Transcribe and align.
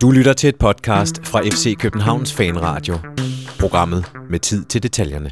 Du 0.00 0.10
lytter 0.10 0.32
til 0.32 0.48
et 0.48 0.56
podcast 0.56 1.26
fra 1.26 1.40
FC 1.40 1.76
Københavns 1.78 2.32
Fanradio. 2.32 2.94
Programmet 3.60 4.12
med 4.30 4.38
tid 4.38 4.64
til 4.64 4.82
detaljerne. 4.82 5.30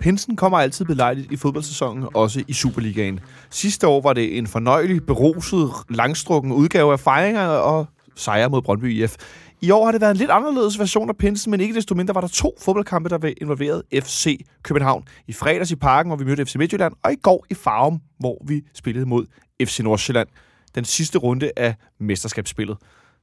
Pinsen 0.00 0.36
kommer 0.36 0.58
altid 0.58 0.84
belejligt 0.84 1.32
i 1.32 1.36
fodboldsæsonen, 1.36 2.08
også 2.14 2.42
i 2.48 2.52
Superligaen. 2.52 3.20
Sidste 3.50 3.86
år 3.86 4.00
var 4.00 4.12
det 4.12 4.38
en 4.38 4.46
fornøjelig, 4.46 5.06
beruset, 5.06 5.70
langstrukken 5.90 6.52
udgave 6.52 6.92
af 6.92 7.00
fejringer 7.00 7.46
og 7.46 7.86
sejre 8.16 8.48
mod 8.50 8.62
Brøndby 8.62 9.02
IF. 9.02 9.16
I 9.62 9.70
år 9.70 9.84
har 9.84 9.92
det 9.92 10.00
været 10.00 10.10
en 10.10 10.16
lidt 10.16 10.30
anderledes 10.30 10.78
version 10.78 11.08
af 11.08 11.16
Pinsen, 11.16 11.50
men 11.50 11.60
ikke 11.60 11.74
desto 11.74 11.94
mindre 11.94 12.14
var 12.14 12.20
der 12.20 12.28
to 12.28 12.56
fodboldkampe, 12.60 13.08
der 13.08 13.18
var 13.18 13.32
involveret 13.40 13.82
FC 13.92 14.40
København. 14.62 15.04
I 15.26 15.32
fredags 15.32 15.70
i 15.70 15.76
Parken, 15.76 16.10
hvor 16.10 16.16
vi 16.16 16.24
mødte 16.24 16.46
FC 16.46 16.54
Midtjylland, 16.56 16.94
og 17.04 17.12
i 17.12 17.16
går 17.16 17.46
i 17.50 17.54
Farum, 17.54 18.00
hvor 18.18 18.44
vi 18.46 18.62
spillede 18.74 19.06
mod 19.06 19.26
FC 19.62 19.80
Nordsjælland. 19.80 20.28
Den 20.74 20.84
sidste 20.84 21.18
runde 21.18 21.50
af 21.56 21.74
mesterskabsspillet. 22.00 22.76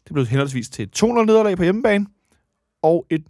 Det 0.03 0.13
blev 0.13 0.25
henholdsvis 0.25 0.69
til 0.69 0.83
et 0.83 1.03
2-0 1.03 1.05
nederlag 1.25 1.57
på 1.57 1.63
hjemmebane 1.63 2.05
og 2.83 3.05
et 3.09 3.21
0-0 3.21 3.29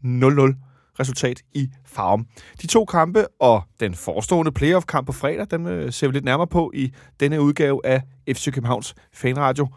resultat 1.00 1.42
i 1.54 1.70
Farum. 1.86 2.26
De 2.62 2.68
to 2.68 2.86
kampe 2.86 3.26
og 3.40 3.64
den 3.80 3.94
forestående 3.94 4.52
playoff-kamp 4.52 5.08
på 5.08 5.14
fredag, 5.14 5.48
dem 5.52 5.68
øh, 5.68 5.94
ser 5.94 6.08
vi 6.08 6.14
lidt 6.14 6.26
nærmere 6.26 6.48
på 6.48 6.72
i 6.76 6.94
denne 7.20 7.42
udgave 7.42 7.86
af 7.86 8.02
FC 8.34 8.46
Københavns 8.54 8.96
Fanradio. 9.14 9.68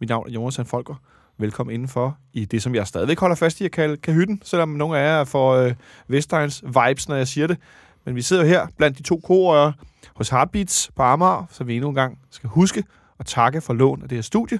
Mit 0.00 0.08
navn 0.08 0.28
er 0.28 0.32
Jonas 0.32 0.60
Folker. 0.64 0.94
Velkommen 1.38 1.74
indenfor 1.74 2.18
i 2.32 2.44
det, 2.44 2.62
som 2.62 2.74
jeg 2.74 2.86
stadigvæk 2.86 3.20
holder 3.20 3.36
fast 3.36 3.60
i 3.60 3.64
at 3.64 3.70
kalde 3.70 3.96
kahytten, 3.96 4.40
selvom 4.44 4.68
nogle 4.68 4.98
af 4.98 5.02
jer 5.02 5.24
får 5.24 5.54
øh, 5.54 5.74
Vestegns 6.08 6.64
vibes, 6.64 7.08
når 7.08 7.16
jeg 7.16 7.28
siger 7.28 7.46
det. 7.46 7.58
Men 8.04 8.14
vi 8.14 8.22
sidder 8.22 8.44
her 8.44 8.66
blandt 8.76 8.98
de 8.98 9.02
to 9.02 9.20
korører 9.24 9.72
hos 10.14 10.28
Heartbeats 10.28 10.90
på 10.96 11.02
Amager, 11.02 11.46
så 11.50 11.64
vi 11.64 11.74
endnu 11.74 11.88
en 11.88 11.94
gang 11.94 12.18
skal 12.30 12.48
huske 12.48 12.84
at 13.18 13.26
takke 13.26 13.60
for 13.60 13.74
lån 13.74 14.02
af 14.02 14.08
det 14.08 14.16
her 14.16 14.22
studie. 14.22 14.58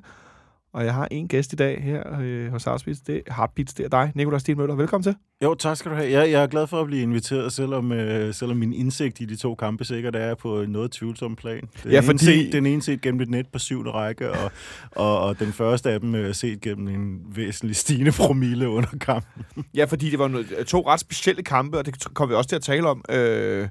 Og 0.76 0.84
jeg 0.84 0.94
har 0.94 1.08
en 1.10 1.28
gæst 1.28 1.52
i 1.52 1.56
dag 1.56 1.82
her 1.82 2.20
øh, 2.20 2.50
hos 2.50 2.64
Heartbeats. 2.64 3.00
Det 3.00 3.22
er 3.26 3.34
Heartbeats, 3.34 3.74
det 3.74 3.84
er 3.84 3.88
dig, 3.88 4.12
Nikolaj 4.14 4.38
Stienmøller. 4.38 4.74
Velkommen 4.74 5.02
til. 5.02 5.14
Jo, 5.42 5.54
tak 5.54 5.76
skal 5.76 5.90
du 5.90 5.96
have. 5.96 6.10
Jeg, 6.10 6.30
jeg 6.30 6.42
er 6.42 6.46
glad 6.46 6.66
for 6.66 6.80
at 6.80 6.86
blive 6.86 7.02
inviteret, 7.02 7.52
selvom, 7.52 7.92
øh, 7.92 8.34
selvom 8.34 8.56
min 8.56 8.72
indsigt 8.72 9.20
i 9.20 9.24
de 9.24 9.36
to 9.36 9.54
kampe 9.54 9.84
sikkert 9.84 10.16
er 10.16 10.34
på 10.34 10.64
noget 10.68 10.90
tvivlsom 10.92 11.36
plan. 11.36 11.60
Den 11.82 11.90
Ja, 11.90 11.96
ene 11.98 12.06
fordi- 12.06 12.24
set, 12.24 12.52
den 12.52 12.66
ene 12.66 12.82
set 12.82 13.00
gennem 13.00 13.20
et 13.20 13.28
net 13.30 13.46
på 13.52 13.58
syvende 13.58 13.90
række, 13.90 14.30
og, 14.30 14.50
og, 14.90 15.20
og 15.20 15.38
den 15.38 15.52
første 15.52 15.90
af 15.90 16.00
dem 16.00 16.14
øh, 16.14 16.34
set 16.34 16.60
gennem 16.60 16.88
en 16.88 17.20
væsentlig 17.36 17.76
stigende 17.76 18.12
promille 18.12 18.68
under 18.68 18.90
kampen. 19.00 19.44
Ja, 19.74 19.84
fordi 19.84 20.10
det 20.10 20.18
var 20.18 20.28
noget, 20.28 20.46
to 20.66 20.80
ret 20.88 21.00
specielle 21.00 21.42
kampe, 21.42 21.78
og 21.78 21.86
det 21.86 22.14
kommer 22.14 22.34
vi 22.34 22.36
også 22.36 22.48
til 22.48 22.56
at 22.56 22.62
tale 22.62 22.88
om. 22.88 23.04
Øh, 23.10 23.68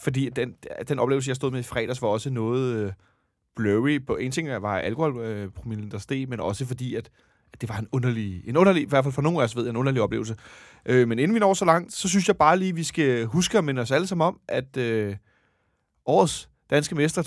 fordi 0.00 0.28
den, 0.36 0.52
den 0.88 0.98
oplevelse, 0.98 1.28
jeg 1.28 1.36
stod 1.36 1.50
med 1.50 1.60
i 1.60 1.62
fredags, 1.62 2.02
var 2.02 2.08
også 2.08 2.30
noget 2.30 2.74
øh, 2.84 2.92
blurry. 3.58 4.06
På 4.06 4.16
en 4.16 4.32
ting 4.32 4.48
var 4.62 4.78
alkoholpromillen, 4.78 5.86
øh, 5.86 5.92
der 5.92 5.98
steg, 5.98 6.28
men 6.28 6.40
også 6.40 6.66
fordi, 6.66 6.94
at, 6.94 7.10
at 7.52 7.60
det 7.60 7.68
var 7.68 7.78
en 7.78 7.88
underlig, 7.92 8.48
en 8.48 8.56
underlig, 8.56 8.82
i 8.82 8.86
hvert 8.88 9.04
fald 9.04 9.14
for 9.14 9.22
nogle 9.22 9.38
af 9.38 9.44
os 9.44 9.56
ved, 9.56 9.68
en 9.68 9.76
underlig 9.76 10.02
oplevelse. 10.02 10.36
Øh, 10.86 11.08
men 11.08 11.18
inden 11.18 11.34
vi 11.34 11.38
når 11.38 11.54
så 11.54 11.64
langt, 11.64 11.92
så 11.92 12.08
synes 12.08 12.28
jeg 12.28 12.36
bare 12.36 12.58
lige, 12.58 12.74
vi 12.74 12.84
skal 12.84 13.24
huske 13.24 13.58
at 13.58 13.64
minde 13.64 13.82
os 13.82 13.90
alle 13.90 14.06
sammen 14.06 14.26
om, 14.26 14.40
at 14.48 14.76
øh, 14.76 15.16
årets 16.06 16.48
danske 16.70 16.94
mester 16.94 17.22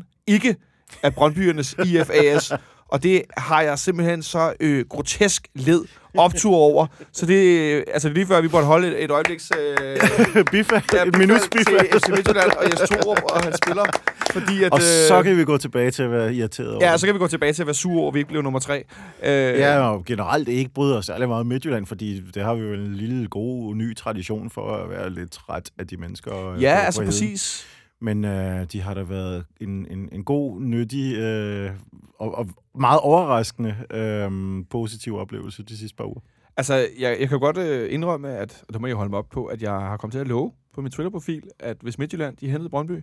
2017-2018 0.00 0.22
ikke 0.26 0.56
er 1.02 1.10
Brøndbyernes 1.10 1.76
IFAS. 1.84 2.52
Og 2.88 3.02
det 3.02 3.22
har 3.36 3.60
jeg 3.62 3.78
simpelthen 3.78 4.22
så 4.22 4.52
øh, 4.60 4.84
grotesk 4.88 5.48
led 5.54 5.84
optur 6.18 6.56
over. 6.56 6.86
Så 7.12 7.26
det, 7.26 7.60
øh, 7.60 7.82
altså 7.94 8.08
lige 8.08 8.26
før 8.26 8.40
vi 8.40 8.48
burde 8.48 8.66
holde 8.66 8.88
et, 8.88 9.04
et 9.04 9.10
øjebliks... 9.10 9.50
Øh, 9.58 9.96
Biffa, 10.52 10.80
ja, 10.92 11.04
et 11.04 11.18
minuts 11.18 11.48
biffa. 11.52 11.78
til 11.78 12.00
FC 12.00 12.08
Midtjylland 12.08 12.50
og 12.50 12.64
Jes 12.64 12.88
Torup 12.88 13.22
og 13.24 13.40
hans 13.44 13.56
spiller. 13.64 13.84
Fordi 14.32 14.62
at, 14.64 14.72
Og 14.72 14.80
så 14.82 15.18
øh, 15.18 15.24
kan 15.24 15.36
vi 15.36 15.44
gå 15.44 15.58
tilbage 15.58 15.90
til 15.90 16.02
at 16.02 16.10
være 16.10 16.34
irriteret 16.34 16.74
over 16.74 16.84
Ja, 16.90 16.96
så 16.96 17.06
kan 17.06 17.14
vi 17.14 17.18
gå 17.18 17.26
tilbage 17.28 17.52
til 17.52 17.62
at 17.62 17.66
være 17.66 17.74
sure 17.74 18.00
over, 18.00 18.08
at 18.10 18.14
vi 18.14 18.18
ikke 18.18 18.28
blev 18.28 18.42
nummer 18.42 18.60
tre. 18.60 18.84
Øh, 19.22 19.30
Ja, 19.58 19.78
og 19.78 20.04
generelt 20.04 20.48
ikke 20.48 20.70
bryder 20.74 20.96
os 20.96 21.06
særlig 21.06 21.28
meget 21.28 21.40
om 21.40 21.46
Midtjylland, 21.46 21.86
fordi 21.86 22.22
det 22.34 22.42
har 22.42 22.54
vi 22.54 22.62
jo 22.62 22.72
en 22.72 22.94
lille 22.94 23.28
god 23.28 23.74
ny 23.74 23.96
tradition 23.96 24.50
for 24.50 24.76
at 24.76 24.90
være 24.90 25.10
lidt 25.10 25.32
træt 25.32 25.70
af 25.78 25.86
de 25.86 25.96
mennesker. 25.96 26.52
øh, 26.52 26.62
ja 26.62 26.74
altså 26.74 27.04
præcis. 27.04 27.66
Men 28.00 28.24
øh, 28.24 28.66
de 28.72 28.80
har 28.80 28.94
da 28.94 29.02
været 29.02 29.44
en, 29.60 29.86
en, 29.90 30.08
en 30.12 30.24
god, 30.24 30.60
nyttig 30.60 31.16
øh, 31.16 31.70
og, 32.18 32.34
og 32.34 32.48
meget 32.74 33.00
overraskende 33.00 33.76
øh, 33.90 34.64
positiv 34.70 35.16
oplevelse 35.16 35.62
de 35.62 35.76
sidste 35.78 35.96
par 35.96 36.04
uger. 36.04 36.20
Altså, 36.56 36.74
jeg, 36.74 37.16
jeg 37.20 37.28
kan 37.28 37.40
godt 37.40 37.58
øh, 37.58 37.92
indrømme, 37.92 38.28
at, 38.28 38.64
og 38.68 38.72
det 38.72 38.80
må 38.80 38.86
jeg 38.86 38.96
holde 38.96 39.10
mig 39.10 39.18
op 39.18 39.28
på, 39.28 39.44
at 39.44 39.62
jeg 39.62 39.72
har 39.72 39.96
kommet 39.96 40.12
til 40.12 40.18
at 40.18 40.28
love 40.28 40.52
på 40.74 40.80
min 40.80 40.92
Twitter-profil, 40.92 41.42
at 41.58 41.76
hvis 41.80 41.98
Midtjylland 41.98 42.36
de 42.36 42.50
hentede 42.50 42.70
Brøndby, 42.70 43.02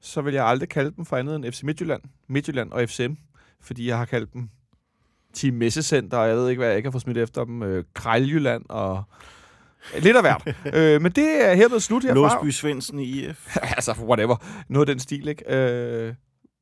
så 0.00 0.22
vil 0.22 0.34
jeg 0.34 0.46
aldrig 0.46 0.68
kalde 0.68 0.92
dem 0.96 1.04
for 1.04 1.16
andet 1.16 1.36
end 1.36 1.52
FC 1.52 1.62
Midtjylland, 1.62 2.02
Midtjylland 2.28 2.72
og 2.72 2.88
FCM, 2.88 3.12
fordi 3.60 3.88
jeg 3.88 3.98
har 3.98 4.04
kaldt 4.04 4.32
dem 4.32 4.48
Team 5.34 5.54
Messecenter, 5.54 6.18
og 6.18 6.28
jeg 6.28 6.36
ved 6.36 6.48
ikke, 6.48 6.60
hvad 6.60 6.68
jeg 6.68 6.76
ikke 6.76 6.86
har 6.86 6.92
fået 6.92 7.02
smidt 7.02 7.18
efter 7.18 7.44
dem, 7.44 7.62
øh, 7.62 7.84
Krejljylland 7.94 8.64
og 8.68 9.04
lidt 9.98 10.16
af 10.16 10.22
hvert. 10.22 10.56
øh, 10.76 11.02
men 11.02 11.12
det 11.12 11.48
er 11.50 11.54
hermed 11.54 11.80
slut 11.80 12.04
herfra. 12.04 12.14
Låsby 12.14 12.50
Svendsen 12.50 12.98
i 12.98 13.04
IF. 13.04 13.56
altså, 13.76 13.92
whatever. 13.92 14.36
Noget 14.68 14.88
af 14.88 14.94
den 14.94 15.00
stil, 15.00 15.28
ikke? 15.28 15.54
Øh, 15.54 16.14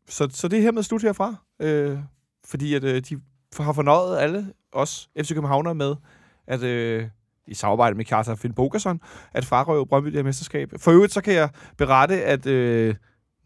så, 0.08 0.28
så 0.32 0.48
det 0.48 0.58
er 0.58 0.62
hermed 0.62 0.82
slut 0.82 1.02
herfra. 1.02 1.34
Øh, 1.62 1.98
fordi 2.44 2.74
at 2.74 2.84
øh, 2.84 3.02
de 3.08 3.20
har 3.60 3.72
fornøjet 3.72 4.18
alle 4.18 4.52
os 4.72 5.08
FC 5.20 5.28
Københavner 5.28 5.72
med, 5.72 5.94
at 6.46 6.62
øh, 6.62 7.08
i 7.46 7.54
samarbejde 7.54 7.96
med 7.96 8.04
Kjartan 8.04 8.36
Finn 8.36 8.54
Bogerson, 8.54 9.00
at 9.32 9.44
farrøve 9.44 9.86
Brøndby 9.86 10.08
det 10.08 10.24
mesterskab. 10.24 10.72
For 10.76 10.90
øvrigt, 10.90 11.12
så 11.12 11.20
kan 11.20 11.34
jeg 11.34 11.48
berette, 11.76 12.22
at 12.24 12.46
øh, 12.46 12.94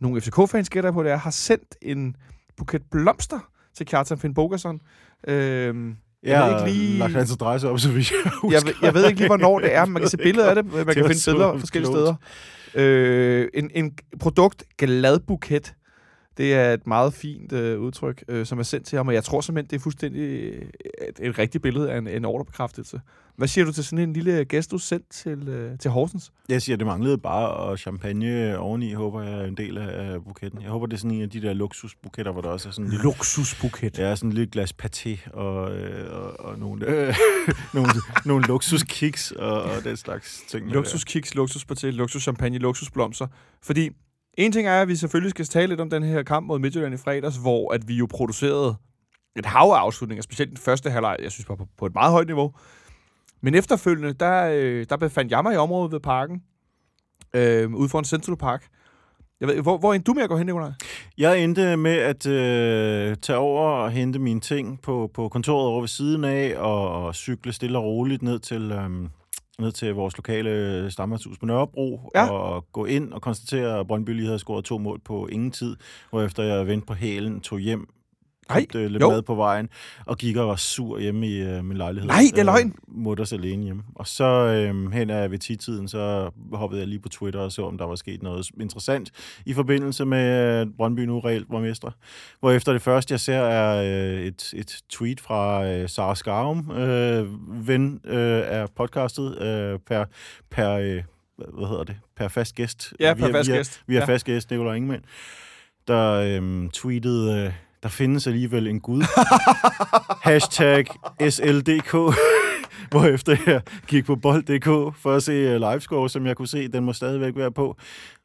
nogle 0.01 0.21
FCK-fans 0.21 0.71
gætter 0.71 0.93
på 0.93 1.03
det 1.03 1.13
er, 1.13 1.17
har 1.17 1.31
sendt 1.31 1.77
en 1.83 2.17
buket 2.57 2.83
blomster 2.91 3.39
til 3.75 3.87
Kjartan 3.87 4.19
Finn 4.19 4.35
Bogerson. 4.35 4.81
Øh, 5.27 5.95
Jeg 6.23 6.43
ved 6.45 6.53
har 6.53 6.67
ikke 6.67 6.79
lige- 6.81 6.99
lagt 6.99 7.13
hans 7.13 7.33
adresse 7.33 7.69
op, 7.69 7.79
så 7.81 7.89
vidt 7.91 8.11
jeg 8.11 8.31
husker. 8.43 8.59
jeg, 8.59 8.67
ved- 8.67 8.75
jeg 8.83 8.95
ved 8.95 9.07
ikke 9.07 9.19
lige, 9.19 9.29
hvornår 9.29 9.59
det 9.59 9.75
er, 9.75 9.85
men 9.85 9.93
man 9.93 10.03
kan 10.03 10.11
se 10.11 10.17
billeder 10.29 10.49
af 10.49 10.55
det. 10.55 10.65
Man 10.65 10.73
kan 10.73 10.87
var 10.87 11.09
finde 11.09 11.23
billeder 11.33 11.59
forskellige 11.59 11.93
klogt. 11.93 12.19
steder. 12.75 12.85
Øh, 12.87 13.49
en, 13.55 13.71
en 13.75 13.93
produkt 14.21 14.65
gladbuket. 14.79 15.75
Det 16.37 16.55
er 16.55 16.73
et 16.73 16.87
meget 16.87 17.15
fint 17.15 17.53
øh, 17.53 17.81
udtryk, 17.81 18.25
øh, 18.29 18.47
som 18.47 18.59
er 18.59 18.63
sendt 18.63 18.87
til 18.87 18.97
ham, 18.97 19.09
og 19.09 19.15
jeg 19.15 19.25
tror 19.25 19.41
simpelthen, 19.41 19.71
det 19.71 19.77
er 19.77 19.81
fuldstændig 19.81 20.21
øh, 20.21 20.63
et, 21.09 21.21
et 21.29 21.39
rigtigt 21.39 21.63
billede 21.63 21.91
af 21.91 21.99
en, 21.99 22.09
en 22.09 22.25
ordrebekræftelse. 22.25 23.01
Hvad 23.37 23.49
siger 23.49 23.65
du 23.65 23.73
til 23.73 23.85
sådan 23.85 23.99
en 23.99 24.13
lille 24.13 24.45
gestus 24.45 24.83
sendt 24.83 25.11
til, 25.11 25.49
øh, 25.49 25.79
til 25.79 25.91
Horsens? 25.91 26.33
Jeg 26.49 26.63
siger, 26.63 26.77
det 26.77 26.87
manglede 26.87 27.19
bare 27.19 27.49
og 27.49 27.79
champagne 27.79 28.59
oveni, 28.59 28.93
håber 28.93 29.23
jeg 29.23 29.41
er 29.41 29.45
en 29.45 29.57
del 29.57 29.79
af 29.79 30.25
buketten. 30.25 30.63
Jeg 30.63 30.71
håber, 30.71 30.87
det 30.87 30.95
er 30.95 30.99
sådan 30.99 31.17
en 31.17 31.23
af 31.23 31.31
de 31.31 31.43
der 31.43 31.53
luksusbuketter, 31.53 32.33
hvor 32.33 32.43
der 32.43 32.49
også 32.49 32.69
er 32.69 32.73
sådan 32.73 32.85
en 32.85 32.91
lille, 32.91 33.03
Luksusbuket. 33.03 33.99
ja, 33.99 34.17
sådan 34.17 34.31
en 34.31 34.35
lille 34.35 34.51
glas 34.51 34.75
paté 34.83 35.31
og, 35.31 35.77
øh, 35.77 36.15
og, 36.15 36.41
og 36.41 36.59
nogle, 36.59 36.87
øh, 36.87 37.15
nogle, 37.75 37.91
nogle 38.25 38.47
luksuskiks 38.47 39.31
og, 39.31 39.63
og 39.63 39.85
den 39.85 39.97
slags 39.97 40.43
ting. 40.49 40.67
Luksuskiks, 40.67 41.35
luksusparti, 41.35 41.91
luksuschampagne, 41.91 42.59
luksusblomster. 42.59 43.27
Fordi 43.63 43.91
en 44.35 44.53
ting 44.53 44.69
er, 44.69 44.83
at 44.83 44.89
vi 44.89 44.97
selvfølgelig 44.97 45.31
skal 45.31 45.45
tale 45.45 45.67
lidt 45.67 45.81
om 45.81 45.91
den 45.91 46.03
her 46.03 46.23
kamp 46.23 46.47
mod 46.47 46.59
Midtjylland 46.59 46.95
i 46.95 46.97
fredags, 46.97 47.37
hvor 47.37 47.73
at 47.73 47.89
vi 47.89 47.95
jo 47.95 48.07
producerede 48.11 48.77
et 49.37 49.47
hav 49.47 49.63
af 49.63 49.79
afslutninger, 49.79 50.23
specielt 50.23 50.51
den 50.51 50.59
første 50.59 50.91
halvleg, 50.91 51.17
jeg 51.23 51.33
synes 51.33 51.49
var 51.49 51.55
på, 51.55 51.67
på 51.79 51.87
et 51.87 51.95
meget 51.95 52.13
højt 52.13 52.27
niveau. 52.27 52.53
Men 53.41 53.55
efterfølgende, 53.55 54.13
der, 54.13 54.51
øh, 54.55 54.87
der 54.89 54.97
befandt 54.97 55.33
jeg 55.33 55.43
mig 55.43 55.55
i 55.55 55.57
området 55.57 55.93
ved 55.93 56.01
parken, 56.01 56.43
øh, 57.35 57.75
ude 57.75 57.89
foran 57.89 58.05
Central 58.05 58.37
Park. 58.37 58.67
Jeg 59.41 59.49
ved, 59.49 59.63
hvor, 59.63 59.79
hvor 59.79 59.95
endte 59.95 60.07
du 60.07 60.15
med 60.15 60.23
at 60.23 60.29
gå 60.29 60.37
hen, 60.37 60.47
Nicolaj? 60.47 60.73
Jeg 61.19 61.45
endte 61.45 61.77
med 61.77 61.97
at 61.97 62.27
øh, 62.27 63.17
tage 63.17 63.39
over 63.39 63.71
og 63.71 63.91
hente 63.91 64.19
mine 64.19 64.41
ting 64.41 64.81
på, 64.83 65.11
på 65.15 65.29
kontoret 65.29 65.67
over 65.67 65.81
ved 65.81 65.89
siden 65.89 66.25
af, 66.25 66.55
og, 66.57 67.05
og 67.05 67.15
cykle 67.15 67.53
stille 67.53 67.79
og 67.79 67.85
roligt 67.85 68.23
ned 68.23 68.39
til, 68.39 68.73
øh, 68.73 69.09
ned 69.59 69.73
til 69.73 69.95
vores 69.95 70.17
lokale 70.17 70.91
stammerhus 70.91 71.39
på 71.39 71.47
Nørrebro, 71.47 72.11
Ja. 72.15 72.31
og 72.31 72.73
gå 72.73 72.85
ind 72.85 73.13
og 73.13 73.23
konstatere, 73.23 73.81
at 73.81 73.87
Brøndby 73.87 74.11
lige 74.11 74.27
havde 74.27 74.39
scoret 74.39 74.65
to 74.65 74.79
mål 74.79 75.01
på 75.05 75.27
ingen 75.27 75.51
tid, 75.51 75.77
hvorefter 76.11 76.43
jeg 76.43 76.67
vendte 76.67 76.87
på 76.87 76.95
hælen, 76.95 77.41
tog 77.41 77.59
hjem, 77.59 77.89
Nej, 78.49 78.61
købte 78.61 78.89
lidt 78.89 79.03
jo. 79.03 79.11
mad 79.11 79.23
på 79.23 79.35
vejen, 79.35 79.69
og 80.07 80.19
gik 80.19 80.37
og 80.37 80.49
var 80.49 80.57
sur 80.57 80.99
hjemme 80.99 81.29
i 81.29 81.41
øh, 81.43 81.65
min 81.65 81.77
lejlighed. 81.77 82.09
Nej, 82.09 82.23
det 82.35 82.39
er 82.41 82.45
løgn. 82.45 82.67
Øh, 82.69 82.75
mutters 83.03 83.33
alene 83.33 83.65
hjemme. 83.65 83.83
Og 83.95 84.07
så 84.07 84.25
øh, 84.25 84.93
hen 84.93 85.11
ad 85.11 85.29
ved 85.29 85.39
10-tiden, 85.45 85.89
så 85.89 86.31
hoppede 86.53 86.81
jeg 86.81 86.89
lige 86.89 86.99
på 86.99 87.09
Twitter 87.09 87.41
og 87.41 87.53
så, 87.53 87.67
om 87.67 87.79
der 87.79 87.85
var 87.85 87.95
sket 87.95 88.23
noget 88.23 88.47
interessant 88.61 89.11
i 89.47 89.53
forbindelse 89.55 90.05
med 90.05 90.19
at 90.19 90.69
Brøndby 90.77 91.01
nu 91.01 91.21
reelt 91.21 91.47
var 91.51 91.61
mestre. 91.61 91.93
Hvorefter 92.41 92.73
det 92.73 92.83
første, 92.83 93.13
jeg 93.13 93.21
ser, 93.21 93.39
er 93.39 93.83
øh, 94.15 94.23
et, 94.23 94.55
et 94.57 94.79
tweet 94.91 95.21
fra 95.21 95.67
øh, 95.67 95.89
Sara 95.89 96.15
Skarum, 96.15 96.71
øh, 96.71 97.27
ven 97.69 98.01
øh, 98.05 98.43
af 98.47 98.67
podcastet, 98.77 99.43
øh, 99.43 99.79
per, 99.87 100.05
per 100.51 100.71
øh, 100.73 101.03
hvad 101.37 101.69
hedder 101.69 101.85
det, 101.85 101.97
per 102.17 102.29
fast 102.29 102.55
gæst. 102.55 102.95
Ja, 103.01 103.15
per 103.15 103.27
via, 103.27 103.37
fast 103.39 103.49
via, 103.49 103.57
gæst. 103.57 103.83
Via 103.87 103.99
Ja. 103.99 104.05
fast 104.05 104.25
gæst, 104.27 104.51
Nicolai 104.51 104.77
Ingemann, 104.77 105.05
der 105.89 106.13
øh, 106.13 106.71
tweetede, 106.71 107.47
øh, 107.47 107.53
der 107.83 107.89
findes 107.89 108.27
alligevel 108.27 108.67
en 108.67 108.81
gud. 108.81 109.03
Hashtag 110.31 110.87
SLDK. 111.31 111.93
Hvorefter 112.91 113.37
jeg 113.47 113.63
gik 113.87 114.05
på 114.05 114.17
bold.dk 114.17 114.97
for 114.97 115.13
at 115.13 115.23
se 115.23 115.33
øh, 115.33 115.61
livescore, 115.61 116.09
som 116.11 116.27
jeg 116.27 116.37
kunne 116.37 116.49
se, 116.49 116.69
den 116.69 116.85
må 116.85 116.93
stadigvæk 116.93 117.37
være 117.37 117.53
på. 117.53 117.77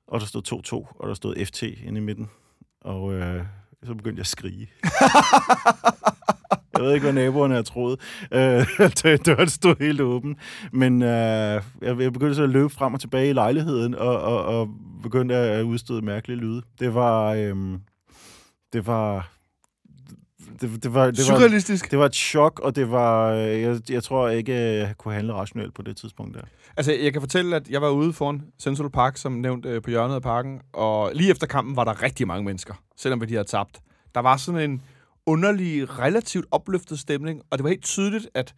og 0.08 0.20
der 0.20 0.26
stod 0.26 0.84
2-2, 0.94 0.98
og 1.00 1.08
der 1.08 1.14
stod 1.14 1.46
FT 1.46 1.64
inde 1.64 1.98
i 1.98 2.04
midten. 2.04 2.30
Og 2.82 3.14
øh, 3.14 3.44
så 3.84 3.96
begyndte 3.96 4.20
jeg 4.20 4.24
at 4.24 4.28
skrige. 4.28 4.70
jeg 6.76 6.84
ved 6.84 6.94
ikke, 6.94 7.04
hvad 7.04 7.14
naboerne 7.14 7.56
har 7.56 7.62
troet. 7.62 8.00
Øh, 8.32 8.66
døren 9.26 9.50
stod 9.50 9.76
helt 9.80 10.02
åben. 10.02 10.36
Men 10.72 11.02
øh, 11.02 11.10
jeg, 11.82 12.00
jeg 12.00 12.14
begyndte 12.14 12.36
så 12.36 12.44
at 12.44 12.50
løbe 12.50 12.70
frem 12.70 12.94
og 12.94 13.00
tilbage 13.00 13.30
i 13.30 13.34
lejligheden, 13.34 13.96
og, 13.96 14.22
og, 14.22 14.46
og 14.46 14.70
begyndte 15.04 15.36
at 15.36 15.64
udstøde 15.64 16.02
mærkelige 16.02 16.38
lyde. 16.40 16.62
Det 16.80 16.94
var... 16.94 17.34
Øh, 17.34 17.56
det 18.74 18.88
var 18.88 19.37
det, 20.62 20.84
det, 20.84 20.94
var, 20.94 21.06
det, 21.06 21.18
Surrealistisk. 21.18 21.86
Var, 21.86 21.90
det 21.90 22.00
var 22.00 22.06
et 22.06 22.16
chok, 22.16 22.60
og 22.60 22.76
det 22.76 22.92
var, 22.92 23.32
øh, 23.32 23.62
jeg, 23.62 23.80
jeg 23.90 24.04
tror 24.04 24.30
ikke, 24.30 24.54
jeg 24.54 24.94
kunne 24.98 25.14
handle 25.14 25.34
rationelt 25.34 25.74
på 25.74 25.82
det 25.82 25.98
tidspunkt 25.98 26.36
der. 26.36 26.42
Altså, 26.78 26.92
jeg 26.92 27.14
kan 27.14 27.22
fortælle, 27.22 27.56
at 27.56 27.70
jeg 27.70 27.82
var 27.82 27.90
ude 27.90 28.14
foran 28.14 28.42
Central 28.60 28.90
Park, 28.90 29.18
som 29.18 29.32
nævnt 29.32 29.66
øh, 29.66 29.82
på 29.82 29.90
hjørnet 29.90 30.16
af 30.16 30.22
parken, 30.22 30.62
og 30.74 31.12
lige 31.14 31.32
efter 31.32 31.48
kampen 31.48 31.76
var 31.76 31.84
der 31.84 32.02
rigtig 32.02 32.28
mange 32.28 32.46
mennesker, 32.46 32.74
selvom 32.98 33.22
vi 33.22 33.26
de 33.26 33.34
havde 33.34 33.48
tabt. 33.48 33.80
Der 34.16 34.22
var 34.22 34.38
sådan 34.38 34.70
en 34.72 34.82
underlig, 35.26 36.00
relativt 36.00 36.46
opløftet 36.52 37.00
stemning, 37.00 37.42
og 37.52 37.58
det 37.58 37.64
var 37.64 37.70
helt 37.70 37.84
tydeligt, 37.84 38.30
at 38.34 38.54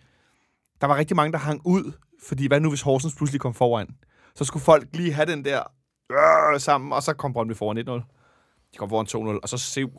der 0.82 0.88
var 0.88 0.98
rigtig 0.98 1.16
mange, 1.16 1.32
der 1.32 1.38
hang 1.38 1.62
ud, 1.66 1.92
fordi 2.28 2.48
hvad 2.48 2.60
nu, 2.60 2.70
hvis 2.70 2.82
Horsens 2.82 3.16
pludselig 3.16 3.42
kom 3.42 3.54
foran? 3.54 3.88
Så 4.36 4.44
skulle 4.44 4.64
folk 4.64 4.88
lige 4.94 5.14
have 5.14 5.26
den 5.26 5.46
der 5.46 5.62
øh, 6.12 6.60
sammen, 6.60 6.94
og 6.94 7.04
så 7.04 7.14
kom 7.14 7.34
Brøndby 7.34 7.56
foran 7.56 7.78
1-0. 7.78 7.92
De 8.74 8.78
kom 8.78 8.90
foran 8.90 9.36
2-0, 9.36 9.40
og 9.44 9.50
så 9.50 9.58
sev 9.58 9.90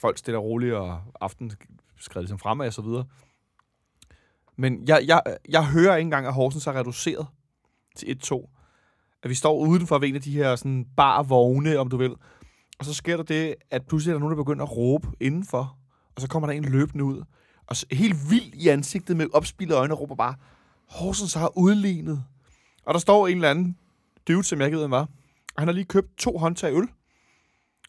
folk 0.00 0.18
stille 0.18 0.38
og 0.38 0.44
roligt, 0.44 0.74
og 0.74 1.00
aften 1.20 1.52
skred 1.96 2.22
ligesom 2.22 2.38
fremad 2.38 2.66
og 2.66 2.72
så 2.72 2.82
videre. 2.82 3.04
Men 4.56 4.88
jeg, 4.88 5.04
jeg, 5.06 5.22
jeg 5.48 5.66
hører 5.66 5.96
ikke 5.96 6.06
engang, 6.06 6.26
at 6.26 6.34
Horsens 6.34 6.66
er 6.66 6.72
reduceret 6.72 7.26
til 7.96 8.20
1-2. 8.24 8.54
At 9.22 9.30
vi 9.30 9.34
står 9.34 9.58
udenfor 9.58 9.98
ved 9.98 10.08
en 10.08 10.14
af 10.14 10.22
de 10.22 10.32
her 10.32 10.56
sådan 10.56 10.86
barvogne, 10.96 11.78
om 11.78 11.88
du 11.88 11.96
vil. 11.96 12.14
Og 12.78 12.84
så 12.84 12.94
sker 12.94 13.16
der 13.16 13.24
det, 13.24 13.54
at 13.70 13.86
pludselig 13.86 14.10
er 14.10 14.14
der 14.14 14.20
nogen, 14.20 14.36
der 14.36 14.44
begynder 14.44 14.64
at 14.64 14.76
råbe 14.76 15.08
indenfor. 15.20 15.76
Og 16.14 16.20
så 16.20 16.28
kommer 16.28 16.46
der 16.46 16.54
en 16.54 16.64
løbende 16.64 17.04
ud. 17.04 17.22
Og 17.66 17.76
så, 17.76 17.86
helt 17.92 18.30
vildt 18.30 18.54
i 18.54 18.68
ansigtet 18.68 19.16
med 19.16 19.26
opspillede 19.32 19.78
øjne 19.78 19.94
og 19.94 20.00
råber 20.00 20.14
bare, 20.14 20.34
Horsens 20.88 21.34
har 21.34 21.58
udlignet. 21.58 22.24
Og 22.84 22.94
der 22.94 23.00
står 23.00 23.28
en 23.28 23.34
eller 23.36 23.50
anden 23.50 23.78
dude, 24.28 24.44
som 24.44 24.58
jeg 24.58 24.66
ikke 24.66 24.76
ved, 24.76 24.82
hvem 24.82 24.90
var. 24.90 25.08
Og 25.54 25.62
han 25.62 25.68
har 25.68 25.72
lige 25.72 25.84
købt 25.84 26.18
to 26.18 26.38
håndtag 26.38 26.74
øl. 26.74 26.88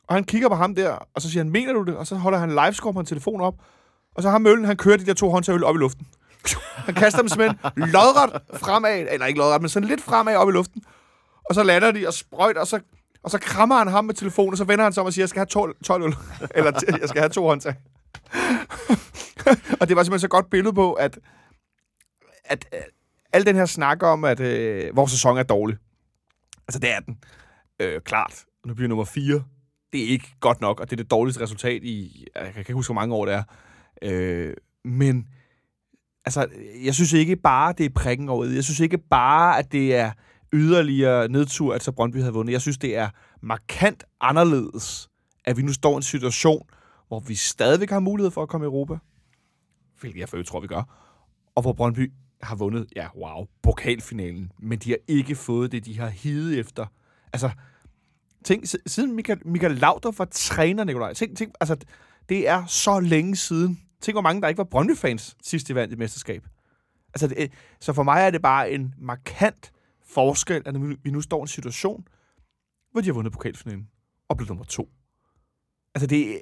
Og 0.10 0.16
han 0.16 0.24
kigger 0.24 0.50
på 0.50 0.56
ham 0.56 0.76
der, 0.76 0.92
og 1.16 1.22
så 1.22 1.32
siger 1.32 1.44
han, 1.44 1.52
mener 1.52 1.74
du 1.74 1.84
det? 1.84 1.98
Og 1.98 2.08
så 2.08 2.16
holder 2.16 2.40
han 2.40 2.50
livescore 2.50 2.94
på 2.94 3.00
en 3.00 3.06
telefon 3.06 3.42
op. 3.42 3.56
Og 4.16 4.24
så 4.24 4.30
har 4.30 4.38
møllen, 4.38 4.66
han 4.66 4.78
kører 4.78 4.98
de 4.98 5.06
der 5.06 5.14
to 5.14 5.30
håndtag 5.30 5.56
øl 5.56 5.64
op 5.64 5.76
i 5.76 5.78
luften. 5.78 6.08
Han 6.86 6.96
kaster 6.96 7.20
dem 7.20 7.30
simpelthen 7.30 7.60
lodret 7.76 8.42
fremad, 8.54 9.08
eller 9.10 9.26
ikke 9.26 9.40
lodret, 9.40 9.62
men 9.62 9.70
sådan 9.70 9.88
lidt 9.88 10.02
fremad 10.02 10.36
op 10.36 10.50
i 10.50 10.52
luften. 10.52 10.84
Og 11.50 11.56
så 11.56 11.64
lander 11.64 11.92
de 11.92 12.08
og 12.08 12.14
sprøjter, 12.14 12.62
og 12.62 12.68
så, 12.68 12.80
og 13.24 13.32
så 13.32 13.40
krammer 13.40 13.78
han 13.78 13.88
ham 13.88 14.06
med 14.06 14.14
telefonen, 14.14 14.52
og 14.52 14.58
så 14.58 14.64
vender 14.64 14.84
han 14.84 14.94
sig 14.94 15.02
om 15.02 15.08
og 15.08 15.14
siger, 15.14 15.24
jeg 15.24 15.30
skal 15.30 15.40
have 15.40 15.46
12, 15.46 15.76
12 15.84 16.04
øl. 16.04 16.16
eller 16.56 16.98
jeg 17.02 17.10
skal 17.10 17.22
have 17.22 17.30
to 17.30 17.48
håndtag. 17.48 17.76
og 19.80 19.90
det 19.90 19.96
var 19.96 20.04
simpelthen 20.04 20.20
så 20.20 20.28
godt 20.28 20.50
billede 20.50 20.74
på, 20.74 20.94
at, 20.94 21.20
at, 22.46 22.66
at 22.72 22.90
al 23.34 23.46
den 23.46 23.56
her 23.56 23.66
snak 23.66 24.04
om, 24.04 24.24
at 24.24 24.40
øh, 24.40 24.96
vores 24.96 25.12
sæson 25.12 25.38
er 25.38 25.44
dårlig. 25.44 25.78
Altså, 26.68 26.80
det 26.80 26.92
er 26.92 27.00
den. 27.00 27.18
Øh, 27.80 28.02
klart. 28.02 28.46
Nu 28.66 28.74
bliver 28.74 28.90
nummer 28.90 29.06
4 29.06 29.44
det 29.94 30.04
er 30.04 30.08
ikke 30.08 30.36
godt 30.40 30.62
nok, 30.62 30.80
og 30.80 30.90
det 30.90 31.00
er 31.00 31.04
det 31.04 31.12
dårligste 31.12 31.44
resultat 31.44 31.84
i, 31.84 32.26
jeg 32.36 32.52
kan 32.54 32.60
ikke 32.60 32.74
huske, 32.74 32.94
hvor 32.94 33.02
mange 33.02 33.16
år 33.16 33.26
det 33.26 33.34
er. 33.34 33.44
Øh, 34.02 34.54
men 34.86 35.28
altså, 36.26 36.48
jeg 36.84 36.96
synes 36.96 37.14
ikke 37.14 37.36
bare, 37.36 37.74
det 37.74 37.86
er 37.86 37.90
prikken 37.90 38.30
over 38.30 38.46
Jeg 38.46 38.64
synes 38.64 38.80
ikke 38.80 38.98
bare, 38.98 39.60
at 39.60 39.72
det 39.72 39.96
er 39.96 40.12
yderligere 40.54 41.28
nedtur, 41.28 41.74
at 41.74 41.84
så 41.84 41.92
Brøndby 41.92 42.18
havde 42.18 42.34
vundet. 42.34 42.54
Jeg 42.54 42.62
synes, 42.62 42.78
det 42.78 42.98
er 42.98 43.10
markant 43.42 44.04
anderledes, 44.22 45.10
at 45.46 45.58
vi 45.58 45.62
nu 45.62 45.74
står 45.74 45.94
i 45.94 45.96
en 45.96 46.02
situation, 46.02 46.68
hvor 47.08 47.20
vi 47.20 47.36
stadigvæk 47.36 47.90
har 47.90 48.00
mulighed 48.00 48.32
for 48.32 48.42
at 48.42 48.50
komme 48.50 48.66
i 48.66 48.68
Europa, 48.68 48.98
hvilket 50.00 50.20
jeg 50.20 50.30
for 50.30 50.44
tror, 50.44 50.60
vi 50.60 50.68
gør, 50.68 50.84
og 51.56 51.62
hvor 51.62 51.74
Brøndby 51.74 52.12
har 52.42 52.56
vundet, 52.56 52.88
ja, 52.96 53.08
wow, 53.18 53.46
pokalfinalen, 53.62 54.52
men 54.60 54.80
de 54.80 54.90
har 54.90 54.98
ikke 55.08 55.36
fået 55.36 55.72
det, 55.72 55.86
de 55.86 56.00
har 56.00 56.08
hidet 56.08 56.60
efter. 56.60 56.86
Altså, 57.34 57.50
Tænk, 58.44 58.66
siden 58.86 59.16
Michael, 59.16 59.48
Michael 59.48 59.76
Lauder 59.76 60.12
var 60.18 60.26
træner, 60.32 60.84
Nikolaj. 60.84 61.14
Tænk, 61.14 61.38
tænk, 61.38 61.54
altså, 61.60 61.76
det 62.30 62.48
er 62.48 62.66
så 62.66 63.00
længe 63.00 63.36
siden. 63.36 63.82
Tænk, 64.02 64.16
hvor 64.16 64.22
mange 64.22 64.42
der 64.42 64.48
ikke 64.48 64.58
var 64.58 64.64
Brøndby-fans 64.64 65.38
sidst 65.44 65.68
de 65.68 65.76
vandt 65.76 65.94
et 65.94 66.00
mesterskab. 66.00 66.44
Altså, 67.14 67.28
det, 67.28 67.52
så 67.80 67.94
for 67.94 68.04
mig 68.04 68.22
er 68.22 68.32
det 68.32 68.42
bare 68.42 68.72
en 68.72 68.94
markant 68.98 69.72
forskel, 70.06 70.62
at 70.66 70.76
vi 71.04 71.12
nu 71.12 71.22
står 71.22 71.38
i 71.38 71.42
en 71.42 71.48
situation, 71.48 72.08
hvor 72.92 73.02
de 73.02 73.06
har 73.08 73.14
vundet 73.14 73.34
pokalfinalen 73.34 73.88
og 74.30 74.38
blevet 74.38 74.50
nummer 74.50 74.66
to. 74.66 74.90
Altså, 75.96 76.08
det, 76.08 76.40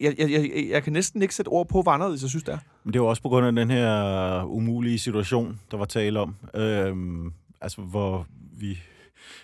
jeg, 0.00 0.14
jeg, 0.18 0.30
jeg, 0.30 0.68
jeg 0.70 0.82
kan 0.82 0.92
næsten 0.92 1.22
ikke 1.22 1.34
sætte 1.34 1.48
ord 1.48 1.68
på, 1.68 1.82
hvor 1.82 1.92
anderledes 1.92 2.22
jeg 2.22 2.30
synes, 2.30 2.44
det 2.44 2.54
er. 2.54 2.58
Men 2.84 2.92
det 2.92 2.98
er 2.98 3.02
jo 3.02 3.08
også 3.08 3.22
på 3.22 3.28
grund 3.28 3.46
af 3.46 3.52
den 3.52 3.70
her 3.70 4.42
umulige 4.44 4.98
situation, 4.98 5.60
der 5.70 5.76
var 5.76 5.84
tale 5.84 6.20
om. 6.20 6.36
Øhm, 6.54 7.32
altså, 7.60 7.82
hvor 7.82 8.26
vi 8.52 8.78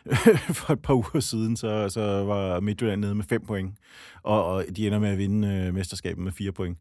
for 0.59 0.73
et 0.73 0.83
par 0.83 0.95
uger 0.95 1.21
siden, 1.21 1.57
så, 1.57 1.89
så 1.89 2.25
var 2.25 2.61
Midtjylland 2.61 3.01
nede 3.01 3.15
med 3.15 3.25
5 3.25 3.47
point, 3.47 3.75
og, 4.23 4.45
og 4.45 4.65
de 4.77 4.87
ender 4.87 4.99
med 4.99 5.09
at 5.09 5.19
vinde 5.19 5.49
øh, 5.49 5.75
mesterskabet 5.75 6.25
med 6.25 6.33
4 6.33 6.53
point. 6.53 6.79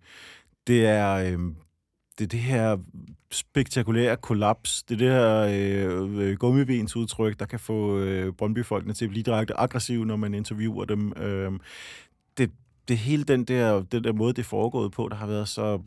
Det 0.68 0.86
er, 0.86 1.14
øh, 1.14 1.40
det 2.18 2.24
er 2.24 2.28
det 2.28 2.40
her 2.40 2.78
spektakulære 3.32 4.18
kollaps, 4.18 4.84
det 4.84 4.94
er 4.94 4.98
det 4.98 5.12
her 5.12 5.40
øh, 5.90 6.30
øh 6.30 6.38
gummibens 6.38 6.96
udtryk, 6.96 7.40
der 7.40 7.46
kan 7.46 7.60
få 7.60 8.00
øh, 8.00 8.34
Brøndby-folkene 8.34 8.94
til 8.94 9.06
at 9.06 9.10
blive 9.10 9.24
direkte 9.24 9.60
aggressive, 9.60 10.06
når 10.06 10.16
man 10.16 10.34
interviewer 10.34 10.86
dem. 10.86 11.14
Øh, 11.18 11.52
det, 12.38 12.52
det 12.88 12.98
hele 12.98 13.24
den 13.24 13.46
der, 13.46 13.82
den 13.82 14.04
der 14.04 14.14
måde, 14.14 14.34
det 14.34 14.40
er 14.40 14.44
foregået 14.44 14.92
på, 14.92 15.08
der 15.10 15.16
har 15.16 15.28
været 15.28 15.48
så, 15.48 15.82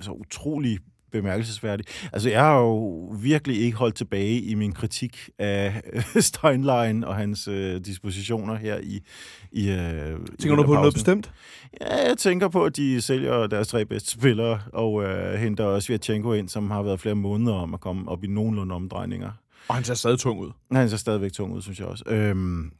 så 0.00 0.10
utrolig 0.10 0.78
bemærkelsesværdigt. 1.12 2.08
Altså, 2.12 2.30
jeg 2.30 2.40
har 2.40 2.58
jo 2.58 2.78
virkelig 3.22 3.60
ikke 3.60 3.76
holdt 3.76 3.94
tilbage 3.94 4.40
i 4.40 4.54
min 4.54 4.72
kritik 4.72 5.30
af 5.38 5.82
Steinlein 6.28 7.04
og 7.04 7.16
hans 7.16 7.48
øh, 7.48 7.80
dispositioner 7.80 8.54
her 8.54 8.78
i... 8.78 9.00
i 9.52 9.70
øh, 9.70 10.18
tænker 10.38 10.56
du 10.56 10.62
på 10.62 10.74
noget 10.74 10.94
bestemt? 10.94 11.32
Ja, 11.80 12.08
jeg 12.08 12.18
tænker 12.18 12.48
på, 12.48 12.64
at 12.64 12.76
de 12.76 13.00
sælger 13.00 13.46
deres 13.46 13.68
tre 13.68 13.84
bedste 13.84 14.10
spillere, 14.10 14.60
og 14.72 15.04
øh, 15.04 15.34
henter 15.34 15.80
Svirtjenko 15.80 16.32
ind, 16.32 16.48
som 16.48 16.70
har 16.70 16.82
været 16.82 17.00
flere 17.00 17.14
måneder 17.14 17.54
om 17.54 17.74
at 17.74 17.80
komme 17.80 18.08
op 18.08 18.24
i 18.24 18.26
nogenlunde 18.26 18.74
omdrejninger. 18.74 19.30
Og 19.68 19.74
han 19.74 19.84
ser 19.84 19.94
stadig 19.94 20.18
tung 20.18 20.40
ud. 20.40 20.50
Han 20.72 20.90
ser 20.90 20.96
stadigvæk 20.96 21.32
tung 21.32 21.52
ud, 21.52 21.62
synes 21.62 21.80
jeg 21.80 21.86
også. 21.86 22.04
Øhm, 22.06 22.72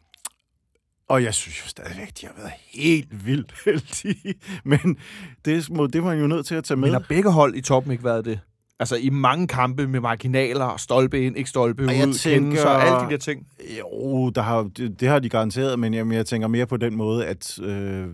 og 1.11 1.23
jeg 1.23 1.35
synes 1.35 1.63
jo 1.63 1.69
stadigvæk, 1.69 2.13
de 2.21 2.27
har 2.27 2.35
været 2.37 2.53
helt 2.73 3.27
vildt 3.27 3.55
heldige. 3.65 4.35
Men 4.65 4.97
det, 5.45 5.71
må, 5.71 5.87
det 5.87 6.05
var 6.05 6.13
jo 6.13 6.27
nødt 6.27 6.47
til 6.47 6.55
at 6.55 6.65
tage 6.65 6.77
med. 6.77 6.89
Men 6.89 6.93
har 6.93 7.07
begge 7.09 7.31
hold 7.33 7.55
i 7.57 7.61
toppen 7.61 7.93
ikke 7.93 8.05
været 8.05 8.25
det? 8.25 8.41
Altså 8.81 8.97
i 8.97 9.11
mange 9.11 9.49
kampe 9.49 9.87
med 9.87 10.01
marginaler, 10.01 10.77
stolpe 10.77 11.27
ind, 11.27 11.37
ikke 11.37 11.51
stolpe 11.51 11.85
og 11.85 12.09
ud, 12.09 12.15
tænker, 12.15 12.63
så 12.63 12.69
alle 12.69 13.07
de 13.07 13.11
der 13.11 13.17
ting. 13.17 13.47
Jo, 13.79 14.31
der 14.31 14.43
har, 14.43 14.63
det, 14.63 15.01
det 15.01 15.09
har 15.09 15.19
de 15.19 15.29
garanteret, 15.29 15.79
men 15.79 15.95
jamen, 15.95 16.13
jeg 16.13 16.27
tænker 16.27 16.49
mere 16.49 16.67
på 16.67 16.77
den 16.77 16.97
måde, 16.97 17.27
at 17.27 17.59
øh, 17.59 18.07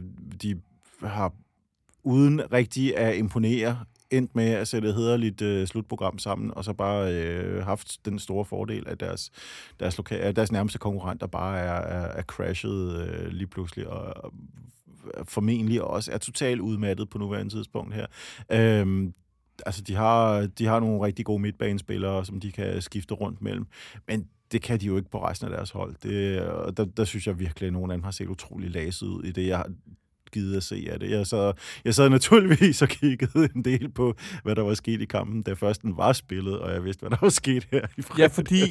de 0.43 0.61
har 1.03 1.33
uden 2.05 2.53
rigtig 2.53 2.97
at 2.97 3.17
imponere 3.17 3.79
endt 4.11 4.35
med 4.35 4.49
at 4.49 4.69
sætte 4.69 4.89
et 4.89 4.95
hederligt 4.95 5.43
øh, 5.43 5.67
slutprogram 5.67 6.19
sammen, 6.19 6.53
og 6.57 6.65
så 6.65 6.73
bare 6.73 7.15
øh, 7.15 7.65
haft 7.65 8.05
den 8.05 8.19
store 8.19 8.45
fordel, 8.45 8.85
at 8.89 9.01
deres, 9.01 9.31
deres, 9.81 9.99
loka- 9.99 10.31
deres 10.31 10.53
nærmeste 10.53 10.79
konkurrenter 10.79 11.27
bare 11.27 11.59
er, 11.59 11.73
er, 11.73 12.07
er 12.07 12.23
crashet 12.23 13.09
øh, 13.09 13.29
lige 13.29 13.47
pludselig, 13.47 13.89
og, 13.89 14.25
og 14.25 14.33
formentlig 15.25 15.83
også 15.83 16.13
er 16.13 16.19
totalt 16.19 16.61
udmattet 16.61 17.09
på 17.09 17.19
nuværende 17.19 17.55
tidspunkt 17.55 17.95
her. 17.95 18.07
Øhm, 18.53 19.15
altså, 19.67 19.83
de 19.83 19.95
har, 19.95 20.47
de 20.47 20.67
har 20.67 20.81
nogle 20.81 21.07
rigtig 21.07 21.25
gode 21.25 21.43
midtbanespillere, 21.43 22.25
som 22.25 22.41
de 22.41 22.53
kan 22.53 22.83
skifte 22.83 23.15
rundt 23.15 23.43
mellem, 23.43 23.67
men 24.09 24.29
det 24.53 24.63
kan 24.63 24.81
de 24.81 24.87
jo 24.87 24.97
ikke 24.97 25.11
på 25.11 25.25
resten 25.25 25.49
af 25.49 25.57
deres 25.57 25.71
hold. 25.71 25.95
Det, 26.03 26.43
der, 26.77 26.85
der 26.85 27.05
synes 27.05 27.27
jeg 27.27 27.39
virkelig, 27.39 27.67
at 27.67 27.73
nogen 27.73 27.91
af 27.91 27.97
dem 27.97 28.05
har 28.05 28.11
set 28.11 28.29
utrolig 28.29 28.71
laset 28.71 29.07
ud 29.07 29.25
i 29.25 29.33
det. 29.33 29.47
Jeg, 29.47 29.65
givet 30.37 30.57
at 30.57 30.63
se 30.63 30.89
af 30.93 31.01
det. 31.01 31.11
Jeg 31.11 31.27
sad, 31.27 31.53
jeg 31.85 31.95
sad 31.95 32.09
naturligvis 32.09 32.83
og 32.83 32.89
kiggede 32.89 33.49
en 33.55 33.65
del 33.65 33.89
på, 33.89 34.15
hvad 34.43 34.55
der 34.55 34.63
var 34.63 34.75
sket 34.75 35.01
i 35.01 35.05
kampen, 35.05 35.43
da 35.43 35.53
først 35.53 35.83
den 35.83 35.97
var 35.97 36.13
spillet, 36.13 36.59
og 36.59 36.73
jeg 36.73 36.85
vidste, 36.85 37.01
hvad 37.01 37.11
der 37.11 37.17
var 37.21 37.29
sket 37.29 37.67
her 37.73 37.87
i 37.97 38.03
fredags. 38.03 38.19
Ja, 38.19 38.27
fordi 38.27 38.63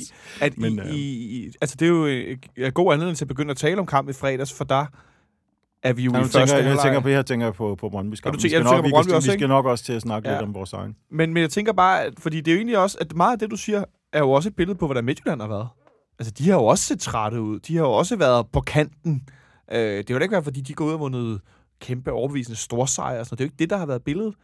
at 0.42 0.58
Men, 0.58 0.82
i, 0.92 1.00
i, 1.00 1.52
altså 1.62 1.76
det 1.80 1.86
er 1.86 1.90
jo 1.90 2.06
en 2.06 2.72
god 2.74 2.94
anledning 2.94 3.18
til 3.18 3.26
at 3.26 3.28
begynde 3.28 3.52
at 3.52 3.58
tale 3.58 3.80
om 3.80 3.86
kampen 3.86 4.10
i 4.10 4.14
fredags, 4.14 4.54
for 4.54 4.64
der 4.64 4.86
er 5.84 5.94
vi 5.94 6.04
jo 6.04 6.12
ja, 6.12 6.20
i 6.20 6.22
første 6.22 6.40
tænker, 6.40 6.70
jeg, 6.70 6.80
tænker 6.84 7.00
på, 7.00 7.08
her 7.08 7.22
tænker 7.22 7.52
på, 7.52 7.76
på 7.76 7.88
Brøndby's 7.88 8.22
kamp. 8.22 8.44
Vi 8.44 8.50
skal, 8.50 8.64
nok, 8.64 8.86
vi, 8.86 8.92
også, 8.94 9.32
vi 9.32 9.38
skal 9.38 9.48
nok 9.48 9.66
også 9.66 9.84
til 9.84 9.94
at 9.94 10.02
snakke 10.02 10.30
ja. 10.30 10.36
lidt 10.36 10.44
om 10.44 10.54
vores 10.54 10.74
egen. 10.74 10.96
Men, 11.12 11.34
men 11.34 11.42
jeg 11.42 11.50
tænker 11.50 11.74
bare, 11.74 12.04
at, 12.04 12.14
fordi 12.20 12.42
det 12.42 12.48
er 12.48 12.56
jo 12.56 12.58
egentlig 12.58 12.78
også, 12.78 12.98
at 13.02 13.16
meget 13.16 13.32
af 13.32 13.40
det, 13.40 13.52
du 13.52 13.56
siger, 13.56 13.84
er 14.14 14.20
jo 14.20 14.32
også 14.32 14.50
et 14.50 14.56
billede 14.56 14.78
på, 14.78 14.86
hvordan 14.86 15.06
Midtjylland 15.06 15.42
har 15.42 15.48
været. 15.48 15.68
Altså, 16.20 16.34
de 16.38 16.50
har 16.50 16.56
jo 16.56 16.66
også 16.66 16.84
set 16.84 17.00
trætte 17.00 17.42
ud. 17.42 17.60
De 17.60 17.76
har 17.76 17.84
jo 17.84 17.92
også 17.92 18.16
været 18.16 18.48
på 18.54 18.62
kanten. 18.62 19.24
Øh, 19.72 19.80
det 19.80 20.16
vil 20.16 20.22
ikke 20.22 20.32
være, 20.32 20.44
fordi 20.44 20.62
de 20.62 20.74
går 20.74 20.86
ud 20.86 20.94
og 20.94 21.00
vundet 21.00 21.42
kæmpe 21.80 22.12
overbevisende 22.12 22.58
storsejr. 22.58 23.24
Så 23.24 23.36
det 23.36 23.42
er 23.42 23.46
jo 23.46 23.48
ikke 23.48 23.60
det, 23.60 23.70
der 23.70 23.78
har 23.78 23.86
været 23.86 24.04
billedet. 24.04 24.36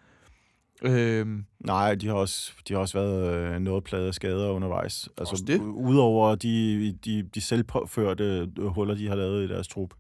Øhm, 0.84 1.46
Nej, 1.60 1.96
de 1.96 2.08
har 2.08 2.14
også, 2.14 2.52
de 2.68 2.74
har 2.74 2.80
også 2.80 3.00
været 3.00 3.34
øh, 3.34 3.60
noget 3.60 3.84
pladet 3.84 4.08
af 4.08 4.14
skader 4.14 4.50
undervejs. 4.50 5.10
Altså, 5.18 5.44
det? 5.48 5.62
Udover 5.62 6.36
de, 6.36 6.92
de, 7.06 7.24
de 7.24 7.42
selvpåførte 7.42 8.48
øh, 8.60 8.66
huller, 8.66 8.96
de 8.96 9.08
har 9.08 9.16
lavet 9.16 9.44
i 9.44 9.48
deres 9.48 9.68
trup, 9.68 9.94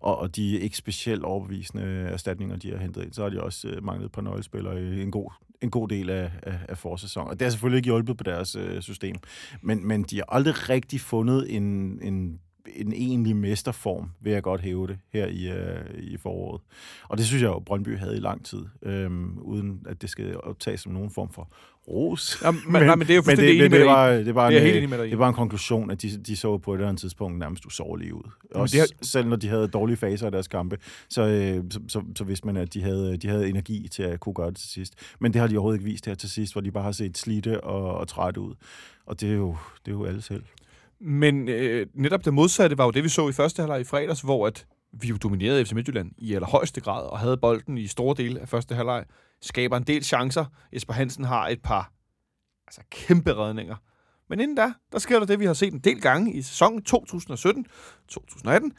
og, 0.00 0.18
og 0.18 0.36
de 0.36 0.58
ikke 0.58 0.76
specielt 0.76 1.24
overbevisende 1.24 1.84
erstatninger, 1.84 2.56
de 2.56 2.70
har 2.70 2.78
hentet 2.78 3.04
ind, 3.04 3.12
så 3.12 3.22
har 3.22 3.28
de 3.28 3.42
også 3.42 3.68
øh, 3.68 3.84
manglet 3.84 4.06
et 4.06 4.12
par 4.12 4.22
nøglespillere 4.22 4.82
i 4.82 5.02
en 5.02 5.10
god, 5.10 5.30
en 5.60 5.70
god 5.70 5.88
del 5.88 6.10
af, 6.10 6.30
af, 6.42 6.58
af 6.68 6.78
forsæsonen. 6.78 7.30
Og 7.30 7.40
det 7.40 7.46
har 7.46 7.50
selvfølgelig 7.50 7.78
ikke 7.78 7.86
hjulpet 7.86 8.16
på 8.16 8.24
deres 8.24 8.56
øh, 8.56 8.80
system. 8.80 9.16
Men, 9.62 9.88
men 9.88 10.02
de 10.02 10.16
har 10.16 10.24
aldrig 10.28 10.68
rigtig 10.68 11.00
fundet 11.00 11.56
en, 11.56 11.98
en 12.02 12.40
en 12.76 12.92
egentlig 12.92 13.36
mesterform, 13.36 14.10
vil 14.20 14.32
jeg 14.32 14.42
godt 14.42 14.60
hæve 14.60 14.86
det 14.86 14.98
her 15.12 15.26
i, 15.26 15.50
øh, 15.50 15.84
i 16.02 16.16
foråret. 16.16 16.60
Og 17.08 17.18
det 17.18 17.26
synes 17.26 17.42
jeg 17.42 17.48
jo, 17.48 17.58
Brøndby 17.58 17.98
havde 17.98 18.16
i 18.16 18.20
lang 18.20 18.44
tid, 18.44 18.62
øhm, 18.82 19.38
uden 19.38 19.86
at 19.88 20.02
det 20.02 20.10
skal 20.10 20.40
optages 20.42 20.80
som 20.80 20.92
nogen 20.92 21.10
form 21.10 21.32
for 21.32 21.48
ros. 21.88 22.38
ja, 22.44 22.50
men, 22.50 22.60
men, 22.68 22.82
nej, 22.82 22.94
men 22.94 23.06
det 23.06 23.12
er 23.12 23.16
jo 23.16 23.22
fuldstændig 23.28 23.60
det, 23.62 23.70
det, 23.70 23.82
i. 23.82 23.86
var, 23.86 24.08
det, 24.10 24.34
var 24.34 24.50
Det 24.50 24.82
en, 24.84 24.92
øh, 24.92 25.06
i. 25.06 25.10
det 25.10 25.18
var 25.18 25.28
en 25.28 25.34
konklusion, 25.34 25.90
at 25.90 26.02
de, 26.02 26.16
de 26.16 26.36
så 26.36 26.58
på 26.58 26.72
et 26.72 26.76
eller 26.78 26.88
andet 26.88 27.00
tidspunkt 27.00 27.38
nærmest 27.38 27.66
usårlige 27.66 28.14
ud. 28.14 28.22
Også 28.50 28.72
det 28.72 28.80
har- 28.80 29.04
selv 29.04 29.28
når 29.28 29.36
de 29.36 29.48
havde 29.48 29.68
dårlige 29.68 29.96
faser 29.96 30.26
af 30.26 30.32
deres 30.32 30.48
kampe, 30.48 30.78
så, 31.08 31.22
øh, 31.26 31.64
så, 31.70 31.80
så, 31.88 32.02
så 32.16 32.24
vidste 32.24 32.46
man, 32.46 32.56
at 32.56 32.74
de 32.74 32.82
havde, 32.82 33.16
de 33.16 33.28
havde 33.28 33.48
energi 33.48 33.88
til 33.90 34.02
at 34.02 34.20
kunne 34.20 34.34
gøre 34.34 34.48
det 34.50 34.56
til 34.56 34.68
sidst. 34.68 34.94
Men 35.20 35.32
det 35.32 35.40
har 35.40 35.48
de 35.48 35.54
overhovedet 35.56 35.78
ikke 35.80 35.90
vist 35.90 36.06
her 36.06 36.14
til 36.14 36.30
sidst, 36.30 36.54
hvor 36.54 36.60
de 36.60 36.70
bare 36.70 36.84
har 36.84 36.92
set 36.92 37.18
slidte 37.18 37.64
og, 37.64 37.94
og 37.94 38.08
trætte 38.08 38.40
ud. 38.40 38.54
Og 39.06 39.20
det 39.20 39.28
er 39.30 39.34
jo, 39.34 39.56
det 39.86 39.92
er 39.92 39.96
jo 39.96 40.04
alle 40.04 40.22
selv. 40.22 40.42
Men 41.04 41.48
øh, 41.48 41.86
netop 41.94 42.24
det 42.24 42.34
modsatte 42.34 42.78
var 42.78 42.84
jo 42.84 42.90
det, 42.90 43.04
vi 43.04 43.08
så 43.08 43.28
i 43.28 43.32
første 43.32 43.62
halvleg 43.62 43.80
i 43.80 43.84
fredags, 43.84 44.20
hvor 44.20 44.46
at 44.46 44.66
vi 44.92 45.08
jo 45.08 45.16
dominerede 45.16 45.64
FC 45.64 45.72
Midtjylland 45.72 46.12
i 46.18 46.34
allerhøjeste 46.34 46.80
grad, 46.80 47.06
og 47.06 47.18
havde 47.18 47.36
bolden 47.36 47.78
i 47.78 47.86
store 47.86 48.14
dele 48.16 48.40
af 48.40 48.48
første 48.48 48.74
halvleg. 48.74 49.04
Skaber 49.40 49.76
en 49.76 49.82
del 49.82 50.04
chancer. 50.04 50.44
Jesper 50.72 50.92
Hansen 50.92 51.24
har 51.24 51.48
et 51.48 51.62
par 51.62 51.92
altså 52.66 52.80
kæmpe 52.90 53.34
redninger. 53.34 53.76
Men 54.28 54.40
inden 54.40 54.56
da, 54.56 54.72
der 54.92 54.98
sker 54.98 55.18
der 55.18 55.26
det, 55.26 55.40
vi 55.40 55.44
har 55.44 55.52
set 55.52 55.72
en 55.72 55.78
del 55.78 56.00
gange 56.00 56.32
i 56.32 56.42
sæsonen 56.42 56.82
2017-2018. 56.88 58.70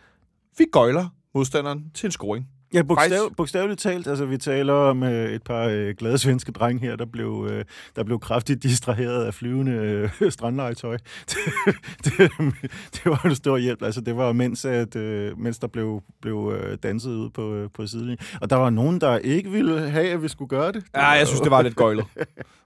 Vi 0.57 0.65
gøjler 0.71 1.09
modstanderen 1.35 1.91
til 1.93 2.07
en 2.07 2.11
scoring. 2.11 2.49
Ja, 2.73 2.81
bogstav, 2.81 3.35
bogstaveligt 3.37 3.79
talt. 3.79 4.07
Altså, 4.07 4.25
vi 4.25 4.37
taler 4.37 4.73
om 4.73 5.03
øh, 5.03 5.31
et 5.31 5.43
par 5.43 5.63
øh, 5.63 5.95
glade 5.95 6.17
svenske 6.17 6.51
drenge 6.51 6.81
her, 6.81 6.95
der 6.95 7.05
blev, 7.05 7.47
øh, 7.51 7.65
der 7.95 8.03
blev 8.03 8.19
kraftigt 8.19 8.63
distraheret 8.63 9.25
af 9.25 9.33
flyvende 9.33 9.71
øh, 9.71 10.31
strandlegetøj. 10.31 10.97
det, 11.31 12.13
det, 12.17 12.31
det 12.93 13.05
var 13.05 13.25
en 13.25 13.35
stor 13.35 13.57
hjælp. 13.57 13.83
Altså, 13.83 14.01
det 14.01 14.17
var 14.17 14.33
mens, 14.33 14.65
at, 14.65 14.95
øh, 14.95 15.39
mens 15.39 15.59
der 15.59 15.67
blev, 15.67 16.01
blev 16.21 16.53
øh, 16.55 16.77
danset 16.83 17.11
ude 17.11 17.29
på, 17.29 17.53
øh, 17.53 17.69
på 17.73 17.87
sidelinjen. 17.87 18.19
Og 18.41 18.49
der 18.49 18.55
var 18.55 18.69
nogen, 18.69 19.01
der 19.01 19.17
ikke 19.17 19.51
ville 19.51 19.89
have, 19.89 20.09
at 20.09 20.23
vi 20.23 20.27
skulle 20.27 20.49
gøre 20.49 20.71
det. 20.71 20.83
Ja, 20.95 21.07
jeg 21.07 21.27
synes, 21.27 21.41
det 21.41 21.51
var 21.51 21.61
lidt 21.61 21.75
gøjlet. 21.75 22.05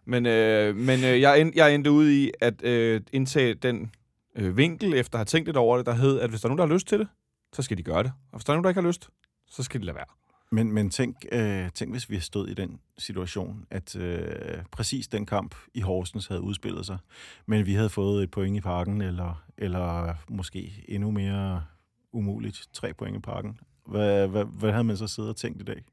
Men, 0.10 0.26
øh, 0.26 0.76
men 0.76 1.04
øh, 1.04 1.22
jeg, 1.22 1.42
end, 1.42 1.52
jeg 1.56 1.76
endte 1.76 1.92
ude 1.92 2.24
i 2.24 2.32
at 2.42 2.64
øh, 2.64 3.02
indtage 3.12 3.54
den 3.54 3.92
øh, 4.38 4.58
vinkel, 4.58 4.94
efter 4.94 5.16
at 5.16 5.20
have 5.20 5.26
tænkt 5.26 5.48
lidt 5.48 5.58
over 5.58 5.78
det, 5.78 5.86
der 5.86 5.94
hed, 5.94 6.20
at 6.20 6.30
hvis 6.30 6.42
der 6.42 6.48
er 6.48 6.50
nogen, 6.50 6.58
der 6.58 6.66
har 6.66 6.74
lyst 6.74 6.88
til 6.88 7.00
det, 7.00 7.08
så 7.54 7.62
skal 7.62 7.78
de 7.78 7.84
gøre 7.84 8.04
det. 8.04 8.12
Og 8.32 8.38
hvis 8.38 8.46
der 8.46 8.54
er 8.54 8.56
nogen, 8.56 8.64
der 8.64 8.70
ikke 8.70 8.82
har 8.82 8.88
lyst, 8.88 9.10
så 9.50 9.64
skal 9.64 9.82
de 9.82 9.86
lade 9.86 9.96
være. 9.96 10.06
Men, 10.52 10.72
men 10.72 10.90
tænk, 10.90 11.26
øh, 11.32 11.72
tænk, 11.72 11.92
hvis 11.92 12.10
vi 12.10 12.16
havde 12.16 12.26
stået 12.26 12.50
i 12.50 12.54
den 12.54 12.80
situation, 12.98 13.66
at 13.70 13.96
øh, 13.96 14.64
præcis 14.72 15.08
den 15.08 15.26
kamp 15.26 15.56
i 15.74 15.82
Horsens 15.82 16.28
havde 16.28 16.42
udspillet 16.42 16.86
sig, 16.86 16.98
men 17.46 17.66
vi 17.66 17.74
havde 17.74 17.90
fået 17.90 18.24
et 18.24 18.32
point 18.32 18.58
i 18.58 18.62
parken, 18.62 19.02
eller, 19.02 19.44
eller 19.58 20.14
måske 20.30 20.86
endnu 20.88 21.12
mere 21.12 21.64
umuligt, 22.12 22.68
tre 22.74 22.94
point 22.94 23.16
i 23.16 23.20
parken. 23.20 23.60
Hvad, 23.86 24.28
hvad, 24.28 24.46
hvad 24.46 24.72
havde 24.72 24.84
man 24.84 24.98
så 24.98 25.08
siddet 25.08 25.30
og 25.30 25.36
tænkt 25.36 25.62
i 25.62 25.66
dag? 25.66 25.84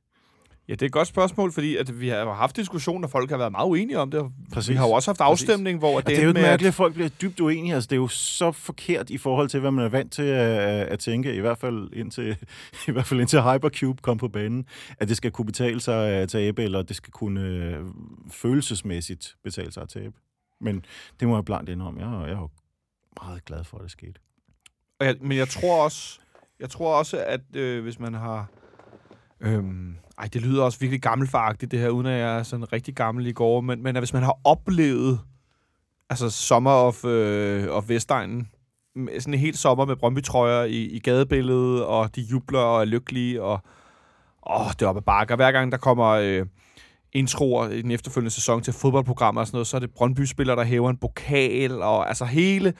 Ja, 0.69 0.73
det 0.73 0.83
er 0.83 0.87
et 0.87 0.93
godt 0.93 1.09
spørgsmål, 1.09 1.53
fordi 1.53 1.77
at 1.77 2.01
vi 2.01 2.09
har 2.09 2.33
haft 2.33 2.57
diskussioner, 2.57 3.07
og 3.07 3.11
folk 3.11 3.31
har 3.31 3.37
været 3.37 3.53
meget 3.53 3.69
uenige 3.69 3.99
om 3.99 4.11
det. 4.11 4.33
Præcis. 4.53 4.71
Vi 4.71 4.75
har 4.75 4.87
jo 4.87 4.93
også 4.93 5.11
haft 5.11 5.21
afstemning, 5.21 5.79
hvor 5.79 5.97
Og 5.97 6.03
det, 6.03 6.07
det 6.07 6.19
er 6.19 6.23
jo 6.23 6.29
ikke 6.29 6.41
mærkeligt, 6.41 6.69
at, 6.69 6.75
folk 6.75 6.95
bliver 6.95 7.09
dybt 7.09 7.41
uenige. 7.41 7.75
Altså, 7.75 7.89
det 7.89 7.97
er 7.97 8.01
jo 8.01 8.09
så 8.09 8.53
forkert 8.53 9.11
i 9.11 9.19
forhold 9.19 9.49
til, 9.49 9.61
hvad 9.61 9.71
man 9.71 9.85
er 9.85 9.89
vant 9.89 10.13
til 10.13 10.23
at, 10.23 10.87
at 10.87 10.99
tænke, 10.99 11.35
i 11.35 11.41
hvert 11.41 11.59
fald 11.59 11.91
indtil, 11.93 12.37
i 12.89 12.91
hvert 12.91 13.07
fald 13.07 13.21
indtil 13.21 13.43
Hypercube 13.43 14.03
kom 14.03 14.19
på 14.19 14.29
banen, 14.29 14.67
at 14.99 15.09
det 15.09 15.17
skal 15.17 15.31
kunne 15.31 15.47
betale 15.47 15.81
sig 15.81 16.09
at 16.09 16.29
tabe, 16.29 16.63
eller 16.63 16.83
det 16.83 16.97
skal 16.97 17.13
kunne 17.13 17.41
øh, 17.41 17.85
følelsesmæssigt 18.31 19.35
betale 19.45 19.73
sig 19.73 19.83
at 19.83 19.89
tabe. 19.89 20.15
Men 20.61 20.85
det 21.21 21.29
må 21.29 21.37
jeg 21.37 21.45
blankt 21.45 21.71
indrømme. 21.71 22.01
Jeg, 22.01 22.29
jeg 22.29 22.35
er 22.35 22.41
jo 22.41 22.49
meget 23.23 23.45
glad 23.45 23.65
for, 23.65 23.77
at 23.77 23.83
det 23.83 23.91
skete. 23.91 24.21
jeg, 25.01 25.17
men 25.21 25.39
jeg 25.39 25.49
tror 25.49 25.85
også, 25.85 26.21
jeg 26.61 26.71
tror 26.71 26.99
også, 26.99 27.25
at 27.27 27.57
øh, 27.57 27.83
hvis 27.83 27.99
man 27.99 28.15
har... 28.15 28.49
Øhm, 29.45 29.97
ej, 30.19 30.29
det 30.33 30.43
lyder 30.43 30.63
også 30.63 30.79
virkelig 30.79 31.03
gammelfagtigt, 31.03 31.71
det 31.71 31.81
her, 31.81 31.89
uden 31.89 32.07
at 32.07 32.21
jeg 32.21 32.39
er 32.39 32.43
sådan 32.43 32.73
rigtig 32.73 32.95
gammel 32.95 33.27
i 33.27 33.33
går, 33.33 33.61
men, 33.61 33.83
men 33.83 33.97
at 33.97 34.01
hvis 34.01 34.13
man 34.13 34.23
har 34.23 34.39
oplevet 34.45 35.21
altså 36.11 36.31
Sommer 36.31 36.71
of, 36.71 37.05
øh, 37.05 37.69
of 37.71 37.89
Vestegnen, 37.89 38.49
sådan 39.19 39.35
en 39.35 39.41
helt 39.41 39.59
sommer 39.59 39.85
med 39.85 39.97
Brøndby-trøjer 39.97 40.65
i, 40.65 40.83
i 40.83 40.99
gadebilledet, 40.99 41.85
og 41.85 42.17
de 42.17 42.21
jubler 42.21 42.59
og 42.59 42.81
er 42.81 42.85
lykkelige, 42.85 43.43
og 43.43 43.61
åh, 44.51 44.71
det 44.71 44.83
er 44.83 44.87
op 44.87 44.97
ad 44.97 45.03
bakker. 45.03 45.37
Hver 45.37 45.53
gang 45.53 45.73
der 45.73 45.79
kommer 45.79 46.07
øh, 46.07 46.47
introer 47.13 47.69
i 47.69 47.83
den 47.83 47.91
efterfølgende 47.91 48.31
sæson 48.31 48.63
til 48.63 48.73
fodboldprogrammer 48.73 49.41
og 49.41 49.47
sådan 49.47 49.57
noget, 49.57 49.67
så 49.67 49.77
er 49.77 49.81
det 49.81 49.95
Brøndby-spillere, 49.95 50.57
der 50.57 50.65
hæver 50.65 50.91
en 50.91 50.97
pokal, 50.97 51.83
og 51.83 52.09
altså 52.09 52.25
hele... 52.25 52.75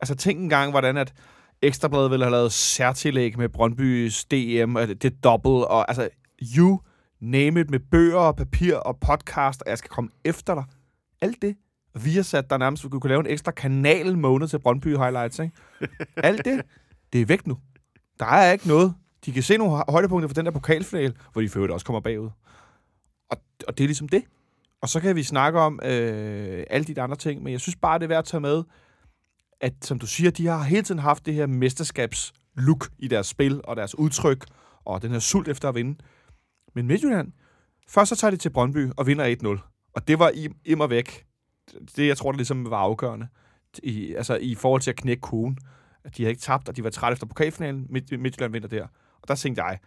Altså 0.00 0.14
tænk 0.14 0.40
engang, 0.40 0.70
hvordan 0.70 0.96
at 0.96 1.14
Ekstrabladet 1.62 2.10
ville 2.10 2.24
have 2.24 2.32
lavet 2.32 2.52
særtillæg 2.52 3.38
med 3.38 3.48
Brøndbys 3.48 4.24
DM, 4.24 4.76
og 4.76 4.88
det, 4.88 5.02
det 5.02 5.24
dobbelt, 5.24 5.64
og 5.64 5.88
altså, 5.88 6.08
you 6.56 6.80
name 7.20 7.60
it, 7.60 7.70
med 7.70 7.80
bøger 7.90 8.18
og 8.18 8.36
papir 8.36 8.76
og 8.76 9.00
podcast, 9.00 9.62
og 9.62 9.70
jeg 9.70 9.78
skal 9.78 9.90
komme 9.90 10.10
efter 10.24 10.54
dig. 10.54 10.64
Alt 11.20 11.42
det, 11.42 11.56
vi 12.04 12.10
har 12.10 12.22
sat 12.22 12.50
der 12.50 12.56
nærmest, 12.56 12.84
vi 12.84 12.88
kunne 12.88 13.08
lave 13.08 13.20
en 13.20 13.26
ekstra 13.26 13.52
kanal 13.52 14.18
måned 14.18 14.48
til 14.48 14.58
Brøndby 14.58 14.96
Highlights, 14.96 15.38
ikke? 15.38 15.56
Alt 16.16 16.44
det, 16.44 16.62
det 17.12 17.20
er 17.20 17.26
væk 17.26 17.46
nu. 17.46 17.58
Der 18.20 18.26
er 18.26 18.52
ikke 18.52 18.68
noget. 18.68 18.94
De 19.24 19.32
kan 19.32 19.42
se 19.42 19.56
nogle 19.56 19.84
højdepunkter 19.88 20.28
fra 20.28 20.34
den 20.34 20.46
der 20.46 20.52
pokalfinale, 20.52 21.14
hvor 21.32 21.42
de 21.42 21.48
for 21.48 21.72
også 21.72 21.86
kommer 21.86 22.00
bagud. 22.00 22.30
Og, 23.30 23.36
og 23.68 23.78
det 23.78 23.84
er 23.84 23.88
ligesom 23.88 24.08
det. 24.08 24.24
Og 24.82 24.88
så 24.88 25.00
kan 25.00 25.16
vi 25.16 25.22
snakke 25.22 25.60
om 25.60 25.80
øh, 25.84 26.64
alle 26.70 26.84
de 26.84 27.02
andre 27.02 27.16
ting, 27.16 27.42
men 27.42 27.52
jeg 27.52 27.60
synes 27.60 27.76
bare, 27.76 27.98
det 27.98 28.04
er 28.04 28.08
værd 28.08 28.18
at 28.18 28.24
tage 28.24 28.40
med, 28.40 28.62
at 29.60 29.74
som 29.82 29.98
du 29.98 30.06
siger, 30.06 30.30
de 30.30 30.46
har 30.46 30.62
hele 30.62 30.82
tiden 30.82 30.98
haft 30.98 31.26
det 31.26 31.34
her 31.34 31.46
mesterskabs-look 31.46 32.88
i 32.98 33.08
deres 33.08 33.26
spil 33.26 33.60
og 33.64 33.76
deres 33.76 33.98
udtryk, 33.98 34.44
og 34.84 35.02
den 35.02 35.10
her 35.10 35.18
sult 35.18 35.48
efter 35.48 35.68
at 35.68 35.74
vinde. 35.74 35.98
Men 36.74 36.86
Midtjylland, 36.86 37.32
først 37.88 38.08
så 38.08 38.16
tager 38.16 38.30
de 38.30 38.36
til 38.36 38.50
Brøndby 38.50 38.90
og 38.96 39.06
vinder 39.06 39.58
1-0. 39.58 39.90
Og 39.94 40.08
det 40.08 40.18
var 40.18 40.30
i, 40.34 40.48
og 40.80 40.90
væk. 40.90 41.26
Det, 41.96 42.06
jeg 42.06 42.16
tror, 42.16 42.32
der 42.32 42.36
ligesom 42.36 42.70
var 42.70 42.78
afgørende. 42.78 43.28
I, 43.82 44.14
altså 44.14 44.36
i 44.36 44.54
forhold 44.54 44.80
til 44.80 44.90
at 44.90 44.96
knække 44.96 45.20
kogen. 45.20 45.58
At 46.04 46.16
de 46.16 46.22
havde 46.22 46.30
ikke 46.30 46.42
tabt, 46.42 46.68
og 46.68 46.76
de 46.76 46.84
var 46.84 46.90
trætte 46.90 47.12
efter 47.12 47.26
pokalfinalen. 47.26 47.86
Midt, 47.90 48.20
Midtjylland 48.20 48.52
vinder 48.52 48.68
der. 48.68 48.82
Og 49.22 49.28
der 49.28 49.34
tænkte 49.34 49.64
jeg, 49.64 49.78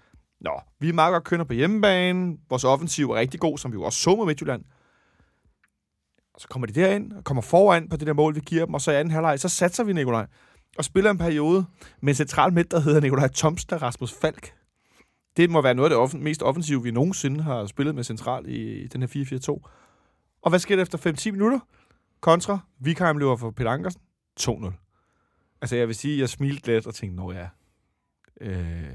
Nå, 0.42 0.62
vi 0.80 0.90
er 0.90 0.94
meget 0.94 1.12
godt 1.12 1.24
kønner 1.24 1.46
på 1.46 1.54
hjemmebane. 1.54 2.38
Vores 2.50 2.64
offensiv 2.64 3.12
er 3.12 3.16
rigtig 3.16 3.40
god, 3.40 3.58
som 3.58 3.72
vi 3.72 3.76
jo 3.76 3.84
også 3.84 4.00
så 4.00 4.16
med 4.16 4.26
Midtjylland. 4.26 4.64
Og 6.34 6.42
så 6.42 6.48
kommer 6.48 6.68
de 6.68 6.74
derind 6.74 7.14
og 7.14 7.24
kommer 7.24 7.42
foran 7.42 7.90
på 7.90 7.98
det 7.98 8.08
der 8.08 8.14
mål, 8.14 8.36
vi 8.36 8.40
giver 8.40 8.66
dem. 8.66 8.74
Og 8.74 8.82
så 8.82 8.92
i 8.92 8.96
anden 8.96 9.12
halvleg, 9.12 9.40
så 9.40 9.50
satser 9.50 9.84
vi 9.84 9.94
Nikolaj. 9.94 10.28
Og 10.78 10.86
spiller 10.86 11.12
en 11.12 11.18
periode 11.18 11.66
med 12.02 12.14
en 12.14 12.16
central 12.16 12.54
midt, 12.54 12.72
der 12.72 12.80
hedder 12.80 13.02
Nikolaj 13.02 13.28
Thomsen 13.28 13.74
og 13.74 13.82
Rasmus 13.82 14.14
Falk. 14.14 14.54
Det 15.38 15.50
må 15.50 15.62
være 15.62 15.74
noget 15.74 15.92
af 15.92 15.98
det 15.98 16.10
offen- 16.10 16.24
mest 16.24 16.44
offensive, 16.44 16.84
vi 16.84 16.92
nogensinde 16.92 17.44
har 17.44 17.66
spillet 17.66 17.96
med 17.96 18.04
central 18.04 18.50
i, 18.50 18.84
i 18.84 18.88
den 18.88 19.02
her 19.02 19.08
4-4-2. 19.08 19.70
Og 20.42 20.50
hvad 20.50 20.60
sker 20.60 20.76
der 20.76 20.84
efter 20.84 20.98
5-10 20.98 21.32
minutter? 21.32 21.60
Kontra, 22.20 22.60
Vikheim 22.80 23.18
løber 23.18 23.36
for 23.36 23.52
Peter 23.52 23.72
Ankersen. 23.72 24.02
2-0. 24.40 25.58
Altså 25.62 25.76
jeg 25.76 25.88
vil 25.88 25.96
sige, 25.96 26.20
jeg 26.20 26.30
smilte 26.30 26.74
lidt 26.74 26.88
og 26.88 26.96
tænkte, 26.96 27.16
nå 27.16 27.32
ja, 27.32 27.48
øh, 28.42 28.90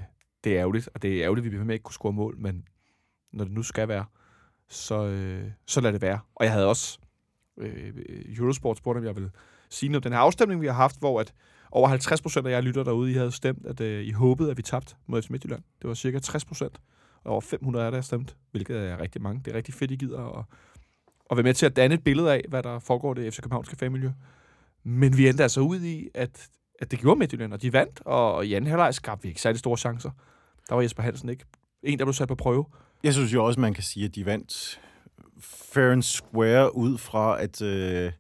det 0.45 0.53
er 0.53 0.61
ærgerligt, 0.61 0.89
og 0.95 1.03
det 1.03 1.17
er 1.17 1.23
ærgerligt, 1.25 1.43
at 1.43 1.45
vi 1.45 1.49
bliver 1.49 1.65
med 1.65 1.75
at 1.75 1.77
ikke 1.77 1.83
kunne 1.83 1.93
score 1.93 2.13
mål, 2.13 2.39
men 2.39 2.65
når 3.33 3.45
det 3.45 3.53
nu 3.53 3.63
skal 3.63 3.89
være, 3.89 4.05
så, 4.69 5.07
øh, 5.07 5.51
så 5.67 5.81
lad 5.81 5.93
det 5.93 6.03
være. 6.03 6.19
Og 6.35 6.45
jeg 6.45 6.53
havde 6.53 6.67
også 6.67 6.99
øh, 7.59 7.93
Eurosport 8.39 8.77
spurgte, 8.77 8.99
om 8.99 9.05
jeg 9.05 9.15
ville 9.15 9.31
sige 9.71 9.89
noget 9.89 9.97
om 9.97 10.03
den 10.03 10.13
her 10.13 10.19
afstemning, 10.19 10.61
vi 10.61 10.67
har 10.67 10.75
haft, 10.75 10.99
hvor 10.99 11.21
at 11.21 11.33
over 11.71 11.89
50 11.89 12.23
procent 12.23 12.47
af 12.47 12.51
jer 12.51 12.61
lytter 12.61 12.85
derude, 12.85 13.11
I 13.11 13.15
havde 13.15 13.33
stemt, 13.33 13.67
at 13.67 13.81
øh, 13.81 14.05
I 14.05 14.11
håbede, 14.11 14.51
at 14.51 14.57
vi 14.57 14.63
tabte 14.63 14.95
mod 15.07 15.23
FC 15.23 15.31
Midtjylland. 15.31 15.63
Det 15.83 15.89
var 15.89 15.95
cirka 15.95 16.19
60 16.19 16.45
procent. 16.45 16.81
Og 17.25 17.33
over 17.33 17.41
500 17.41 17.87
er 17.87 17.91
der 17.91 18.01
stemt, 18.01 18.37
hvilket 18.51 18.77
er 18.77 19.01
rigtig 19.01 19.23
mange. 19.23 19.43
Det 19.45 19.53
er 19.53 19.57
rigtig 19.57 19.75
fedt, 19.75 19.91
I 19.91 19.97
gider 19.97 20.39
at, 20.39 20.45
at 21.31 21.37
være 21.37 21.45
med 21.45 21.55
til 21.55 21.67
at 21.67 21.77
danne 21.77 21.95
et 21.95 22.05
billede 22.05 22.33
af, 22.33 22.45
hvad 22.49 22.63
der 22.63 22.79
foregår 22.79 23.19
i 23.19 23.25
det 23.25 23.35
FC 23.35 23.41
Københavnske 23.41 23.77
fagmiljø. 23.77 24.11
Men 24.85 25.17
vi 25.17 25.29
endte 25.29 25.43
altså 25.43 25.61
ud 25.61 25.81
i, 25.81 26.09
at, 26.15 26.49
at 26.79 26.91
det 26.91 26.99
gjorde 26.99 27.19
Midtjylland, 27.19 27.53
og 27.53 27.63
de 27.63 27.73
vandt, 27.73 28.01
og 28.05 28.47
i 28.47 28.55
anden 28.55 28.71
halvleg 28.71 28.95
skabte 28.95 29.23
vi 29.23 29.29
ikke 29.29 29.41
særlig 29.41 29.59
store 29.59 29.77
chancer. 29.77 30.11
Der 30.69 30.75
var 30.75 30.83
Jesper 30.83 31.03
Hansen 31.03 31.29
ikke. 31.29 31.45
En, 31.83 31.99
der 31.99 32.05
blev 32.05 32.13
sat 32.13 32.29
på 32.29 32.35
prøve. 32.35 32.65
Jeg 33.03 33.15
synes 33.15 33.35
jo 33.35 33.45
også, 33.45 33.61
man 33.61 33.75
kan 33.75 33.83
sige, 33.83 34.07
at 34.07 34.15
de 34.15 34.27
vandt 34.27 34.81
fair 35.41 35.93
and 35.93 36.03
square 36.03 36.77
ud 36.77 36.99
fra, 36.99 37.43
at 37.43 37.63
øh, 37.63 38.13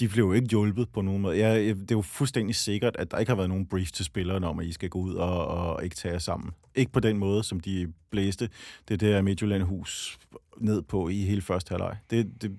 de 0.00 0.08
blev 0.08 0.24
jo 0.24 0.32
ikke 0.32 0.48
hjulpet 0.48 0.88
på 0.88 1.02
nogen 1.02 1.22
måde. 1.22 1.38
Jeg, 1.38 1.60
øh, 1.60 1.76
det 1.76 1.90
er 1.90 1.94
jo 1.94 2.02
fuldstændig 2.02 2.56
sikkert, 2.56 2.96
at 2.96 3.10
der 3.10 3.18
ikke 3.18 3.30
har 3.30 3.36
været 3.36 3.48
nogen 3.48 3.66
brief 3.66 3.92
til 3.92 4.04
spillerne 4.04 4.46
om, 4.46 4.58
at 4.58 4.66
I 4.66 4.72
skal 4.72 4.88
gå 4.88 4.98
ud 4.98 5.14
og, 5.14 5.46
og 5.46 5.84
ikke 5.84 5.96
tage 5.96 6.12
jer 6.12 6.18
sammen. 6.18 6.50
Ikke 6.74 6.92
på 6.92 7.00
den 7.00 7.18
måde, 7.18 7.44
som 7.44 7.60
de 7.60 7.92
blæste 8.10 8.48
det 8.88 9.00
der 9.00 9.22
Midtjylland-hus 9.22 10.18
ned 10.56 10.82
på 10.82 11.08
i 11.08 11.22
hele 11.22 11.42
første 11.42 11.70
halvleg. 11.70 11.96
Det, 12.10 12.42
det, 12.42 12.52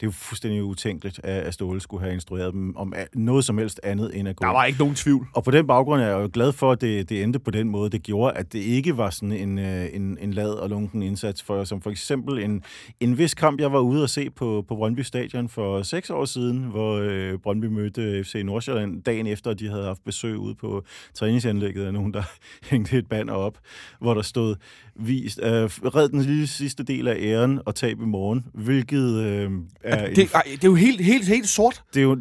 det 0.00 0.02
er 0.02 0.06
jo 0.06 0.10
fuldstændig 0.10 0.62
utænkeligt, 0.62 1.20
at 1.24 1.54
Ståle 1.54 1.80
skulle 1.80 2.02
have 2.02 2.14
instrueret 2.14 2.52
dem 2.52 2.76
om 2.76 2.94
noget 3.14 3.44
som 3.44 3.58
helst 3.58 3.80
andet 3.82 4.18
end 4.18 4.28
at 4.28 4.36
gå. 4.36 4.44
Der 4.44 4.52
var 4.52 4.64
ikke 4.64 4.78
nogen 4.78 4.94
tvivl. 4.94 5.26
Og 5.32 5.44
på 5.44 5.50
den 5.50 5.66
baggrund 5.66 6.02
er 6.02 6.06
jeg 6.06 6.22
jo 6.22 6.30
glad 6.32 6.52
for, 6.52 6.72
at 6.72 6.80
det, 6.80 7.08
det 7.08 7.22
endte 7.22 7.38
på 7.38 7.50
den 7.50 7.68
måde. 7.68 7.90
Det 7.90 8.02
gjorde, 8.02 8.36
at 8.36 8.52
det 8.52 8.58
ikke 8.58 8.96
var 8.96 9.10
sådan 9.10 9.32
en, 9.32 9.58
øh, 9.58 9.86
en, 9.92 10.18
en 10.20 10.32
lad 10.32 10.50
og 10.50 10.68
lunken 10.68 11.02
indsats 11.02 11.42
for, 11.42 11.64
som 11.64 11.80
for 11.80 11.90
eksempel 11.90 12.38
en, 12.38 12.62
en 13.00 13.18
vis 13.18 13.34
kamp, 13.34 13.60
jeg 13.60 13.72
var 13.72 13.80
ude 13.80 14.02
at 14.02 14.10
se 14.10 14.30
på, 14.30 14.64
på 14.68 14.76
Brøndby 14.76 15.00
Stadion 15.00 15.48
for 15.48 15.82
seks 15.82 16.10
år 16.10 16.24
siden, 16.24 16.58
hvor 16.58 16.98
øh, 17.02 17.38
Brøndby 17.38 17.64
mødte 17.64 18.24
FC 18.24 18.42
Nordsjælland 18.44 19.02
dagen 19.02 19.26
efter, 19.26 19.50
at 19.50 19.58
de 19.58 19.68
havde 19.68 19.84
haft 19.84 20.04
besøg 20.04 20.36
ude 20.36 20.54
på 20.54 20.84
træningsanlægget 21.14 21.86
af 21.86 21.92
nogen, 21.92 22.14
der 22.14 22.22
hængte 22.70 22.98
et 22.98 23.08
banner 23.08 23.32
op, 23.34 23.58
hvor 24.00 24.14
der 24.14 24.22
stod, 24.22 24.56
vist, 24.96 25.40
øh, 25.42 25.50
red 25.96 26.08
den 26.08 26.20
lille 26.20 26.46
sidste 26.46 26.84
del 26.84 27.08
af 27.08 27.16
æren 27.18 27.60
og 27.66 27.74
tab 27.74 28.00
i 28.00 28.04
morgen, 28.04 28.46
hvilket 28.54 29.24
øh, 29.24 29.50
er... 29.80 30.14
Det, 30.14 30.34
ej, 30.34 30.42
det 30.44 30.64
er 30.64 30.68
jo 30.68 30.74
helt, 30.74 31.00
helt, 31.00 31.28
helt 31.28 31.48
sort. 31.48 31.82
Det 31.94 32.00
er 32.00 32.04
jo 32.04 32.14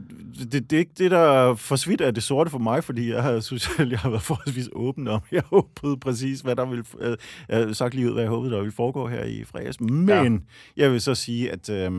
det, 0.51 0.69
det 0.69 0.73
er 0.73 0.79
ikke 0.79 0.91
det, 0.97 1.11
der 1.11 1.55
for 1.55 1.75
så 1.75 1.89
vidt 1.89 2.01
er 2.01 2.11
det 2.11 2.23
sorte 2.23 2.51
for 2.51 2.59
mig, 2.59 2.83
fordi 2.83 3.11
jeg 3.11 3.23
har, 3.23 3.39
synes, 3.39 3.69
jeg 3.91 3.99
har 3.99 4.09
været 4.09 4.23
forholdsvis 4.23 4.69
åben 4.73 5.07
om. 5.07 5.21
Jeg 5.31 5.43
håbede 5.45 5.97
præcis, 5.97 6.41
hvad 6.41 6.55
der 6.55 6.65
ville... 6.65 6.85
Øh, 6.99 7.17
jeg 7.49 7.57
har 7.57 7.73
sagt 7.73 7.93
lige 7.93 8.07
ud, 8.07 8.13
hvad 8.13 8.23
jeg 8.23 8.29
håbede, 8.29 8.51
der 8.51 8.59
ville 8.59 8.71
foregå 8.71 9.07
her 9.07 9.23
i 9.23 9.43
fredags. 9.43 9.81
Men 9.81 10.09
ja. 10.09 10.83
jeg 10.83 10.91
vil 10.91 11.01
så 11.01 11.15
sige, 11.15 11.51
at... 11.51 11.69
Øh, 11.69 11.91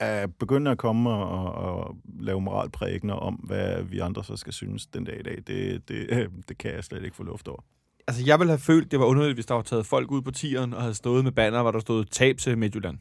at 0.00 0.34
begynde 0.34 0.70
at 0.70 0.78
komme 0.78 1.10
og, 1.10 1.52
og 1.52 1.96
lave 2.20 2.40
moralprægner 2.40 3.14
om, 3.14 3.34
hvad 3.34 3.82
vi 3.82 3.98
andre 3.98 4.24
så 4.24 4.36
skal 4.36 4.52
synes 4.52 4.86
den 4.86 5.04
dag 5.04 5.20
i 5.20 5.22
dag, 5.22 5.36
det, 5.46 5.88
det, 5.88 6.28
det 6.48 6.58
kan 6.58 6.74
jeg 6.74 6.84
slet 6.84 7.04
ikke 7.04 7.16
få 7.16 7.22
luft 7.22 7.48
over. 7.48 7.60
Altså, 8.06 8.22
jeg 8.26 8.38
ville 8.38 8.50
have 8.50 8.58
følt, 8.58 8.90
det 8.90 8.98
var 8.98 9.06
underligt, 9.06 9.36
hvis 9.36 9.46
der 9.46 9.54
var 9.54 9.62
taget 9.62 9.86
folk 9.86 10.10
ud 10.10 10.22
på 10.22 10.30
tieren 10.30 10.74
og 10.74 10.80
havde 10.80 10.94
stået 10.94 11.24
med 11.24 11.32
banner, 11.32 11.62
hvor 11.62 11.70
der 11.70 11.78
stod 11.78 12.04
tab 12.04 12.38
til 12.38 12.58
Midtjylland. 12.58 12.98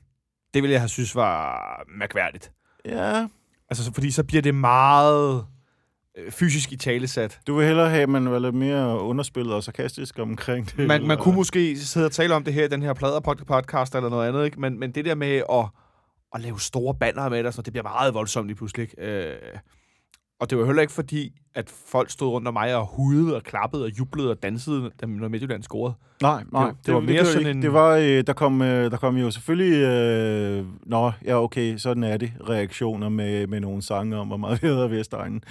Det 0.55 0.63
ville 0.63 0.71
jeg 0.71 0.81
have 0.81 0.89
synes 0.89 1.15
var 1.15 1.83
mærkværdigt. 1.97 2.51
Ja. 2.85 3.27
Altså, 3.69 3.91
fordi 3.93 4.11
så 4.11 4.23
bliver 4.23 4.41
det 4.41 4.55
meget 4.55 5.45
øh, 6.17 6.31
fysisk 6.31 6.71
i 6.71 6.77
talesat. 6.77 7.39
Du 7.47 7.55
vil 7.55 7.65
hellere 7.67 7.89
have, 7.89 8.03
at 8.03 8.09
man 8.09 8.31
var 8.31 8.39
lidt 8.39 8.55
mere 8.55 8.99
underspillet 8.99 9.53
og 9.53 9.63
sarkastisk 9.63 10.19
omkring 10.19 10.71
det? 10.77 10.87
Man, 10.87 11.07
man 11.07 11.17
kunne 11.17 11.35
måske 11.35 11.77
sidde 11.77 12.05
og 12.05 12.11
tale 12.11 12.35
om 12.35 12.43
det 12.43 12.53
her 12.53 12.65
i 12.65 12.67
den 12.67 12.81
her 12.81 12.93
plader 12.93 13.19
podcast 13.47 13.95
eller 13.95 14.09
noget 14.09 14.27
andet, 14.27 14.45
ikke? 14.45 14.61
Men, 14.61 14.79
men 14.79 14.91
det 14.91 15.05
der 15.05 15.15
med 15.15 15.41
at, 15.51 15.65
at 16.35 16.41
lave 16.41 16.59
store 16.59 16.95
banner 16.95 17.29
med 17.29 17.43
det, 17.43 17.53
så 17.53 17.61
det 17.61 17.73
bliver 17.73 17.83
meget 17.83 18.13
voldsomt 18.13 18.47
lige 18.47 18.57
pludselig. 18.57 18.83
Ikke? 18.83 19.01
Øh, 19.01 19.35
og 20.45 20.49
det 20.49 20.57
var 20.57 20.65
heller 20.65 20.81
ikke 20.81 20.93
fordi, 20.93 21.31
at 21.55 21.69
folk 21.87 22.09
stod 22.09 22.27
rundt 22.27 22.47
om 22.47 22.53
mig 22.53 22.75
og 22.75 22.85
hudede 22.85 23.35
og 23.35 23.43
klappede 23.43 23.83
og 23.83 23.89
jublede 23.99 24.31
og 24.31 24.43
dansede, 24.43 24.91
når 25.03 25.27
Midtjylland 25.27 25.63
scorede. 25.63 25.93
Nej, 26.21 26.43
nej. 26.51 26.67
Det, 26.67 26.85
det, 26.85 26.93
var 26.93 26.99
mere 26.99 27.19
det, 27.19 27.27
sådan 27.27 27.47
en... 27.47 27.61
Det 27.61 27.73
var, 27.73 27.95
øh, 27.95 28.23
der, 28.27 28.33
kom, 28.33 28.61
øh, 28.61 28.91
der 28.91 28.97
kom 28.97 29.17
jo 29.17 29.31
selvfølgelig, 29.31 29.73
øh, 29.73 30.65
nå, 30.85 31.11
ja 31.25 31.43
okay, 31.43 31.77
sådan 31.77 32.03
er 32.03 32.17
det, 32.17 32.33
reaktioner 32.49 33.09
med, 33.09 33.47
med 33.47 33.59
nogle 33.59 33.81
sange 33.81 34.17
om, 34.17 34.27
hvor 34.27 34.37
meget 34.37 34.61
vi 34.63 34.67
havde 34.67 34.91
Vestegnen 34.91 35.43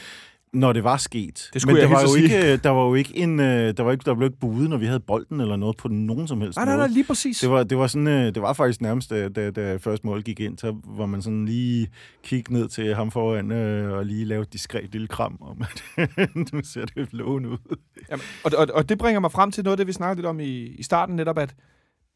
når 0.54 0.72
det 0.72 0.84
var 0.84 0.96
sket. 0.96 1.50
Det 1.52 1.62
skulle 1.62 1.74
Men 1.74 1.90
der 1.90 1.96
var, 1.96 2.02
jo 2.02 2.14
ikke, 2.14 2.56
der 2.56 2.70
var 2.70 2.84
jo 2.84 2.94
ikke 2.94 3.16
en, 3.16 3.40
øh, 3.40 3.76
der 3.76 3.82
var 3.82 3.92
ikke, 3.92 4.02
der 4.04 4.14
blev 4.14 4.26
ikke 4.26 4.38
budet, 4.38 4.70
når 4.70 4.76
vi 4.76 4.86
havde 4.86 5.00
bolden 5.00 5.40
eller 5.40 5.56
noget 5.56 5.76
på 5.76 5.88
nogen 5.88 6.28
som 6.28 6.40
helst 6.40 6.56
nej, 6.56 6.64
nej, 6.64 6.76
nej, 6.76 6.86
lige 6.86 7.04
præcis. 7.04 7.38
Det 7.38 7.50
var, 7.50 7.62
det 7.62 7.78
var, 7.78 7.86
sådan, 7.86 8.06
øh, 8.06 8.34
det 8.34 8.42
var 8.42 8.52
faktisk 8.52 8.80
nærmest, 8.80 9.10
da, 9.10 9.28
da, 9.28 9.50
da 9.50 9.76
første 9.76 10.06
mål 10.06 10.22
gik 10.22 10.40
ind, 10.40 10.58
så 10.58 10.72
hvor 10.72 11.06
man 11.06 11.22
sådan 11.22 11.44
lige 11.44 11.88
kiggede 12.22 12.58
ned 12.60 12.68
til 12.68 12.94
ham 12.94 13.10
foran 13.10 13.52
øh, 13.52 13.92
og 13.92 14.06
lige 14.06 14.24
lavede 14.24 14.42
et 14.42 14.52
diskret 14.52 14.92
lille 14.92 15.08
kram 15.08 15.38
om, 15.40 15.62
at 15.96 16.08
nu 16.52 16.60
ser 16.64 16.84
det 16.84 17.12
lovende 17.12 17.48
ud. 17.48 17.76
Jamen, 18.10 18.22
og, 18.44 18.52
og, 18.56 18.66
og 18.74 18.88
det 18.88 18.98
bringer 18.98 19.20
mig 19.20 19.32
frem 19.32 19.50
til 19.50 19.64
noget 19.64 19.78
det, 19.78 19.86
vi 19.86 19.92
snakkede 19.92 20.16
lidt 20.16 20.26
om 20.26 20.40
i, 20.40 20.66
i 20.66 20.82
starten, 20.82 21.16
netop 21.16 21.38
at 21.38 21.54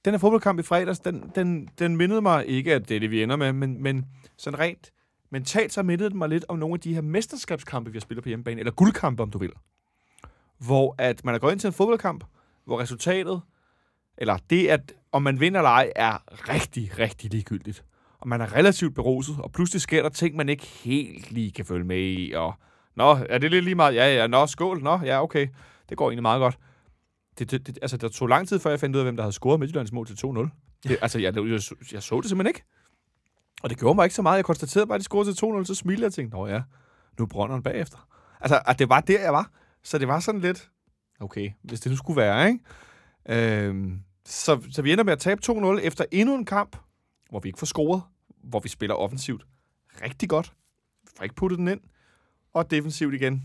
den 0.05 0.13
her 0.13 0.19
fodboldkamp 0.19 0.61
i 0.61 0.63
fredags, 0.63 0.99
den, 0.99 1.23
den, 1.35 1.69
den 1.79 1.97
mindede 1.97 2.23
mig 2.23 2.47
ikke, 2.47 2.75
at 2.75 2.89
det 2.89 2.97
er 2.97 3.01
det, 3.01 3.11
vi 3.11 3.23
ender 3.23 3.37
med, 3.37 3.53
men, 3.53 3.83
men 3.83 4.05
sådan 4.37 4.59
rent 4.59 4.91
mentalt 5.31 5.73
så 5.73 5.83
mindede 5.83 6.09
det 6.09 6.17
mig 6.17 6.29
lidt 6.29 6.45
om 6.49 6.59
nogle 6.59 6.75
af 6.75 6.81
de 6.81 6.95
her 6.95 7.01
mesterskabskampe, 7.01 7.91
vi 7.91 7.99
har 7.99 8.01
spillet 8.01 8.23
på 8.23 8.29
hjemmebane, 8.29 8.59
eller 8.59 8.73
guldkampe, 8.73 9.23
om 9.23 9.31
du 9.31 9.39
vil. 9.39 9.53
Hvor 10.59 10.95
at 10.99 11.25
man 11.25 11.35
er 11.35 11.39
gået 11.39 11.53
ind 11.53 11.61
til 11.61 11.69
en 11.69 11.73
fodboldkamp, 11.73 12.25
hvor 12.65 12.81
resultatet, 12.81 13.41
eller 14.19 14.39
det, 14.51 14.69
at 14.69 14.93
om 15.13 15.23
man 15.23 15.41
vinder 15.41 15.61
eller 15.61 15.71
ej, 15.71 15.93
er 15.97 16.19
rigtig, 16.49 16.99
rigtig 16.99 17.31
ligegyldigt. 17.31 17.85
Og 18.19 18.29
man 18.29 18.41
er 18.41 18.53
relativt 18.53 18.95
beruset, 18.95 19.37
og 19.39 19.53
pludselig 19.53 19.83
sker 19.83 20.03
der 20.03 20.09
ting, 20.09 20.37
man 20.37 20.49
ikke 20.49 20.67
helt 20.67 21.31
lige 21.31 21.53
kan 21.53 21.65
følge 21.65 21.85
med 21.85 21.99
i, 21.99 22.33
og 22.33 22.55
Nå, 22.99 23.19
er 23.29 23.39
det 23.39 23.51
lidt 23.51 23.65
lige 23.65 23.75
meget? 23.75 23.95
Ja, 23.95 24.15
ja, 24.15 24.27
nå, 24.27 24.47
skål, 24.47 24.83
nå, 24.83 25.01
ja, 25.05 25.23
okay. 25.23 25.49
Det 25.89 25.97
går 25.97 26.11
egentlig 26.11 26.23
meget 26.23 26.41
godt. 26.41 26.59
Det, 27.39 27.51
det, 27.51 27.67
det, 27.67 27.79
altså, 27.83 27.97
der 27.97 28.09
tog 28.09 28.29
lang 28.29 28.49
tid, 28.49 28.59
før 28.59 28.71
jeg 28.71 28.81
fandt 28.81 28.97
ud 28.97 29.01
af, 29.01 29.05
hvem 29.05 29.17
der 29.17 29.23
havde 29.23 29.33
scoret 29.33 29.61
Midtjyllands 29.61 29.93
mål 29.93 30.07
til 30.07 30.15
2-0. 30.15 30.49
Det, 30.83 30.99
altså, 31.03 31.19
jeg, 31.19 31.37
jeg, 31.37 31.61
jeg 31.93 32.03
så 32.03 32.21
det 32.21 32.29
simpelthen 32.29 32.47
ikke. 32.47 32.63
Og 33.63 33.71
det 33.71 33.79
gjorde 33.79 33.95
mig 33.95 34.05
ikke 34.05 34.15
så 34.15 34.23
meget. 34.23 34.37
Jeg 34.37 34.45
konstaterede 34.45 34.87
bare, 34.87 34.95
at 34.95 35.01
de 35.01 35.05
scorede 35.05 35.35
til 35.35 35.47
2-0, 35.47 35.65
så 35.65 35.75
smilede 35.75 36.03
jeg 36.03 36.07
og 36.07 36.13
tænkte, 36.13 36.37
nå 36.37 36.47
ja, 36.47 36.63
nu 37.19 37.25
er 37.25 37.29
Brønderen 37.29 37.63
bagefter. 37.63 38.09
Altså, 38.41 38.61
at 38.67 38.79
det 38.79 38.89
var 38.89 39.01
der, 39.01 39.21
jeg 39.21 39.33
var. 39.33 39.51
Så 39.83 39.99
det 39.99 40.09
var 40.09 40.21
sådan 40.21 40.41
lidt, 40.41 40.71
okay, 41.21 41.51
hvis 41.63 41.81
det 41.81 41.93
nu 41.93 41.97
skulle 41.97 42.17
være, 42.17 42.49
ikke? 42.49 43.65
Øhm, 43.67 44.01
så, 44.25 44.61
så 44.71 44.83
vi 44.83 44.93
ender 44.93 45.05
med 45.05 45.13
at 45.13 45.19
tabe 45.19 45.41
2-0 45.45 45.81
efter 45.81 46.05
endnu 46.13 46.35
en 46.35 46.45
kamp, 46.45 46.77
hvor 47.31 47.41
vi 47.41 47.49
ikke 47.49 47.59
får 47.59 47.67
scoret, 47.67 48.03
hvor 48.45 48.61
vi 48.61 48.69
spiller 48.69 48.95
offensivt 48.95 49.47
rigtig 50.03 50.29
godt. 50.29 50.53
Vi 51.03 51.11
får 51.17 51.25
ikke 51.25 51.35
puttet 51.35 51.59
den 51.59 51.69
ind. 51.69 51.81
Og 52.53 52.71
defensivt 52.71 53.15
igen, 53.15 53.45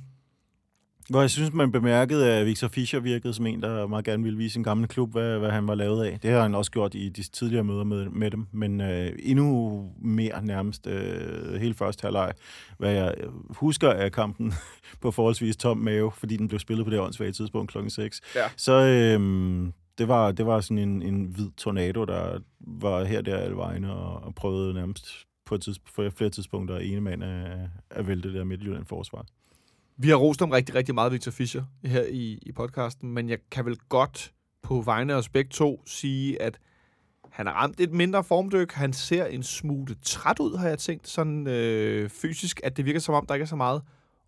hvor 1.09 1.21
jeg 1.21 1.29
synes, 1.29 1.53
man 1.53 1.71
bemærkede, 1.71 2.31
at 2.31 2.45
Victor 2.45 2.67
Fischer 2.67 2.99
virkede 2.99 3.33
som 3.33 3.47
en, 3.47 3.61
der 3.61 3.87
meget 3.87 4.05
gerne 4.05 4.23
ville 4.23 4.37
vise 4.37 4.53
sin 4.53 4.63
gamle 4.63 4.87
klub, 4.87 5.11
hvad, 5.11 5.39
hvad 5.39 5.51
han 5.51 5.67
var 5.67 5.75
lavet 5.75 6.05
af. 6.05 6.19
Det 6.19 6.31
har 6.31 6.41
han 6.41 6.55
også 6.55 6.71
gjort 6.71 6.95
i 6.95 7.09
de 7.09 7.23
tidligere 7.23 7.63
møder 7.63 7.83
med, 7.83 8.09
med 8.09 8.31
dem, 8.31 8.47
men 8.51 8.81
øh, 8.81 9.11
endnu 9.19 9.89
mere 10.01 10.45
nærmest 10.45 10.87
øh, 10.87 11.55
hele 11.61 11.73
første 11.73 12.01
halvleg, 12.05 12.33
hvad 12.77 12.91
jeg 12.91 13.15
husker 13.49 13.89
af 13.89 14.11
kampen 14.11 14.53
på 15.01 15.11
forholdsvis 15.11 15.57
tom 15.57 15.77
mave, 15.77 16.11
fordi 16.11 16.37
den 16.37 16.47
blev 16.47 16.59
spillet 16.59 16.85
på 16.85 16.91
det 16.91 16.99
åndsvage 16.99 17.31
tidspunkt 17.31 17.71
klokken 17.71 17.89
6. 17.89 18.21
Ja. 18.35 18.45
Så 18.57 18.71
øh, 18.71 19.19
det, 19.97 20.07
var, 20.07 20.31
det 20.31 20.45
var 20.45 20.59
sådan 20.59 20.77
en, 20.77 21.01
en 21.01 21.25
hvid 21.25 21.49
tornado, 21.57 22.05
der 22.05 22.39
var 22.59 23.03
her 23.03 23.21
der 23.21 23.37
alle 23.37 23.57
vegne 23.57 23.93
og, 23.93 24.23
og 24.23 24.35
prøvede 24.35 24.73
nærmest 24.73 25.07
på, 25.45 25.55
et 25.55 25.61
tids, 25.61 25.79
på 25.79 26.09
flere 26.09 26.29
tidspunkter 26.29 26.77
ene 26.77 27.01
mand 27.01 27.23
at, 27.23 27.69
at 27.89 28.07
vælte 28.07 28.27
det 28.27 28.37
der 28.37 28.43
Midtjylland 28.43 28.85
forsvar. 28.85 29.25
Vi 29.97 30.09
har 30.09 30.15
rost 30.15 30.41
om 30.41 30.51
rigtig, 30.51 30.75
rigtig 30.75 30.95
meget 30.95 31.11
Victor 31.11 31.31
Fischer 31.31 31.63
her 31.85 32.03
i, 32.09 32.39
i 32.41 32.51
podcasten, 32.51 33.11
men 33.11 33.29
jeg 33.29 33.37
kan 33.51 33.65
vel 33.65 33.77
godt 33.89 34.33
på 34.61 34.81
vegne 34.81 35.13
af 35.13 35.17
os 35.17 35.29
begge 35.29 35.49
to 35.49 35.83
sige, 35.85 36.41
at 36.41 36.59
han 37.29 37.45
har 37.45 37.53
ramt 37.53 37.79
et 37.79 37.91
mindre 37.91 38.23
formdyk. 38.23 38.71
Han 38.71 38.93
ser 38.93 39.25
en 39.25 39.43
smule 39.43 39.95
træt 40.01 40.39
ud, 40.39 40.57
har 40.57 40.67
jeg 40.67 40.79
tænkt, 40.79 41.07
sådan 41.07 41.47
øh, 41.47 42.09
fysisk, 42.09 42.61
at 42.63 42.77
det 42.77 42.85
virker 42.85 42.99
som 42.99 43.15
om, 43.15 43.25
der 43.25 43.33
ikke 43.33 43.43
er 43.43 43.47
så 43.47 43.55
meget 43.55 43.81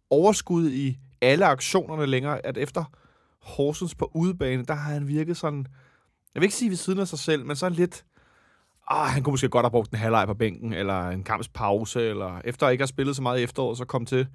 overskud 0.10 0.70
i 0.70 0.98
alle 1.22 1.46
aktionerne 1.46 2.06
længere, 2.06 2.46
at 2.46 2.58
efter 2.58 2.84
Horsens 3.42 3.96
på 3.96 4.12
udebane, 4.14 4.66
der 4.66 4.74
har 4.74 4.94
han 4.94 5.08
virket 5.08 5.38
sådan, 5.38 5.68
jeg 6.34 6.42
vil 6.42 6.44
ikke 6.44 6.56
sige 6.56 6.70
ved 6.70 6.78
siden 6.78 7.00
af 7.00 7.08
sig 7.08 7.20
selv, 7.20 7.46
men 7.46 7.56
så 7.56 7.70
lidt, 7.70 8.06
ah, 8.90 9.08
han 9.08 9.24
kunne 9.24 9.34
måske 9.34 9.50
godt 9.50 9.64
have 9.64 9.72
brugt 9.72 9.92
en 9.92 9.98
halvleg 9.98 10.28
på 10.28 10.34
bænken, 10.34 10.74
eller 10.74 11.10
en 11.10 11.24
kampspause, 11.24 12.02
eller 12.02 12.42
efter 12.44 12.70
ikke 12.70 12.82
har 12.82 12.88
spillet 12.88 13.16
så 13.16 13.22
meget 13.22 13.40
i 13.40 13.44
efteråret, 13.44 13.78
så 13.78 13.86
kom 13.86 14.06
til 14.06 14.28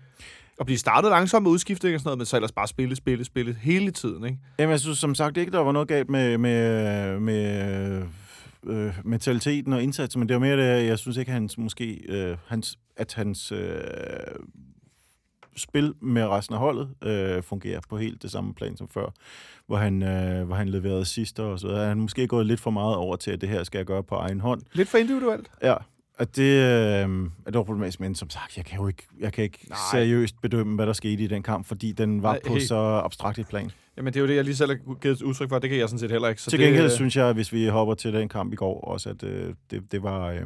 at 0.60 0.66
blive 0.66 0.78
startet 0.78 1.10
langsomt 1.10 1.42
med 1.42 1.50
udskiftning 1.50 1.94
og 1.94 2.00
sådan 2.00 2.08
noget, 2.08 2.18
men 2.18 2.26
så 2.26 2.36
ellers 2.36 2.52
bare 2.52 2.68
spille, 2.68 2.96
spille, 2.96 3.24
spille 3.24 3.54
hele 3.54 3.90
tiden, 3.90 4.24
ikke? 4.24 4.38
Jamen, 4.58 4.70
jeg 4.70 4.80
synes 4.80 4.98
som 4.98 5.14
sagt 5.14 5.36
ikke, 5.36 5.52
der 5.52 5.58
var 5.58 5.72
noget 5.72 5.88
galt 5.88 6.10
med, 6.10 6.38
med, 6.38 7.20
med 7.20 8.02
øh, 8.66 8.94
mentaliteten 9.04 9.72
og 9.72 9.82
indsatsen, 9.82 10.18
men 10.18 10.28
det 10.28 10.34
var 10.34 10.40
mere 10.40 10.56
det, 10.56 10.86
jeg 10.86 10.98
synes 10.98 11.16
ikke, 11.16 11.32
hans, 11.32 11.58
måske, 11.58 12.00
øh, 12.08 12.36
hans, 12.46 12.78
at 12.96 13.14
hans 13.14 13.52
øh, 13.52 13.80
spil 15.56 15.94
med 16.00 16.26
resten 16.26 16.54
af 16.54 16.60
holdet 16.60 16.88
øh, 17.02 17.42
fungerer 17.42 17.80
på 17.88 17.98
helt 17.98 18.22
det 18.22 18.30
samme 18.30 18.54
plan 18.54 18.76
som 18.76 18.88
før, 18.88 19.06
hvor 19.66 19.76
han, 19.76 20.02
øh, 20.02 20.46
hvor 20.46 20.56
han 20.56 20.68
leverede 20.68 21.04
sidst 21.04 21.40
og 21.40 21.60
så 21.60 21.66
videre. 21.66 21.88
Han 21.88 22.00
måske 22.00 22.26
gået 22.26 22.46
lidt 22.46 22.60
for 22.60 22.70
meget 22.70 22.96
over 22.96 23.16
til, 23.16 23.30
at 23.30 23.40
det 23.40 23.48
her 23.48 23.64
skal 23.64 23.78
jeg 23.78 23.86
gøre 23.86 24.02
på 24.02 24.14
egen 24.14 24.40
hånd. 24.40 24.62
Lidt 24.72 24.88
for 24.88 24.98
individuelt? 24.98 25.50
Ja, 25.62 25.74
at 26.20 26.36
det 26.36 26.42
øh, 26.42 27.30
er 27.46 27.50
dog 27.50 27.66
problematisk, 27.66 28.00
men 28.00 28.14
som 28.14 28.30
sagt, 28.30 28.56
jeg 28.56 28.64
kan 28.64 28.78
jo 28.78 28.88
ikke, 28.88 29.02
jeg 29.20 29.32
kan 29.32 29.44
ikke 29.44 29.66
seriøst 29.92 30.40
bedømme, 30.42 30.74
hvad 30.74 30.86
der 30.86 30.92
skete 30.92 31.22
i 31.22 31.26
den 31.26 31.42
kamp, 31.42 31.66
fordi 31.66 31.92
den 31.92 32.22
var 32.22 32.32
Nej, 32.32 32.40
på 32.46 32.52
hey. 32.52 32.60
så 32.60 32.76
abstrakt 33.04 33.38
et 33.38 33.48
plan. 33.48 33.70
Jamen, 33.96 34.12
det 34.12 34.18
er 34.18 34.20
jo 34.20 34.26
det, 34.28 34.36
jeg 34.36 34.44
lige 34.44 34.56
selv 34.56 34.70
har 34.70 34.94
givet 34.94 35.22
udtryk 35.22 35.48
for. 35.48 35.58
Det 35.58 35.70
kan 35.70 35.78
jeg 35.78 35.88
sådan 35.88 35.98
set 35.98 36.10
heller 36.10 36.28
ikke. 36.28 36.42
Så 36.42 36.50
Til 36.50 36.60
gengæld 36.60 36.84
det, 36.84 36.92
synes 36.92 37.16
jeg, 37.16 37.32
hvis 37.32 37.52
vi 37.52 37.66
hopper 37.66 37.94
til 37.94 38.12
den 38.12 38.28
kamp 38.28 38.52
i 38.52 38.56
går, 38.56 38.80
også 38.80 39.08
at 39.10 39.22
øh, 39.22 39.54
det, 39.70 39.92
det, 39.92 40.02
var, 40.02 40.26
øh, 40.26 40.40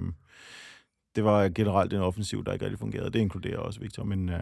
det 1.16 1.24
var 1.24 1.48
generelt 1.48 1.92
en 1.92 2.00
offensiv, 2.00 2.44
der 2.44 2.52
ikke 2.52 2.64
rigtig 2.64 2.78
fungerede. 2.78 3.10
Det 3.10 3.18
inkluderer 3.18 3.58
også 3.58 3.80
Victor, 3.80 4.04
men, 4.04 4.28
øh, 4.28 4.40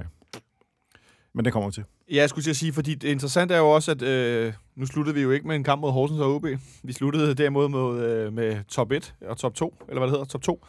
men 1.34 1.44
det 1.44 1.52
kommer 1.52 1.70
til. 1.70 1.84
Ja, 2.10 2.16
jeg 2.16 2.28
skulle 2.28 2.42
til 2.42 2.50
at 2.50 2.56
sige, 2.56 2.72
fordi 2.72 2.94
det 2.94 3.08
interessante 3.08 3.54
er 3.54 3.58
jo 3.58 3.70
også, 3.70 3.90
at 3.90 4.02
øh, 4.02 4.52
nu 4.76 4.86
sluttede 4.86 5.14
vi 5.14 5.22
jo 5.22 5.30
ikke 5.30 5.46
med 5.46 5.56
en 5.56 5.64
kamp 5.64 5.80
mod 5.80 5.92
Horsens 5.92 6.20
og 6.20 6.34
OB. 6.34 6.46
Vi 6.82 6.92
sluttede 6.92 7.34
derimod 7.34 7.68
med, 7.68 8.06
øh, 8.06 8.32
med 8.32 8.64
top 8.68 8.92
1 8.92 9.14
og 9.20 9.36
top 9.36 9.54
2, 9.54 9.74
eller 9.88 10.00
hvad 10.00 10.06
det 10.06 10.12
hedder, 10.12 10.24
top 10.24 10.42
2 10.42 10.64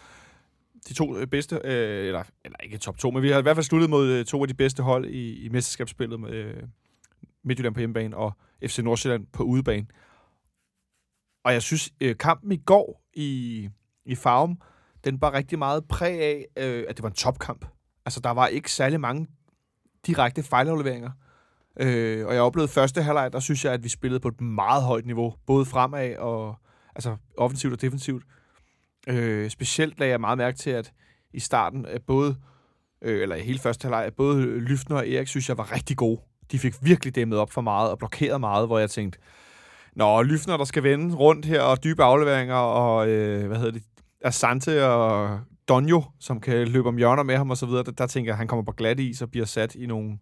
de 0.89 0.93
to 0.93 1.17
øh, 1.17 1.27
bedste, 1.27 1.55
øh, 1.63 2.07
eller, 2.07 2.23
eller 2.45 2.57
ikke 2.63 2.77
top 2.77 2.97
to, 2.97 3.11
men 3.11 3.23
vi 3.23 3.29
har 3.29 3.39
i 3.39 3.41
hvert 3.41 3.55
fald 3.55 3.63
sluttet 3.63 3.89
mod 3.89 4.07
øh, 4.07 4.25
to 4.25 4.41
af 4.41 4.47
de 4.47 4.53
bedste 4.53 4.83
hold 4.83 5.05
i, 5.05 5.45
i 5.45 5.49
mesterskabsspillet 5.49 6.19
med 6.19 6.31
øh, 6.31 6.63
Midtjylland 7.43 7.73
på 7.73 7.79
hjemmebane 7.79 8.17
og 8.17 8.33
FC 8.65 8.79
Nordsjælland 8.79 9.27
på 9.33 9.43
udebane. 9.43 9.87
Og 11.45 11.53
jeg 11.53 11.61
synes, 11.61 11.91
øh, 12.01 12.17
kampen 12.17 12.51
i 12.51 12.57
går 12.57 13.03
i, 13.13 13.69
i 14.05 14.15
Farum, 14.15 14.61
den 15.03 15.21
var 15.21 15.33
rigtig 15.33 15.59
meget 15.59 15.87
præg 15.87 16.21
af, 16.21 16.45
øh, 16.57 16.85
at 16.89 16.97
det 16.97 17.03
var 17.03 17.09
en 17.09 17.15
topkamp. 17.15 17.65
Altså, 18.05 18.19
der 18.19 18.29
var 18.29 18.47
ikke 18.47 18.71
særlig 18.71 18.99
mange 18.99 19.27
direkte 20.05 20.43
fejlafleveringer. 20.43 21.11
Øh, 21.79 22.27
og 22.27 22.33
jeg 22.33 22.41
oplevede 22.41 22.71
første 22.71 23.03
halvleg, 23.03 23.33
der 23.33 23.39
synes 23.39 23.65
jeg, 23.65 23.73
at 23.73 23.83
vi 23.83 23.89
spillede 23.89 24.19
på 24.19 24.27
et 24.27 24.41
meget 24.41 24.83
højt 24.83 25.05
niveau, 25.05 25.33
både 25.45 25.65
fremad 25.65 26.15
og 26.15 26.55
altså 26.95 27.17
offensivt 27.37 27.73
og 27.73 27.81
defensivt. 27.81 28.23
Øh, 29.07 29.49
specielt 29.49 29.99
lagde 29.99 30.11
jeg 30.11 30.21
meget 30.21 30.37
mærke 30.37 30.57
til, 30.57 30.69
at 30.69 30.93
i 31.33 31.39
starten, 31.39 31.85
at 31.85 32.01
både, 32.01 32.35
øh, 33.01 33.21
eller 33.21 33.35
i 33.35 33.41
hele 33.41 33.59
første 33.59 33.85
halvleg, 33.85 34.05
at 34.05 34.13
både 34.13 34.59
Lyftner 34.59 34.97
og 34.97 35.09
Erik, 35.09 35.27
synes 35.27 35.49
jeg, 35.49 35.57
var 35.57 35.71
rigtig 35.71 35.97
gode. 35.97 36.21
De 36.51 36.59
fik 36.59 36.73
virkelig 36.81 37.15
dæmmet 37.15 37.39
op 37.39 37.51
for 37.51 37.61
meget 37.61 37.91
og 37.91 37.97
blokeret 37.97 38.39
meget, 38.39 38.67
hvor 38.67 38.79
jeg 38.79 38.89
tænkte, 38.89 39.19
Nå, 39.95 40.21
Lyftner, 40.21 40.57
der 40.57 40.65
skal 40.65 40.83
vende 40.83 41.15
rundt 41.15 41.45
her, 41.45 41.61
og 41.61 41.83
dybe 41.83 42.03
afleveringer, 42.03 42.55
og 42.55 43.09
øh, 43.09 43.47
hvad 43.47 43.57
hedder 43.57 43.71
det, 43.71 43.83
Asante 44.21 44.85
og 44.87 45.39
Donjo, 45.67 46.03
som 46.19 46.39
kan 46.39 46.67
løbe 46.67 46.87
om 46.87 46.97
hjørner 46.97 47.23
med 47.23 47.37
ham 47.37 47.49
og 47.49 47.57
så 47.57 47.65
videre, 47.65 47.83
der, 47.83 47.91
der 47.91 48.07
tænker 48.07 48.29
jeg, 48.29 48.33
at 48.33 48.37
han 48.37 48.47
kommer 48.47 48.63
på 48.63 48.71
glat 48.71 48.99
is 48.99 49.21
og 49.21 49.31
bliver 49.31 49.45
sat 49.45 49.75
i 49.75 49.85
nogle, 49.85 50.17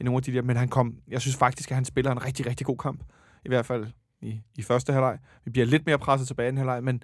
i 0.00 0.04
nogle 0.04 0.16
af 0.16 0.22
de 0.22 0.32
der, 0.32 0.42
men 0.42 0.56
han 0.56 0.68
kom, 0.68 0.94
jeg 1.08 1.20
synes 1.20 1.36
faktisk, 1.36 1.70
at 1.70 1.74
han 1.74 1.84
spiller 1.84 2.12
en 2.12 2.24
rigtig, 2.24 2.46
rigtig 2.46 2.66
god 2.66 2.76
kamp, 2.76 3.02
i 3.44 3.48
hvert 3.48 3.66
fald 3.66 3.86
i, 4.22 4.40
i 4.58 4.62
første 4.62 4.92
halvleg. 4.92 5.18
Vi 5.44 5.50
bliver 5.50 5.66
lidt 5.66 5.86
mere 5.86 5.98
presset 5.98 6.26
tilbage 6.26 6.48
i 6.48 6.50
den 6.50 6.58
halvleg, 6.58 6.84
men, 6.84 7.02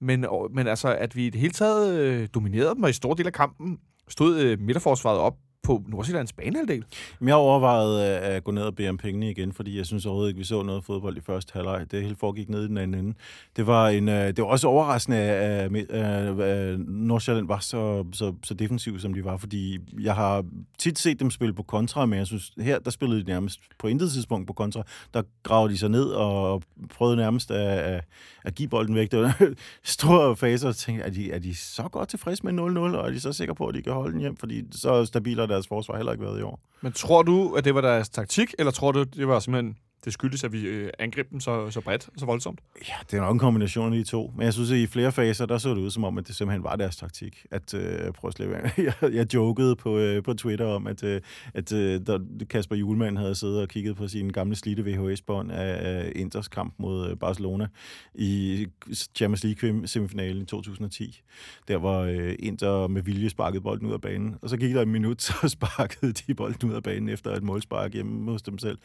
men, 0.00 0.26
men 0.50 0.66
altså, 0.66 0.88
at 0.94 1.16
vi 1.16 1.26
i 1.26 1.30
det 1.30 1.40
hele 1.40 1.52
taget 1.52 1.94
øh, 2.00 2.28
dominerede 2.34 2.74
dem, 2.74 2.82
og 2.82 2.90
i 2.90 2.92
stor 2.92 3.14
del 3.14 3.26
af 3.26 3.32
kampen 3.32 3.78
stod 4.08 4.38
øh, 4.40 4.60
midterforsvaret 4.60 5.18
op 5.18 5.36
på 5.66 5.82
Nordsjællands 5.88 6.32
banehalvdel. 6.32 6.84
Jeg 7.20 7.34
overvejede 7.34 8.00
øh, 8.00 8.36
at 8.36 8.44
gå 8.44 8.50
ned 8.50 8.62
og 8.62 8.74
bede 8.74 8.88
om 8.88 8.96
pengene 8.96 9.30
igen, 9.30 9.52
fordi 9.52 9.76
jeg 9.76 9.86
synes 9.86 10.06
overhovedet 10.06 10.30
ikke, 10.30 10.38
vi 10.38 10.44
så 10.44 10.62
noget 10.62 10.84
fodbold 10.84 11.16
i 11.16 11.20
første 11.20 11.52
halvleg. 11.54 11.86
Det 11.90 12.02
hele 12.02 12.16
foregik 12.16 12.48
ned 12.48 12.64
i 12.64 12.68
den 12.68 12.78
anden 12.78 13.04
ende. 13.04 13.14
Det 13.56 13.66
var, 13.66 13.88
en, 13.88 14.08
øh, 14.08 14.26
det 14.26 14.38
var 14.38 14.44
også 14.44 14.68
overraskende, 14.68 15.18
at, 15.18 15.72
øh, 15.72 16.38
at, 16.38 16.80
Nordsjælland 16.80 17.46
var 17.46 17.58
så, 17.58 18.04
så, 18.12 18.34
så 18.42 18.54
defensiv, 18.54 18.98
som 18.98 19.14
de 19.14 19.24
var, 19.24 19.36
fordi 19.36 19.78
jeg 20.00 20.14
har 20.14 20.44
tit 20.78 20.98
set 20.98 21.20
dem 21.20 21.30
spille 21.30 21.54
på 21.54 21.62
kontra, 21.62 22.06
men 22.06 22.18
jeg 22.18 22.26
synes, 22.26 22.52
her 22.60 22.78
der 22.78 22.90
spillede 22.90 23.20
de 23.20 23.26
nærmest 23.26 23.60
på 23.78 23.86
intet 23.86 24.12
tidspunkt 24.12 24.46
på 24.46 24.52
kontra. 24.52 24.82
Der 25.14 25.22
gravede 25.42 25.72
de 25.72 25.78
sig 25.78 25.88
ned 25.88 26.04
og 26.04 26.62
prøvede 26.90 27.16
nærmest 27.16 27.50
at, 27.50 27.78
at, 27.78 28.04
at 28.44 28.54
give 28.54 28.68
bolden 28.68 28.94
væk. 28.94 29.10
Det 29.10 29.18
var 29.18 29.54
store 29.84 30.36
faser, 30.36 30.68
og 30.68 30.76
tænkte, 30.76 31.04
er 31.04 31.10
de, 31.10 31.32
er 31.32 31.38
de 31.38 31.54
så 31.54 31.82
godt 31.82 32.08
tilfredse 32.08 32.46
med 32.46 32.52
0-0, 32.52 32.78
og 32.78 33.06
er 33.06 33.10
de 33.10 33.20
så 33.20 33.32
sikre 33.32 33.54
på, 33.54 33.66
at 33.66 33.74
de 33.74 33.82
kan 33.82 33.92
holde 33.92 34.12
den 34.12 34.20
hjem, 34.20 34.36
fordi 34.36 34.64
så 34.72 35.04
stabiler 35.04 35.46
deres 35.56 35.68
forsvar 35.68 35.96
heller 35.96 36.12
ikke 36.12 36.24
været 36.24 36.40
i 36.40 36.42
år. 36.42 36.60
Men 36.80 36.92
tror 36.92 37.22
du, 37.22 37.54
at 37.54 37.64
det 37.64 37.74
var 37.74 37.80
deres 37.80 38.08
taktik, 38.08 38.54
eller 38.58 38.72
tror 38.72 38.92
du, 38.92 39.02
det 39.02 39.28
var 39.28 39.38
simpelthen 39.40 39.76
det 40.04 40.12
skyldes, 40.12 40.44
at 40.44 40.52
vi 40.52 40.60
øh, 40.62 40.90
angreb 40.98 41.30
dem 41.30 41.40
så, 41.40 41.70
så 41.70 41.80
bredt 41.80 42.08
og 42.08 42.20
så 42.20 42.26
voldsomt? 42.26 42.60
Ja, 42.88 42.94
det 43.10 43.16
er 43.16 43.20
nok 43.20 43.32
en 43.32 43.38
kombination 43.38 43.92
af 43.92 43.98
de 43.98 44.04
to. 44.04 44.32
Men 44.36 44.44
jeg 44.44 44.52
synes, 44.52 44.70
at 44.70 44.76
i 44.76 44.86
flere 44.86 45.12
faser, 45.12 45.46
der 45.46 45.58
så 45.58 45.70
det 45.70 45.76
ud 45.76 45.90
som 45.90 46.04
om, 46.04 46.18
at 46.18 46.26
det 46.26 46.36
simpelthen 46.36 46.64
var 46.64 46.76
deres 46.76 46.96
taktik. 46.96 47.46
At, 47.50 47.74
øh, 47.74 48.12
prøv 48.12 48.28
at 48.28 48.34
slippe. 48.34 48.56
jeg, 49.02 49.14
jeg 49.14 49.34
jokede 49.34 49.76
på, 49.76 49.98
øh, 49.98 50.22
på 50.22 50.34
Twitter 50.34 50.66
om, 50.66 50.86
at, 50.86 51.02
øh, 51.02 51.20
at 51.54 51.72
øh, 51.72 52.00
der, 52.06 52.18
Kasper 52.50 52.76
Julemand 52.76 53.18
havde 53.18 53.34
siddet 53.34 53.60
og 53.60 53.68
kigget 53.68 53.96
på 53.96 54.08
sin 54.08 54.30
gamle 54.30 54.56
slidte 54.56 54.82
VHS-bånd 54.84 55.52
af, 55.52 56.04
øh, 56.04 56.12
Inters 56.14 56.48
kamp 56.48 56.74
mod 56.78 57.10
øh, 57.10 57.16
Barcelona 57.16 57.68
i 58.14 58.66
Champions 59.14 59.44
League-semifinalen 59.44 60.42
i 60.42 60.44
2010. 60.44 61.22
Der 61.68 61.76
var 61.76 62.00
øh, 62.00 62.34
Inter 62.38 62.86
med 62.86 63.02
vilje 63.02 63.30
sparket 63.30 63.62
bolden 63.62 63.86
ud 63.86 63.92
af 63.92 64.00
banen. 64.00 64.36
Og 64.42 64.48
så 64.48 64.56
gik 64.56 64.74
der 64.74 64.82
en 64.82 64.92
minut, 64.92 65.22
så 65.42 65.48
sparkede 65.48 66.12
de 66.12 66.34
bolden 66.34 66.70
ud 66.70 66.74
af 66.74 66.82
banen 66.82 67.08
efter 67.08 67.30
et 67.34 67.42
målspark 67.42 67.92
hjemme 67.92 68.32
hos 68.32 68.42
dem 68.42 68.58
selv 68.58 68.78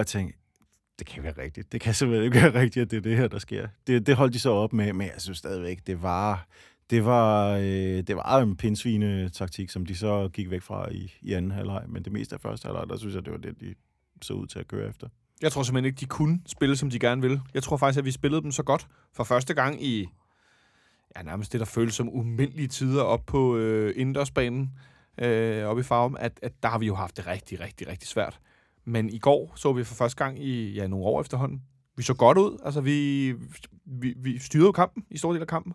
og 0.00 0.06
tænkte, 0.06 0.38
det 0.98 1.06
kan 1.06 1.22
være 1.22 1.34
rigtigt. 1.38 1.72
Det 1.72 1.80
kan 1.80 1.94
simpelthen 1.94 2.24
ikke 2.24 2.36
være 2.42 2.62
rigtigt, 2.62 2.82
at 2.82 2.90
det 2.90 2.96
er 2.96 3.00
det 3.00 3.16
her, 3.16 3.28
der 3.28 3.38
sker. 3.38 3.68
Det, 3.86 4.06
det 4.06 4.16
holdt 4.16 4.34
de 4.34 4.38
så 4.38 4.50
op 4.50 4.72
med, 4.72 4.92
men 4.92 5.06
jeg 5.06 5.14
synes 5.18 5.38
stadigvæk, 5.38 5.86
det 5.86 6.02
var, 6.02 6.46
det 6.90 7.04
var, 7.04 7.56
øh, 7.56 7.62
det 8.02 8.16
var 8.16 8.38
en 8.38 8.56
pindsvine 8.56 9.28
taktik, 9.28 9.70
som 9.70 9.86
de 9.86 9.96
så 9.96 10.28
gik 10.32 10.50
væk 10.50 10.62
fra 10.62 10.92
i, 10.92 11.12
i 11.22 11.32
anden 11.32 11.50
halvleg. 11.50 11.84
Men 11.88 12.04
det 12.04 12.12
meste 12.12 12.34
af 12.34 12.40
første 12.40 12.66
halvleg, 12.66 12.88
der 12.88 12.96
synes 12.96 13.14
jeg, 13.14 13.24
det 13.24 13.32
var 13.32 13.38
det, 13.38 13.60
de 13.60 13.74
så 14.22 14.32
ud 14.32 14.46
til 14.46 14.58
at 14.58 14.68
køre 14.68 14.88
efter. 14.88 15.08
Jeg 15.42 15.52
tror 15.52 15.62
simpelthen 15.62 15.86
ikke, 15.86 16.00
de 16.00 16.06
kunne 16.06 16.40
spille, 16.46 16.76
som 16.76 16.90
de 16.90 16.98
gerne 16.98 17.22
vil. 17.22 17.40
Jeg 17.54 17.62
tror 17.62 17.76
faktisk, 17.76 17.98
at 17.98 18.04
vi 18.04 18.10
spillede 18.10 18.42
dem 18.42 18.52
så 18.52 18.62
godt 18.62 18.86
for 19.12 19.24
første 19.24 19.54
gang 19.54 19.84
i 19.84 20.08
ja, 21.16 21.22
nærmest 21.22 21.52
det, 21.52 21.60
der 21.60 21.66
føles 21.66 21.94
som 21.94 22.08
umindelige 22.08 22.68
tider 22.68 23.02
op 23.02 23.26
på 23.26 23.56
øh, 23.56 23.94
indendørsbanen 23.96 24.70
øh, 25.18 25.64
oppe 25.64 25.80
i 25.80 25.82
Farum, 25.82 26.16
at, 26.20 26.40
at 26.42 26.52
der 26.62 26.68
har 26.68 26.78
vi 26.78 26.86
jo 26.86 26.94
haft 26.94 27.16
det 27.16 27.26
rigtig, 27.26 27.60
rigtig, 27.60 27.88
rigtig 27.88 28.08
svært. 28.08 28.40
Men 28.84 29.10
i 29.10 29.18
går 29.18 29.52
så 29.56 29.72
vi 29.72 29.84
for 29.84 29.94
første 29.94 30.24
gang 30.24 30.44
i 30.44 30.72
ja, 30.72 30.86
nogle 30.86 31.06
år 31.06 31.20
efterhånden. 31.20 31.62
Vi 31.96 32.02
så 32.02 32.14
godt 32.14 32.38
ud. 32.38 32.58
Altså, 32.64 32.80
vi, 32.80 33.32
vi, 33.86 34.14
vi 34.16 34.38
styrede 34.38 34.72
kampen, 34.72 35.04
i 35.10 35.18
stor 35.18 35.32
del 35.32 35.40
af 35.42 35.48
kampen. 35.48 35.72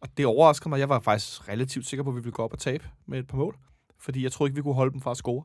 Og 0.00 0.08
det 0.16 0.26
overraskede 0.26 0.68
mig. 0.68 0.78
Jeg 0.78 0.88
var 0.88 1.00
faktisk 1.00 1.48
relativt 1.48 1.86
sikker 1.86 2.04
på, 2.04 2.10
at 2.10 2.16
vi 2.16 2.20
ville 2.20 2.32
gå 2.32 2.42
op 2.42 2.52
og 2.52 2.58
tabe 2.58 2.88
med 3.06 3.18
et 3.18 3.26
par 3.26 3.36
mål. 3.36 3.56
Fordi 4.00 4.22
jeg 4.22 4.32
troede 4.32 4.48
ikke, 4.48 4.56
vi 4.56 4.62
kunne 4.62 4.74
holde 4.74 4.92
dem 4.92 5.00
fra 5.00 5.10
at 5.10 5.16
score. 5.16 5.44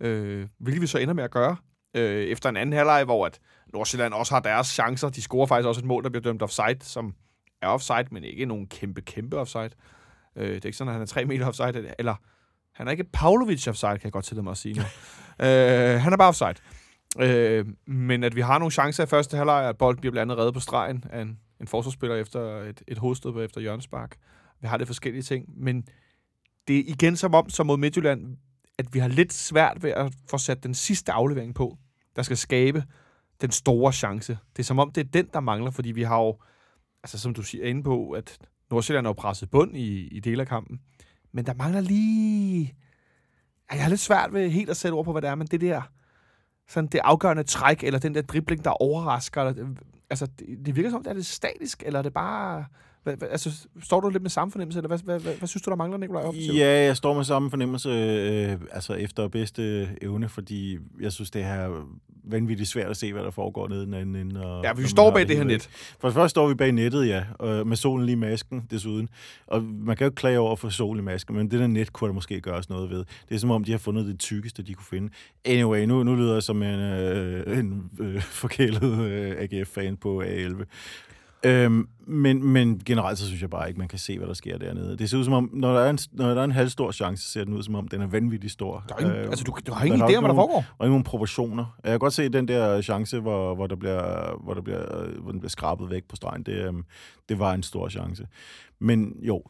Øh, 0.00 0.48
hvilket 0.58 0.82
vi 0.82 0.86
så 0.86 0.98
ender 0.98 1.14
med 1.14 1.24
at 1.24 1.30
gøre. 1.30 1.56
Øh, 1.94 2.22
efter 2.22 2.48
en 2.48 2.56
anden 2.56 2.72
halvleg, 2.72 3.04
hvor 3.04 3.26
at 3.26 3.40
Nordsjælland 3.72 4.14
også 4.14 4.34
har 4.34 4.40
deres 4.40 4.66
chancer. 4.66 5.08
De 5.08 5.22
scorer 5.22 5.46
faktisk 5.46 5.68
også 5.68 5.80
et 5.80 5.84
mål, 5.84 6.04
der 6.04 6.10
bliver 6.10 6.22
dømt 6.22 6.42
offside, 6.42 6.78
som 6.80 7.14
er 7.62 7.68
offside, 7.68 8.06
men 8.10 8.24
ikke 8.24 8.46
nogen 8.46 8.66
kæmpe, 8.66 9.00
kæmpe 9.00 9.36
offside. 9.36 9.70
Øh, 10.36 10.48
det 10.48 10.64
er 10.64 10.66
ikke 10.66 10.78
sådan, 10.78 10.88
at 10.88 10.94
han 10.94 11.02
er 11.02 11.06
3 11.06 11.24
meter 11.24 11.46
offside, 11.46 11.94
eller 11.98 12.14
han 12.78 12.86
er 12.86 12.90
ikke 12.90 13.04
Pavlovic 13.04 13.68
offside, 13.68 13.90
kan 13.90 14.04
jeg 14.04 14.12
godt 14.12 14.24
til 14.24 14.42
mig 14.42 14.50
at 14.50 14.56
sige 14.56 14.74
nu. 14.74 14.82
øh, 15.46 16.00
han 16.00 16.12
er 16.12 16.16
bare 16.16 16.28
offside. 16.28 16.54
Øh, 17.20 17.66
men 17.86 18.24
at 18.24 18.36
vi 18.36 18.40
har 18.40 18.58
nogle 18.58 18.72
chancer 18.72 19.02
i 19.02 19.06
første 19.06 19.36
halvleg, 19.36 19.68
at 19.68 19.78
bolden 19.78 20.00
bliver 20.00 20.12
blandt 20.12 20.32
andet 20.32 20.38
reddet 20.40 20.54
på 20.54 20.60
stregen 20.60 21.04
af 21.10 21.22
en, 21.22 21.38
en 21.60 21.66
forsvarsspiller 21.66 22.16
efter 22.16 22.40
et, 22.40 22.82
et 22.88 22.98
hovedstød 22.98 23.44
efter 23.44 23.60
hjørnespark. 23.60 24.16
Vi 24.60 24.66
har 24.66 24.76
det 24.76 24.86
forskellige 24.86 25.22
ting, 25.22 25.44
men 25.64 25.84
det 26.68 26.78
er 26.78 26.82
igen 26.86 27.16
som 27.16 27.34
om, 27.34 27.50
som 27.50 27.66
mod 27.66 27.76
Midtjylland, 27.76 28.36
at 28.78 28.94
vi 28.94 28.98
har 28.98 29.08
lidt 29.08 29.32
svært 29.32 29.82
ved 29.82 29.90
at 29.90 30.12
få 30.30 30.38
sat 30.38 30.62
den 30.62 30.74
sidste 30.74 31.12
aflevering 31.12 31.54
på, 31.54 31.78
der 32.16 32.22
skal 32.22 32.36
skabe 32.36 32.84
den 33.40 33.50
store 33.50 33.92
chance. 33.92 34.38
Det 34.56 34.62
er 34.62 34.66
som 34.66 34.78
om, 34.78 34.92
det 34.92 35.06
er 35.06 35.10
den, 35.10 35.28
der 35.32 35.40
mangler, 35.40 35.70
fordi 35.70 35.92
vi 35.92 36.02
har 36.02 36.18
jo, 36.18 36.38
altså 37.02 37.18
som 37.18 37.34
du 37.34 37.42
siger 37.42 37.64
inde 37.64 37.82
på, 37.82 38.10
at 38.10 38.38
Nordsjælland 38.70 39.06
er 39.06 39.12
presset 39.12 39.50
bund 39.50 39.76
i, 39.76 40.08
i 40.08 40.20
dele 40.20 40.42
af 40.42 40.48
kampen. 40.48 40.80
Men 41.38 41.46
der 41.46 41.54
mangler 41.54 41.80
lige... 41.80 42.74
Jeg 43.72 43.82
har 43.82 43.88
lidt 43.88 44.00
svært 44.00 44.32
ved 44.32 44.50
helt 44.50 44.70
at 44.70 44.76
sætte 44.76 44.94
ord 44.94 45.04
på, 45.04 45.12
hvad 45.12 45.22
det 45.22 45.30
er, 45.30 45.34
men 45.34 45.46
det 45.46 45.60
der 45.60 45.82
sådan 46.68 46.88
det 46.88 47.00
afgørende 47.04 47.42
træk, 47.42 47.84
eller 47.84 47.98
den 47.98 48.14
der 48.14 48.22
dribling, 48.22 48.64
der 48.64 48.70
overrasker, 48.70 49.42
eller, 49.42 49.74
altså, 50.10 50.26
det, 50.26 50.66
det 50.66 50.76
virker 50.76 50.90
som, 50.90 51.02
det 51.02 51.10
er 51.10 51.14
det 51.14 51.26
statisk, 51.26 51.82
eller 51.86 51.98
er 51.98 52.02
det 52.02 52.12
bare... 52.12 52.64
Hvad, 53.08 53.16
hvad, 53.16 53.28
altså, 53.28 53.68
står 53.82 54.00
du 54.00 54.08
lidt 54.08 54.22
med 54.22 54.30
samme 54.30 54.52
fornemmelse, 54.52 54.78
eller 54.78 54.88
hvad, 54.88 54.98
hvad, 54.98 55.20
hvad, 55.20 55.34
hvad 55.34 55.48
synes 55.48 55.62
du, 55.62 55.70
der 55.70 55.76
mangler, 55.76 55.98
Nikolaj? 55.98 56.22
Op, 56.22 56.34
ja, 56.34 56.84
jeg 56.84 56.96
står 56.96 57.14
med 57.14 57.24
samme 57.24 57.50
fornemmelse, 57.50 57.88
øh, 57.88 58.60
altså 58.72 58.94
efter 58.94 59.28
bedste 59.28 59.88
evne, 60.02 60.28
fordi 60.28 60.78
jeg 61.00 61.12
synes, 61.12 61.30
det 61.30 61.42
er 61.42 61.86
vanvittigt 62.24 62.68
svært 62.68 62.90
at 62.90 62.96
se, 62.96 63.12
hvad 63.12 63.22
der 63.22 63.30
foregår 63.30 63.68
nede 63.68 63.82
i 63.82 63.86
den 63.86 63.94
anden 63.94 64.16
ende. 64.16 64.46
Og, 64.46 64.64
ja, 64.64 64.72
vi 64.72 64.86
står 64.86 65.10
bag 65.10 65.28
det, 65.28 65.36
her 65.36 65.44
net. 65.44 65.68
For 66.00 66.10
først 66.10 66.30
står 66.30 66.48
vi 66.48 66.54
bag 66.54 66.72
nettet, 66.72 67.08
ja, 67.08 67.24
og 67.38 67.66
med 67.66 67.76
solen 67.76 68.06
lige 68.06 68.12
i 68.12 68.18
masken 68.18 68.66
desuden. 68.70 69.08
Og 69.46 69.62
man 69.62 69.96
kan 69.96 70.04
jo 70.04 70.08
ikke 70.08 70.16
klage 70.16 70.38
over 70.38 70.56
for 70.56 70.68
solen 70.68 71.02
i 71.02 71.04
masken, 71.04 71.36
men 71.36 71.50
det 71.50 71.60
der 71.60 71.66
net 71.66 71.92
kunne 71.92 72.08
der 72.08 72.14
måske 72.14 72.40
gøres 72.40 72.68
noget 72.68 72.90
ved. 72.90 73.04
Det 73.28 73.34
er 73.34 73.38
som 73.38 73.50
om, 73.50 73.64
de 73.64 73.70
har 73.70 73.78
fundet 73.78 74.06
det 74.06 74.18
tykkeste, 74.18 74.62
de 74.62 74.74
kunne 74.74 74.86
finde. 74.86 75.12
Anyway, 75.44 75.84
nu, 75.84 76.02
nu 76.02 76.14
lyder 76.14 76.32
jeg 76.32 76.42
som 76.42 76.62
en, 76.62 76.80
øh, 76.80 77.58
en 77.58 77.90
øh, 78.00 78.22
forkælet 78.22 79.00
øh, 79.00 79.36
AGF-fan 79.38 79.96
på 79.96 80.22
A11. 80.22 80.64
Øhm, 81.44 81.88
men, 82.06 82.44
men 82.44 82.80
generelt 82.84 83.18
så 83.18 83.26
synes 83.26 83.42
jeg 83.42 83.50
bare 83.50 83.68
ikke, 83.68 83.78
man 83.78 83.88
kan 83.88 83.98
se, 83.98 84.18
hvad 84.18 84.28
der 84.28 84.34
sker 84.34 84.58
dernede. 84.58 84.98
Det 84.98 85.10
ser 85.10 85.18
ud 85.18 85.24
som 85.24 85.32
om, 85.32 85.50
når 85.52 85.74
der 85.74 85.80
er 85.80 85.90
en, 85.90 85.98
når 86.12 86.34
der 86.34 86.40
er 86.40 86.44
en 86.44 86.52
halv 86.52 86.68
stor 86.68 86.92
chance, 86.92 87.30
ser 87.30 87.44
den 87.44 87.54
ud 87.54 87.62
som 87.62 87.74
om, 87.74 87.88
den 87.88 88.00
er 88.00 88.06
vanvittigt 88.06 88.52
stor. 88.52 88.84
Der 88.88 88.94
er 88.94 88.98
ingen, 88.98 89.16
øh, 89.16 89.24
altså, 89.24 89.44
du, 89.44 89.58
du 89.66 89.72
har 89.72 89.84
ingen 89.84 90.00
idé 90.00 90.14
om, 90.14 90.22
hvad 90.22 90.28
der 90.28 90.34
foregår? 90.34 90.64
Og 90.78 90.86
ikke 90.86 90.90
nogen 90.90 91.04
proportioner. 91.04 91.76
Jeg 91.84 91.90
kan 91.90 91.98
godt 91.98 92.12
se 92.12 92.28
den 92.28 92.48
der 92.48 92.80
chance, 92.80 93.20
hvor, 93.20 93.54
hvor, 93.54 93.66
der 93.66 93.76
bliver, 93.76 94.36
hvor, 94.44 94.54
der 94.54 94.62
bliver, 94.62 95.06
hvor 95.20 95.30
den 95.30 95.40
bliver 95.40 95.50
skrabet 95.50 95.90
væk 95.90 96.04
på 96.08 96.16
stregen. 96.16 96.42
Det, 96.42 96.64
øhm, 96.64 96.84
det 97.28 97.38
var 97.38 97.54
en 97.54 97.62
stor 97.62 97.88
chance. 97.88 98.26
Men 98.78 99.16
jo, 99.22 99.42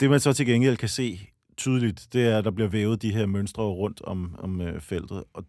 det 0.00 0.10
man 0.10 0.20
så 0.20 0.32
til 0.32 0.46
gengæld 0.46 0.76
kan 0.76 0.88
se 0.88 1.20
tydeligt, 1.56 2.08
det 2.12 2.28
er, 2.28 2.38
at 2.38 2.44
der 2.44 2.50
bliver 2.50 2.68
vævet 2.68 3.02
de 3.02 3.12
her 3.12 3.26
mønstre 3.26 3.62
rundt 3.62 4.02
om, 4.02 4.34
om 4.38 4.60
øh, 4.60 4.80
feltet. 4.80 5.24
Og 5.34 5.44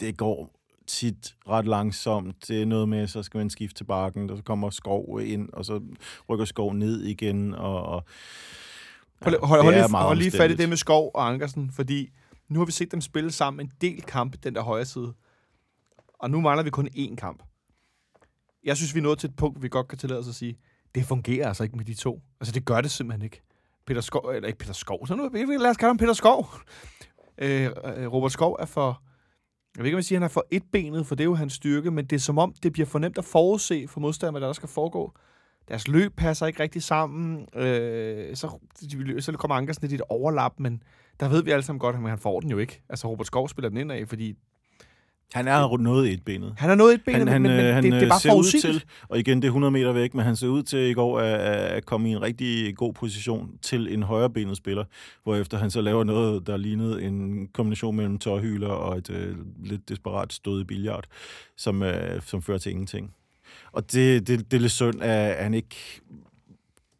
det 0.00 0.16
går 0.16 0.55
tit 0.86 1.36
ret 1.48 1.66
langsomt. 1.66 2.48
Det 2.48 2.62
er 2.62 2.66
noget 2.66 2.88
med, 2.88 3.06
så 3.06 3.22
skal 3.22 3.38
man 3.38 3.50
skifte 3.50 3.74
til 3.74 3.84
bakken, 3.84 4.30
og 4.30 4.36
så 4.36 4.42
kommer 4.42 4.70
skov 4.70 5.20
ind, 5.22 5.48
og 5.52 5.64
så 5.64 5.80
rykker 6.28 6.44
skov 6.44 6.74
ned 6.74 7.02
igen, 7.02 7.54
og... 7.54 7.82
og 7.86 8.04
ja, 9.20 9.30
hold, 9.30 9.46
hold, 9.46 9.62
hold, 9.62 9.74
lige, 9.74 9.88
hold 9.88 10.18
lige 10.18 10.30
fat 10.30 10.50
i 10.50 10.56
det 10.56 10.68
med 10.68 10.76
Skov 10.76 11.10
og 11.14 11.28
Ankersen, 11.28 11.70
fordi 11.70 12.10
nu 12.48 12.58
har 12.58 12.66
vi 12.66 12.72
set 12.72 12.92
dem 12.92 13.00
spille 13.00 13.32
sammen 13.32 13.66
en 13.66 13.72
del 13.80 14.02
kamp, 14.02 14.36
den 14.44 14.54
der 14.54 14.62
højre 14.62 14.84
side. 14.84 15.14
Og 16.18 16.30
nu 16.30 16.40
mangler 16.40 16.62
vi 16.62 16.70
kun 16.70 16.88
én 16.96 17.14
kamp. 17.14 17.42
Jeg 18.64 18.76
synes, 18.76 18.94
vi 18.94 18.98
er 18.98 19.02
nået 19.02 19.18
til 19.18 19.28
et 19.30 19.36
punkt, 19.36 19.62
vi 19.62 19.68
godt 19.68 19.88
kan 19.88 19.98
tillade 19.98 20.20
os 20.20 20.28
at 20.28 20.34
sige, 20.34 20.58
det 20.94 21.04
fungerer 21.04 21.48
altså 21.48 21.62
ikke 21.62 21.76
med 21.76 21.84
de 21.84 21.94
to. 21.94 22.22
Altså, 22.40 22.52
det 22.52 22.64
gør 22.64 22.80
det 22.80 22.90
simpelthen 22.90 23.24
ikke. 23.24 23.42
Peter 23.86 24.00
Skov, 24.00 24.30
eller 24.30 24.46
ikke 24.46 24.58
Peter 24.58 24.72
Skov, 24.72 25.06
så 25.06 25.14
nu, 25.14 25.28
lad 25.32 25.70
os 25.70 25.76
kalde 25.76 25.90
ham 25.90 25.96
Peter 25.96 26.12
Skov. 26.12 26.48
Øh, 27.38 27.70
Robert 28.12 28.32
Skov 28.32 28.56
er 28.60 28.66
for 28.66 29.02
jeg 29.76 29.82
ved 29.82 29.86
ikke, 29.86 29.96
om 29.96 29.98
jeg 29.98 30.04
siger, 30.04 30.18
at 30.18 30.22
han 30.22 30.24
er 30.24 30.32
for 30.32 30.46
et 30.50 30.62
benet, 30.72 31.06
for 31.06 31.14
det 31.14 31.24
er 31.24 31.28
jo 31.28 31.34
hans 31.34 31.52
styrke, 31.52 31.90
men 31.90 32.04
det 32.04 32.16
er 32.16 32.20
som 32.20 32.38
om, 32.38 32.54
det 32.62 32.72
bliver 32.72 32.86
for 32.86 32.98
nemt 32.98 33.18
at 33.18 33.24
forudse 33.24 33.88
for 33.88 34.00
modstanderne, 34.00 34.38
hvad 34.38 34.46
der 34.46 34.52
skal 34.52 34.68
foregå. 34.68 35.12
Deres 35.68 35.88
løb 35.88 36.16
passer 36.16 36.46
ikke 36.46 36.62
rigtig 36.62 36.82
sammen. 36.82 37.48
Øh, 37.54 38.36
så, 38.36 38.58
så 39.18 39.32
kommer 39.32 39.54
Ankersen 39.54 39.82
lidt 39.82 39.92
i 39.92 39.94
et 39.94 40.02
overlap, 40.08 40.52
men 40.58 40.82
der 41.20 41.28
ved 41.28 41.42
vi 41.42 41.50
alle 41.50 41.62
sammen 41.62 41.80
godt, 41.80 41.96
at 41.96 42.02
han 42.02 42.18
får 42.18 42.40
den 42.40 42.50
jo 42.50 42.58
ikke. 42.58 42.82
Altså, 42.88 43.08
Robert 43.08 43.26
Skov 43.26 43.48
spiller 43.48 43.68
den 43.68 43.78
ind 43.78 43.92
af, 43.92 44.08
fordi 44.08 44.34
han 45.34 45.48
er 45.48 45.76
noget 45.78 46.12
et 46.12 46.24
benet. 46.24 46.54
han 46.58 46.68
har 46.68 46.76
noget 46.76 46.92
i 46.92 46.94
et 46.94 47.04
ben, 47.04 47.14
Han, 47.14 47.24
men, 47.24 47.42
men, 47.42 47.52
men 47.52 47.66
øh, 47.66 47.74
han 47.74 47.84
det, 47.84 47.92
det 47.92 48.02
er 48.02 48.08
bare 48.08 48.20
ser 48.20 48.30
ud 48.30 48.34
forudsigeligt. 48.34 48.80
til, 48.80 48.90
og 49.08 49.18
igen, 49.18 49.36
det 49.36 49.44
er 49.44 49.50
100 49.50 49.70
meter 49.70 49.92
væk, 49.92 50.14
men 50.14 50.24
han 50.24 50.36
ser 50.36 50.48
ud 50.48 50.62
til 50.62 50.78
i 50.78 50.92
går 50.92 51.20
at, 51.20 51.40
at 51.40 51.86
komme 51.86 52.08
i 52.08 52.12
en 52.12 52.22
rigtig 52.22 52.76
god 52.76 52.92
position 52.92 53.50
til 53.62 53.94
en 53.94 54.02
højrebenet 54.02 54.56
spiller, 54.56 54.84
hvorefter 55.22 55.58
han 55.58 55.70
så 55.70 55.80
laver 55.80 56.04
noget, 56.04 56.46
der 56.46 56.56
lignede 56.56 57.02
en 57.02 57.48
kombination 57.54 57.96
mellem 57.96 58.18
tårhyler 58.18 58.68
og 58.68 58.98
et 58.98 59.10
øh, 59.10 59.36
lidt 59.64 59.88
desperat 59.88 60.32
stød 60.32 60.60
i 60.60 60.64
billiard, 60.64 61.04
som, 61.56 61.82
øh, 61.82 62.22
som 62.22 62.42
fører 62.42 62.58
til 62.58 62.70
ingenting. 62.72 63.14
Og 63.72 63.92
det, 63.92 64.28
det, 64.28 64.50
det 64.50 64.56
er 64.56 64.60
lidt 64.60 64.72
synd, 64.72 65.02
at 65.02 65.44
han 65.44 65.54
ikke 65.54 65.76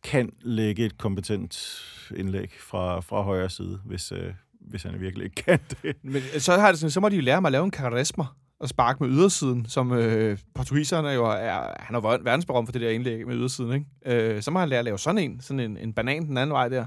kan 0.04 0.32
lægge 0.40 0.84
et 0.86 0.98
kompetent 0.98 1.82
indlæg 2.16 2.50
fra, 2.60 3.00
fra 3.00 3.22
højre 3.22 3.50
side, 3.50 3.80
hvis, 3.84 4.12
øh, 4.12 4.32
hvis 4.66 4.82
han 4.82 5.00
virkelig 5.00 5.24
ikke 5.24 5.42
kan 5.46 5.58
det. 5.82 5.96
Men 6.02 6.22
så, 6.38 6.56
har 6.58 6.70
det 6.70 6.80
sådan, 6.80 6.90
så 6.90 7.00
må 7.00 7.08
de 7.08 7.16
jo 7.16 7.22
lære 7.22 7.40
mig 7.40 7.48
at 7.48 7.52
lave 7.52 7.64
en 7.64 7.70
karisma 7.70 8.24
og 8.60 8.68
sparke 8.68 9.04
med 9.04 9.12
ydersiden, 9.12 9.66
som 9.68 9.92
øh, 9.92 10.38
portugiserne 10.54 11.08
jo 11.08 11.24
er, 11.24 11.74
han 11.78 11.96
er 11.96 12.00
verdensberømt 12.00 12.68
for 12.68 12.72
det 12.72 12.80
der 12.80 12.90
indlæg 12.90 13.26
med 13.26 13.36
ydersiden, 13.36 13.72
ikke? 13.72 13.86
Øh, 14.34 14.42
så 14.42 14.50
må 14.50 14.58
han 14.58 14.68
lære 14.68 14.78
at 14.78 14.84
lave 14.84 14.98
sådan 14.98 15.18
en, 15.18 15.40
sådan 15.40 15.60
en, 15.60 15.76
en 15.76 15.92
banan 15.92 16.26
den 16.26 16.36
anden 16.38 16.54
vej 16.54 16.68
der. 16.68 16.86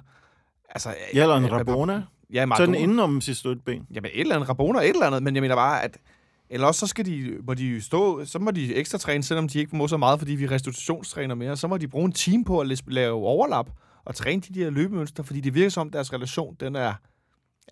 Altså, 0.70 0.90
Ja, 1.14 1.22
eller 1.22 1.36
en 1.36 1.44
øh, 1.44 1.52
Rabona. 1.52 2.04
Ja, 2.34 2.46
Maradona. 2.46 2.78
den 2.78 2.84
indenom 2.84 3.22
sit 3.22 3.38
støtben. 3.38 3.88
Jamen, 3.94 4.12
et 4.14 4.22
eller 4.22 4.36
andet 4.36 4.50
Rabona, 4.50 4.80
et 4.80 4.90
eller 4.90 5.06
andet, 5.06 5.24
men 5.24 5.36
jeg 5.36 5.42
mener 5.42 5.56
bare, 5.56 5.84
at 5.84 5.98
eller 6.50 6.68
også 6.68 6.80
så 6.80 6.88
skal 6.88 7.06
de, 7.06 7.38
må 7.48 7.54
de 7.54 7.82
stå, 7.82 8.26
så 8.26 8.40
må 8.40 8.52
de 8.52 8.76
ekstra 8.76 8.98
træne, 8.98 9.24
selvom 9.24 9.48
de 9.48 9.60
ikke 9.60 9.76
må 9.76 9.88
så 9.88 9.98
meget, 9.98 10.20
fordi 10.20 10.36
vi 10.36 10.48
restitutionstræner 10.48 11.36
mere. 11.36 11.58
Så 11.58 11.68
må 11.68 11.78
de 11.78 11.88
bruge 11.88 12.06
en 12.06 12.12
team 12.12 12.44
på 12.44 12.60
at 12.60 12.82
lave 12.88 13.14
overlap 13.16 13.70
og 14.06 14.16
træne 14.16 14.42
de 14.42 14.60
der 14.60 14.70
løbemønstre, 14.70 15.24
fordi 15.24 15.40
det 15.40 15.54
virker 15.54 15.70
som, 15.70 15.90
deres 15.90 16.14
relation, 16.14 16.56
den 16.60 16.76
er, 16.76 16.94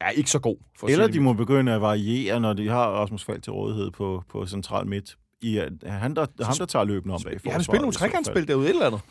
er 0.02 0.10
ikke 0.10 0.30
så 0.30 0.40
god. 0.40 0.58
For 0.80 0.88
Eller 0.88 1.08
de 1.08 1.20
må 1.20 1.34
begynde 1.34 1.74
at 1.74 1.82
variere, 1.82 2.40
når 2.40 2.54
de 2.54 2.68
har 2.68 2.90
Rasmus 2.90 3.24
Falk 3.24 3.44
til 3.44 3.54
rådighed 3.54 3.92
på, 3.92 4.24
på 4.30 4.46
central 4.46 4.88
midt. 4.88 5.18
I, 5.42 5.56
han, 5.86 6.16
der, 6.16 6.44
ham, 6.44 6.58
der 6.58 6.66
tager 6.66 6.86
løbende 6.86 7.16
om 7.16 7.22
bag 7.26 7.40
Ja, 7.46 7.52
han 7.52 7.64
spiller 7.64 7.82
nogle 7.82 7.94
trekantspil 7.94 8.48
derude, 8.48 8.66
et 8.66 8.70
eller 8.70 8.86
andet. 8.86 9.02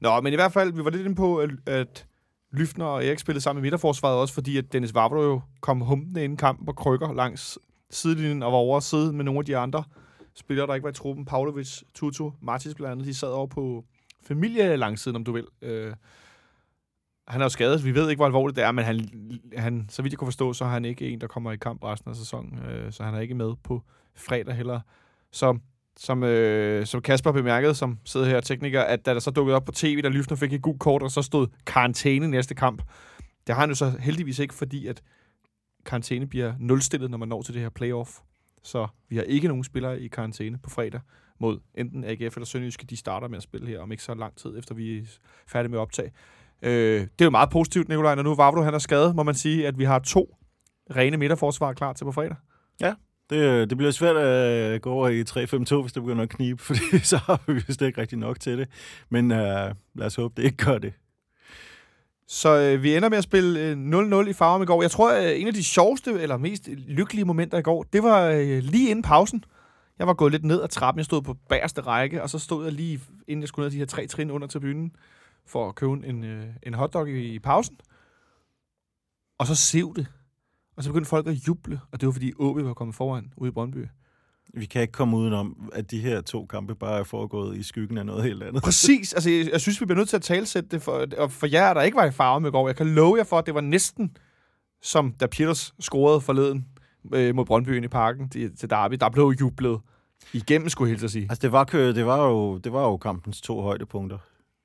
Nå, 0.00 0.20
men 0.20 0.32
i 0.32 0.36
hvert 0.36 0.52
fald, 0.52 0.72
vi 0.72 0.84
var 0.84 0.90
lidt 0.90 1.02
inde 1.02 1.16
på, 1.16 1.36
at, 1.36 1.50
at 1.66 2.06
Lyfner 2.52 2.84
og 2.84 3.06
Erik 3.06 3.18
spillede 3.18 3.42
sammen 3.42 3.60
i 3.60 3.62
midterforsvaret 3.62 4.18
også, 4.18 4.34
fordi 4.34 4.58
at 4.58 4.72
Dennis 4.72 4.94
Vavro 4.94 5.22
jo 5.22 5.40
kom 5.60 5.80
humpende 5.80 6.24
ind 6.24 6.32
i 6.32 6.36
kampen 6.36 6.68
og 6.68 6.76
krykker 6.76 7.12
langs 7.12 7.58
sidelinjen 7.90 8.42
og 8.42 8.52
var 8.52 8.58
over 8.58 8.76
at 8.76 8.82
sidde 8.82 9.12
med 9.12 9.24
nogle 9.24 9.38
af 9.38 9.44
de 9.44 9.56
andre 9.56 9.84
spillere, 10.34 10.66
der 10.66 10.74
ikke 10.74 10.84
var 10.84 10.90
i 10.90 10.94
truppen. 10.94 11.24
Pavlovic, 11.24 11.82
Tutu, 11.94 12.30
Martis 12.42 12.74
blandt 12.74 12.92
andet, 12.92 13.06
de 13.06 13.14
sad 13.14 13.28
over 13.28 13.46
på 13.46 13.84
familielangsiden, 14.26 15.16
om 15.16 15.24
du 15.24 15.32
vil. 15.32 15.46
Øh, 15.62 15.92
han 17.28 17.40
er 17.40 17.44
jo 17.44 17.48
skadet, 17.48 17.84
vi 17.84 17.94
ved 17.94 18.10
ikke, 18.10 18.18
hvor 18.18 18.26
alvorligt 18.26 18.56
det 18.56 18.64
er, 18.64 18.72
men 18.72 18.84
han, 18.84 19.08
han, 19.56 19.86
så 19.88 20.02
vidt 20.02 20.12
jeg 20.12 20.18
kunne 20.18 20.26
forstå, 20.26 20.52
så 20.52 20.64
er 20.64 20.68
han 20.68 20.84
ikke 20.84 21.08
en, 21.08 21.20
der 21.20 21.26
kommer 21.26 21.52
i 21.52 21.56
kamp 21.56 21.84
resten 21.84 22.10
af 22.10 22.16
sæsonen, 22.16 22.58
øh, 22.58 22.92
så 22.92 23.02
han 23.02 23.14
er 23.14 23.20
ikke 23.20 23.34
med 23.34 23.52
på 23.64 23.82
fredag 24.14 24.54
heller. 24.54 24.80
Så 25.32 25.58
som, 25.96 26.22
øh, 26.22 26.86
som 26.86 27.02
Kasper 27.02 27.32
bemærkede, 27.32 27.74
som 27.74 27.98
sidder 28.04 28.26
her 28.26 28.40
tekniker, 28.40 28.82
at 28.82 29.06
da 29.06 29.14
der 29.14 29.20
så 29.20 29.30
dukkede 29.30 29.56
op 29.56 29.64
på 29.64 29.72
tv, 29.72 30.02
der 30.02 30.08
Lyfner 30.08 30.36
fik 30.36 30.52
et 30.52 30.62
gult 30.62 30.80
kort, 30.80 31.02
og 31.02 31.10
så 31.10 31.22
stod 31.22 31.46
karantæne 31.66 32.28
næste 32.28 32.54
kamp. 32.54 32.82
Det 33.46 33.54
har 33.54 33.60
han 33.60 33.70
jo 33.70 33.74
så 33.74 33.92
heldigvis 34.00 34.38
ikke, 34.38 34.54
fordi 34.54 34.86
at 34.86 35.02
karantæne 35.84 36.26
bliver 36.26 36.54
nulstillet, 36.58 37.10
når 37.10 37.18
man 37.18 37.28
når 37.28 37.42
til 37.42 37.54
det 37.54 37.62
her 37.62 37.68
playoff. 37.68 38.10
Så 38.62 38.86
vi 39.08 39.16
har 39.16 39.22
ikke 39.22 39.48
nogen 39.48 39.64
spillere 39.64 40.00
i 40.00 40.08
karantæne 40.08 40.58
på 40.58 40.70
fredag 40.70 41.00
mod 41.38 41.60
enten 41.74 42.04
AGF 42.04 42.36
eller 42.36 42.44
Sønderjyske. 42.46 42.86
De 42.86 42.96
starter 42.96 43.28
med 43.28 43.36
at 43.36 43.42
spille 43.42 43.66
her 43.66 43.80
om 43.80 43.92
ikke 43.92 44.02
så 44.02 44.14
lang 44.14 44.36
tid, 44.36 44.58
efter 44.58 44.74
vi 44.74 44.98
er 44.98 45.02
færdige 45.46 45.70
med 45.70 45.78
at 45.78 45.82
optage. 45.82 46.12
Øh, 46.62 47.00
det 47.00 47.20
er 47.20 47.24
jo 47.24 47.30
meget 47.30 47.50
positivt, 47.50 47.88
Nikolaj, 47.88 48.14
når 48.14 48.22
nu 48.22 48.34
Vavro 48.34 48.62
han 48.62 48.74
er 48.74 48.78
skadet, 48.78 49.16
må 49.16 49.22
man 49.22 49.34
sige, 49.34 49.66
at 49.66 49.78
vi 49.78 49.84
har 49.84 49.98
to 49.98 50.36
rene 50.96 51.16
midterforsvar 51.16 51.72
klar 51.72 51.92
til 51.92 52.04
på 52.04 52.12
fredag. 52.12 52.36
Det, 53.30 53.70
det 53.70 53.78
bliver 53.78 53.92
svært 53.92 54.16
at 54.16 54.82
gå 54.82 54.90
over 54.90 55.08
i 55.08 55.22
3-5-2, 55.22 55.80
hvis 55.80 55.92
det 55.92 56.02
begynder 56.02 56.22
at 56.22 56.28
knibe, 56.28 56.62
fordi 56.68 56.98
så 56.98 57.16
har 57.16 57.40
vi 57.46 57.52
vist 57.52 57.82
ikke 57.82 58.00
rigtig 58.00 58.18
nok 58.18 58.40
til 58.40 58.58
det. 58.58 58.68
Men 59.08 59.30
uh, 59.30 59.38
lad 59.94 60.02
os 60.02 60.14
håbe, 60.14 60.34
det 60.36 60.44
ikke 60.44 60.64
gør 60.64 60.78
det. 60.78 60.92
Så 62.28 62.56
øh, 62.58 62.82
vi 62.82 62.96
ender 62.96 63.08
med 63.08 63.18
at 63.18 63.24
spille 63.24 63.60
øh, 63.60 64.22
0-0 64.24 64.28
i 64.28 64.32
Farum 64.32 64.62
i 64.62 64.64
går. 64.64 64.82
Jeg 64.82 64.90
tror, 64.90 65.12
øh, 65.12 65.40
en 65.40 65.46
af 65.46 65.54
de 65.54 65.64
sjoveste 65.64 66.12
eller 66.12 66.36
mest 66.36 66.68
lykkelige 66.68 67.24
momenter 67.24 67.58
i 67.58 67.62
går, 67.62 67.82
det 67.92 68.02
var 68.02 68.28
øh, 68.28 68.58
lige 68.58 68.90
inden 68.90 69.02
pausen. 69.02 69.44
Jeg 69.98 70.06
var 70.06 70.14
gået 70.14 70.32
lidt 70.32 70.44
ned 70.44 70.62
ad 70.62 70.68
trappen. 70.68 70.98
Jeg 70.98 71.04
stod 71.04 71.22
på 71.22 71.36
bagerste 71.48 71.80
række, 71.80 72.22
og 72.22 72.30
så 72.30 72.38
stod 72.38 72.64
jeg 72.64 72.72
lige, 72.72 73.00
inden 73.28 73.40
jeg 73.40 73.48
skulle 73.48 73.64
ned 73.64 73.72
de 73.72 73.78
her 73.78 73.86
tre 73.86 74.06
trin 74.06 74.30
under 74.30 74.48
tribunen, 74.48 74.92
for 75.46 75.68
at 75.68 75.74
købe 75.74 75.92
en, 75.92 76.24
øh, 76.24 76.46
en 76.62 76.74
hotdog 76.74 77.08
i, 77.08 77.34
i 77.34 77.38
pausen. 77.38 77.76
Og 79.38 79.46
så 79.46 79.54
sev 79.54 79.92
det. 79.96 80.06
Og 80.76 80.82
så 80.82 80.90
begyndte 80.90 81.08
folk 81.08 81.26
at 81.26 81.34
juble, 81.34 81.80
og 81.92 82.00
det 82.00 82.06
var 82.06 82.12
fordi 82.12 82.32
OB 82.38 82.56
var 82.56 82.74
kommet 82.74 82.94
foran 82.94 83.32
ude 83.36 83.48
i 83.48 83.52
Brøndby. 83.52 83.86
Vi 84.54 84.66
kan 84.66 84.82
ikke 84.82 84.92
komme 84.92 85.16
udenom, 85.16 85.70
at 85.72 85.90
de 85.90 86.00
her 86.00 86.20
to 86.20 86.46
kampe 86.46 86.74
bare 86.74 86.98
er 86.98 87.04
foregået 87.04 87.56
i 87.56 87.62
skyggen 87.62 87.98
af 87.98 88.06
noget 88.06 88.24
helt 88.24 88.42
andet. 88.42 88.62
Præcis. 88.62 89.12
Altså, 89.12 89.30
jeg, 89.30 89.48
jeg 89.52 89.60
synes, 89.60 89.80
vi 89.80 89.86
bliver 89.86 89.98
nødt 89.98 90.08
til 90.08 90.16
at 90.16 90.22
talsætte 90.22 90.68
det 90.68 90.82
for, 90.82 91.06
og 91.18 91.32
for 91.32 91.46
jer, 91.46 91.74
der 91.74 91.82
ikke 91.82 91.96
var 91.96 92.04
i 92.04 92.10
farve 92.10 92.48
i 92.48 92.50
går. 92.50 92.68
Jeg 92.68 92.76
kan 92.76 92.94
love 92.94 93.16
jer 93.16 93.24
for, 93.24 93.38
at 93.38 93.46
det 93.46 93.54
var 93.54 93.60
næsten 93.60 94.16
som 94.82 95.12
da 95.12 95.26
Peters 95.26 95.74
scorede 95.80 96.20
forleden 96.20 96.66
øh, 97.14 97.34
mod 97.34 97.44
Brøndbyen 97.44 97.84
i 97.84 97.88
parken 97.88 98.28
til, 98.28 98.56
til 98.56 98.70
Derby. 98.70 98.94
Der 99.00 99.10
blev 99.10 99.34
jublet 99.40 99.80
igennem, 100.32 100.68
skulle 100.68 100.90
jeg 100.90 100.98
helt 100.98 101.10
sige. 101.10 101.26
Altså, 101.30 101.42
det 101.42 101.52
var, 101.52 101.64
det 101.64 102.06
var, 102.06 102.26
jo, 102.28 102.58
det 102.58 102.72
var 102.72 102.82
jo 102.82 102.96
kampens 102.96 103.40
to 103.40 103.60
højdepunkter. 103.60 104.18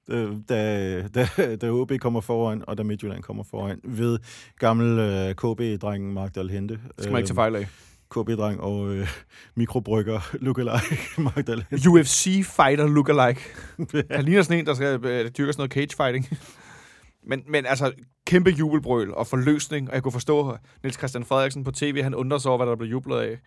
Øh, 0.10 0.32
Da, 0.50 1.08
da, 1.08 1.28
da 1.62 1.70
OB 1.72 1.92
kommer 2.00 2.22
foran, 2.22 2.64
og 2.68 2.78
da 2.78 2.84
Midtjylland 2.84 3.24
kommer 3.24 3.44
foran, 3.44 3.80
ved 3.84 4.20
gammel 4.60 5.00
øh, 5.00 5.36
KB-drengen 5.36 6.14
Mark 6.14 6.36
Dalhente. 6.36 6.80
Skal 7.00 7.12
man 7.12 7.20
ikke 7.20 7.28
tage 7.28 7.36
fejl 7.36 7.56
af. 7.56 7.68
KB-dreng 8.12 8.60
og 8.62 8.96
øh, 8.96 9.08
mikrobrygger 9.56 10.30
lookalike 10.46 10.98
Mark 11.22 11.48
Dalhente. 11.48 11.90
UFC-fighter 11.90 12.88
lookalike. 12.88 13.42
Han 14.12 14.26
ligner 14.26 14.42
sådan 14.42 14.60
en, 14.60 14.66
der 14.66 14.74
skal 14.74 15.06
øh, 15.06 15.32
dyrke 15.38 15.54
sådan 15.54 15.54
noget 15.58 15.72
cage-fighting. 15.74 16.38
men, 17.28 17.44
men 17.48 17.66
altså, 17.66 17.92
kæmpe 18.28 18.50
jubelbrøl 18.50 19.14
og 19.14 19.28
forløsning, 19.28 19.90
og 19.90 19.96
jeg 19.96 20.04
kunne 20.04 20.12
forstå, 20.12 20.58
Niels 20.84 20.98
Christian 20.98 21.26
Frederiksen 21.26 21.64
på 21.64 21.72
tv, 21.72 22.04
han 22.04 22.16
undrer 22.16 22.38
sig 22.38 22.50
over, 22.50 22.58
hvad 22.58 22.68
der 22.68 22.76
blev 22.76 22.90
jublet 22.90 23.18
af. 23.18 23.40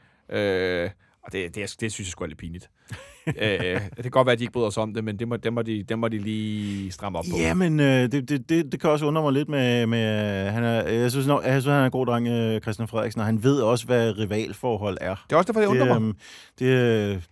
Øh, 0.85 0.91
og 1.23 1.33
det, 1.33 1.55
det, 1.55 1.77
det 1.81 1.93
synes 1.93 2.09
jeg 2.09 2.13
sgu 2.13 2.25
er 2.25 2.29
lidt 2.29 2.39
pinligt. 2.39 2.71
øh, 3.27 3.81
det 3.97 4.03
kan 4.03 4.11
godt 4.11 4.27
være, 4.27 4.33
at 4.33 4.39
de 4.39 4.45
ikke 4.45 4.53
bryder 4.53 4.71
sig 4.71 4.83
om 4.83 4.95
det, 4.95 5.05
men 5.05 5.19
det 5.19 5.29
må, 5.29 5.37
det 5.37 5.53
må, 5.53 5.63
de, 5.63 5.83
det 5.83 5.99
må 5.99 6.09
de 6.09 6.19
lige 6.19 6.91
stramme 6.91 7.19
op 7.19 7.25
på. 7.31 7.37
Ja, 7.39 7.55
men 7.55 7.81
øh, 7.81 8.13
det, 8.13 8.29
det, 8.29 8.49
det, 8.49 8.73
det 8.73 8.81
kan 8.81 8.91
også 8.91 9.07
undre 9.07 9.23
mig 9.23 9.33
lidt 9.33 9.49
med... 9.49 9.87
med 9.87 10.47
øh, 10.47 10.53
han 10.53 10.65
er, 10.65 10.89
jeg, 10.89 11.11
synes 11.11 11.27
nok, 11.27 11.45
jeg 11.45 11.53
synes, 11.53 11.65
han 11.65 11.83
er 11.83 11.85
en 11.85 11.91
god 11.91 12.07
dreng, 12.07 12.29
øh, 12.29 12.61
Christian 12.61 12.89
Frederiksen, 12.89 13.21
og 13.21 13.27
han 13.27 13.43
ved 13.43 13.61
også, 13.61 13.87
hvad 13.87 14.19
rivalforhold 14.19 14.99
er. 15.01 15.15
Det 15.15 15.33
er 15.33 15.37
også 15.37 15.53
derfor, 15.53 15.61
det 15.61 15.69
undrer 15.69 15.87
mig. 15.87 15.97
øhm, 15.97 16.17
det, 16.59 16.67
øh, 16.67 17.23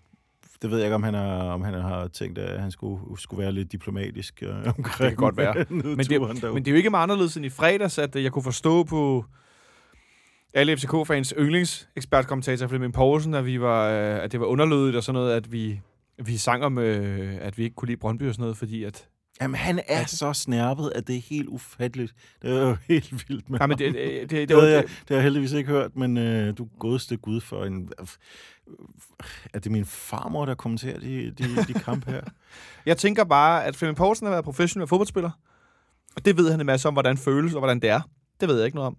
det 0.62 0.70
ved 0.70 0.78
jeg 0.78 0.86
ikke, 0.86 0.94
om 0.94 1.02
han, 1.02 1.14
er, 1.14 1.42
om 1.42 1.62
han 1.62 1.74
har 1.74 2.08
tænkt, 2.08 2.38
at 2.38 2.60
han 2.60 2.70
skulle, 2.70 3.00
skulle 3.16 3.42
være 3.42 3.52
lidt 3.52 3.72
diplomatisk 3.72 4.42
øh, 4.42 4.50
omkring 4.50 4.84
Det 4.84 4.96
kan 4.98 5.16
godt 5.16 5.36
være. 5.36 5.54
Men 5.70 5.98
det, 5.98 6.20
men 6.20 6.64
det 6.64 6.68
er 6.68 6.70
jo 6.70 6.76
ikke 6.76 6.90
meget 6.90 7.02
anderledes 7.02 7.36
end 7.36 7.46
i 7.46 7.48
fredags, 7.48 7.98
at 7.98 8.16
øh, 8.16 8.22
jeg 8.24 8.32
kunne 8.32 8.42
forstå 8.42 8.84
på 8.84 9.24
alle 10.54 10.76
FCK-fans 10.76 11.34
yndlingsekspertkommentator 11.38 12.66
Flemming 12.66 12.92
Poulsen, 12.92 13.34
at, 13.34 13.46
vi 13.46 13.60
var, 13.60 13.88
øh, 13.88 14.24
at 14.24 14.32
det 14.32 14.40
var 14.40 14.46
underlødigt 14.46 14.96
og 14.96 15.04
sådan 15.04 15.14
noget, 15.14 15.32
at 15.34 15.52
vi, 15.52 15.80
vi 16.18 16.36
sang 16.36 16.64
om, 16.64 16.78
øh, 16.78 17.38
at 17.40 17.58
vi 17.58 17.64
ikke 17.64 17.76
kunne 17.76 17.86
lide 17.86 17.96
Brøndby 17.96 18.28
og 18.28 18.34
sådan 18.34 18.42
noget, 18.42 18.56
fordi 18.56 18.84
at... 18.84 19.08
Jamen, 19.40 19.54
han 19.54 19.80
er 19.88 20.06
så 20.06 20.32
snærpet, 20.32 20.92
at 20.94 21.06
det 21.06 21.16
er 21.16 21.20
helt 21.20 21.48
ufatteligt. 21.48 22.14
Det 22.42 22.56
er 22.56 22.68
jo 22.68 22.76
helt 22.88 23.28
vildt. 23.28 23.50
Med 23.50 23.58
Nej, 23.58 23.66
men 23.66 23.78
det, 23.78 23.94
det, 23.94 24.30
det, 24.30 24.30
det, 24.30 24.48
det, 24.48 24.72
jeg, 24.72 24.82
det 24.82 25.08
har 25.08 25.14
jeg 25.14 25.22
heldigvis 25.22 25.52
ikke 25.52 25.70
hørt, 25.70 25.96
men 25.96 26.18
øh, 26.18 26.58
du 26.58 26.68
godeste 26.78 27.16
gud 27.16 27.40
for 27.40 27.64
en... 27.64 27.90
Er 29.54 29.58
det 29.58 29.72
min 29.72 29.84
farmor, 29.84 30.44
der 30.44 30.54
kommenterer 30.54 30.98
de, 30.98 31.30
de, 31.30 31.44
de 31.68 31.72
kampe 31.72 32.10
her? 32.10 32.22
jeg 32.86 32.96
tænker 32.96 33.24
bare, 33.24 33.64
at 33.64 33.76
Flemming 33.76 33.96
Poulsen 33.96 34.26
har 34.26 34.32
været 34.32 34.44
professionel 34.44 34.88
fodboldspiller, 34.88 35.30
og 36.16 36.24
det 36.24 36.36
ved 36.36 36.50
han 36.50 36.60
en 36.60 36.66
masse 36.66 36.88
om, 36.88 36.94
hvordan 36.94 37.16
føles 37.16 37.54
og 37.54 37.60
hvordan 37.60 37.80
det 37.80 37.90
er. 37.90 38.00
Det 38.40 38.48
ved 38.48 38.56
jeg 38.56 38.64
ikke 38.64 38.76
noget 38.76 38.86
om. 38.86 38.96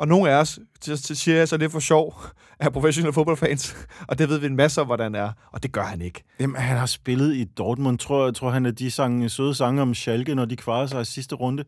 Og 0.00 0.08
nogle 0.08 0.30
af 0.30 0.34
os, 0.34 0.58
til, 0.80 0.98
siger 0.98 1.36
jeg 1.36 1.48
så 1.48 1.56
lidt 1.56 1.72
for 1.72 1.80
sjov, 1.80 2.22
er 2.60 2.70
professionelle 2.70 3.12
fodboldfans, 3.12 3.76
og 4.08 4.18
det 4.18 4.28
ved 4.28 4.38
vi 4.38 4.46
en 4.46 4.56
masse 4.56 4.80
om, 4.80 4.86
hvordan 4.86 5.14
er, 5.14 5.32
og 5.52 5.62
det 5.62 5.72
gør 5.72 5.82
han 5.82 6.00
ikke. 6.00 6.24
Jamen, 6.40 6.56
han 6.56 6.76
har 6.76 6.86
spillet 6.86 7.34
i 7.34 7.44
Dortmund. 7.44 7.98
Tror, 7.98 8.24
jeg 8.24 8.34
tror 8.34 8.50
han, 8.50 8.66
at 8.66 8.78
de 8.78 8.90
sang 8.90 9.30
søde 9.30 9.54
sange 9.54 9.82
om 9.82 9.94
Schalke, 9.94 10.34
når 10.34 10.44
de 10.44 10.56
kvarede 10.56 10.88
sig 10.88 11.00
i 11.00 11.04
sidste 11.04 11.34
runde. 11.34 11.64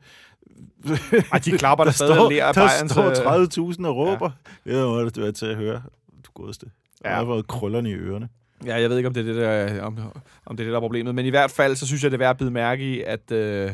Ej, 1.32 1.38
de 1.38 1.50
klapper 1.50 1.84
der, 1.84 1.90
der 1.90 1.96
stadig 1.96 2.14
står, 2.14 2.30
der 2.30 2.52
Bayerns, 2.52 2.92
står 2.92 3.68
øh, 3.68 3.74
30.000 3.74 3.86
og 3.86 3.96
råber. 3.96 4.30
Ja. 4.66 4.70
Det 4.70 4.86
var 4.86 5.02
det, 5.02 5.16
du 5.16 5.22
er 5.22 5.30
til 5.30 5.46
at 5.46 5.56
høre. 5.56 5.82
Du 6.26 6.30
godeste. 6.34 6.66
Ja. 7.04 7.10
Der 7.10 7.16
har 7.16 7.24
været 7.24 7.46
krøllerne 7.46 7.90
i 7.90 7.94
ørerne. 7.94 8.28
Ja, 8.66 8.80
jeg 8.80 8.90
ved 8.90 8.96
ikke, 8.96 9.06
om 9.06 9.14
det 9.14 9.28
er 9.28 9.32
det, 9.32 9.36
der, 9.36 9.82
om, 9.82 9.98
om 10.46 10.56
det, 10.56 10.64
er 10.64 10.66
det, 10.66 10.72
der 10.72 10.76
er 10.76 10.80
problemet. 10.80 11.14
Men 11.14 11.26
i 11.26 11.30
hvert 11.30 11.50
fald, 11.50 11.76
så 11.76 11.86
synes 11.86 12.02
jeg, 12.02 12.10
det 12.10 12.16
er 12.16 12.18
værd 12.18 12.30
at 12.30 12.38
bide 12.38 12.50
mærke 12.50 12.84
i, 12.84 13.00
at 13.00 13.32
øh, 13.32 13.70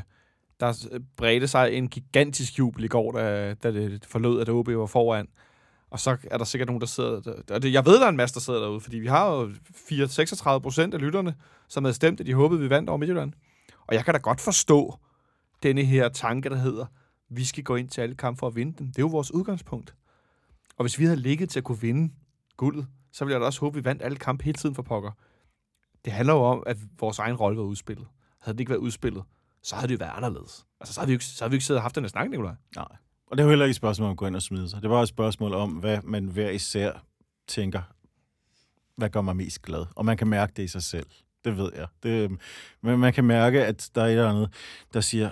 der 0.61 0.87
øh, 0.93 1.01
bredte 1.17 1.49
sig 1.49 1.73
en 1.73 1.89
gigantisk 1.89 2.59
jubel 2.59 2.85
i 2.85 2.89
går, 2.89 3.13
da, 3.13 3.55
da 3.55 3.71
det 3.71 4.05
forlod, 4.05 4.41
at 4.41 4.49
OB 4.49 4.69
var 4.69 4.87
foran. 4.87 5.29
Og 5.91 6.01
så 6.01 6.17
er 6.31 6.39
der 6.39 6.45
sikkert 6.45 6.69
nogen, 6.69 6.81
der 6.81 6.87
sidder... 6.87 7.21
Der, 7.21 7.55
og 7.55 7.63
det, 7.63 7.73
jeg 7.73 7.87
ved, 7.87 8.01
der 8.01 8.05
er 8.05 8.09
en 8.09 8.17
masse, 8.17 8.35
der 8.35 8.41
sidder 8.41 8.61
derude, 8.61 8.81
fordi 8.81 8.99
vi 8.99 9.07
har 9.07 9.31
jo 9.31 9.51
4-36 9.71 10.59
procent 10.59 10.95
af 10.95 11.01
lytterne, 11.01 11.35
som 11.69 11.85
havde 11.85 11.95
stemt, 11.95 12.21
at 12.21 12.27
de 12.27 12.35
håbede, 12.35 12.61
vi 12.61 12.71
vandt 12.71 12.89
over 12.89 12.99
Midtjylland. 12.99 13.33
Og 13.87 13.95
jeg 13.95 14.05
kan 14.05 14.15
da 14.15 14.19
godt 14.19 14.41
forstå 14.41 14.99
denne 15.63 15.85
her 15.85 16.09
tanke, 16.09 16.49
der 16.49 16.57
hedder, 16.57 16.87
vi 17.29 17.45
skal 17.45 17.65
gå 17.65 17.77
ind 17.77 17.89
til 17.89 18.01
alle 18.01 18.15
kampe 18.15 18.39
for 18.39 18.47
at 18.47 18.57
vinde 18.57 18.79
dem. 18.79 18.87
Det 18.87 18.99
er 18.99 19.03
jo 19.03 19.07
vores 19.07 19.35
udgangspunkt. 19.35 19.95
Og 20.77 20.83
hvis 20.83 20.99
vi 20.99 21.05
havde 21.05 21.21
ligget 21.21 21.51
til 21.51 21.61
at 21.61 21.65
kunne 21.65 21.81
vinde 21.81 22.13
guldet, 22.57 22.87
så 23.13 23.25
ville 23.25 23.33
jeg 23.35 23.41
da 23.41 23.47
også 23.47 23.61
håbe, 23.61 23.79
at 23.79 23.85
vi 23.85 23.89
vandt 23.89 24.03
alle 24.03 24.17
kampe 24.17 24.45
hele 24.45 24.59
tiden 24.59 24.75
for 24.75 24.83
pokker. 24.83 25.11
Det 26.05 26.13
handler 26.13 26.35
jo 26.35 26.41
om, 26.41 26.63
at 26.67 26.77
vores 27.01 27.19
egen 27.19 27.37
rolle 27.37 27.59
var 27.59 27.65
udspillet. 27.65 28.07
Havde 28.41 28.55
det 28.57 28.61
ikke 28.61 28.71
været 28.71 28.81
udspillet, 28.81 29.23
så 29.63 29.75
havde 29.75 29.89
det 29.89 29.95
jo 29.95 29.99
været 29.99 30.17
anderledes. 30.17 30.67
Altså, 30.81 30.95
så 30.95 31.01
havde 31.01 31.09
vi 31.09 31.13
jo 31.13 31.15
ikke, 31.15 31.25
så 31.25 31.45
havde 31.45 31.51
vi 31.51 31.57
ikke 31.57 31.65
siddet 31.65 31.79
og 31.79 31.83
haft 31.83 31.95
den 31.95 32.05
her 32.05 32.09
snak, 32.09 32.31
Nicolaj. 32.31 32.55
Nej. 32.77 32.87
Og 33.27 33.39
det 33.39 33.45
er 33.45 33.49
heller 33.49 33.65
ikke 33.65 33.71
et 33.71 33.77
spørgsmål 33.77 34.07
om 34.07 34.11
at 34.11 34.17
gå 34.17 34.27
ind 34.27 34.37
og 34.37 34.43
smide 34.43 34.69
sig. 34.69 34.83
Det 34.83 34.91
var 34.91 35.03
et 35.03 35.09
spørgsmål 35.09 35.55
om, 35.55 35.71
hvad 35.71 35.99
man 36.05 36.25
hver 36.25 36.51
især 36.51 37.05
tænker, 37.49 37.83
hvad 38.97 39.11
gør 39.11 39.21
mig 39.21 39.37
mest 39.37 39.63
glad? 39.63 39.87
Og 39.97 40.05
man 40.05 40.17
kan 40.17 40.27
mærke 40.27 40.53
det 40.57 40.63
i 40.63 40.69
sig 40.69 40.83
selv. 40.83 41.07
Det 41.45 41.57
ved 41.57 41.73
jeg. 41.77 41.87
Det, 42.03 42.25
øhm, 42.25 42.39
men 42.83 42.99
man 42.99 43.13
kan 43.13 43.25
mærke, 43.25 43.67
at 43.67 43.91
der 43.95 44.03
er 44.03 44.07
et 44.07 44.11
eller 44.11 44.31
andet, 44.31 44.53
der 44.95 45.01
siger, 45.01 45.31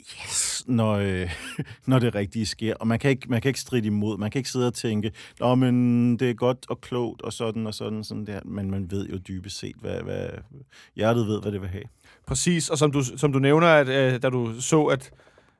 yes, 0.00 0.64
når, 0.66 0.92
øh, 0.92 1.30
når 1.86 1.98
det 1.98 2.14
rigtige 2.14 2.46
sker. 2.46 2.74
Og 2.74 2.86
man 2.86 2.98
kan, 2.98 3.10
ikke, 3.10 3.30
man 3.30 3.40
kan 3.40 3.48
ikke 3.48 3.60
stride 3.60 3.86
imod. 3.86 4.18
Man 4.18 4.30
kan 4.30 4.38
ikke 4.38 4.50
sidde 4.50 4.66
og 4.66 4.74
tænke, 4.74 5.12
Nå, 5.40 5.54
men 5.54 6.16
det 6.16 6.30
er 6.30 6.34
godt 6.34 6.66
og 6.68 6.80
klogt 6.80 7.22
og 7.22 7.32
sådan 7.32 7.66
og 7.66 7.74
sådan, 7.74 8.04
sådan 8.04 8.26
der. 8.26 8.40
Men 8.44 8.70
man 8.70 8.90
ved 8.90 9.08
jo 9.08 9.16
dybest 9.16 9.58
set, 9.58 9.76
hvad, 9.80 10.02
hvad 10.02 10.28
hjertet 10.94 11.26
ved, 11.26 11.40
hvad 11.42 11.52
det 11.52 11.60
vil 11.60 11.68
have. 11.68 11.84
Præcis, 12.26 12.70
og 12.70 12.78
som 12.78 12.92
du, 12.92 13.02
som 13.02 13.32
du 13.32 13.38
nævner, 13.38 13.66
at, 13.66 13.88
øh, 13.88 14.22
da 14.22 14.30
du 14.30 14.60
så, 14.60 14.84
at, 14.84 15.10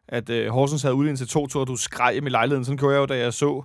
at 0.09 0.31
øh, 0.31 0.49
Horsens 0.49 0.83
havde 0.83 0.95
udlignet 0.95 1.19
til 1.19 1.29
to 1.29 1.47
tur, 1.47 1.61
og 1.61 1.67
du 1.67 1.77
skreg 1.77 2.17
i 2.17 2.21
lejligheden, 2.21 2.65
sådan 2.65 2.79
gjorde 2.79 2.95
jeg 2.95 3.01
jo, 3.01 3.07
da 3.07 3.19
jeg 3.19 3.33
så 3.33 3.63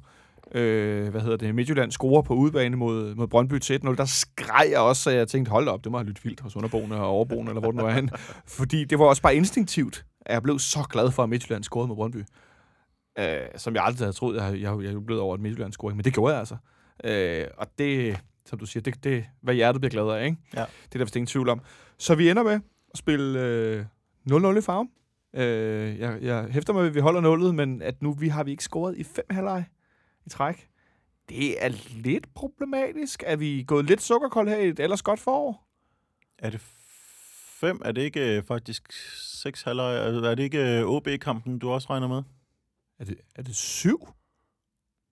øh, 0.52 1.10
hvad 1.10 1.22
hedder 1.22 1.38
det, 1.38 1.56
Midtjylland 1.56 1.92
score 1.92 2.24
på 2.24 2.34
udebane 2.34 2.76
mod, 2.76 3.16
mod 3.16 3.28
Brøndby 3.28 3.60
til 3.60 3.80
1-0, 3.84 3.96
der 3.96 4.06
skreg 4.06 4.68
jeg 4.72 4.80
også, 4.80 5.04
så 5.04 5.10
jeg 5.10 5.28
tænkte, 5.28 5.50
hold 5.50 5.68
op, 5.68 5.84
det 5.84 5.92
må 5.92 5.98
have 5.98 6.08
lyttet 6.08 6.26
vildt 6.26 6.40
hos 6.40 6.56
underboende 6.56 6.96
og 6.96 7.08
overboende, 7.08 7.50
eller 7.50 7.62
hvor 7.62 7.72
det 7.72 7.82
nu 7.82 7.86
er 7.86 7.92
hen. 7.92 8.10
Fordi 8.58 8.84
det 8.84 9.00
var 9.00 9.06
også 9.06 9.22
bare 9.22 9.36
instinktivt, 9.36 10.06
at 10.26 10.34
jeg 10.34 10.44
blev 10.44 10.60
så 10.60 10.88
glad 10.90 11.12
for, 11.12 11.24
at 11.24 11.30
Midtjylland 11.30 11.64
scorede 11.64 11.88
mod 11.88 11.96
Brøndby. 11.96 12.24
Øh, 13.20 13.40
som 13.58 13.76
jeg 13.76 13.84
aldrig 13.84 14.06
havde 14.06 14.18
troet, 14.18 14.36
jeg, 14.36 14.62
jeg, 14.62 14.84
jeg 14.84 15.06
blev 15.06 15.22
over 15.22 15.36
et 15.36 15.42
Midtjylland 15.42 15.74
scoring, 15.74 15.98
men 15.98 16.06
det 16.06 16.14
gjorde 16.14 16.34
jeg 16.34 16.40
altså. 16.40 16.56
Øh, 17.04 17.48
og 17.58 17.68
det, 17.78 18.20
som 18.46 18.60
du 18.60 18.66
siger, 18.66 18.84
det, 18.84 19.04
det 19.04 19.26
hvad 19.42 19.54
hjertet 19.54 19.82
bliver 19.82 19.92
glad 19.92 20.20
af, 20.20 20.26
ikke? 20.26 20.38
Ja. 20.54 20.60
Det 20.60 20.96
er 20.96 20.98
der 20.98 21.06
vist 21.06 21.16
ingen 21.16 21.28
tvivl 21.28 21.50
om. 21.50 21.62
Så 21.98 22.16
vi 22.16 22.30
ender 22.30 22.44
med 22.44 22.60
at 22.94 22.98
spille 22.98 23.40
øh, 23.40 23.86
0-0 24.32 24.58
i 24.58 24.62
farven. 24.62 24.90
Øh, 25.34 26.00
jeg, 26.00 26.22
jeg 26.22 26.48
hæfter 26.52 26.74
mig, 26.74 26.88
at 26.88 26.96
vi 26.96 27.00
holder 27.00 27.22
nullet, 27.22 27.56
men 27.56 27.82
at 27.82 28.02
nu 28.02 28.14
vi 28.14 28.28
har 28.28 28.44
vi 28.44 28.52
ikke 28.52 28.64
scoret 28.64 28.98
i 28.98 29.04
fem 29.04 29.26
halvleg 29.30 29.66
i 30.26 30.30
træk. 30.30 30.68
Det 31.30 31.66
er 31.66 31.70
lidt 31.96 32.34
problematisk. 32.34 33.24
Er 33.26 33.36
vi 33.36 33.64
gået 33.68 33.86
lidt 33.86 34.02
sukkerkold 34.02 34.50
her 34.50 34.58
i 34.58 34.70
et 34.70 34.80
ellers 34.80 35.02
godt 35.02 35.20
forår? 35.20 35.68
Er 36.38 36.50
det 36.50 36.62
fem? 37.62 37.82
Er 37.86 37.92
det 37.92 38.02
ikke 38.02 38.38
øh, 38.38 38.44
faktisk 38.44 38.92
seks 39.42 39.62
halvleg? 39.62 39.96
Er 39.96 40.30
er 40.30 40.36
det 40.36 40.44
ikke 40.44 40.80
øh, 40.80 40.86
OB-kampen, 40.86 41.60
du 41.60 41.70
også 41.70 41.88
regner 41.90 42.08
med? 42.08 42.24
Er 43.00 43.06
det, 43.06 43.18
er 43.36 43.42
det 43.42 43.56
syv? 43.56 44.08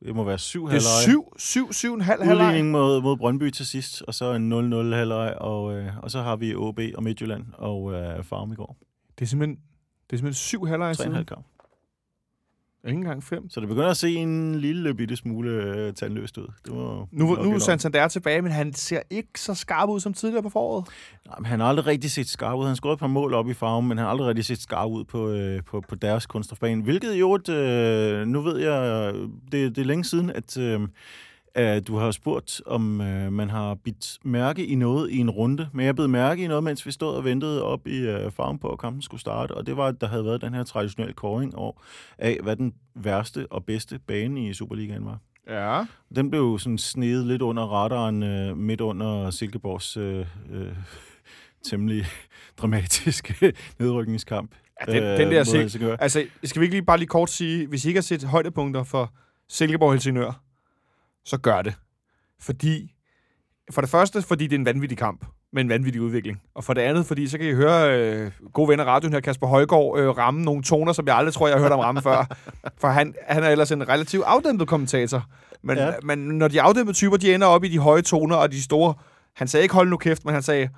Det 0.06 0.16
må 0.16 0.24
være 0.24 0.38
syv 0.38 0.62
Det 0.64 0.72
halvleg. 0.72 0.90
er 0.98 1.02
syv, 1.02 1.34
syv, 1.38 1.74
syv 1.74 1.94
en 1.94 2.02
halv 2.02 2.24
halvleg. 2.24 2.48
Udligning 2.48 2.72
mod, 2.72 3.02
mod 3.02 3.18
Brøndby 3.18 3.50
til 3.50 3.66
sidst, 3.66 4.02
og 4.02 4.14
så 4.14 4.34
en 4.34 4.54
0-0 4.54 4.96
halvleg, 4.96 5.36
og, 5.38 5.74
øh, 5.78 5.92
og 6.04 6.12
så 6.12 6.22
har 6.22 6.36
vi 6.36 6.56
OB 6.56 6.80
og 6.96 7.04
Midtjylland 7.04 7.46
og 7.54 7.94
øh, 7.94 8.24
Farm 8.24 8.52
i 8.52 8.56
går. 8.56 8.78
Det 9.20 9.26
er 9.26 9.30
simpelthen, 9.30 9.56
det 10.10 10.14
er 10.14 10.18
simpelthen 10.18 10.34
syv 10.34 10.66
halvleg 10.66 10.96
Tre 10.96 11.04
siden. 11.04 11.14
halv 11.16 11.26
kamp. 11.26 11.46
Ikke 12.88 12.98
engang 12.98 13.24
fem. 13.24 13.50
Så 13.50 13.60
det 13.60 13.70
begynder 13.70 13.90
at 13.90 13.98
se 13.98 14.14
en 14.16 14.56
lille 14.56 14.94
bitte 14.94 15.16
smule 15.16 15.52
øh, 15.52 15.94
tandløst 15.94 16.38
ud. 16.38 16.48
Det 16.66 16.74
må, 16.74 17.08
Nu, 17.12 17.36
nu 17.36 17.54
er. 17.54 17.60
Santander 17.60 18.08
tilbage, 18.08 18.42
men 18.42 18.52
han 18.52 18.74
ser 18.74 19.00
ikke 19.10 19.30
så 19.42 19.54
skarp 19.54 19.90
ud 19.90 20.00
som 20.00 20.14
tidligere 20.14 20.44
på 20.44 20.50
foråret. 20.50 20.86
Nej, 21.26 21.36
men 21.38 21.46
han 21.46 21.60
har 21.60 21.68
aldrig 21.68 21.86
rigtig 21.86 22.12
set 22.12 22.28
skarp 22.30 22.60
ud. 22.60 22.66
Han 22.66 22.76
scoret 22.76 22.94
et 22.94 23.00
par 23.00 23.08
mål 23.08 23.34
op 23.34 23.50
i 23.50 23.54
farven, 23.54 23.88
men 23.88 23.98
han 23.98 24.06
har 24.06 24.12
aldrig 24.12 24.28
rigtig 24.28 24.46
set 24.46 24.62
skarp 24.62 24.90
ud 24.92 25.04
på, 25.04 25.30
øh, 25.30 25.64
på, 25.64 25.82
på 25.90 25.96
deres 25.96 26.26
kunststofbane. 26.26 26.84
Hvilket 26.84 27.14
jo, 27.14 27.34
et, 27.36 27.50
øh, 27.50 28.28
nu 28.28 28.42
ved 28.42 28.58
jeg, 28.58 29.14
det, 29.52 29.76
det 29.76 29.82
er 29.82 29.86
længe 29.86 30.04
siden, 30.04 30.30
at, 30.30 30.58
øh, 30.58 30.82
at 31.56 31.88
du 31.88 31.96
har 31.96 32.12
spurgt, 32.12 32.62
om 32.66 33.02
øh, 33.02 33.34
man 33.34 33.50
har 33.50 33.76
bidt 33.76 34.18
mærke 34.24 34.66
i 34.66 34.76
noget 34.76 35.12
i 35.12 35.18
en 35.18 35.30
runde. 35.30 35.70
Men 35.74 35.86
jeg 35.86 35.96
blev 35.96 36.10
mærke 36.10 36.44
i 36.44 36.48
noget, 36.48 36.64
mens 36.64 36.86
vi 36.86 36.92
stod 36.92 37.16
og 37.16 37.24
ventede 37.24 37.64
op 37.64 37.88
i 37.88 37.98
øh, 37.98 38.32
farven 38.32 38.60
på, 38.60 38.68
at 38.68 38.80
kampen 38.80 39.02
skulle 39.02 39.22
starte. 39.22 39.52
Og 39.52 39.68
det 39.68 39.78
var, 39.78 39.88
at 39.88 40.02
der 40.02 40.08
havde 40.08 40.26
været 40.26 40.42
den 40.42 40.54
her 40.54 40.64
traditionelle 40.64 41.14
kåring 41.14 41.56
over, 41.56 41.74
af, 42.18 42.40
hvad 42.44 42.56
den 42.56 42.74
værste 42.96 43.48
og 43.52 43.66
bedste 43.66 44.00
bane 44.00 44.48
i 44.48 44.54
Superligaen 44.54 45.06
var. 45.06 45.20
Ja. 45.50 45.86
Den 46.16 46.30
blev 46.30 46.60
sådan 46.60 46.78
snedet 46.78 47.28
lidt 47.28 47.42
under 47.42 47.64
radaren 47.64 48.24
øh, 48.24 48.58
midt 48.58 48.82
under 48.82 49.30
Silkeborgs 49.30 49.98
øh, 49.98 50.26
øh, 50.52 50.74
temmelig 51.64 52.06
dramatiske 52.58 53.54
nedrykningskamp. 53.80 54.52
ja 54.88 54.92
den, 54.92 55.04
øh, 55.04 55.18
den 55.18 55.32
der 55.32 55.58
Helsingør. 55.58 55.96
Altså, 55.96 56.26
skal 56.44 56.60
vi 56.60 56.66
ikke 56.66 56.76
lige 56.76 56.86
bare 56.86 56.98
lige 56.98 57.08
kort 57.08 57.30
sige, 57.30 57.68
hvis 57.68 57.86
I 57.86 57.88
ikke 57.88 57.98
har 57.98 58.02
set 58.02 58.24
højdepunkter 58.24 58.84
for 58.84 59.14
Silkeborg 59.50 59.92
Helsingør, 59.92 60.42
så 61.30 61.38
gør 61.38 61.62
det. 61.62 61.74
Fordi, 62.40 62.96
for 63.72 63.82
det 63.82 63.90
første, 63.90 64.22
fordi 64.22 64.48
det 64.48 64.56
er 64.56 64.60
en 64.60 64.66
vanvittig 64.66 64.98
kamp 64.98 65.26
med 65.54 65.62
en 65.64 65.70
vanvittig 65.70 66.02
udvikling. 66.02 66.42
Og 66.56 66.64
for 66.64 66.74
det 66.74 66.82
andet, 66.82 67.06
fordi 67.06 67.28
så 67.28 67.38
kan 67.38 67.48
I 67.48 67.54
høre 67.54 68.00
øh, 68.00 68.32
gode 68.54 68.70
venner 68.70 68.84
radioen 68.86 69.14
her, 69.14 69.20
Kasper 69.20 69.48
Højgaard, 69.48 70.00
øh, 70.00 70.18
ramme 70.18 70.42
nogle 70.44 70.64
toner, 70.64 70.94
som 70.94 71.08
jeg 71.08 71.16
aldrig 71.16 71.34
tror, 71.34 71.48
jeg 71.48 71.56
har 71.56 71.62
hørt 71.62 71.72
ham 71.72 71.80
ramme 71.80 72.02
før. 72.02 72.38
For 72.82 72.88
han, 72.88 73.16
han 73.28 73.44
er 73.44 73.50
ellers 73.50 73.72
en 73.72 73.90
relativt 73.90 74.24
afdæmpet 74.24 74.68
kommentator. 74.68 75.26
Men. 75.62 75.78
Ja. 75.78 75.92
men 76.04 76.20
når 76.20 76.48
de 76.48 76.62
afdæmpede 76.62 76.98
typer, 76.98 77.18
de 77.18 77.34
ender 77.34 77.48
op 77.48 77.64
i 77.64 77.68
de 77.68 77.80
høje 77.80 78.02
toner 78.02 78.36
og 78.36 78.52
de 78.52 78.64
store... 78.64 78.94
Han 79.36 79.48
sagde 79.48 79.64
ikke, 79.64 79.76
hold 79.76 79.90
nu 79.90 79.98
kæft, 79.98 80.26
men 80.26 80.34
han 80.34 80.44
sagde, 80.44 80.70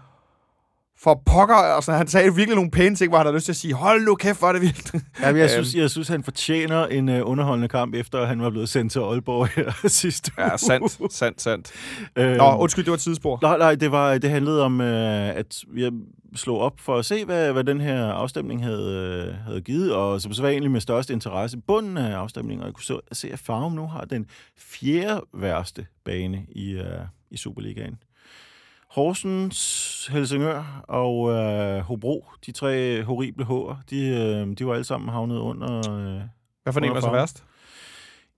for 1.04 1.22
pokker, 1.26 1.56
altså 1.56 1.92
han 1.92 2.08
sagde 2.08 2.36
virkelig 2.36 2.56
nogle 2.56 2.72
pæne 2.72 2.96
ting, 2.96 3.10
hvor 3.10 3.18
han 3.18 3.26
havde 3.26 3.36
lyst 3.36 3.46
til 3.46 3.52
at 3.52 3.56
sige, 3.56 3.74
hold 3.74 4.06
nu 4.06 4.16
kæft, 4.16 4.40
hvor 4.40 4.48
er 4.48 4.52
det 4.52 4.62
vildt. 4.62 4.94
Ja, 4.94 5.00
men 5.32 5.38
jeg, 5.42 5.44
Øhm. 5.44 5.50
synes, 5.66 5.76
jeg 5.76 5.90
synes, 5.90 6.08
han 6.08 6.24
fortjener 6.24 6.86
en 6.88 7.10
uh, 7.10 7.16
underholdende 7.30 7.68
kamp, 7.68 7.96
efter 7.96 8.20
at 8.20 8.28
han 8.28 8.42
var 8.42 8.50
blevet 8.50 8.70
sendt 8.70 8.92
til 8.92 9.00
Aalborg 9.00 9.48
her 9.48 9.88
sidste 9.88 10.32
Ja, 10.38 10.58
sandt, 10.58 11.14
sandt, 11.14 11.42
sandt. 11.42 11.72
Øhm, 12.16 12.38
Nå, 12.38 12.56
undskyld, 12.58 12.84
det 12.86 12.92
var 12.92 12.96
et 12.96 13.02
tidsspor. 13.02 13.40
Nej, 13.42 13.58
nej, 13.58 13.76
det, 13.76 13.92
var, 13.92 14.18
det 14.18 14.30
handlede 14.30 14.64
om, 14.64 14.82
øh, 14.82 15.30
at 15.36 15.64
jeg 15.78 15.92
slog 16.36 16.60
op 16.60 16.80
for 16.80 16.98
at 16.98 17.06
se, 17.06 17.26
hvad, 17.26 17.52
hvad 17.54 17.64
den 17.64 17.82
her 17.82 18.06
afstemning 18.06 18.64
havde, 18.64 19.26
øh, 19.30 19.46
havde 19.46 19.62
givet, 19.62 19.94
og 19.94 20.22
som 20.22 20.34
så 20.34 20.42
var 20.42 20.50
egentlig 20.50 20.72
med 20.72 20.82
største 20.82 21.14
interesse 21.14 21.58
bunden 21.68 21.98
af 21.98 22.16
afstemningen, 22.16 22.62
og 22.62 22.68
jeg 22.68 22.74
kunne 22.74 22.84
så, 22.84 23.00
se, 23.12 23.30
at 23.34 23.40
Farum 23.40 23.72
nu 23.72 23.88
har 23.88 24.06
den 24.06 24.26
fjerde 24.60 25.22
værste 25.34 25.86
bane 26.06 26.46
i, 26.50 26.72
øh, 26.72 26.86
i 27.32 27.38
Superligaen. 27.38 27.98
Horsens, 28.92 30.08
Helsingør 30.08 30.84
og 30.88 31.32
øh, 31.32 31.80
Hobro, 31.80 32.26
de 32.46 32.52
tre 32.52 33.04
horrible 33.04 33.46
H'er, 33.46 33.82
de, 33.90 34.08
øh, 34.08 34.58
de 34.58 34.66
var 34.66 34.74
alle 34.74 34.84
sammen 34.84 35.10
havnet 35.10 35.38
under... 35.38 35.78
Øh, 35.78 36.22
Hvad 36.64 36.74
for 36.74 36.80
en 36.80 36.94
var 36.94 37.00
så 37.00 37.12
værst? 37.12 37.46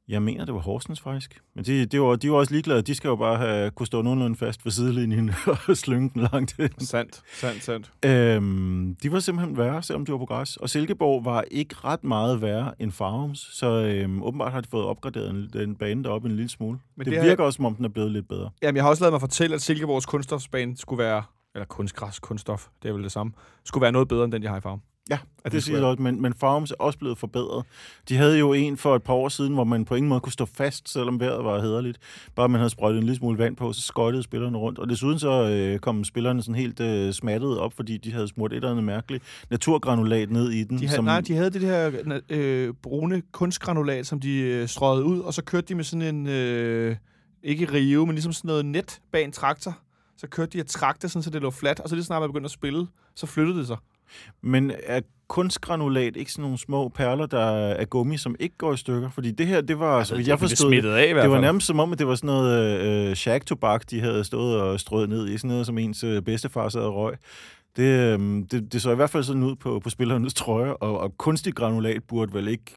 Jeg 0.07 0.21
mener, 0.21 0.45
det 0.45 0.53
var 0.53 0.59
Horsens 0.59 1.01
faktisk. 1.01 1.41
Men 1.55 1.65
de, 1.65 1.85
de, 1.85 2.01
var, 2.01 2.15
de 2.15 2.31
var 2.31 2.37
også 2.37 2.53
ligeglade. 2.53 2.81
De 2.81 2.95
skal 2.95 3.07
jo 3.07 3.15
bare 3.15 3.37
have, 3.37 3.71
kunne 3.71 3.87
stå 3.87 4.01
nogenlunde 4.01 4.35
fast 4.35 4.65
ved 4.65 4.71
sidelinjen 4.71 5.31
og 5.67 5.77
slynge 5.77 6.09
den 6.13 6.27
langt 6.31 6.55
ind. 6.59 6.71
Sandt, 6.79 7.21
sandt, 7.33 7.63
sandt. 7.63 7.91
Øhm, 8.05 8.95
de 9.03 9.11
var 9.11 9.19
simpelthen 9.19 9.57
værre, 9.57 9.83
selvom 9.83 10.05
de 10.05 10.11
var 10.11 10.17
på 10.17 10.25
græs. 10.25 10.57
Og 10.57 10.69
Silkeborg 10.69 11.25
var 11.25 11.43
ikke 11.51 11.75
ret 11.83 12.03
meget 12.03 12.41
værre 12.41 12.73
end 12.81 12.91
Farums, 12.91 13.39
så 13.51 13.67
øhm, 13.67 14.23
åbenbart 14.23 14.51
har 14.51 14.61
de 14.61 14.67
fået 14.71 14.85
opgraderet 14.85 15.29
en, 15.29 15.49
den 15.53 15.75
bane 15.75 16.03
deroppe 16.03 16.29
en 16.29 16.35
lille 16.35 16.49
smule. 16.49 16.79
Men 16.95 17.05
det 17.05 17.11
det, 17.11 17.19
har- 17.21 17.27
virker 17.27 17.43
også, 17.43 17.55
som 17.57 17.65
om 17.65 17.75
den 17.75 17.85
er 17.85 17.89
blevet 17.89 18.11
lidt 18.11 18.27
bedre. 18.27 18.49
Jamen, 18.61 18.75
jeg 18.75 18.83
har 18.83 18.89
også 18.89 19.03
lavet 19.03 19.13
mig 19.13 19.21
fortælle, 19.21 19.55
at 19.55 19.61
Silkeborgs 19.61 20.05
kunststofsbane 20.05 20.77
skulle 20.77 21.03
være, 21.03 21.23
eller 21.55 21.65
kunstgræs, 21.65 22.19
kunststof, 22.19 22.67
det 22.83 22.89
er 22.89 22.93
vel 22.93 23.03
det 23.03 23.11
samme, 23.11 23.33
skulle 23.65 23.81
være 23.81 23.91
noget 23.91 24.07
bedre 24.07 24.23
end 24.23 24.31
den, 24.31 24.41
de 24.41 24.47
har 24.47 24.57
i 24.57 24.61
farven. 24.61 24.81
Ja, 25.09 25.17
det, 25.43 25.51
det 25.51 25.63
siger 25.63 25.85
også, 25.85 26.01
men, 26.01 26.21
men 26.21 26.33
Farums 26.33 26.71
er 26.71 26.75
også 26.79 26.99
blevet 26.99 27.17
forbedret. 27.17 27.65
De 28.09 28.17
havde 28.17 28.39
jo 28.39 28.53
en 28.53 28.77
for 28.77 28.95
et 28.95 29.03
par 29.03 29.13
år 29.13 29.29
siden, 29.29 29.53
hvor 29.53 29.63
man 29.63 29.85
på 29.85 29.95
ingen 29.95 30.09
måde 30.09 30.19
kunne 30.19 30.31
stå 30.31 30.45
fast, 30.45 30.89
selvom 30.89 31.19
vejret 31.19 31.45
var 31.45 31.61
hederligt. 31.61 31.97
Bare 32.35 32.49
man 32.49 32.59
havde 32.59 32.69
sprøjtet 32.69 32.97
en 32.97 33.03
lille 33.03 33.17
smule 33.17 33.37
vand 33.37 33.55
på, 33.55 33.73
så 33.73 33.81
skøjtede 33.81 34.23
spillerne 34.23 34.57
rundt. 34.57 34.79
Og 34.79 34.89
desuden 34.89 35.19
så 35.19 35.49
øh, 35.49 35.79
kom 35.79 36.03
spillerne 36.03 36.41
sådan 36.41 36.55
helt 36.55 36.79
øh, 36.79 37.13
smattet 37.13 37.59
op, 37.59 37.73
fordi 37.73 37.97
de 37.97 38.11
havde 38.11 38.27
smurt 38.27 38.51
et 38.51 38.55
eller 38.55 38.71
andet 38.71 38.83
mærkeligt 38.83 39.23
naturgranulat 39.49 40.31
ned 40.31 40.51
i 40.51 40.63
den. 40.63 40.79
De 40.79 40.87
havde, 40.87 41.03
Nej, 41.03 41.21
de 41.21 41.35
havde 41.35 41.49
det 41.49 41.61
her 41.61 42.19
øh, 42.29 42.73
brune 42.81 43.21
kunstgranulat, 43.31 44.07
som 44.07 44.19
de 44.19 44.39
øh, 44.39 44.67
strøede 44.67 45.03
ud, 45.03 45.19
og 45.19 45.33
så 45.33 45.43
kørte 45.43 45.67
de 45.67 45.75
med 45.75 45.83
sådan 45.83 46.15
en, 46.15 46.27
øh, 46.27 46.95
ikke 47.43 47.65
rive, 47.73 48.05
men 48.05 48.15
ligesom 48.15 48.33
sådan 48.33 48.47
noget 48.47 48.65
net 48.65 49.01
bag 49.11 49.23
en 49.23 49.31
traktor. 49.31 49.77
Så 50.17 50.27
kørte 50.27 50.51
de 50.51 50.59
et 50.59 50.67
traktor, 50.67 51.07
sådan, 51.07 51.23
så 51.23 51.29
det 51.29 51.41
lå 51.41 51.51
fladt, 51.51 51.79
og 51.79 51.89
så 51.89 51.95
lige 51.95 52.05
snart 52.05 52.21
man 52.21 52.29
begyndte 52.29 52.47
at 52.47 52.51
spille, 52.51 52.87
så 53.15 53.25
flyttede 53.25 53.57
det 53.57 53.67
sig. 53.67 53.77
Men 54.41 54.71
er 54.83 55.01
kunstgranulat 55.27 56.15
ikke 56.15 56.31
sådan 56.31 56.41
nogle 56.41 56.57
små 56.57 56.89
perler, 56.89 57.25
der 57.25 57.45
er 57.55 57.85
gummi, 57.85 58.17
som 58.17 58.35
ikke 58.39 58.57
går 58.57 58.73
i 58.73 58.77
stykker? 58.77 59.09
Fordi 59.09 59.31
det 59.31 59.47
her, 59.47 59.61
det 59.61 59.79
var, 59.79 60.03
så 60.03 60.15
vidt 60.15 60.27
jeg 60.27 60.39
forstod, 60.39 60.71
det, 60.71 60.85
af 60.85 61.13
det 61.21 61.31
var 61.31 61.39
nærmest 61.39 61.67
som 61.67 61.79
om, 61.79 61.91
at 61.91 61.99
det 61.99 62.07
var 62.07 62.15
sådan 62.15 62.27
noget 62.27 62.79
øh, 62.81 63.15
shack-tobak, 63.15 63.89
de 63.89 64.01
havde 64.01 64.23
stået 64.23 64.61
og 64.61 64.79
strøget 64.79 65.09
ned 65.09 65.27
i. 65.27 65.37
Sådan 65.37 65.49
noget, 65.49 65.65
som 65.65 65.77
ens 65.77 66.03
øh, 66.03 66.21
bedstefar 66.21 66.69
sad 66.69 66.81
og 66.81 66.95
røg. 66.95 67.13
Det, 67.75 67.83
øh, 67.83 68.19
det, 68.51 68.73
det 68.73 68.81
så 68.81 68.91
i 68.91 68.95
hvert 68.95 69.09
fald 69.09 69.23
sådan 69.23 69.43
ud 69.43 69.55
på, 69.55 69.79
på 69.79 69.89
spillernes 69.89 70.33
trøje, 70.33 70.73
og, 70.73 70.99
og 70.99 71.17
kunstig 71.17 71.53
granulat 71.53 72.03
burde 72.03 72.33
vel 72.33 72.47
ikke 72.47 72.75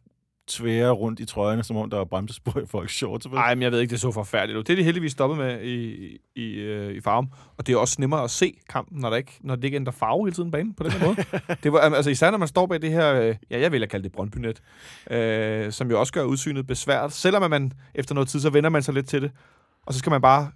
tvære 0.49 0.91
rundt 0.91 1.21
i 1.21 1.25
trøjerne, 1.25 1.65
som 1.65 1.77
om 1.77 1.91
der 1.91 1.97
var 1.97 2.05
bremsespor 2.05 2.61
i 2.61 2.67
folks 2.67 2.95
shorts. 2.95 3.29
Nej, 3.31 3.55
men 3.55 3.63
jeg 3.63 3.73
ved 3.73 3.81
ikke, 3.81 3.91
det 3.91 4.01
så 4.01 4.13
forfærdeligt 4.13 4.59
ud. 4.59 4.65
Det 4.65 4.73
er 4.73 4.77
de 4.77 4.83
heldigvis 4.83 5.13
stoppet 5.13 5.39
med 5.39 5.63
i, 5.63 6.17
i, 6.37 6.55
øh, 6.55 6.93
i 6.93 7.01
farven. 7.01 7.33
Og 7.57 7.67
det 7.67 7.73
er 7.73 7.77
også 7.77 7.97
nemmere 7.99 8.23
at 8.25 8.31
se 8.31 8.55
kampen, 8.69 9.01
når, 9.01 9.11
der 9.11 9.17
ikke, 9.17 9.39
når 9.41 9.57
det 9.57 9.65
ikke 9.65 9.77
ændrer 9.77 9.93
farve 9.93 10.27
hele 10.27 10.35
tiden 10.35 10.51
banen 10.51 10.75
på 10.75 10.83
den 10.83 10.93
her 10.93 11.07
måde. 11.07 11.17
det 11.63 11.73
var, 11.73 11.79
altså 11.79 12.11
især 12.11 12.31
når 12.31 12.39
man 12.39 12.49
står 12.49 12.67
bag 12.67 12.83
det 12.83 12.91
her, 12.91 13.15
øh, 13.15 13.35
ja, 13.51 13.61
jeg 13.61 13.73
vil 13.73 13.89
kalde 13.89 14.05
det 14.05 14.13
Brøndbynet, 14.13 14.63
øh, 15.11 15.73
som 15.73 15.91
jo 15.91 16.01
også 16.01 16.13
gør 16.13 16.23
udsynet 16.23 16.67
besvært. 16.67 17.13
Selvom 17.13 17.51
man 17.51 17.73
efter 17.95 18.15
noget 18.15 18.29
tid, 18.29 18.41
så 18.41 18.51
vender 18.51 18.71
man 18.71 18.83
sig 18.83 18.95
lidt 18.95 19.09
til 19.09 19.23
det. 19.23 19.31
Og 19.87 19.93
så 19.93 19.99
skal 19.99 20.11
man 20.11 20.21
bare 20.21 20.51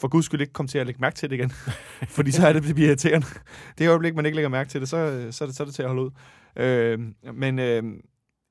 for 0.00 0.08
guds 0.08 0.24
skyld 0.24 0.40
ikke 0.40 0.52
komme 0.52 0.68
til 0.68 0.78
at 0.78 0.86
lægge 0.86 1.00
mærke 1.00 1.16
til 1.16 1.30
det 1.30 1.36
igen. 1.36 1.50
Fordi 2.16 2.30
så 2.30 2.46
er 2.46 2.52
det, 2.52 2.62
det 2.62 2.74
bliver 2.74 2.88
irriterende. 2.88 3.26
Det 3.78 3.88
øjeblik, 3.88 4.14
man 4.14 4.26
ikke 4.26 4.36
lægger 4.36 4.48
mærke 4.48 4.70
til 4.70 4.80
det, 4.80 4.88
så, 4.88 5.26
så, 5.30 5.44
er, 5.44 5.48
det, 5.48 5.56
så 5.56 5.62
er 5.62 5.66
det 5.66 5.74
til 5.74 5.82
at 5.82 5.88
holde 5.88 6.02
ud. 6.02 6.10
Øh, 6.56 6.98
men 7.34 7.58
øh, 7.58 7.82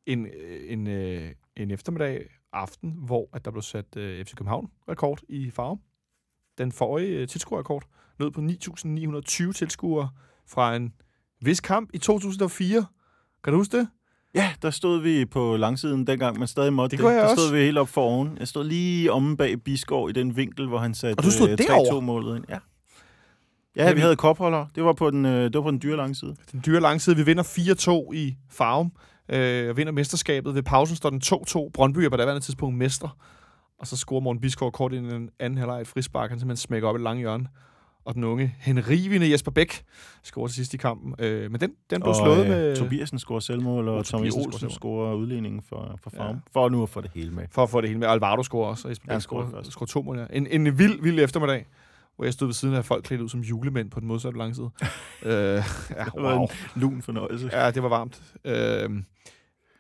en, 0.06 0.28
en, 0.68 0.88
øh, 0.88 1.32
en 1.58 1.72
eftermiddag 1.72 2.26
aften, 2.54 2.94
hvor 2.98 3.30
at 3.34 3.46
der 3.46 3.52
blev 3.52 3.62
sat 3.62 3.96
øh, 3.98 4.26
FC 4.26 4.36
København-rekord 4.36 5.20
i 5.30 5.50
farve. 5.52 5.78
Den 6.58 6.72
forrige 6.72 7.10
øh, 7.10 7.28
tilskuerrekord 7.28 7.84
nød 8.20 8.32
på 8.32 8.42
9.920 9.48 9.52
tilskuere 9.54 10.10
fra 10.48 10.76
en 10.76 10.94
vis 11.42 11.60
kamp 11.60 11.90
i 11.94 11.98
2004. 11.98 12.86
Kan 13.44 13.54
du 13.54 13.60
huske 13.60 13.78
det? 13.78 13.88
Ja, 14.36 14.54
der 14.62 14.70
stod 14.70 15.02
vi 15.02 15.26
på 15.26 15.58
langsiden 15.58 16.08
dengang, 16.08 16.40
men 16.40 16.48
stadig 16.48 16.74
måtte 16.74 16.98
Det 16.98 17.04
jeg 17.04 17.14
Der 17.14 17.24
også. 17.24 17.36
stod 17.36 17.52
vi 17.58 17.64
helt 17.64 17.78
op 17.78 17.90
for 17.90 18.02
oven. 18.02 18.38
Jeg 18.40 18.48
stod 18.48 18.64
lige 18.64 19.12
omme 19.12 19.38
bag 19.38 19.62
Biskov 19.64 20.10
i 20.10 20.14
den 20.14 20.36
vinkel, 20.38 20.68
hvor 20.68 20.78
han 20.78 20.94
satte 20.94 21.20
Og 21.20 21.24
du 21.24 21.32
stod 21.32 21.50
øh, 21.50 21.58
derovre? 21.58 21.98
3-2-målet 21.98 22.36
ind. 22.36 22.46
Ja. 22.50 22.60
Ja, 23.76 23.86
Men 23.88 23.96
vi 23.96 24.02
havde 24.02 24.16
kopholder. 24.16 24.66
Det 24.76 24.84
var 24.84 24.94
på 24.94 25.12
den, 25.12 25.26
øh, 25.26 25.44
det 25.44 25.54
var 25.54 25.62
på 25.62 25.72
den 25.72 25.82
dyre 25.82 25.98
langside. 25.98 26.36
Den 26.52 26.62
dyre 26.66 26.82
langside. 26.82 27.16
Vi 27.16 27.24
vinder 27.26 27.44
4-2 28.10 28.14
i 28.14 28.38
farven. 28.50 28.92
Øh, 29.30 29.70
og 29.70 29.78
vinder 29.78 29.92
mesterskabet. 29.94 30.56
Ved 30.56 30.64
pausen 30.64 30.96
står 30.96 31.10
den 31.10 31.22
2-2. 31.26 31.70
Brøndby 31.74 32.00
er 32.00 32.10
på 32.10 32.18
daværende 32.18 32.42
tidspunkt 32.46 32.78
mestre. 32.78 33.10
Og 33.80 33.88
så 33.88 33.98
scorer 33.98 34.22
Morten 34.22 34.42
Biskov 34.42 34.72
kort 34.72 34.94
ind 34.94 35.06
i 35.08 35.10
den 35.10 35.30
anden 35.40 35.58
halvleg 35.60 35.82
et 35.82 35.88
frispark. 35.88 36.30
Han 36.30 36.40
simpelthen 36.40 36.62
smækker 36.68 36.88
op 36.90 36.96
i 36.96 36.98
et 36.98 37.02
langt 37.04 37.20
hjørne. 37.20 37.48
Og 38.06 38.16
den 38.16 38.24
unge 38.24 38.56
henrivende 38.60 39.32
Jesper 39.32 39.52
Bæk 39.52 39.84
scorer 40.24 40.48
til 40.48 40.56
sidst 40.56 40.74
i 40.74 40.78
kampen. 40.78 41.16
Øh, 41.20 41.52
men 41.52 41.62
den, 41.62 41.72
den 41.90 42.02
blev 42.02 42.10
Og 42.10 42.16
slået 42.16 42.44
øh, 42.44 42.50
med... 42.50 42.76
Tobiasen 42.76 43.20
scorer 43.20 43.40
selvmål, 43.40 43.88
og 43.88 43.96
Og 43.96 44.06
Tobias 44.06 44.34
Olsen 44.34 44.52
scorer 44.60 44.70
scorer 44.70 45.14
udligningen 45.14 45.62
for, 45.70 46.00
for 46.04 46.10
farven. 46.10 46.36
Ja. 46.36 46.60
For 46.60 46.70
nu 46.70 46.84
at 46.84 46.90
få 46.90 47.02
det 47.02 47.12
hele 47.16 47.32
med. 47.32 47.44
For 47.52 47.64
at 47.64 47.70
få 47.70 47.82
det 47.82 47.90
hele 47.90 48.00
med. 48.00 48.08
Alvaro 48.08 48.44
scorer 48.44 48.70
også. 48.70 48.88
Og 48.88 48.90
Jesper 48.90 49.06
Ja, 49.10 49.16
Bæk 49.16 49.22
scorer, 49.22 49.50
først. 49.50 49.72
scorer 49.72 49.88
to 49.88 50.02
mål. 50.02 50.20
Ja. 50.20 50.26
En, 50.34 50.48
en 50.48 50.80
vild, 50.80 51.02
vild 51.02 51.20
eftermiddag 51.20 51.66
hvor 52.16 52.26
jeg 52.26 52.34
stod 52.34 52.48
ved 52.48 52.54
siden 52.54 52.76
af 52.76 52.86
folk 52.86 53.04
klædt 53.04 53.22
ud 53.22 53.30
som 53.30 53.40
julemænd 53.40 53.92
på 53.92 54.00
den 54.00 54.08
modsatte 54.08 54.38
langside. 54.38 54.70
øh, 55.24 55.32
ja, 55.32 55.56
Det 55.60 56.12
var 56.16 56.36
wow. 56.36 56.44
en 56.44 56.50
lun 56.76 57.02
fornøjelse. 57.02 57.50
Ja, 57.54 57.72
det 57.72 57.84
var 57.84 57.90
varmt. 57.90 58.22
Øh, 58.46 58.90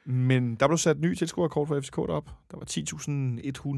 men 0.05 0.55
der 0.55 0.67
blev 0.67 0.77
sat 0.77 0.99
ny 0.99 1.15
tilskuerrekord 1.15 1.67
for 1.67 1.81
FCK 1.81 1.95
derop. 1.95 2.25
Der 2.51 2.57
var 2.57 2.65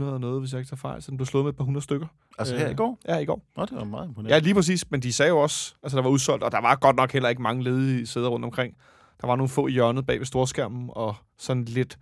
10.100 0.03 0.13
og 0.13 0.19
noget, 0.21 0.39
hvis 0.39 0.51
jeg 0.51 0.59
ikke 0.59 0.69
tager 0.69 0.77
fejl. 0.77 1.01
Så 1.01 1.11
den 1.11 1.17
blev 1.17 1.25
slået 1.25 1.45
med 1.45 1.51
et 1.53 1.57
par 1.57 1.63
hundrede 1.63 1.83
stykker. 1.83 2.07
Altså 2.39 2.55
her 2.57 2.65
Øh, 2.65 2.71
i 2.71 2.75
går? 2.75 2.99
Ja, 3.07 3.17
i 3.17 3.25
går. 3.25 3.41
Nå, 3.57 3.65
det 3.65 3.75
var 3.77 3.83
meget 3.83 4.07
imponerende. 4.07 4.33
Ja, 4.35 4.39
lige 4.39 4.53
præcis. 4.53 4.91
Men 4.91 4.99
de 4.99 5.13
sagde 5.13 5.29
jo 5.29 5.39
også, 5.39 5.75
altså 5.83 5.97
der 5.97 6.03
var 6.03 6.09
udsolgt, 6.09 6.43
og 6.43 6.51
der 6.51 6.61
var 6.61 6.75
godt 6.75 6.95
nok 6.95 7.11
heller 7.13 7.29
ikke 7.29 7.41
mange 7.41 7.63
ledige 7.63 8.07
sæder 8.07 8.27
rundt 8.27 8.45
omkring. 8.45 8.75
Der 9.21 9.27
var 9.27 9.35
nogle 9.35 9.49
få 9.49 9.67
i 9.67 9.71
hjørnet 9.71 10.05
bag 10.05 10.19
ved 10.19 10.25
storskærmen, 10.25 10.89
og 10.93 11.15
sådan 11.37 11.63
lidt 11.65 11.97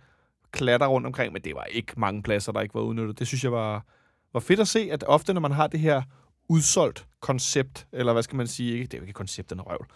klatter 0.50 0.86
rundt 0.86 1.06
omkring, 1.06 1.32
men 1.32 1.42
det 1.42 1.52
var 1.54 1.64
ikke 1.64 1.92
mange 1.96 2.22
pladser, 2.22 2.52
der 2.52 2.60
ikke 2.60 2.74
var 2.74 2.80
udnyttet. 2.80 3.18
Det 3.18 3.26
synes 3.26 3.44
jeg 3.44 3.52
var, 3.52 3.84
var 4.32 4.40
fedt 4.40 4.60
at 4.60 4.68
se, 4.68 4.88
at 4.92 5.04
ofte, 5.06 5.34
når 5.34 5.40
man 5.40 5.52
har 5.52 5.66
det 5.66 5.80
her 5.80 6.02
udsolgt 6.48 7.06
koncept, 7.20 7.86
eller 7.92 8.12
hvad 8.12 8.22
skal 8.22 8.36
man 8.36 8.46
sige, 8.46 8.72
ikke, 8.72 8.84
det 8.84 8.94
er 8.94 8.98
jo 8.98 9.02
ikke 9.02 9.12
konceptet 9.12 9.58
af 9.58 9.66
røvl, 9.70 9.86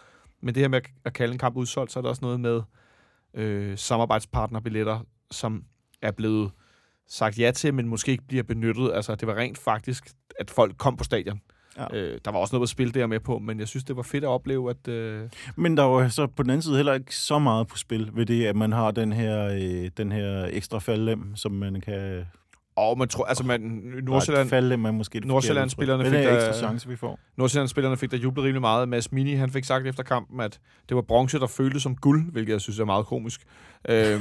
men 0.40 0.55
det 0.55 0.61
her 0.61 0.68
med 0.68 0.78
at- 0.78 0.90
at 1.05 1.12
kalde 1.12 1.32
en 1.32 1.38
kamp 1.38 1.57
udsolgt, 1.57 1.92
så 1.92 1.99
er 1.99 2.03
der 2.03 2.09
også 2.09 2.22
noget 2.24 2.40
med 2.40 2.62
øh, 3.34 3.78
samarbejdspartnerbilletter, 3.78 5.01
som 5.30 5.64
er 6.03 6.11
blevet 6.11 6.51
sagt 7.09 7.38
ja 7.38 7.51
til, 7.51 7.74
men 7.74 7.88
måske 7.88 8.12
ikke 8.12 8.24
bliver 8.28 8.42
benyttet. 8.42 8.92
Altså, 8.94 9.14
det 9.14 9.28
var 9.28 9.34
rent 9.36 9.59
faktisk, 9.59 10.11
at 10.38 10.51
folk 10.51 10.76
kom 10.78 10.96
på 10.96 11.05
stadion. 11.05 11.40
Ja. 11.76 11.96
Øh, 11.96 12.20
der 12.24 12.30
var 12.30 12.38
også 12.38 12.55
noget 12.57 12.62
at 12.66 12.68
spille 12.68 12.92
der 12.92 13.07
med 13.07 13.20
på, 13.20 13.38
men 13.38 13.61
jeg 13.61 13.68
synes, 13.68 13.84
det 13.84 13.96
var 13.96 14.03
fedt 14.03 14.24
at 14.24 14.28
opleve, 14.28 14.70
at... 14.70 14.88
Øh, 14.88 15.28
Men 15.57 15.76
der 15.76 15.82
var 15.82 16.09
så 16.09 16.26
på 16.26 16.42
den 16.42 16.51
anden 16.51 16.62
side 16.62 16.76
heller 16.76 16.94
ikke 16.94 17.16
så 17.16 17.38
meget 17.38 17.66
på 17.68 17.76
spil 17.76 18.11
ved 18.14 18.26
det, 18.26 18.46
at 18.46 18.57
man 18.57 18.72
har 18.72 18.90
den 18.90 19.12
her, 19.12 19.44
øh, 19.44 19.90
den 19.96 20.12
her 20.12 20.49
ekstra 20.53 20.78
faldlem, 20.78 21.36
som 21.36 21.53
man 21.53 21.80
kan... 21.80 22.24
og 22.79 22.99
man 22.99 23.09
tror, 23.09 23.24
altså 23.24 23.45
man, 23.45 23.61
Nordsjælland, 24.03 24.49
faldlem 24.49 24.85
er 24.85 24.91
måske 24.91 25.20
Nordsjælland-spillerne 25.20 26.05
fik 26.05 26.14
er 26.14 26.22
der- 26.22 26.35
ekstra 26.37 26.53
chance, 26.53 26.89
vi 26.89 26.97
får. 26.97 27.18
Nordsjælland-spillerne 27.37 27.97
fik 27.97 28.11
der 28.11 28.16
jublet 28.16 28.45
rimelig 28.45 28.61
meget. 28.61 28.89
Mads 28.89 29.12
Mini, 29.12 29.35
han 29.35 29.51
fik 29.51 29.64
sagt 29.64 29.87
efter 29.87 30.03
kampen, 30.03 30.41
at 30.41 30.61
det 30.89 30.95
var 30.95 31.03
bronze, 31.03 31.39
der 31.39 31.47
føltes 31.47 31.83
som 31.83 31.97
guld, 31.97 32.33
hvilket 32.33 32.53
jeg 32.53 32.61
synes 32.61 32.79
er 32.79 32.85
meget 32.85 33.07
komisk. 33.07 33.41
Øhm, 33.89 34.20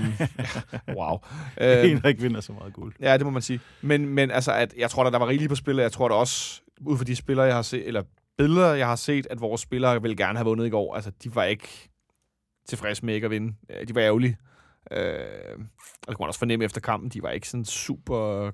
wow. 0.97 1.17
Øh. 1.61 1.91
Øhm, 1.91 2.01
der 2.01 2.09
ikke 2.09 2.21
vinder 2.21 2.41
så 2.41 2.51
meget 2.53 2.73
guld. 2.73 2.93
ja, 3.01 3.17
det 3.17 3.25
må 3.25 3.29
man 3.29 3.41
sige. 3.41 3.59
Men, 3.81 4.05
men 4.09 4.31
altså, 4.31 4.51
at 4.51 4.73
jeg 4.77 4.89
tror, 4.89 5.03
at 5.03 5.13
der 5.13 5.19
var 5.19 5.27
rigeligt 5.27 5.49
på 5.49 5.55
spillet. 5.55 5.83
Jeg 5.83 5.91
tror 5.91 6.07
da 6.07 6.15
også, 6.15 6.61
ud 6.81 6.97
fra 6.97 7.03
de 7.03 7.15
spillere, 7.15 7.45
jeg 7.45 7.55
har 7.55 7.61
set, 7.61 7.87
eller 7.87 8.03
billeder, 8.37 8.73
jeg 8.73 8.87
har 8.87 8.95
set, 8.95 9.27
at 9.29 9.41
vores 9.41 9.61
spillere 9.61 10.01
ville 10.01 10.17
gerne 10.17 10.37
have 10.37 10.45
vundet 10.45 10.65
i 10.65 10.69
går. 10.69 10.95
Altså, 10.95 11.11
de 11.23 11.35
var 11.35 11.43
ikke 11.43 11.89
tilfredse 12.69 13.05
med 13.05 13.13
ikke 13.15 13.25
at 13.25 13.31
vinde. 13.31 13.53
Øh, 13.81 13.87
De 13.87 13.95
var 13.95 14.01
ærgerlige. 14.01 14.37
Øh, 14.91 15.59
og 16.01 16.07
det 16.07 16.15
kunne 16.15 16.23
man 16.23 16.27
også 16.27 16.39
fornemme 16.39 16.65
efter 16.65 16.81
kampen. 16.81 17.09
De 17.09 17.23
var 17.23 17.29
ikke 17.29 17.49
sådan 17.49 17.65
super 17.65 18.51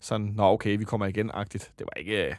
sådan, 0.00 0.26
nå 0.26 0.42
okay, 0.42 0.78
vi 0.78 0.84
kommer 0.84 1.06
igen-agtigt. 1.06 1.72
Det 1.78 1.86
var 1.86 2.00
ikke, 2.00 2.26
øh, 2.26 2.34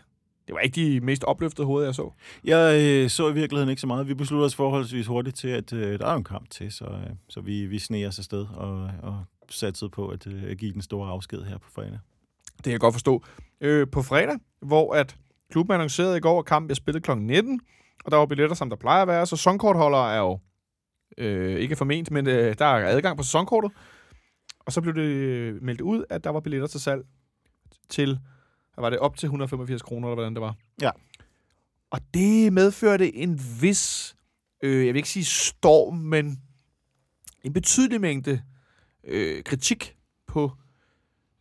det 0.48 0.56
var 0.56 0.60
ikke 0.60 0.76
de 0.76 1.00
mest 1.00 1.24
opløftede 1.24 1.68
hoveder, 1.68 1.88
jeg 1.88 1.96
så. 1.96 2.12
Jeg 2.44 2.82
øh, 2.82 3.10
så 3.10 3.30
i 3.30 3.34
virkeligheden 3.34 3.70
ikke 3.70 3.82
så 3.82 3.88
meget. 3.88 4.08
Vi 4.08 4.14
besluttede 4.14 4.46
os 4.46 4.56
forholdsvis 4.56 5.08
hurtigt 5.08 5.36
til, 5.36 5.48
at 5.48 5.74
øh, 5.74 6.00
der 6.00 6.08
er 6.08 6.16
en 6.16 6.24
kamp 6.24 6.50
til, 6.50 6.72
så, 6.72 6.86
øh, 6.86 7.16
så 7.30 7.42
vi, 7.42 7.66
vi 7.66 7.80
sneer 7.80 8.08
os 8.08 8.20
afsted 8.20 8.46
og, 8.56 8.92
og 9.02 9.24
satsede 9.50 9.90
på 9.90 10.08
at 10.08 10.28
øh, 10.28 10.58
give 10.58 10.74
den 10.74 10.82
store 10.82 11.10
afsked 11.10 11.44
her 11.44 11.58
på 11.58 11.70
fredag. 11.76 12.00
Det 12.58 12.64
kan 12.64 12.72
jeg 12.72 12.80
godt 12.80 12.94
forstå. 12.94 13.24
Øh, 13.62 13.88
på 13.92 14.02
fredag, 14.02 14.38
hvor 14.62 14.94
at 14.94 15.16
klubben 15.52 15.74
annoncerede 15.74 16.18
i 16.18 16.20
går, 16.20 16.40
at 16.40 16.46
kampen 16.46 16.68
bliver 16.68 16.76
spillet 16.76 17.04
kl. 17.04 17.12
19, 17.18 17.60
og 18.06 18.12
der 18.12 18.18
var 18.18 18.26
billetter, 18.26 18.56
som 18.56 18.70
der 18.70 18.78
plejer 18.78 19.02
at 19.02 19.08
være. 19.08 19.26
Sæsonkortholdere 19.26 20.14
er 20.14 20.20
jo 20.20 20.40
øh, 21.18 21.60
ikke 21.60 21.76
forment, 21.76 22.12
men 22.12 22.28
øh, 22.28 22.56
der 22.60 22.66
er 22.66 22.88
adgang 22.96 23.18
på 23.18 23.24
sæsonkortet. 23.24 23.72
Og 24.60 24.72
så 24.74 24.82
blev 24.82 24.96
det 24.96 25.02
øh, 25.02 25.64
meldt 25.64 25.82
ud, 25.82 26.04
at 26.10 26.24
der 26.24 26.30
var 26.30 26.40
billetter 26.40 26.68
til 26.68 26.80
salg 26.80 27.02
til, 27.90 28.20
hvad 28.74 28.82
var 28.82 28.90
det, 28.90 29.00
op 29.00 29.18
til 29.18 29.26
185 29.28 29.82
kroner, 29.82 30.08
eller 30.08 30.16
hvordan 30.16 30.34
det 30.34 30.42
var. 30.42 30.56
Ja. 30.82 30.90
Og 31.92 32.00
det 32.14 32.54
medførte 32.54 33.16
en 33.16 33.40
vis, 33.62 34.16
øh, 34.64 34.72
jeg 34.86 34.94
vil 34.94 34.96
ikke 34.96 35.10
sige 35.10 35.26
storm, 35.26 35.98
men 35.98 36.42
en 37.44 37.54
betydelig 37.54 38.02
mængde 38.02 38.42
øh, 39.04 39.44
kritik 39.44 39.96
på 40.28 40.52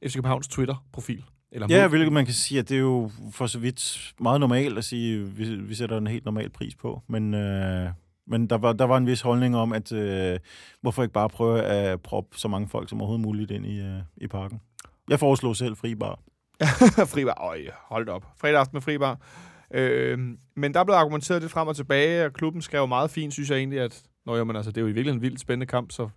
FC 0.07 0.14
Københavns 0.14 0.49
Twitter-profil. 0.49 1.25
Eller 1.53 1.66
Ja, 1.71 1.83
mod- 1.83 1.89
hvilket 1.91 2.12
man 2.12 2.25
kan 2.25 2.35
sige, 2.35 2.59
at 2.59 2.68
det 2.68 2.75
er 2.75 2.81
jo 2.81 3.11
for 3.33 3.47
så 3.47 3.59
vidt 3.59 4.12
meget 4.21 4.41
normalt 4.41 4.79
at 4.79 4.85
sige, 4.85 5.21
at 5.23 5.39
vi, 5.39 5.57
vi 5.57 5.75
sætter 5.75 5.99
en 5.99 6.07
helt 6.07 6.25
normal 6.25 6.51
pris 6.51 6.75
på. 6.75 7.03
Men, 7.09 7.35
øh, 7.35 7.91
men 8.31 8.47
der, 8.47 8.59
var, 8.59 8.72
der 8.72 8.85
var 8.85 8.97
en 8.97 9.07
vis 9.07 9.20
holdning 9.20 9.57
om, 9.57 9.72
at 9.72 9.93
øh, 9.93 10.39
hvorfor 10.81 11.03
ikke 11.03 11.12
bare 11.12 11.28
prøve 11.28 11.62
at 11.62 12.01
proppe 12.01 12.39
så 12.39 12.49
mange 12.49 12.68
folk 12.68 12.89
som 12.89 13.01
overhovedet 13.01 13.26
muligt 13.26 13.51
ind 13.51 13.66
i, 13.66 13.81
øh, 13.81 14.01
i 14.16 14.26
parken. 14.26 14.61
Jeg 15.09 15.18
foreslog 15.18 15.57
selv 15.57 15.76
fribar. 15.76 16.20
fribar. 17.14 17.35
Øj, 17.41 17.61
hold 17.89 18.09
op. 18.09 18.26
Fredag 18.37 18.61
aften 18.61 18.76
med 18.76 18.83
fribar. 18.83 19.18
Øh, 19.70 20.18
men 20.57 20.74
der 20.74 20.85
blev 20.85 20.95
argumenteret 20.95 21.43
lidt 21.43 21.53
frem 21.53 21.68
og 21.68 21.76
tilbage, 21.76 22.24
og 22.24 22.33
klubben 22.33 22.62
skrev 22.62 22.89
meget 22.89 23.11
fint, 23.11 23.33
synes 23.33 23.51
jeg 23.51 23.59
egentlig, 23.59 23.81
at 23.81 24.03
Nå, 24.26 24.37
jamen, 24.37 24.57
altså, 24.57 24.70
det 24.70 24.76
er 24.76 24.81
jo 24.81 24.87
i 24.87 24.93
virkeligheden 24.93 25.18
en 25.18 25.22
vildt 25.22 25.41
spændende 25.41 25.66
kamp, 25.66 25.93
så 25.93 26.09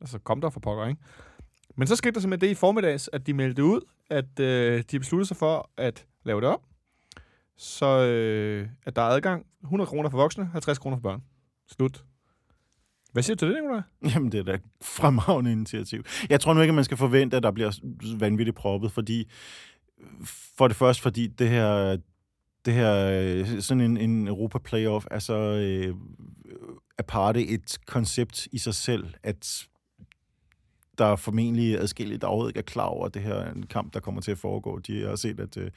altså, 0.00 0.18
kom 0.18 0.40
der 0.40 0.50
for 0.50 0.60
pokker, 0.60 0.86
ikke? 0.86 1.00
Men 1.76 1.86
så 1.86 1.96
skete 1.96 2.14
der 2.14 2.20
simpelthen 2.20 2.48
det 2.48 2.56
i 2.56 2.58
formiddags, 2.58 3.10
at 3.12 3.26
de 3.26 3.34
meldte 3.34 3.64
ud, 3.64 3.80
at 4.10 4.40
øh, 4.40 4.84
de 4.90 4.98
besluttede 4.98 5.28
sig 5.28 5.36
for 5.36 5.70
at 5.76 6.06
lave 6.24 6.40
det 6.40 6.48
op, 6.48 6.62
så 7.56 7.86
øh, 7.86 8.68
at 8.86 8.96
der 8.96 9.02
er 9.02 9.06
adgang 9.06 9.46
100 9.62 9.88
kroner 9.88 10.10
for 10.10 10.18
voksne, 10.18 10.46
50 10.52 10.78
kroner 10.78 10.96
for 10.96 11.02
børn. 11.02 11.22
Slut. 11.72 12.04
Hvad 13.12 13.22
siger 13.22 13.36
du 13.36 13.38
til 13.38 13.48
det, 13.48 13.62
Nicolaj? 13.62 13.82
Jamen, 14.14 14.32
det 14.32 14.40
er 14.40 14.44
da 14.44 14.54
et 14.54 14.62
fremragende 14.82 15.52
initiativ. 15.52 16.02
Jeg 16.30 16.40
tror 16.40 16.54
nu 16.54 16.60
ikke, 16.60 16.70
at 16.70 16.74
man 16.74 16.84
skal 16.84 16.96
forvente, 16.96 17.36
at 17.36 17.42
der 17.42 17.50
bliver 17.50 17.78
vanvittigt 18.18 18.56
proppet, 18.56 18.92
fordi 18.92 19.30
for 20.56 20.68
det 20.68 20.76
første, 20.76 21.02
fordi 21.02 21.26
det 21.26 21.48
her, 21.48 21.96
det 22.64 22.74
her 22.74 23.60
sådan 23.60 23.80
en, 23.80 23.96
en 23.96 24.28
Europa-playoff 24.28 25.06
er 25.10 25.18
så 25.18 25.34
øh, 25.34 25.94
aparte 26.98 27.46
et 27.46 27.78
koncept 27.86 28.48
i 28.52 28.58
sig 28.58 28.74
selv, 28.74 29.14
at 29.22 29.66
der 30.98 31.04
er 31.04 31.16
formentlig 31.16 31.78
adskillige, 31.78 32.18
der 32.18 32.26
overhovedet 32.26 32.50
ikke 32.50 32.58
er 32.58 32.72
klar 32.72 32.84
over, 32.84 33.06
at 33.06 33.14
det 33.14 33.22
her 33.22 33.34
er 33.34 33.52
en 33.52 33.66
kamp, 33.66 33.94
der 33.94 34.00
kommer 34.00 34.20
til 34.20 34.30
at 34.30 34.38
foregå. 34.38 34.78
De 34.78 35.02
har 35.02 35.16
set, 35.16 35.40
at 35.40 35.56
øh, 35.56 35.70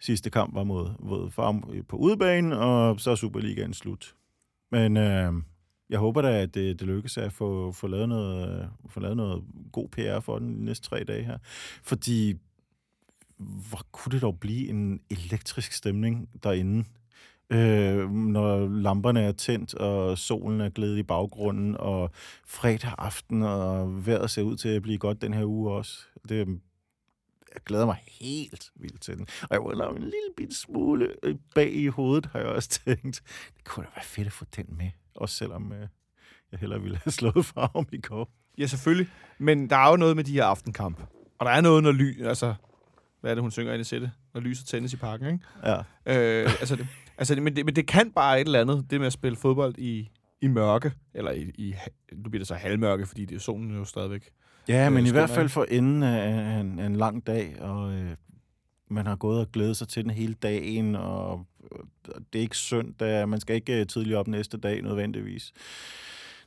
sidste 0.00 0.30
kamp 0.30 0.54
var 0.54 0.64
mod, 0.64 0.90
mod 0.98 1.30
Farm 1.30 1.82
på 1.88 1.96
udebane, 1.96 2.58
og 2.58 3.00
så 3.00 3.10
er 3.10 3.14
Superligaen 3.14 3.74
slut. 3.74 4.14
Men 4.70 4.96
øh, 4.96 5.32
jeg 5.90 5.98
håber 5.98 6.22
da, 6.22 6.42
at 6.42 6.54
det, 6.54 6.80
det 6.80 6.88
lykkes 6.88 7.18
at 7.18 7.32
få, 7.32 7.72
få, 7.72 7.86
lavet 7.86 8.08
noget, 8.08 8.60
øh, 8.60 8.66
få 8.88 9.00
lavet 9.00 9.16
noget 9.16 9.44
god 9.72 9.88
PR 9.88 10.20
for 10.20 10.38
den 10.38 10.58
de 10.58 10.64
næste 10.64 10.88
tre 10.88 11.04
dage 11.04 11.22
her. 11.22 11.38
Fordi, 11.82 12.34
hvor 13.38 13.86
kunne 13.92 14.12
det 14.12 14.22
dog 14.22 14.40
blive 14.40 14.68
en 14.68 15.00
elektrisk 15.10 15.72
stemning 15.72 16.28
derinde? 16.42 16.84
øh, 17.50 18.10
når 18.10 18.68
lamperne 18.68 19.20
er 19.20 19.32
tændt, 19.32 19.74
og 19.74 20.18
solen 20.18 20.60
er 20.60 20.68
glædet 20.68 20.98
i 20.98 21.02
baggrunden, 21.02 21.76
og 21.78 22.10
fredag 22.46 22.92
aften, 22.98 23.42
og 23.42 24.06
vejret 24.06 24.30
ser 24.30 24.42
ud 24.42 24.56
til 24.56 24.68
at 24.68 24.82
blive 24.82 24.98
godt 24.98 25.22
den 25.22 25.34
her 25.34 25.44
uge 25.44 25.70
også. 25.72 25.98
Det, 26.28 26.60
jeg 27.56 27.62
glæder 27.62 27.86
mig 27.86 27.96
helt 28.06 28.70
vildt 28.74 29.00
til 29.00 29.16
den. 29.16 29.26
Og 29.42 29.48
jeg 29.50 29.60
var 29.60 29.90
en 29.90 30.02
lille 30.02 30.30
bit 30.36 30.54
smule 30.54 31.14
øh, 31.22 31.34
bag 31.54 31.74
i 31.74 31.86
hovedet, 31.86 32.26
har 32.26 32.38
jeg 32.38 32.48
også 32.48 32.68
tænkt. 32.68 33.22
Det 33.56 33.64
kunne 33.64 33.84
da 33.84 33.90
være 33.94 34.04
fedt 34.04 34.26
at 34.26 34.32
få 34.32 34.44
den 34.56 34.66
med, 34.68 34.90
også 35.14 35.34
selvom 35.34 35.72
øh, 35.72 35.88
jeg 36.52 36.60
hellere 36.60 36.82
ville 36.82 37.00
have 37.04 37.12
slået 37.12 37.46
farven 37.54 37.86
i 37.92 38.00
går. 38.00 38.32
Ja, 38.58 38.66
selvfølgelig. 38.66 39.08
Men 39.38 39.70
der 39.70 39.76
er 39.76 39.90
jo 39.90 39.96
noget 39.96 40.16
med 40.16 40.24
de 40.24 40.32
her 40.32 40.44
aftenkamp. 40.44 41.00
Og 41.38 41.46
der 41.46 41.52
er 41.52 41.60
noget, 41.60 41.82
når 41.82 41.92
ly... 41.92 42.22
Altså, 42.22 42.54
hvad 43.20 43.30
er 43.30 43.34
det, 43.34 43.42
hun 43.42 43.50
synger 43.50 43.72
ind 43.72 43.80
i 43.80 43.84
sætte? 43.84 44.10
Når 44.34 44.40
lyset 44.40 44.66
tændes 44.66 44.92
i 44.92 44.96
parken, 44.96 45.26
ikke? 45.26 45.44
Ja. 45.64 45.78
Øh, 46.06 46.50
altså, 46.60 46.76
det, 46.76 46.86
altså 47.18 47.34
det, 47.34 47.42
men, 47.42 47.56
det, 47.56 47.64
men 47.64 47.76
det 47.76 47.86
kan 47.86 48.10
bare 48.10 48.40
et 48.40 48.44
eller 48.44 48.60
andet, 48.60 48.86
det 48.90 49.00
med 49.00 49.06
at 49.06 49.12
spille 49.12 49.36
fodbold 49.36 49.78
i, 49.78 50.10
i 50.40 50.46
mørke. 50.46 50.92
Eller 51.14 51.30
i, 51.30 51.40
i... 51.42 51.74
Nu 52.12 52.30
bliver 52.30 52.40
det 52.40 52.48
så 52.48 52.54
halvmørke, 52.54 53.06
fordi 53.06 53.24
det 53.24 53.34
er 53.34 53.40
solen 53.40 53.76
jo 53.76 53.84
stadigvæk. 53.84 54.30
Ja, 54.68 54.90
men 54.90 55.02
Øh, 55.04 55.08
i 55.08 55.12
hvert 55.12 55.30
fald 55.30 55.48
for 55.48 55.66
enden 55.68 56.02
af 56.02 56.60
en, 56.60 56.78
en 56.78 56.96
lang 56.96 57.26
dag, 57.26 57.56
og 57.60 57.92
øh, 57.92 58.10
man 58.88 59.06
har 59.06 59.16
gået 59.16 59.40
og 59.40 59.52
glædet 59.52 59.76
sig 59.76 59.88
til 59.88 60.02
den 60.02 60.10
hele 60.10 60.34
dagen, 60.34 60.94
og 60.94 61.46
det 62.32 62.38
er 62.38 62.42
ikke 62.42 62.56
søndag, 62.56 63.28
man 63.28 63.40
skal 63.40 63.56
ikke 63.56 63.80
øh, 63.80 63.86
tidligt 63.86 64.16
op 64.16 64.28
næste 64.28 64.56
dag 64.56 64.82
nødvendigvis. 64.82 65.52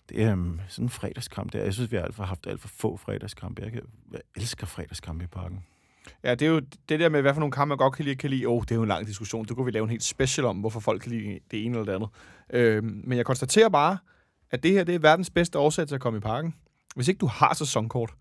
Det 0.09 0.23
er 0.23 0.33
um, 0.33 0.61
sådan 0.67 0.85
en 0.85 0.89
fredagskamp 0.89 1.53
der. 1.53 1.63
Jeg 1.63 1.73
synes, 1.73 1.91
vi 1.91 1.97
har 1.97 2.03
alt 2.03 2.15
for 2.15 2.23
haft 2.23 2.47
alt 2.47 2.61
for 2.61 2.67
få 2.67 2.97
fredagskampe. 2.97 3.61
Jeg, 3.61 3.71
kan, 3.71 3.81
jeg 4.11 4.21
elsker 4.35 4.67
fredagskampe 4.67 5.23
i 5.23 5.27
parken. 5.27 5.65
Ja, 6.23 6.35
det 6.35 6.45
er 6.45 6.49
jo 6.49 6.61
det 6.89 6.99
der 6.99 7.09
med, 7.09 7.21
hvad 7.21 7.33
for 7.33 7.39
nogle 7.39 7.51
kampe 7.51 7.69
man 7.69 7.77
godt 7.77 7.93
kan 7.93 8.05
lide, 8.05 8.15
kan 8.15 8.29
lide. 8.29 8.47
Åh, 8.47 8.53
oh, 8.53 8.61
det 8.61 8.71
er 8.71 8.75
jo 8.75 8.81
en 8.81 8.87
lang 8.87 9.07
diskussion. 9.07 9.45
Det 9.45 9.55
kunne 9.55 9.65
vi 9.65 9.71
lave 9.71 9.83
en 9.83 9.89
helt 9.89 10.03
special 10.03 10.45
om, 10.45 10.57
hvorfor 10.57 10.79
folk 10.79 11.01
kan 11.01 11.11
lide 11.11 11.39
det 11.51 11.65
ene 11.65 11.77
eller 11.79 11.85
det 11.85 11.95
andet. 11.95 12.09
Øh, 12.49 12.83
men 12.83 13.17
jeg 13.17 13.25
konstaterer 13.25 13.69
bare, 13.69 13.97
at 14.51 14.63
det 14.63 14.71
her 14.71 14.83
det 14.83 14.95
er 14.95 14.99
verdens 14.99 15.29
bedste 15.29 15.59
årsag 15.59 15.87
til 15.87 15.95
at 15.95 16.01
komme 16.01 16.17
i 16.17 16.19
parken. 16.19 16.55
Hvis 16.95 17.07
ikke 17.07 17.19
du 17.19 17.27
har 17.27 17.53
sæsonkort, 17.53 18.13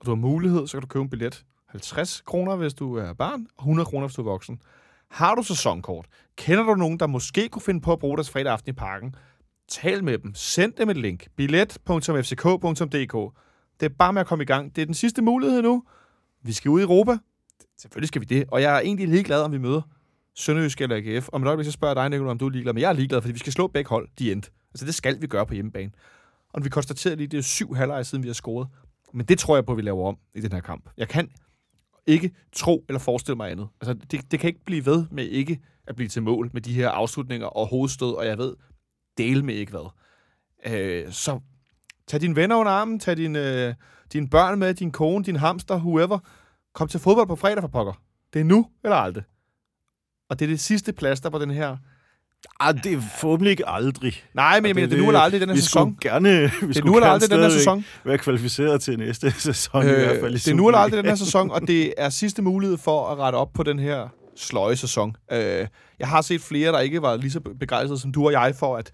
og 0.00 0.06
du 0.06 0.10
har 0.10 0.16
mulighed, 0.16 0.66
så 0.66 0.72
kan 0.72 0.80
du 0.80 0.86
købe 0.86 1.02
en 1.02 1.10
billet. 1.10 1.44
50 1.68 2.20
kroner, 2.20 2.56
hvis 2.56 2.74
du 2.74 2.96
er 2.96 3.12
barn, 3.12 3.46
og 3.56 3.62
100 3.62 3.86
kroner, 3.86 4.06
hvis 4.06 4.14
du 4.14 4.22
er 4.22 4.24
voksen. 4.24 4.62
Har 5.10 5.34
du 5.34 5.42
sæsonkort? 5.42 6.06
Kender 6.36 6.64
du 6.64 6.74
nogen, 6.74 7.00
der 7.00 7.06
måske 7.06 7.48
kunne 7.48 7.62
finde 7.62 7.80
på 7.80 7.92
at 7.92 7.98
bruge 7.98 8.16
deres 8.16 8.30
fredag 8.30 8.52
aften 8.52 8.70
i 8.70 8.72
parken? 8.72 9.14
Tal 9.68 10.04
med 10.04 10.18
dem. 10.18 10.34
Send 10.34 10.72
dem 10.72 10.90
et 10.90 10.96
link. 10.96 11.26
Billet.fck.dk 11.36 13.34
Det 13.80 13.86
er 13.86 13.94
bare 13.98 14.12
med 14.12 14.20
at 14.20 14.26
komme 14.26 14.42
i 14.42 14.46
gang. 14.46 14.76
Det 14.76 14.82
er 14.82 14.86
den 14.86 14.94
sidste 14.94 15.22
mulighed 15.22 15.62
nu. 15.62 15.82
Vi 16.42 16.52
skal 16.52 16.68
ud 16.68 16.80
i 16.80 16.82
Europa. 16.82 17.18
Selvfølgelig 17.78 18.08
skal 18.08 18.20
vi 18.20 18.26
det. 18.26 18.44
Og 18.52 18.62
jeg 18.62 18.76
er 18.76 18.80
egentlig 18.80 19.08
ligeglad, 19.08 19.42
om 19.42 19.52
vi 19.52 19.58
møder 19.58 19.82
Sønderjysk 20.34 20.80
eller 20.80 20.96
AGF. 20.96 21.28
Om 21.32 21.42
et 21.42 21.46
øjeblik, 21.46 21.64
så 21.64 21.72
spørger 21.72 21.94
jeg 21.94 22.02
dig, 22.02 22.10
Nicolai, 22.10 22.30
om 22.30 22.38
du 22.38 22.46
er 22.46 22.50
ligeglad. 22.50 22.72
Men 22.72 22.80
jeg 22.80 22.88
er 22.88 22.92
ligeglad, 22.92 23.20
fordi 23.20 23.32
vi 23.32 23.38
skal 23.38 23.52
slå 23.52 23.66
begge 23.66 23.88
hold. 23.88 24.08
De 24.18 24.32
endte. 24.32 24.50
Altså, 24.72 24.86
det 24.86 24.94
skal 24.94 25.20
vi 25.20 25.26
gøre 25.26 25.46
på 25.46 25.54
hjemmebane. 25.54 25.90
Og 26.52 26.64
vi 26.64 26.68
konstaterer 26.68 27.14
lige, 27.14 27.26
det 27.26 27.38
er 27.38 27.42
syv 27.42 27.74
halvleje 27.74 28.04
siden, 28.04 28.22
vi 28.22 28.28
har 28.28 28.34
scoret. 28.34 28.68
Men 29.12 29.26
det 29.26 29.38
tror 29.38 29.56
jeg 29.56 29.66
på, 29.66 29.72
at 29.72 29.76
vi 29.76 29.82
laver 29.82 30.08
om 30.08 30.18
i 30.34 30.40
den 30.40 30.52
her 30.52 30.60
kamp. 30.60 30.90
Jeg 30.96 31.08
kan 31.08 31.30
ikke 32.06 32.34
tro 32.52 32.84
eller 32.88 32.98
forestille 32.98 33.36
mig 33.36 33.50
andet. 33.50 33.68
Altså, 33.80 33.94
det, 33.94 34.30
det 34.30 34.40
kan 34.40 34.48
ikke 34.48 34.64
blive 34.64 34.86
ved 34.86 35.06
med 35.10 35.24
ikke 35.24 35.60
at 35.86 35.96
blive 35.96 36.08
til 36.08 36.22
mål 36.22 36.50
med 36.52 36.62
de 36.62 36.72
her 36.72 36.88
afslutninger 36.88 37.46
og 37.46 37.66
hovedstød, 37.66 38.12
og 38.14 38.26
jeg 38.26 38.38
ved, 38.38 38.54
dele 39.18 39.42
med 39.42 39.54
ikke 39.54 39.72
hvad. 39.72 39.90
Øh, 40.66 41.12
så 41.12 41.40
tag 42.06 42.20
dine 42.20 42.36
venner 42.36 42.56
under 42.56 42.72
armen, 42.72 43.00
tag 43.00 43.16
dine, 43.16 43.66
øh, 43.68 43.74
dine 44.12 44.28
børn 44.28 44.58
med, 44.58 44.74
din 44.74 44.92
kone, 44.92 45.24
din 45.24 45.36
hamster, 45.36 45.76
whoever. 45.76 46.18
Kom 46.74 46.88
til 46.88 47.00
fodbold 47.00 47.26
på 47.26 47.36
fredag 47.36 47.62
for 47.62 47.68
pokker. 47.68 48.02
Det 48.32 48.40
er 48.40 48.44
nu 48.44 48.70
eller 48.84 48.96
aldrig. 48.96 49.24
Og 50.28 50.38
det 50.38 50.44
er 50.44 50.48
det 50.48 50.60
sidste 50.60 50.92
plaster 50.92 51.30
på 51.30 51.38
den 51.38 51.50
her. 51.50 51.76
Ah, 52.60 52.74
det 52.84 52.92
er 52.92 53.00
forhåbentlig 53.20 53.50
ikke 53.50 53.68
aldrig. 53.68 54.12
Nej, 54.34 54.60
men 54.60 54.66
jeg 54.66 54.74
mener, 54.74 54.88
det 54.88 54.98
er 54.98 55.02
nu 55.02 55.08
eller 55.08 55.20
aldrig 55.20 55.40
den 55.40 55.48
her 55.48 55.56
vi 55.56 55.60
sæson. 55.60 55.96
Skulle 56.00 56.12
gerne, 56.12 56.28
vi 56.60 56.68
Det 56.68 56.76
er 56.76 56.84
nu 56.84 56.94
eller 56.94 57.08
aldrig 57.08 57.30
den 57.30 57.40
her 57.40 57.48
sæson. 57.50 57.84
være 58.04 58.18
kvalificeret 58.18 58.80
til 58.80 58.98
næste 58.98 59.30
sæson 59.40 59.84
øh, 59.84 59.90
i 59.90 59.94
hvert 59.94 60.20
fald. 60.20 60.34
I 60.34 60.38
det 60.38 60.48
er 60.48 60.54
nu 60.54 60.68
eller 60.68 60.78
aldrig 60.78 60.98
den 61.02 61.08
her 61.10 61.16
sæson, 61.16 61.50
og 61.50 61.60
det 61.60 61.94
er 61.98 62.08
sidste 62.08 62.42
mulighed 62.42 62.78
for 62.78 63.08
at 63.08 63.18
rette 63.18 63.36
op 63.36 63.52
på 63.52 63.62
den 63.62 63.78
her 63.78 64.08
sløje 64.36 64.76
sæson. 64.76 65.16
Øh, 65.32 65.66
jeg 65.98 66.08
har 66.08 66.20
set 66.22 66.40
flere, 66.40 66.72
der 66.72 66.80
ikke 66.80 67.02
var 67.02 67.16
lige 67.16 67.30
så 67.30 67.40
begejstrede 67.40 68.00
som 68.00 68.12
du 68.12 68.26
og 68.26 68.32
jeg 68.32 68.54
for, 68.58 68.76
at, 68.76 68.90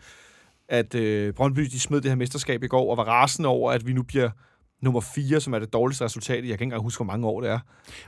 at 0.69 0.95
øh, 0.95 1.33
Brøndby 1.35 1.63
de 1.63 1.81
smed 1.81 2.01
det 2.01 2.11
her 2.11 2.17
mesterskab 2.17 2.63
i 2.63 2.67
går, 2.67 2.91
og 2.91 2.97
var 2.97 3.05
rasende 3.05 3.49
over, 3.49 3.73
at 3.73 3.87
vi 3.87 3.93
nu 3.93 4.03
bliver 4.03 4.31
nummer 4.83 5.01
4, 5.01 5.41
som 5.41 5.55
er 5.55 5.59
det 5.59 5.73
dårligste 5.73 6.05
resultat. 6.05 6.35
Jeg 6.37 6.43
kan 6.43 6.53
ikke 6.53 6.63
engang 6.63 6.83
huske, 6.83 6.99
hvor 7.05 7.13
mange 7.13 7.27
år 7.27 7.41
det 7.41 7.51
er. 7.51 7.59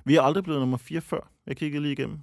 Vi 0.05 0.17
er 0.17 0.23
aldrig 0.23 0.45
blevet 0.45 0.61
nummer 0.61 0.77
4 0.77 1.01
før. 1.01 1.31
Jeg 1.47 1.57
kiggede 1.57 1.83
lige 1.83 1.93
igennem. 1.93 2.19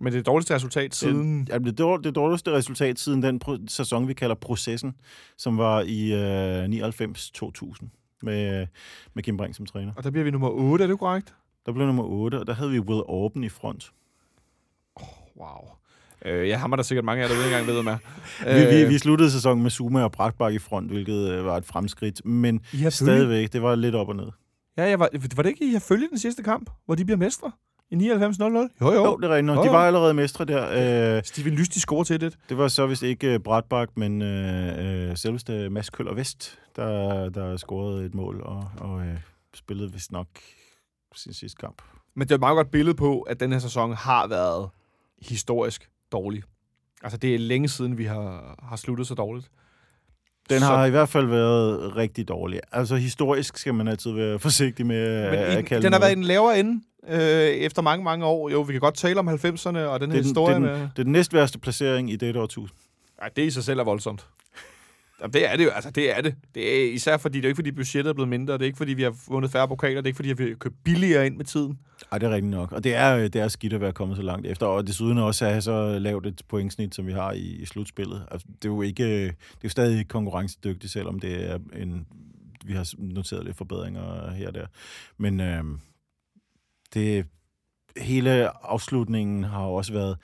Men 0.00 0.12
det 0.12 0.18
det 0.18 0.26
dårligste 0.26 0.54
resultat 0.54 0.94
siden... 0.94 1.46
Det, 1.46 1.78
dår, 1.78 1.96
det 1.96 2.14
dårligste 2.14 2.52
resultat 2.52 2.98
siden 2.98 3.22
den 3.22 3.68
sæson, 3.68 4.08
vi 4.08 4.14
kalder 4.14 4.34
processen, 4.34 4.94
som 5.36 5.58
var 5.58 5.80
i 5.80 6.12
øh, 6.12 6.64
99-2000 6.64 7.86
med, 8.22 8.66
med 9.14 9.22
Kim 9.22 9.36
Brink 9.36 9.56
som 9.56 9.66
træner. 9.66 9.92
Og 9.96 10.04
der 10.04 10.10
bliver 10.10 10.24
vi 10.24 10.30
nummer 10.30 10.48
8, 10.48 10.82
er 10.82 10.88
det 10.88 10.98
korrekt? 10.98 11.34
Der 11.66 11.72
blev 11.72 11.86
nummer 11.86 12.04
8, 12.04 12.40
og 12.40 12.46
der 12.46 12.52
havde 12.52 12.70
vi 12.70 12.78
Will 12.78 13.02
Orben 13.06 13.44
i 13.44 13.48
front. 13.48 13.92
Wow. 15.36 15.78
Øh, 16.24 16.48
jeg 16.48 16.60
hammer 16.60 16.76
der 16.76 16.82
sikkert 16.82 17.04
mange 17.04 17.24
af 17.24 17.28
jer, 17.28 17.34
der 17.34 17.44
ikke 17.44 17.56
engang 17.56 17.76
ved, 17.76 17.82
hvad 17.82 17.92
Øh, 18.46 18.70
vi, 18.70 18.76
vi, 18.76 18.88
vi 18.88 18.98
sluttede 18.98 19.30
sæsonen 19.30 19.62
med 19.62 19.70
Zuma 19.70 20.02
og 20.02 20.12
Brackbak 20.12 20.52
i 20.52 20.58
front, 20.58 20.90
hvilket 20.90 21.30
øh, 21.30 21.44
var 21.44 21.56
et 21.56 21.64
fremskridt, 21.64 22.24
men 22.24 22.60
stadigvæk, 22.90 23.52
det 23.52 23.62
var 23.62 23.74
lidt 23.74 23.94
op 23.94 24.08
og 24.08 24.16
ned. 24.16 24.28
Ja, 24.76 24.82
jeg 24.82 24.98
var, 24.98 25.08
var 25.36 25.42
det 25.42 25.50
ikke, 25.50 25.68
I 25.68 25.72
har 25.72 25.80
følge 25.80 26.08
den 26.08 26.18
sidste 26.18 26.42
kamp, 26.42 26.70
hvor 26.86 26.94
de 26.94 27.04
bliver 27.04 27.18
mestre? 27.18 27.52
I 27.90 27.94
99-0-0? 27.94 28.00
Jo, 28.00 28.68
jo. 28.80 28.92
Jo, 28.92 29.04
jo. 29.04 29.16
det 29.16 29.24
er 29.24 29.28
rigtigt 29.28 29.44
nok. 29.44 29.56
Jo, 29.56 29.62
De 29.62 29.66
jo. 29.66 29.72
var 29.72 29.86
allerede 29.86 30.14
mestre 30.14 30.44
der. 30.44 31.16
Øh, 31.16 31.22
Steven 31.24 31.54
Lyst, 31.54 31.74
de 31.74 31.80
scorer 31.80 32.04
til 32.04 32.20
det. 32.20 32.38
det 32.48 32.58
var 32.58 32.68
så 32.68 32.86
vist 32.86 33.02
ikke 33.02 33.34
uh, 33.34 33.40
Bratbak, 33.40 33.88
men 33.96 34.22
øh, 34.22 35.10
øh, 35.10 35.16
selveste 35.16 35.70
Mads 35.70 35.90
Køller 35.90 36.14
Vest, 36.14 36.58
der, 36.76 37.28
der 37.28 37.56
scorede 37.56 38.06
et 38.06 38.14
mål 38.14 38.40
og, 38.44 38.70
og 38.80 39.00
øh, 39.00 39.16
spillede 39.54 39.92
vist 39.92 40.12
nok 40.12 40.26
sin 41.14 41.32
sidste 41.32 41.56
kamp. 41.60 41.82
Men 42.14 42.22
det 42.28 42.30
er 42.30 42.34
et 42.36 42.40
meget 42.40 42.56
godt 42.56 42.70
billede 42.70 42.96
på, 42.96 43.20
at 43.20 43.40
den 43.40 43.52
her 43.52 43.58
sæson 43.58 43.92
har 43.92 44.26
været 44.26 44.68
historisk 45.22 45.90
dårlig. 46.12 46.42
Altså, 47.02 47.18
det 47.18 47.34
er 47.34 47.38
længe 47.38 47.68
siden, 47.68 47.98
vi 47.98 48.04
har, 48.04 48.54
har 48.62 48.76
sluttet 48.76 49.06
så 49.06 49.14
dårligt. 49.14 49.50
Den 50.50 50.60
Så- 50.60 50.66
har 50.66 50.86
i 50.86 50.90
hvert 50.90 51.08
fald 51.08 51.26
været 51.26 51.96
rigtig 51.96 52.28
dårlig. 52.28 52.60
Altså 52.72 52.96
historisk 52.96 53.56
skal 53.58 53.74
man 53.74 53.88
altid 53.88 54.12
være 54.12 54.38
forsigtig 54.38 54.86
med 54.86 55.24
Men 55.30 55.34
at, 55.38 55.52
i, 55.54 55.56
at 55.56 55.64
kalde 55.64 55.82
den 55.84 55.92
har 55.92 55.98
noget. 55.98 56.02
været 56.02 56.12
i 56.12 56.14
den 56.14 56.24
lavere 56.24 56.58
ende 56.60 56.80
øh, 57.08 57.20
efter 57.48 57.82
mange, 57.82 58.04
mange 58.04 58.24
år. 58.26 58.50
Jo, 58.50 58.60
vi 58.60 58.72
kan 58.72 58.80
godt 58.80 58.94
tale 58.94 59.18
om 59.18 59.28
90'erne 59.28 59.66
og 59.68 59.74
den 59.74 59.76
her 59.76 59.90
er 59.92 59.98
den, 59.98 60.10
det, 60.10 60.24
historie 60.24 60.54
er 60.54 60.58
den, 60.58 60.68
det 60.68 60.98
er 60.98 61.02
den 61.02 61.12
næstværste 61.12 61.58
placering 61.58 62.10
i 62.12 62.16
dette 62.16 62.40
årtusind. 62.40 62.78
Ej, 63.22 63.28
det 63.36 63.42
i 63.42 63.50
sig 63.50 63.64
selv 63.64 63.80
er 63.80 63.84
voldsomt. 63.84 64.26
Jamen, 65.20 65.32
det 65.32 65.52
er 65.52 65.56
det 65.56 65.64
jo. 65.64 65.70
Altså, 65.70 65.90
det 65.90 66.16
er 66.16 66.20
det. 66.20 66.34
Det 66.54 66.82
er 66.82 66.92
især 66.92 67.16
fordi, 67.16 67.38
det 67.38 67.44
er 67.44 67.48
ikke 67.48 67.56
fordi 67.56 67.70
budgettet 67.70 68.10
er 68.10 68.14
blevet 68.14 68.28
mindre. 68.28 68.54
Det 68.54 68.62
er 68.62 68.66
ikke 68.66 68.76
fordi, 68.76 68.92
vi 68.92 69.02
har 69.02 69.16
vundet 69.28 69.50
færre 69.50 69.68
pokaler. 69.68 70.00
Det 70.00 70.06
er 70.06 70.08
ikke 70.08 70.16
fordi, 70.16 70.32
vi 70.32 70.48
har 70.48 70.54
købt 70.54 70.74
billigere 70.84 71.26
ind 71.26 71.36
med 71.36 71.44
tiden. 71.44 71.78
Nej, 72.10 72.18
det 72.18 72.26
er 72.26 72.30
rigtigt 72.30 72.50
nok. 72.50 72.72
Og 72.72 72.84
det 72.84 72.94
er, 72.94 73.16
øh, 73.16 73.22
det 73.22 73.36
er 73.36 73.48
skidt 73.48 73.72
at 73.72 73.80
være 73.80 73.92
kommet 73.92 74.16
så 74.16 74.22
langt 74.22 74.46
efter. 74.46 74.66
Og 74.66 74.86
desuden 74.86 75.18
også 75.18 75.44
at 75.44 75.50
have 75.50 75.62
så 75.62 75.98
lavt 75.98 76.26
et 76.26 76.42
pointsnit, 76.48 76.94
som 76.94 77.06
vi 77.06 77.12
har 77.12 77.32
i, 77.32 77.40
i 77.40 77.64
slutspillet. 77.64 78.26
Altså, 78.30 78.46
det 78.62 78.68
er 78.68 78.72
jo 78.72 78.82
ikke, 78.82 79.04
øh, 79.04 79.26
det 79.26 79.30
er 79.30 79.64
jo 79.64 79.68
stadig 79.68 80.08
konkurrencedygtigt, 80.08 80.92
selvom 80.92 81.20
det 81.20 81.50
er 81.50 81.58
en, 81.76 82.06
vi 82.64 82.72
har 82.72 82.94
noteret 82.98 83.44
lidt 83.44 83.56
forbedringer 83.56 84.30
her 84.30 84.48
og 84.48 84.54
der. 84.54 84.66
Men 85.16 85.40
øh, 85.40 85.64
det, 86.94 87.26
hele 87.96 88.48
afslutningen 88.66 89.44
har 89.44 89.64
jo 89.64 89.74
også 89.74 89.92
været, 89.92 90.16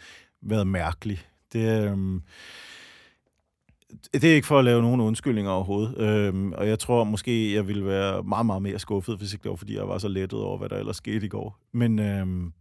været 0.43 0.67
mærkelig. 0.67 1.19
Det, 1.53 1.91
øh, 1.91 2.21
det 4.13 4.25
er 4.25 4.35
ikke 4.35 4.47
for 4.47 4.59
at 4.59 4.65
lave 4.65 4.83
nogen 4.83 5.01
undskyldninger 5.01 5.51
overhovedet. 5.51 5.99
Øhm, 5.99 6.53
og 6.53 6.69
jeg 6.69 6.79
tror 6.79 7.05
måske, 7.05 7.55
jeg 7.55 7.69
ville 7.69 7.87
være 7.87 8.23
meget, 8.23 8.47
meget 8.47 8.63
mere 8.63 8.79
skuffet, 8.79 9.19
hvis 9.19 9.33
ikke 9.33 9.43
det 9.43 9.51
var, 9.51 9.57
fordi 9.57 9.77
jeg 9.77 9.89
var 9.89 9.99
så 9.99 10.09
lettet 10.09 10.41
over, 10.41 10.59
hvad 10.59 10.69
der 10.69 10.77
ellers 10.77 10.97
skete 10.97 11.27
i 11.27 11.29
går. 11.29 11.59
Men 11.73 11.99
øhm, 11.99 12.53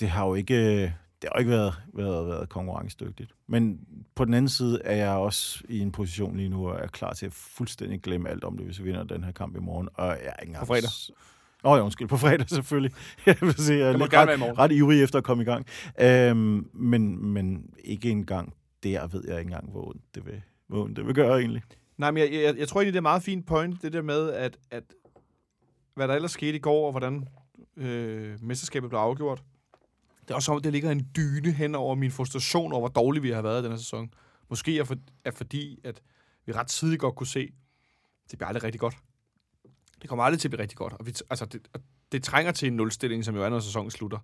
det 0.00 0.08
har 0.08 0.26
jo 0.26 0.34
ikke, 0.34 0.82
det 1.22 1.22
har 1.22 1.30
jo 1.34 1.38
ikke 1.38 1.50
været, 1.50 1.74
været, 1.94 2.26
været 2.26 2.48
konkurrencedygtigt. 2.48 3.32
Men 3.48 3.80
på 4.14 4.24
den 4.24 4.34
anden 4.34 4.48
side 4.48 4.80
er 4.84 4.96
jeg 4.96 5.10
også 5.10 5.62
i 5.68 5.78
en 5.78 5.92
position 5.92 6.36
lige 6.36 6.48
nu, 6.48 6.68
og 6.68 6.78
er 6.80 6.86
klar 6.86 7.12
til 7.12 7.26
at 7.26 7.32
fuldstændig 7.32 8.02
glemme 8.02 8.28
alt 8.28 8.44
om 8.44 8.56
det, 8.56 8.66
hvis 8.66 8.78
vi 8.78 8.84
vinder 8.84 9.04
den 9.04 9.24
her 9.24 9.32
kamp 9.32 9.56
i 9.56 9.60
morgen. 9.60 9.88
Og 9.94 10.06
jeg 10.06 10.14
er 10.14 10.40
ikke 10.40 10.50
engang... 10.50 10.66
På 10.66 10.66
fredag. 10.66 10.90
Åh 11.64 11.72
oh, 11.72 11.78
ja, 11.78 11.82
undskyld, 11.84 12.08
på 12.08 12.16
fredag 12.16 12.48
selvfølgelig. 12.48 12.92
jeg 13.26 13.36
vil 13.40 13.54
sige, 13.54 13.78
jeg 13.78 13.88
er 13.88 13.98
ret, 14.00 14.58
ret 14.58 14.72
ivrig 14.72 15.02
efter 15.02 15.18
at 15.18 15.24
komme 15.24 15.42
i 15.42 15.46
gang. 15.46 15.66
Øhm, 16.00 16.68
men, 16.74 17.26
men 17.26 17.70
ikke 17.84 18.10
engang 18.10 18.54
der 18.92 19.06
ved 19.06 19.24
jeg 19.28 19.38
ikke 19.38 19.48
engang, 19.48 19.70
hvor 19.70 19.88
ondt 19.88 20.14
det 20.14 20.26
vil, 20.26 20.42
hvor 20.66 20.84
ondt 20.84 20.96
det 20.96 21.06
vil 21.06 21.14
gøre 21.14 21.38
egentlig. 21.38 21.62
Nej, 21.96 22.10
men 22.10 22.22
jeg, 22.22 22.32
jeg, 22.32 22.58
jeg 22.58 22.68
tror 22.68 22.80
egentlig, 22.80 22.92
det 22.92 22.98
er 22.98 23.02
meget 23.02 23.22
fint 23.22 23.46
point, 23.46 23.82
det 23.82 23.92
der 23.92 24.02
med, 24.02 24.30
at, 24.30 24.58
at 24.70 24.84
hvad 25.94 26.08
der 26.08 26.14
ellers 26.14 26.30
skete 26.30 26.56
i 26.56 26.60
går, 26.60 26.86
og 26.86 26.90
hvordan 26.90 27.28
øh, 27.76 28.42
mesterskabet 28.42 28.90
blev 28.90 28.98
afgjort. 28.98 29.42
Det 30.20 30.30
er 30.30 30.34
også 30.34 30.46
som 30.46 30.54
om, 30.54 30.62
det 30.62 30.72
ligger 30.72 30.90
en 30.90 31.08
dyne 31.16 31.52
hen 31.52 31.74
over 31.74 31.94
min 31.94 32.10
frustration 32.10 32.72
over, 32.72 32.80
hvor 32.80 33.02
dårligt 33.02 33.22
vi 33.22 33.30
har 33.30 33.42
været 33.42 33.60
i 33.60 33.62
den 33.62 33.72
her 33.72 33.78
sæson. 33.78 34.10
Måske 34.50 34.78
er, 34.78 34.84
for, 34.84 34.96
er 35.24 35.30
fordi, 35.30 35.80
at 35.84 36.02
vi 36.46 36.52
ret 36.52 36.66
tidligt 36.66 37.00
godt 37.00 37.14
kunne 37.14 37.26
se, 37.26 37.52
det 38.30 38.38
bliver 38.38 38.48
aldrig 38.48 38.64
rigtig 38.64 38.80
godt. 38.80 38.96
Det 40.02 40.08
kommer 40.08 40.24
aldrig 40.24 40.40
til 40.40 40.48
at 40.48 40.50
blive 40.50 40.62
rigtig 40.62 40.78
godt. 40.78 40.92
Og 40.92 41.06
vi, 41.06 41.14
altså, 41.30 41.44
det, 41.44 41.68
og 41.72 41.80
det 42.12 42.22
trænger 42.22 42.52
til 42.52 42.68
en 42.68 42.76
nulstilling, 42.76 43.24
som 43.24 43.36
jo 43.36 43.42
er, 43.44 43.48
når 43.48 43.60
sæsonen 43.60 43.90
slutter. 43.90 44.18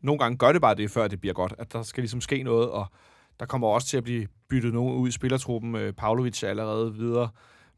Nogle 0.00 0.18
gange 0.18 0.38
gør 0.38 0.52
det 0.52 0.60
bare 0.60 0.74
det, 0.74 0.90
før 0.90 1.08
det 1.08 1.20
bliver 1.20 1.34
godt. 1.34 1.54
At 1.58 1.72
der 1.72 1.82
skal 1.82 2.02
ligesom 2.02 2.20
ske 2.20 2.42
noget, 2.42 2.70
og 2.70 2.86
der 3.40 3.46
kommer 3.46 3.68
også 3.68 3.88
til 3.88 3.96
at 3.96 4.04
blive 4.04 4.26
byttet 4.48 4.72
nogen 4.72 4.96
ud 4.96 5.08
i 5.08 5.12
spillertruppen. 5.12 5.74
Øh, 5.74 5.92
Pavlovic 5.92 6.42
er 6.42 6.48
allerede 6.48 6.94
videre, 6.94 7.28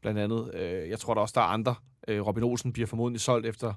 blandt 0.01 0.19
andet. 0.19 0.51
Øh, 0.53 0.89
jeg 0.89 0.99
tror 0.99 1.13
der 1.13 1.21
også, 1.21 1.33
der 1.35 1.41
er 1.41 1.45
andre. 1.45 1.75
Øh, 2.07 2.27
Robin 2.27 2.43
Olsen 2.43 2.73
bliver 2.73 2.87
formodentlig 2.87 3.21
solgt 3.21 3.47
efter 3.47 3.73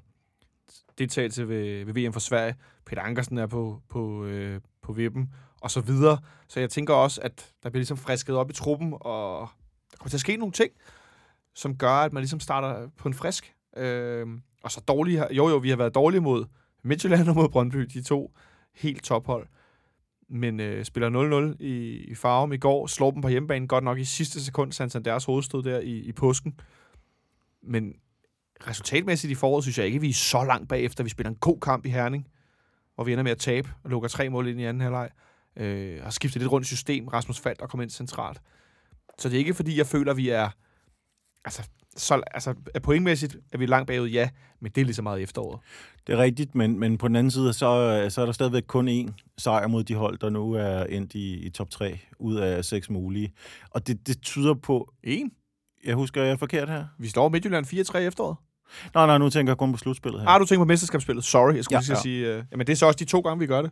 deltagelse 0.97 1.47
ved, 1.47 1.85
ved 1.85 1.93
VM 1.93 2.13
for 2.13 2.19
Sverige. 2.19 2.55
Peter 2.85 3.01
Ankersen 3.01 3.37
er 3.37 3.47
på, 3.47 3.81
på, 3.89 4.25
øh, 4.25 4.61
på 4.81 4.93
vippen, 4.93 5.33
og 5.61 5.71
så 5.71 5.81
videre. 5.81 6.17
Så 6.47 6.59
jeg 6.59 6.69
tænker 6.69 6.93
også, 6.93 7.21
at 7.21 7.53
der 7.63 7.69
bliver 7.69 7.79
ligesom 7.79 7.97
frisket 7.97 8.35
op 8.35 8.49
i 8.49 8.53
truppen, 8.53 8.93
og 9.01 9.49
der 9.91 9.97
kommer 9.97 10.09
til 10.09 10.17
at 10.17 10.21
ske 10.21 10.37
nogle 10.37 10.51
ting, 10.51 10.71
som 11.55 11.77
gør, 11.77 11.91
at 11.91 12.13
man 12.13 12.21
ligesom 12.21 12.39
starter 12.39 12.87
på 12.97 13.07
en 13.07 13.13
frisk. 13.13 13.53
Øh, 13.77 14.27
og 14.63 14.71
så 14.71 14.81
dårlige, 14.87 15.33
jo 15.33 15.49
jo, 15.49 15.57
vi 15.57 15.69
har 15.69 15.77
været 15.77 15.95
dårlige 15.95 16.21
mod 16.21 16.45
Midtjylland 16.83 17.29
og 17.29 17.35
mod 17.35 17.49
Brøndby, 17.49 17.79
de 17.93 18.03
to 18.03 18.31
helt 18.75 19.03
tophold. 19.03 19.47
Men 20.29 20.59
øh, 20.59 20.85
spiller 20.85 21.53
0-0 21.53 21.63
i, 21.63 21.95
i 21.95 22.15
Farum 22.15 22.53
i 22.53 22.57
går, 22.57 22.87
slår 22.87 23.11
dem 23.11 23.21
på 23.21 23.27
hjemmebane 23.27 23.67
godt 23.67 23.83
nok 23.83 23.99
i 23.99 24.05
sidste 24.05 24.45
sekund, 24.45 24.71
Santanders 24.71 25.25
hovedstød 25.25 25.63
der 25.63 25.79
i, 25.79 25.91
i 25.91 26.11
påsken. 26.11 26.59
Men 27.63 27.93
resultatmæssigt 28.67 29.31
i 29.31 29.35
foråret, 29.35 29.63
synes 29.63 29.77
jeg 29.77 29.85
ikke, 29.85 29.95
at 29.95 30.01
vi 30.01 30.09
er 30.09 30.13
så 30.13 30.43
langt 30.43 30.69
bagefter. 30.69 31.03
Vi 31.03 31.09
spiller 31.09 31.29
en 31.29 31.35
god 31.35 31.59
kamp 31.59 31.85
i 31.85 31.89
Herning, 31.89 32.27
hvor 32.95 33.03
vi 33.03 33.11
ender 33.11 33.23
med 33.23 33.31
at 33.31 33.37
tabe 33.37 33.69
og 33.83 33.89
lukker 33.89 34.09
tre 34.09 34.29
mål 34.29 34.47
ind 34.47 34.59
i 34.59 34.63
anden 34.63 34.81
halvleg. 34.81 35.09
Øh, 35.55 36.03
har 36.03 36.09
skiftet 36.09 36.41
lidt 36.41 36.51
rundt 36.51 36.67
i 36.67 36.67
system. 36.67 37.07
Rasmus 37.07 37.39
Faldt 37.39 37.61
og 37.61 37.69
kom 37.69 37.81
ind 37.81 37.89
centralt. 37.89 38.41
Så 39.19 39.29
det 39.29 39.35
er 39.35 39.39
ikke, 39.39 39.53
fordi 39.53 39.77
jeg 39.77 39.87
føler, 39.87 40.11
at 40.11 40.17
vi 40.17 40.29
er... 40.29 40.49
Altså, 41.45 41.69
så, 41.97 42.21
altså 42.33 42.53
pointmæssigt 42.83 43.37
er 43.53 43.57
vi 43.57 43.65
langt 43.65 43.87
bagud, 43.87 44.07
ja, 44.09 44.29
men 44.59 44.71
det 44.75 44.81
er 44.81 44.85
lige 44.85 44.95
så 44.95 45.01
meget 45.01 45.21
efteråret. 45.21 45.59
Det 46.07 46.13
er 46.13 46.17
rigtigt, 46.17 46.55
men, 46.55 46.79
men 46.79 46.97
på 46.97 47.07
den 47.07 47.15
anden 47.15 47.31
side, 47.31 47.53
så, 47.53 48.05
så 48.09 48.21
er 48.21 48.25
der 48.25 48.31
stadigvæk 48.33 48.63
kun 48.67 48.87
én 48.89 49.11
sejr 49.37 49.67
mod 49.67 49.83
de 49.83 49.95
hold, 49.95 50.17
der 50.17 50.29
nu 50.29 50.53
er 50.53 50.83
endt 50.83 51.13
i, 51.13 51.33
i 51.45 51.49
top 51.49 51.69
3 51.69 51.99
ud 52.19 52.35
af 52.35 52.65
seks 52.65 52.89
mulige. 52.89 53.33
Og 53.71 53.87
det, 53.87 54.07
det 54.07 54.21
tyder 54.21 54.53
på... 54.53 54.93
En? 55.03 55.31
Jeg 55.85 55.95
husker, 55.95 56.23
jeg 56.23 56.31
er 56.31 56.37
forkert 56.37 56.69
her. 56.69 56.85
Vi 56.99 57.07
slår 57.07 57.29
Midtjylland 57.29 57.65
4-3 57.65 57.97
efteråret. 57.97 58.35
Nej, 58.93 59.05
nej, 59.05 59.17
nu 59.17 59.29
tænker 59.29 59.51
jeg 59.51 59.57
kun 59.57 59.71
på 59.71 59.77
slutspillet 59.77 60.21
her. 60.21 60.27
Ah, 60.27 60.39
du 60.39 60.45
tænker 60.45 60.65
på 60.65 60.67
mesterskabsspillet. 60.67 61.25
Sorry, 61.25 61.55
jeg 61.55 61.63
skulle 61.63 61.77
Ja, 61.77 61.81
ja, 61.87 61.93
lige 61.93 61.97
ja. 61.97 62.01
sige... 62.35 62.37
Uh, 62.39 62.43
jamen, 62.51 62.67
det 62.67 62.73
er 62.73 62.77
så 62.77 62.85
også 62.85 62.97
de 62.99 63.05
to 63.05 63.19
gange, 63.19 63.39
vi 63.39 63.45
gør 63.47 63.61
det. 63.61 63.71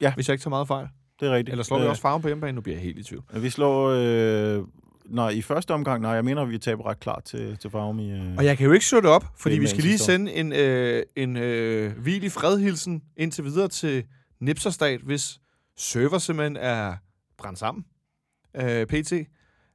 Ja. 0.00 0.14
Hvis 0.14 0.28
jeg 0.28 0.34
ikke 0.34 0.42
tager 0.42 0.50
meget 0.50 0.68
fejl. 0.68 0.86
Det 1.20 1.28
er 1.28 1.32
rigtigt. 1.32 1.52
Eller 1.52 1.64
slår 1.64 1.78
vi 1.78 1.84
Øh, 1.84 1.90
også 1.90 2.02
farven 2.02 2.22
på 2.22 2.28
hjemmebane? 2.28 2.52
Nu 2.52 2.60
bliver 2.60 2.76
jeg 2.76 2.82
helt 2.82 2.98
i 2.98 3.02
tvivl. 3.02 3.24
Vi 3.34 3.50
slår... 3.50 3.88
Øh, 3.88 4.62
nej, 5.06 5.28
i 5.28 5.42
første 5.42 5.74
omgang, 5.74 6.02
nej, 6.02 6.10
jeg 6.10 6.24
mener, 6.24 6.42
at 6.42 6.50
vi 6.50 6.58
taber 6.58 6.86
ret 6.86 7.00
klart 7.00 7.24
til, 7.24 7.56
til 7.56 7.70
Farum 7.70 7.98
i... 7.98 8.12
Øh, 8.12 8.36
Og 8.38 8.44
jeg 8.44 8.58
kan 8.58 8.66
jo 8.66 8.72
ikke 8.72 8.86
slå 8.86 9.00
det 9.00 9.10
op, 9.10 9.24
fordi 9.36 9.58
vi 9.58 9.66
skal 9.66 9.82
lige 9.84 9.98
sende 9.98 10.32
en, 10.32 10.52
øh, 10.52 11.02
en 11.16 11.36
øh, 11.36 11.98
hvil 11.98 12.24
i 12.24 12.28
fredhilsen 12.28 13.02
indtil 13.16 13.44
videre 13.44 13.68
til 13.68 14.04
Nipserstat, 14.40 15.00
hvis 15.00 15.40
server 15.76 16.18
simpelthen 16.18 16.56
er 16.56 16.96
brændt 17.38 17.58
sammen. 17.58 17.84
Øh, 18.56 18.86
PT. 18.86 19.12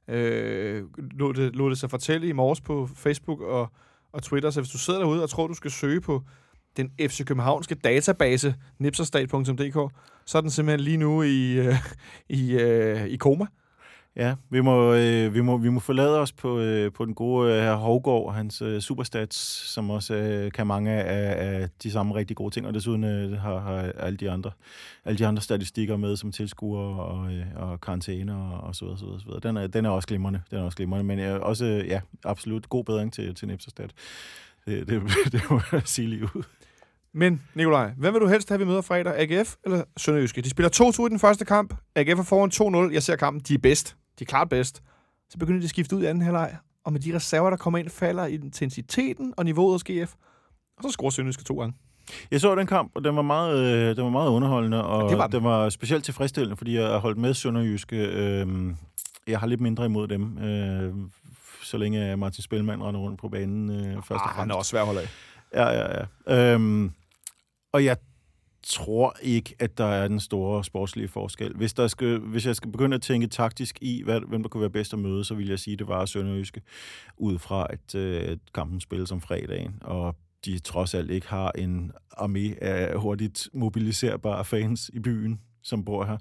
Øh, 0.08 0.84
lå, 0.98 1.32
det, 1.32 1.56
lå 1.56 1.70
det 1.70 1.78
sig 1.78 1.90
fortælle 1.90 2.28
i 2.28 2.32
morges 2.32 2.60
på 2.60 2.88
Facebook 2.96 3.40
og, 3.40 3.72
og 4.12 4.22
Twitter, 4.22 4.50
så 4.50 4.60
hvis 4.60 4.70
du 4.70 4.78
sidder 4.78 5.00
derude 5.00 5.22
og 5.22 5.30
tror, 5.30 5.46
du 5.46 5.54
skal 5.54 5.70
søge 5.70 6.00
på 6.00 6.22
den 6.76 6.90
FC 7.00 7.24
Københavnske 7.24 7.74
database, 7.74 8.54
nipserstat.dk, 8.78 9.94
så 10.26 10.38
er 10.38 10.40
den 10.42 10.50
simpelthen 10.50 10.80
lige 10.80 10.96
nu 10.96 11.22
i, 11.22 11.52
øh, 11.52 11.74
i, 12.28 12.52
øh, 12.52 13.06
i 13.06 13.16
koma. 13.16 13.46
Ja, 14.16 14.34
vi 14.50 14.60
må, 14.60 14.94
øh, 14.94 15.34
vi 15.34 15.40
må, 15.40 15.56
vi 15.56 15.68
må 15.68 15.80
forlade 15.80 16.18
os 16.18 16.32
på, 16.32 16.58
øh, 16.58 16.92
på 16.92 17.04
den 17.04 17.14
gode 17.14 17.52
øh, 17.52 17.58
herr 17.58 17.74
Hovgaard 17.74 18.26
og 18.26 18.34
hans 18.34 18.62
øh, 18.62 18.80
superstats, 18.80 19.36
som 19.74 19.90
også 19.90 20.14
øh, 20.14 20.52
kan 20.52 20.66
mange 20.66 20.90
af, 20.90 21.60
af 21.62 21.68
de 21.82 21.90
samme 21.90 22.14
rigtig 22.14 22.36
gode 22.36 22.54
ting, 22.54 22.66
og 22.66 22.74
desuden 22.74 23.04
øh, 23.04 23.32
har, 23.32 23.58
har 23.58 23.76
alle, 23.78 24.16
de 24.16 24.30
andre, 24.30 24.50
alle 25.04 25.18
de 25.18 25.26
andre 25.26 25.42
statistikker 25.42 25.96
med, 25.96 26.16
som 26.16 26.32
tilskuer 26.32 26.96
og, 26.96 27.32
øh, 27.32 27.46
og 27.56 27.80
karantæne 27.80 28.36
og, 28.36 28.60
og 28.60 28.74
så 28.74 28.84
videre, 28.84 28.98
så 28.98 29.04
videre, 29.04 29.20
så 29.20 29.26
videre. 29.26 29.40
Den 29.40 29.56
er, 29.56 29.66
den 29.66 29.84
er 29.84 29.90
også 29.90 30.08
glimrende, 30.08 30.42
den 30.50 30.58
er 30.58 30.62
også 30.62 30.76
glimrende, 30.76 31.04
men 31.04 31.18
øh, 31.18 31.40
også, 31.40 31.64
ja, 31.86 32.00
absolut 32.24 32.68
god 32.68 32.84
bedring 32.84 33.12
til, 33.12 33.34
til 33.34 33.48
Nipserstat. 33.48 33.92
Det, 34.66 34.88
det, 34.88 35.02
det 35.32 35.42
må 35.50 35.60
jeg 35.72 35.82
sige 35.84 36.08
lige 36.08 36.24
ud. 36.24 36.42
Men, 37.14 37.42
Nikolaj, 37.54 37.90
hvem 37.98 38.14
vil 38.14 38.20
du 38.20 38.26
helst 38.26 38.48
have, 38.48 38.58
vi 38.58 38.64
møder 38.64 38.80
fredag? 38.80 39.14
AGF 39.30 39.54
eller 39.64 39.82
Sønderjyske? 39.96 40.40
De 40.42 40.50
spiller 40.50 40.70
2-2 41.02 41.06
i 41.06 41.08
den 41.08 41.18
første 41.18 41.44
kamp. 41.44 41.74
AGF 41.96 42.18
er 42.18 42.22
foran 42.22 42.86
2-0. 42.88 42.92
Jeg 42.94 43.02
ser 43.02 43.16
kampen. 43.16 43.42
De 43.48 43.54
er 43.54 43.58
bedst. 43.58 43.96
De 44.18 44.24
er 44.24 44.26
klart 44.26 44.48
bedst. 44.48 44.82
Så 45.30 45.38
begynder 45.38 45.60
de 45.60 45.64
at 45.64 45.70
skifte 45.70 45.96
ud 45.96 46.02
i 46.02 46.06
anden 46.06 46.22
halvleg. 46.24 46.56
Og 46.84 46.92
med 46.92 47.00
de 47.00 47.14
reserver, 47.14 47.50
der 47.50 47.56
kommer 47.56 47.78
ind, 47.78 47.88
falder 47.90 48.26
intensiteten 48.26 49.34
og 49.36 49.44
niveauet 49.44 49.74
hos 49.74 49.84
GF. 49.84 50.14
Og 50.76 50.82
så 50.82 50.88
scorer 50.90 51.10
Sønderjyske 51.10 51.44
to 51.44 51.58
gange. 51.60 51.74
Jeg 52.30 52.40
så 52.40 52.54
den 52.54 52.66
kamp, 52.66 52.92
og 52.94 53.04
den 53.04 53.16
var 53.16 53.22
meget, 53.22 53.58
øh, 53.58 53.96
den 53.96 54.04
var 54.04 54.10
meget 54.10 54.28
underholdende, 54.30 54.84
og 54.84 55.02
Ja, 55.04 55.08
det 55.10 55.18
var 55.18 55.26
den. 55.26 55.32
den 55.36 55.44
var 55.44 55.68
specielt 55.68 56.04
tilfredsstillende, 56.04 56.56
fordi 56.56 56.74
jeg 56.76 56.86
har 56.86 56.98
holdt 56.98 57.18
med 57.18 57.34
Sønderjyske. 57.34 57.96
Øh, 57.96 58.46
jeg 59.26 59.40
har 59.40 59.46
lidt 59.46 59.60
mindre 59.60 59.84
imod 59.84 60.08
dem, 60.08 60.38
øh, 60.38 60.94
så 61.62 61.78
længe 61.78 62.16
Martin 62.16 62.42
Spilman 62.42 62.82
render 62.82 63.00
rundt 63.00 63.20
på 63.20 63.28
banen 63.28 63.70
øh, 63.70 63.94
først 63.94 64.10
og 64.10 64.14
Ah, 64.16 64.20
han 64.28 64.34
fremmest. 64.34 64.54
er 64.54 64.58
også 64.58 64.68
svær 64.70 64.80
at 64.80 64.86
holde 64.86 65.00
af. 65.00 65.08
Ja, 65.54 65.68
ja, 65.68 66.04
ja. 66.28 66.54
Øhm, 66.54 66.92
og 67.72 67.84
jeg 67.84 67.96
tror 68.62 69.16
ikke, 69.22 69.54
at 69.58 69.78
der 69.78 69.84
er 69.84 70.08
den 70.08 70.20
store 70.20 70.64
sportslige 70.64 71.08
forskel. 71.08 71.54
Hvis, 71.56 71.72
der 71.72 71.86
skal, 71.86 72.18
hvis 72.18 72.46
jeg 72.46 72.56
skal 72.56 72.72
begynde 72.72 72.94
at 72.94 73.02
tænke 73.02 73.26
taktisk 73.26 73.78
i, 73.80 74.02
hvad, 74.02 74.20
hvem 74.28 74.42
der 74.42 74.48
kunne 74.48 74.60
være 74.60 74.70
bedst 74.70 74.92
at 74.92 74.98
møde, 74.98 75.24
så 75.24 75.34
vil 75.34 75.48
jeg 75.48 75.58
sige, 75.58 75.72
at 75.72 75.78
det 75.78 75.88
var 75.88 76.04
Sønderjyske, 76.04 76.62
ud 77.16 77.38
fra 77.38 77.66
at 77.70 77.94
øh, 77.94 78.36
kampen 78.54 78.80
spilles 78.80 79.12
om 79.12 79.20
fredagen, 79.20 79.78
og 79.80 80.16
de 80.44 80.58
trods 80.58 80.94
alt 80.94 81.10
ikke 81.10 81.28
har 81.28 81.52
en 81.52 81.92
armé 82.12 82.64
af 82.64 83.00
hurtigt 83.00 83.48
mobiliserbare 83.52 84.44
fans 84.44 84.90
i 84.94 84.98
byen, 84.98 85.40
som 85.62 85.84
bor 85.84 86.04
her, 86.04 86.18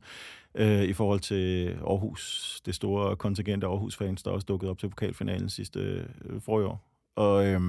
øh, 0.56 0.84
i 0.84 0.94
forhold 0.94 1.20
til 1.20 1.68
Aarhus, 1.68 2.62
det 2.66 2.76
store 2.76 3.16
kontingent 3.16 3.64
af 3.64 3.68
Aarhus-fans, 3.68 4.24
der 4.24 4.32
også 4.32 4.46
dukkede 4.46 4.72
op 4.72 4.80
til 4.80 4.90
pokalfinalen 4.90 5.50
sidste 5.50 5.80
øh, 6.26 6.42
forår. 6.42 6.86
Og 7.16 7.46
øh, 7.46 7.62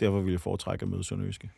derfor 0.00 0.20
ville 0.20 0.32
jeg 0.32 0.40
foretrække 0.40 0.82
at 0.82 0.88
møde 0.88 1.04
Sønderjyske. 1.04 1.50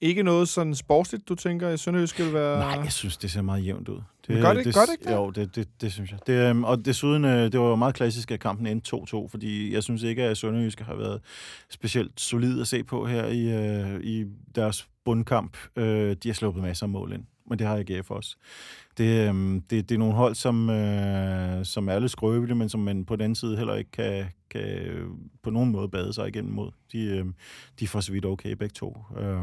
Ikke 0.00 0.22
noget 0.22 0.48
sådan 0.48 0.74
sportsligt, 0.74 1.28
du 1.28 1.34
tænker, 1.34 1.68
at 1.68 1.80
Sønderjyske 1.80 2.24
vil 2.24 2.34
være... 2.34 2.58
Nej, 2.58 2.84
jeg 2.84 2.92
synes, 2.92 3.16
det 3.16 3.30
ser 3.30 3.42
meget 3.42 3.64
jævnt 3.66 3.88
ud. 3.88 3.94
Det, 3.96 4.28
Men 4.28 4.40
gør 4.42 4.52
det- 4.54 4.74
gør 4.74 4.80
det 4.80 4.92
ikke 4.92 5.04
det? 5.04 5.14
Jo, 5.16 5.30
det, 5.30 5.56
det, 5.56 5.68
det 5.80 5.92
synes 5.92 6.10
jeg. 6.10 6.18
Det, 6.26 6.32
øhm, 6.50 6.64
og 6.64 6.84
desuden, 6.84 7.24
øh, 7.24 7.52
det 7.52 7.60
var 7.60 7.66
jo 7.66 7.76
meget 7.76 7.94
klassisk, 7.94 8.30
at 8.30 8.40
kampen 8.40 8.66
endte 8.66 8.96
2-2, 8.96 9.28
fordi 9.28 9.74
jeg 9.74 9.82
synes 9.82 10.02
ikke, 10.02 10.22
at 10.22 10.36
Sønderjyske 10.36 10.84
har 10.84 10.94
været 10.94 11.20
specielt 11.70 12.20
solid 12.20 12.60
at 12.60 12.68
se 12.68 12.84
på 12.84 13.06
her 13.06 13.26
i, 13.26 13.40
øh, 13.94 14.00
i 14.00 14.24
deres 14.54 14.88
bundkamp. 15.04 15.56
Øh, 15.76 16.16
de 16.22 16.28
har 16.28 16.32
sluppet 16.34 16.62
masser 16.62 16.86
af 16.86 16.90
mål 16.90 17.12
ind, 17.12 17.24
men 17.48 17.58
det 17.58 17.66
har 17.66 17.84
AGF 17.88 18.10
også. 18.10 18.36
Det, 18.98 19.28
øhm, 19.28 19.60
det, 19.70 19.88
det 19.88 19.94
er 19.94 19.98
nogle 19.98 20.14
hold, 20.14 20.34
som, 20.34 20.70
øh, 20.70 21.64
som 21.64 21.88
er 21.88 21.98
lidt 21.98 22.12
skrøbelige, 22.12 22.56
men 22.56 22.68
som 22.68 22.80
man 22.80 23.04
på 23.04 23.16
den 23.16 23.22
anden 23.24 23.36
side 23.36 23.56
heller 23.56 23.74
ikke 23.74 23.90
kan, 23.90 24.26
kan 24.50 24.60
øh, 24.62 25.06
på 25.42 25.50
nogen 25.50 25.70
måde 25.72 25.88
bade 25.88 26.12
sig 26.12 26.28
igennem 26.28 26.52
mod. 26.52 26.70
De, 26.92 26.98
øh, 27.04 27.24
de 27.80 27.84
er 27.84 27.88
for 27.88 28.00
så 28.00 28.12
vidt 28.12 28.24
okay 28.24 28.52
begge 28.52 28.72
to. 28.72 28.96
Øh, 29.18 29.38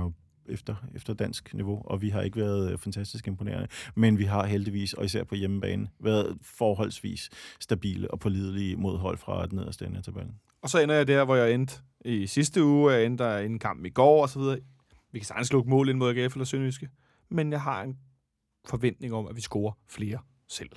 efter, 0.50 0.76
efter 0.96 1.14
dansk 1.14 1.54
niveau, 1.54 1.82
og 1.86 2.02
vi 2.02 2.10
har 2.10 2.22
ikke 2.22 2.38
været 2.38 2.72
øh, 2.72 2.78
fantastisk 2.78 3.28
imponerende, 3.28 3.68
men 3.96 4.18
vi 4.18 4.24
har 4.24 4.46
heldigvis, 4.46 4.94
og 4.94 5.06
især 5.06 5.24
på 5.24 5.36
hjemmebane, 5.36 5.88
været 6.00 6.38
forholdsvis 6.42 7.30
stabile 7.60 8.12
og 8.12 8.20
pålidelige 8.20 8.76
mod 8.76 8.98
hold 8.98 9.18
fra 9.18 9.46
den 9.46 9.56
nederste 9.56 9.86
ende 9.86 9.98
af 9.98 10.04
tabellen. 10.04 10.36
Og 10.62 10.70
så 10.70 10.80
ender 10.80 10.96
jeg 10.96 11.08
der, 11.08 11.26
hvor 11.26 11.36
jeg 11.36 11.54
endte 11.54 11.76
i 12.06 12.28
sidste 12.28 12.64
uge. 12.64 12.92
Jeg 12.92 13.06
endte 13.06 13.24
der 13.24 13.38
en 13.38 13.60
kamp 13.60 13.86
i 13.86 13.90
går 13.90 14.22
og 14.22 14.30
så 14.30 14.40
videre. 14.40 14.60
Vi 15.12 15.20
kan 15.20 15.26
sagtens 15.26 15.54
lukke 15.54 15.70
mål 15.70 15.90
ind 15.90 15.98
mod 15.98 16.18
AGF 16.18 16.34
eller 16.34 16.46
Sønderjyske. 16.46 16.90
Men 17.30 17.52
jeg 17.52 17.62
har 17.62 17.84
en 17.84 17.98
forventning 18.66 19.14
om, 19.14 19.28
at 19.28 19.36
vi 19.36 19.42
scorer 19.42 19.72
flere 19.90 20.20
selv. 20.48 20.70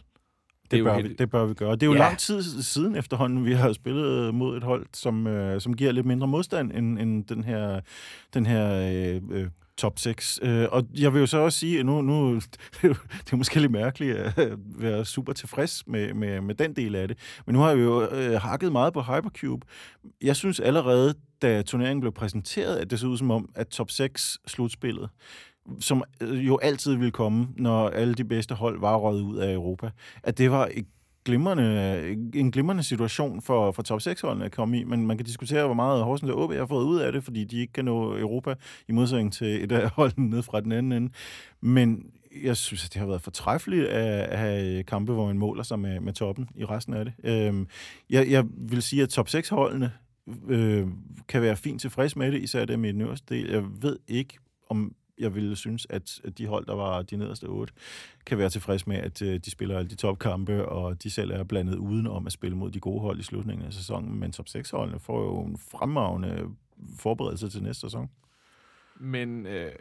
Det, 0.71 0.79
jo 0.79 0.85
bør, 0.85 0.95
helt- 0.95 1.09
vi, 1.09 1.15
det 1.15 1.31
bør 1.31 1.45
vi 1.47 1.55
gøre. 1.55 1.73
Det 1.73 1.83
er 1.83 1.87
jo 1.87 1.93
Ja. 1.93 1.99
lang 1.99 2.19
tid 2.19 2.43
siden 2.63 2.97
efterhånden, 2.97 3.45
vi 3.45 3.53
har 3.53 3.73
spillet 3.73 4.35
mod 4.35 4.57
et 4.57 4.63
hold, 4.63 4.87
som, 4.95 5.27
øh, 5.27 5.61
som 5.61 5.77
giver 5.77 5.93
lidt 5.93 6.07
mindre 6.07 6.27
modstand 6.29 6.73
end, 6.73 6.99
end 6.99 7.25
den 7.25 7.45
her, 7.45 7.81
den 8.35 8.47
her 8.47 8.73
øh, 8.75 9.21
øh, 9.31 9.47
top 9.77 9.99
6. 9.99 10.41
Øh, 10.43 10.67
og 10.71 10.87
jeg 10.99 11.13
vil 11.15 11.21
jo 11.21 11.27
så 11.27 11.39
også 11.39 11.59
sige, 11.59 11.79
at 11.81 11.87
nu, 11.87 12.03
nu 12.03 12.35
det 12.83 13.33
er 13.33 13.37
måske 13.37 13.61
lidt 13.61 13.73
mærkeligt 13.73 14.17
at 14.17 14.51
være 14.79 15.05
super 15.05 15.33
tilfreds 15.33 15.87
med, 15.87 16.15
med, 16.15 16.41
med 16.41 16.55
den 16.55 16.77
del 16.77 16.95
af 16.95 17.09
det, 17.09 17.19
men 17.47 17.55
nu 17.55 17.61
har 17.61 17.75
vi 17.75 17.83
jo 17.83 18.03
øh, 18.11 18.41
hakket 18.41 18.73
meget 18.73 18.93
på 18.93 19.03
Hypercube. 19.03 19.67
Jeg 20.23 20.37
synes 20.37 20.61
allerede, 20.61 21.15
da 21.43 21.63
turneringen 21.63 22.01
blev 22.01 22.13
præsenteret, 22.13 22.77
at 22.77 22.91
det 22.91 23.01
så 23.01 23.07
ud 23.07 23.19
som 23.19 23.31
om, 23.31 23.49
at 23.55 23.69
top 23.69 23.91
6 23.91 24.39
slutspillet, 24.47 25.09
som 25.81 26.05
øh, 26.21 26.47
jo 26.47 26.59
altid 26.63 26.95
vil 26.95 27.13
komme, 27.13 27.49
når 27.57 27.89
alle 27.89 28.15
de 28.15 28.25
bedste 28.25 28.55
hold 28.55 28.81
var 28.81 28.97
røget 28.97 29.23
ud 29.23 29.37
af 29.37 29.53
Europa, 29.53 29.91
at 30.23 30.39
det 30.39 30.51
var 30.51 30.69
et 30.73 30.87
glimrende, 31.25 32.17
en 32.35 32.51
glimrende 32.51 32.83
situation 32.83 33.43
for, 33.43 33.73
for 33.73 33.83
top 33.83 34.01
6-holdene 34.01 34.45
at 34.45 34.53
komme 34.53 34.79
i, 34.79 34.85
men 34.85 35.07
man 35.07 35.17
kan 35.17 35.27
diskutere, 35.27 35.65
hvor 35.65 35.75
meget 35.75 36.05
Horsens 36.05 36.31
og 36.31 36.39
OB 36.39 36.53
har 36.53 36.67
fået 36.67 36.85
ud 36.85 36.99
af 36.99 37.13
det, 37.13 37.25
fordi 37.25 37.45
de 37.45 37.61
ikke 37.61 37.73
kan 37.73 37.85
nå 37.85 38.19
Europa 38.19 38.55
i 38.89 38.93
modsætning 38.93 39.33
til 39.33 39.65
et 39.65 39.73
af 39.73 39.91
holdene 39.91 40.31
ned 40.31 40.43
fra 40.43 40.61
den 40.61 40.73
anden 40.73 40.93
ende. 40.93 41.13
Men 41.61 42.05
jeg 42.43 42.57
synes, 42.57 42.85
at 42.85 42.95
det 42.95 43.01
har 43.01 43.07
været 43.07 43.23
fortræffeligt 43.23 43.87
at, 43.87 44.21
at 44.21 44.39
have 44.39 44.83
kampe, 44.83 45.13
hvor 45.13 45.27
man 45.27 45.39
måler 45.39 45.63
sig 45.63 45.79
med, 45.79 46.01
med 46.01 46.13
toppen 46.13 46.49
i 46.55 46.65
resten 46.65 46.95
af 46.95 47.05
det. 47.05 47.15
Øhm, 47.25 47.69
jeg, 48.11 48.31
jeg 48.31 48.45
vil 48.57 48.83
sige, 48.83 49.03
at 49.03 49.09
top 49.09 49.29
6-holdene 49.29 49.93
øh, 50.49 50.87
kan 51.29 51.43
være 51.43 51.57
fint 51.57 51.81
tilfreds 51.81 52.17
med 52.17 52.33
det, 52.33 52.43
især 52.43 52.65
dem 52.65 52.85
i 52.85 52.93
den 52.93 53.01
øverste 53.01 53.35
del. 53.35 53.51
Jeg 53.51 53.65
ved 53.83 53.99
ikke, 54.09 54.39
om 54.71 54.95
jeg 55.21 55.35
ville 55.35 55.57
synes, 55.57 55.87
at 55.91 56.21
de 56.39 56.47
hold, 56.47 56.67
der 56.67 56.75
var 56.75 57.03
de 57.03 57.17
nederste 57.17 57.45
otte, 57.45 57.73
kan 58.27 58.39
være 58.39 58.51
tilfreds 58.51 58.87
med, 58.87 58.97
at 58.97 59.23
øh, 59.23 59.41
de 59.45 59.51
spiller 59.51 59.79
alle 59.79 59.91
de 59.91 59.95
topkampe, 59.95 60.69
og 60.69 61.03
de 61.03 61.11
selv 61.11 61.31
er 61.31 61.45
blandet 61.45 61.75
uden 61.75 62.07
om 62.07 62.27
at 62.27 62.33
spille 62.33 62.57
mod 62.57 62.71
de 62.71 62.81
gode 62.81 63.01
hold 63.01 63.21
i 63.21 63.23
slutningen 63.23 63.67
af 63.67 63.73
sæsonen. 63.73 64.21
Men 64.21 64.33
top 64.33 64.47
6-holdene 64.49 64.99
får 64.99 65.23
jo 65.23 65.41
en 65.41 65.59
fremragende 65.71 66.45
forberedelse 66.99 67.49
til 67.49 67.63
næste 67.63 67.81
sæson. 67.81 68.11
Men 69.01 69.47
øh, 69.47 69.73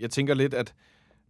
jeg 0.00 0.10
tænker 0.10 0.34
lidt, 0.34 0.54
at 0.54 0.74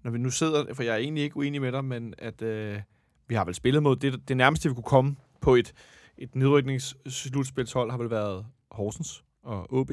når 0.03 0.11
vi 0.11 0.19
nu 0.19 0.31
sidder, 0.31 0.75
for 0.75 0.83
jeg 0.83 0.93
er 0.93 0.99
egentlig 0.99 1.25
ikke 1.25 1.37
uenig 1.37 1.61
med 1.61 1.73
dig, 1.73 1.85
men 1.85 2.15
at 2.19 2.43
øh, 2.43 2.81
vi 3.29 3.35
har 3.35 3.45
vel 3.45 3.55
spillet 3.55 3.83
mod 3.83 3.97
det, 3.97 4.29
det 4.29 4.37
nærmeste, 4.37 4.69
vi 4.69 4.75
kunne 4.75 4.83
komme 4.83 5.17
på 5.41 5.55
et, 5.55 5.73
et 6.19 6.35
nedrykningsslutspilshold, 6.35 7.91
har 7.91 7.99
vel 7.99 8.11
været 8.11 8.47
Horsens 8.71 9.25
og 9.43 9.73
OB. 9.73 9.91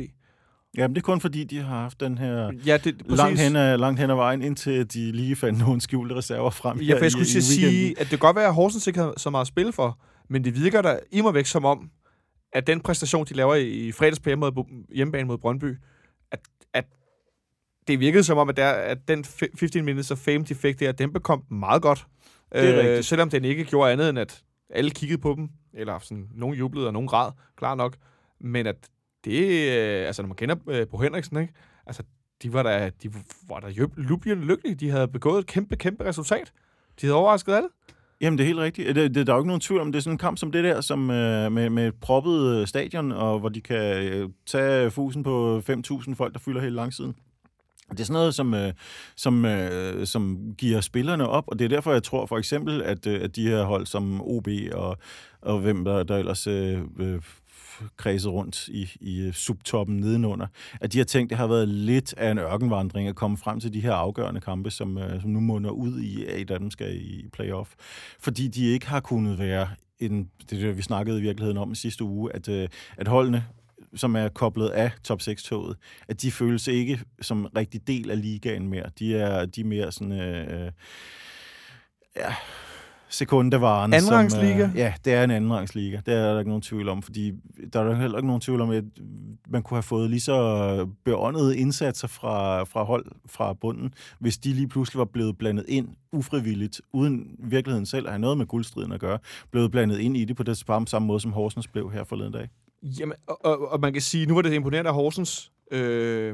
Jamen, 0.77 0.95
det 0.95 1.01
er 1.01 1.05
kun 1.05 1.21
fordi, 1.21 1.43
de 1.43 1.57
har 1.59 1.79
haft 1.81 1.99
den 1.99 2.17
her 2.17 2.51
Ja, 2.65 2.77
det, 2.77 2.97
præcis. 2.97 3.17
langt 3.17 3.39
hen, 3.39 3.55
ad, 3.55 3.77
langt 3.77 3.99
hen 3.99 4.09
ad 4.09 4.15
vejen, 4.15 4.41
indtil 4.41 4.93
de 4.93 5.11
lige 5.11 5.35
fandt 5.35 5.59
nogle 5.59 5.81
skjulte 5.81 6.15
reserver 6.15 6.49
frem 6.49 6.79
Ja, 6.79 6.93
for 6.97 7.03
jeg 7.03 7.11
skulle 7.11 7.27
i, 7.35 7.37
i 7.37 7.41
sige, 7.41 7.89
at 7.89 7.97
det 7.99 8.09
kan 8.09 8.19
godt 8.19 8.35
være, 8.35 8.47
at 8.47 8.53
Horsens 8.53 8.87
ikke 8.87 8.99
har 8.99 9.13
så 9.17 9.29
meget 9.29 9.41
at 9.41 9.47
spille 9.47 9.73
for, 9.73 9.99
men 10.29 10.43
det 10.43 10.55
virker 10.63 10.81
der 10.81 10.99
immer 11.11 11.31
væk 11.31 11.45
som 11.45 11.65
om, 11.65 11.89
at 12.53 12.67
den 12.67 12.79
præstation, 12.79 13.25
de 13.25 13.33
laver 13.33 13.55
i, 13.55 13.91
fredags 13.91 14.19
på 14.19 14.29
hjemmebane 14.95 15.27
mod 15.27 15.37
Brøndby, 15.37 15.77
at, 16.31 16.39
at 16.73 16.85
det 17.87 17.99
virkede 17.99 18.23
som 18.23 18.37
om, 18.37 18.49
at, 18.49 18.57
der, 18.57 18.69
at 18.69 18.97
den 19.07 19.25
fi- 19.25 19.55
15 19.59 19.85
minutes 19.85 20.11
of 20.11 20.17
fame, 20.17 20.43
de 20.43 20.55
fik 20.55 20.79
der, 20.79 20.91
den 20.91 21.13
bekom 21.13 21.43
meget 21.51 21.81
godt. 21.81 22.05
Det 22.53 22.61
er 22.69 22.73
Øh, 22.73 22.79
rigtigt. 22.79 23.05
selvom 23.05 23.29
den 23.29 23.45
ikke 23.45 23.63
gjorde 23.63 23.91
andet, 23.91 24.09
end 24.09 24.19
at 24.19 24.43
alle 24.69 24.91
kiggede 24.91 25.21
på 25.21 25.33
dem, 25.37 25.49
eller 25.73 25.99
sådan, 25.99 26.27
nogen 26.35 26.55
jublede 26.57 26.87
og 26.87 26.93
nogen 26.93 27.07
græd, 27.07 27.31
klar 27.57 27.75
nok. 27.75 27.95
Men 28.41 28.67
at 28.67 28.75
det, 29.25 29.71
øh, 29.71 30.07
altså 30.07 30.21
når 30.21 30.27
man 30.27 30.35
kender 30.35 30.55
øh, 30.67 30.87
Bo 30.87 30.97
Henriksen, 30.97 31.37
ikke? 31.37 31.53
Altså, 31.85 32.03
de 32.43 32.53
var 32.53 32.63
der, 32.63 32.89
de 32.89 33.13
var 33.49 33.59
der 33.59 33.69
jublende 34.09 34.45
lykkelige. 34.45 34.75
De 34.75 34.89
havde 34.89 35.07
begået 35.07 35.39
et 35.39 35.45
kæmpe, 35.45 35.75
kæmpe 35.75 36.05
resultat. 36.05 36.51
De 37.01 37.05
havde 37.05 37.15
overrasket 37.15 37.53
alle. 37.53 37.69
Jamen, 38.21 38.37
det 38.37 38.43
er 38.43 38.47
helt 38.47 38.59
rigtigt. 38.59 38.95
Det, 38.95 39.15
det, 39.15 39.27
der 39.27 39.33
er 39.33 39.37
jo 39.37 39.41
ikke 39.41 39.47
nogen 39.47 39.61
tvivl 39.61 39.81
om, 39.81 39.91
det 39.91 39.99
er 39.99 40.01
sådan 40.01 40.13
en 40.13 40.17
kamp 40.17 40.37
som 40.37 40.51
det 40.51 40.63
der, 40.63 40.81
som 40.81 41.09
øh, 41.11 41.51
med, 41.51 41.69
med 41.69 41.87
et 41.87 41.95
proppet 42.01 42.55
øh, 42.55 42.67
stadion, 42.67 43.11
og 43.11 43.39
hvor 43.39 43.49
de 43.49 43.61
kan 43.61 44.03
øh, 44.03 44.29
tage 44.45 44.91
fusen 44.91 45.23
på 45.23 45.61
5.000 45.69 46.15
folk, 46.15 46.33
der 46.33 46.39
fylder 46.39 46.61
hele 46.61 46.75
langsiden. 46.75 47.15
Det 47.91 47.99
er 47.99 48.03
sådan 48.03 48.13
noget, 48.13 48.35
som, 48.35 48.53
øh, 48.53 48.73
som, 49.15 49.45
øh, 49.45 50.05
som 50.07 50.53
giver 50.57 50.81
spillerne 50.81 51.29
op, 51.29 51.43
og 51.47 51.59
det 51.59 51.65
er 51.65 51.69
derfor, 51.69 51.91
jeg 51.91 52.03
tror 52.03 52.25
for 52.25 52.37
eksempel, 52.37 52.81
at, 52.81 53.07
øh, 53.07 53.21
at 53.23 53.35
de 53.35 53.47
her 53.47 53.63
hold 53.63 53.85
som 53.85 54.21
OB 54.21 54.47
og, 54.73 54.97
og 55.41 55.59
hvem 55.59 55.85
der, 55.85 56.03
der 56.03 56.17
ellers 56.17 56.47
øh, 56.47 56.81
øh, 56.99 57.21
kredset 57.97 58.31
rundt 58.31 58.67
i, 58.67 58.89
i 59.01 59.21
øh, 59.21 59.33
subtoppen 59.33 59.97
nedenunder, 59.97 60.47
at 60.81 60.93
de 60.93 60.97
har 60.97 61.05
tænkt, 61.05 61.29
det 61.29 61.37
har 61.37 61.47
været 61.47 61.67
lidt 61.67 62.13
af 62.17 62.31
en 62.31 62.37
ørkenvandring 62.37 63.07
at 63.07 63.15
komme 63.15 63.37
frem 63.37 63.59
til 63.59 63.73
de 63.73 63.81
her 63.81 63.93
afgørende 63.93 64.41
kampe, 64.41 64.71
som, 64.71 64.97
øh, 64.97 65.21
som 65.21 65.29
nu 65.29 65.39
munder 65.39 65.69
ud 65.69 65.99
i, 65.99 66.25
at 66.25 66.39
et 66.39 66.51
af 66.51 66.59
dem 66.59 66.71
skal 66.71 66.95
i 66.95 67.25
playoff. 67.33 67.73
Fordi 68.19 68.47
de 68.47 68.65
ikke 68.65 68.87
har 68.87 68.99
kunnet 68.99 69.39
være 69.39 69.67
en, 69.99 70.29
det 70.49 70.57
er 70.57 70.67
det, 70.67 70.77
vi 70.77 70.81
snakkede 70.81 71.19
i 71.19 71.21
virkeligheden 71.21 71.57
om 71.57 71.71
i 71.71 71.75
sidste 71.75 72.03
uge, 72.03 72.35
at, 72.35 72.49
øh, 72.49 72.69
at 72.97 73.07
holdene 73.07 73.45
som 73.95 74.15
er 74.15 74.29
koblet 74.29 74.69
af 74.69 74.91
top 75.03 75.21
6-toget, 75.21 75.77
at 76.07 76.21
de 76.21 76.31
føles 76.31 76.67
ikke 76.67 76.99
som 77.21 77.45
rigtig 77.57 77.87
del 77.87 78.11
af 78.11 78.21
ligaen 78.21 78.67
mere. 78.67 78.89
De 78.99 79.17
er, 79.17 79.45
de 79.45 79.61
er 79.61 79.65
mere 79.65 79.91
sådan... 79.91 80.11
Øh, 80.11 80.71
ja, 82.15 82.35
sekundevaren. 83.13 83.93
Andenrangsliga? 83.93 84.61
Som, 84.61 84.69
øh, 84.69 84.77
ja, 84.77 84.93
det 85.05 85.13
er 85.13 85.23
en 85.23 85.31
andenrangsliga. 85.31 85.99
Det 86.05 86.13
er 86.13 86.31
der 86.33 86.39
ikke 86.39 86.49
nogen 86.49 86.61
tvivl 86.61 86.89
om, 86.89 87.01
fordi 87.01 87.31
der 87.73 87.79
er 87.79 87.83
der 87.83 87.95
heller 87.95 88.17
ikke 88.17 88.27
nogen 88.27 88.41
tvivl 88.41 88.61
om, 88.61 88.69
at 88.69 88.83
man 89.47 89.63
kunne 89.63 89.75
have 89.75 89.83
fået 89.83 90.09
lige 90.09 90.19
så 90.19 90.87
beåndede 91.05 91.57
indsatser 91.57 92.07
fra, 92.07 92.63
fra 92.63 92.83
hold 92.83 93.05
fra 93.25 93.53
bunden, 93.53 93.93
hvis 94.19 94.37
de 94.37 94.53
lige 94.53 94.67
pludselig 94.67 94.99
var 94.99 95.05
blevet 95.05 95.37
blandet 95.37 95.65
ind 95.67 95.87
ufrivilligt, 96.11 96.81
uden 96.93 97.35
virkeligheden 97.39 97.85
selv 97.85 98.05
at 98.05 98.11
have 98.11 98.21
noget 98.21 98.37
med 98.37 98.45
guldstriden 98.45 98.91
at 98.91 98.99
gøre, 98.99 99.19
blevet 99.51 99.71
blandet 99.71 99.99
ind 99.99 100.17
i 100.17 100.25
det 100.25 100.35
på 100.35 100.43
det 100.43 100.57
samme, 100.57 100.87
samme 100.87 101.05
måde, 101.05 101.19
som 101.19 101.33
Horsens 101.33 101.67
blev 101.67 101.91
her 101.91 102.03
forleden 102.03 102.33
dag. 102.33 102.49
Jamen, 102.83 103.13
og, 103.27 103.45
og, 103.45 103.71
og 103.71 103.79
man 103.79 103.93
kan 103.93 104.01
sige, 104.01 104.25
nu 104.25 104.33
var 104.33 104.41
det 104.41 104.53
imponerende 104.53 104.89
af 104.89 104.95
Horsens. 104.95 105.51
Øh, 105.71 106.27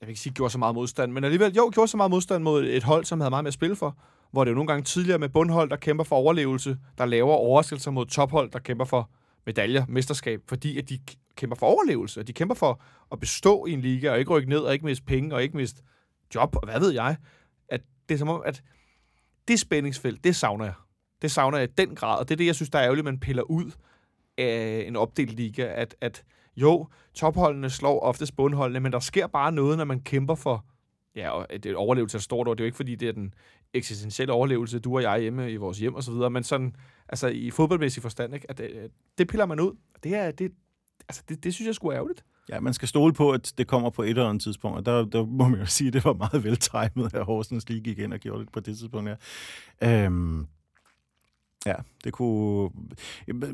jeg 0.00 0.06
vil 0.06 0.08
ikke 0.08 0.20
sige, 0.20 0.32
gjorde 0.32 0.52
så 0.52 0.58
meget 0.58 0.74
modstand, 0.74 1.12
men 1.12 1.24
alligevel, 1.24 1.52
jo, 1.52 1.70
gjorde 1.74 1.88
så 1.88 1.96
meget 1.96 2.10
modstand 2.10 2.42
mod 2.42 2.64
et 2.64 2.82
hold, 2.82 3.04
som 3.04 3.20
havde 3.20 3.30
meget 3.30 3.44
med 3.44 3.48
at 3.48 3.54
spille 3.54 3.76
for. 3.76 3.96
Hvor 4.36 4.44
det 4.44 4.50
jo 4.50 4.54
nogle 4.54 4.68
gange 4.68 4.84
tidligere 4.84 5.18
med 5.18 5.28
bundhold, 5.28 5.70
der 5.70 5.76
kæmper 5.76 6.04
for 6.04 6.16
overlevelse, 6.16 6.78
der 6.98 7.04
laver 7.04 7.34
overraskelser 7.34 7.90
mod 7.90 8.06
tophold, 8.06 8.50
der 8.50 8.58
kæmper 8.58 8.84
for 8.84 9.10
medaljer, 9.46 9.84
mesterskab, 9.88 10.40
fordi 10.48 10.78
at 10.78 10.88
de 10.88 10.98
kæmper 11.36 11.56
for 11.56 11.66
overlevelse, 11.66 12.20
og 12.20 12.26
de 12.26 12.32
kæmper 12.32 12.54
for 12.54 12.82
at 13.12 13.20
bestå 13.20 13.66
i 13.66 13.72
en 13.72 13.80
liga, 13.80 14.10
og 14.10 14.18
ikke 14.18 14.30
rykke 14.30 14.48
ned, 14.48 14.58
og 14.58 14.72
ikke 14.72 14.84
miste 14.84 15.04
penge, 15.04 15.34
og 15.34 15.42
ikke 15.42 15.56
miste 15.56 15.82
job, 16.34 16.56
og 16.56 16.70
hvad 16.70 16.80
ved 16.80 16.92
jeg. 16.92 17.16
At 17.68 17.80
det 18.08 18.14
er 18.14 18.18
som 18.18 18.28
om, 18.28 18.42
at 18.44 18.62
det 19.48 19.60
spændingsfelt, 19.60 20.24
det 20.24 20.36
savner 20.36 20.64
jeg. 20.64 20.74
Det 21.22 21.30
savner 21.30 21.58
jeg 21.58 21.68
i 21.68 21.72
den 21.78 21.94
grad, 21.94 22.18
og 22.18 22.28
det 22.28 22.34
er 22.34 22.36
det, 22.36 22.46
jeg 22.46 22.54
synes, 22.54 22.70
der 22.70 22.78
er 22.78 22.84
ærgerligt, 22.84 23.04
man 23.04 23.20
piller 23.20 23.42
ud 23.42 23.70
af 24.38 24.84
en 24.86 24.96
opdelt 24.96 25.32
liga, 25.32 25.62
at, 25.62 25.96
at 26.00 26.24
jo, 26.56 26.88
topholdene 27.14 27.70
slår 27.70 28.00
oftest 28.00 28.36
bundholdene, 28.36 28.80
men 28.80 28.92
der 28.92 29.00
sker 29.00 29.26
bare 29.26 29.52
noget, 29.52 29.78
når 29.78 29.84
man 29.84 30.00
kæmper 30.00 30.34
for 30.34 30.64
ja, 31.16 31.30
og 31.30 31.46
det 31.50 31.66
er 31.66 31.76
overlevelse 31.76 32.16
er 32.16 32.20
stort 32.20 32.48
ord. 32.48 32.56
Det 32.56 32.62
er 32.62 32.64
jo 32.64 32.66
ikke, 32.66 32.76
fordi 32.76 32.94
det 32.94 33.08
er 33.08 33.12
den 33.12 33.34
eksistentielle 33.74 34.32
overlevelse, 34.32 34.78
du 34.78 34.94
og 34.94 35.02
jeg 35.02 35.20
hjemme 35.20 35.52
i 35.52 35.56
vores 35.56 35.78
hjem 35.78 35.94
og 35.94 36.02
så 36.02 36.12
videre, 36.12 36.30
men 36.30 36.42
sådan, 36.42 36.76
altså 37.08 37.28
i 37.28 37.50
fodboldmæssig 37.50 38.02
forstand, 38.02 38.34
ikke? 38.34 38.50
At, 38.50 38.60
øh, 38.60 38.88
det 39.18 39.28
piller 39.28 39.46
man 39.46 39.60
ud. 39.60 39.76
Det, 40.02 40.14
er, 40.14 40.30
det, 40.30 40.52
altså, 41.08 41.22
det, 41.28 41.44
det 41.44 41.54
synes 41.54 41.66
jeg 41.66 41.74
skulle 41.74 41.96
ærgerligt. 41.96 42.24
Ja, 42.48 42.60
man 42.60 42.74
skal 42.74 42.88
stole 42.88 43.12
på, 43.12 43.30
at 43.30 43.52
det 43.58 43.66
kommer 43.66 43.90
på 43.90 44.02
et 44.02 44.08
eller 44.08 44.28
andet 44.28 44.42
tidspunkt, 44.42 44.78
og 44.78 44.86
der, 44.86 45.04
der 45.04 45.26
må 45.26 45.48
man 45.48 45.60
jo 45.60 45.66
sige, 45.66 45.88
at 45.88 45.94
det 45.94 46.04
var 46.04 46.12
meget 46.12 46.44
veltimet, 46.44 47.14
at 47.14 47.24
Horsens 47.24 47.68
lige 47.68 47.80
gik 47.80 47.98
ind 47.98 48.12
og 48.12 48.18
gjorde 48.18 48.40
det 48.40 48.52
på 48.52 48.60
det 48.60 48.78
tidspunkt 48.78 49.08
her. 49.08 49.16
Øhm, 50.04 50.46
ja, 51.66 51.74
det 52.04 52.12
kunne... 52.12 52.70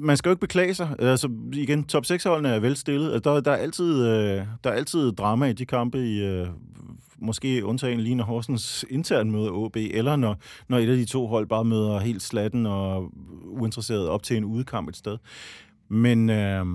Man 0.00 0.16
skal 0.16 0.28
jo 0.28 0.32
ikke 0.32 0.40
beklage 0.40 0.74
sig. 0.74 0.96
Altså, 0.98 1.30
igen, 1.52 1.84
top 1.84 2.04
6-holdene 2.06 2.48
er 2.48 2.58
velstillet. 2.58 3.12
Altså, 3.12 3.34
der, 3.34 3.40
der, 3.40 3.52
er 3.52 3.56
altid, 3.56 4.06
øh, 4.06 4.46
der 4.64 4.70
er 4.70 4.74
altid 4.74 5.12
drama 5.12 5.46
i 5.46 5.52
de 5.52 5.66
kampe 5.66 6.08
i... 6.08 6.24
Øh, 6.24 6.46
måske 7.22 7.64
undtagen 7.64 8.00
lige 8.00 8.14
når 8.14 8.24
Horsens 8.24 8.84
intern 8.90 9.30
møder 9.30 9.50
OB, 9.50 9.76
eller 9.76 10.16
når, 10.16 10.36
når 10.68 10.78
et 10.78 10.88
af 10.88 10.96
de 10.96 11.04
to 11.04 11.26
hold 11.26 11.46
bare 11.46 11.64
møder 11.64 11.98
helt 11.98 12.22
slatten 12.22 12.66
og 12.66 13.10
uinteresseret 13.44 14.08
op 14.08 14.22
til 14.22 14.36
en 14.36 14.44
udekamp 14.44 14.88
et 14.88 14.96
sted. 14.96 15.18
Men, 15.88 16.30
øh, 16.30 16.66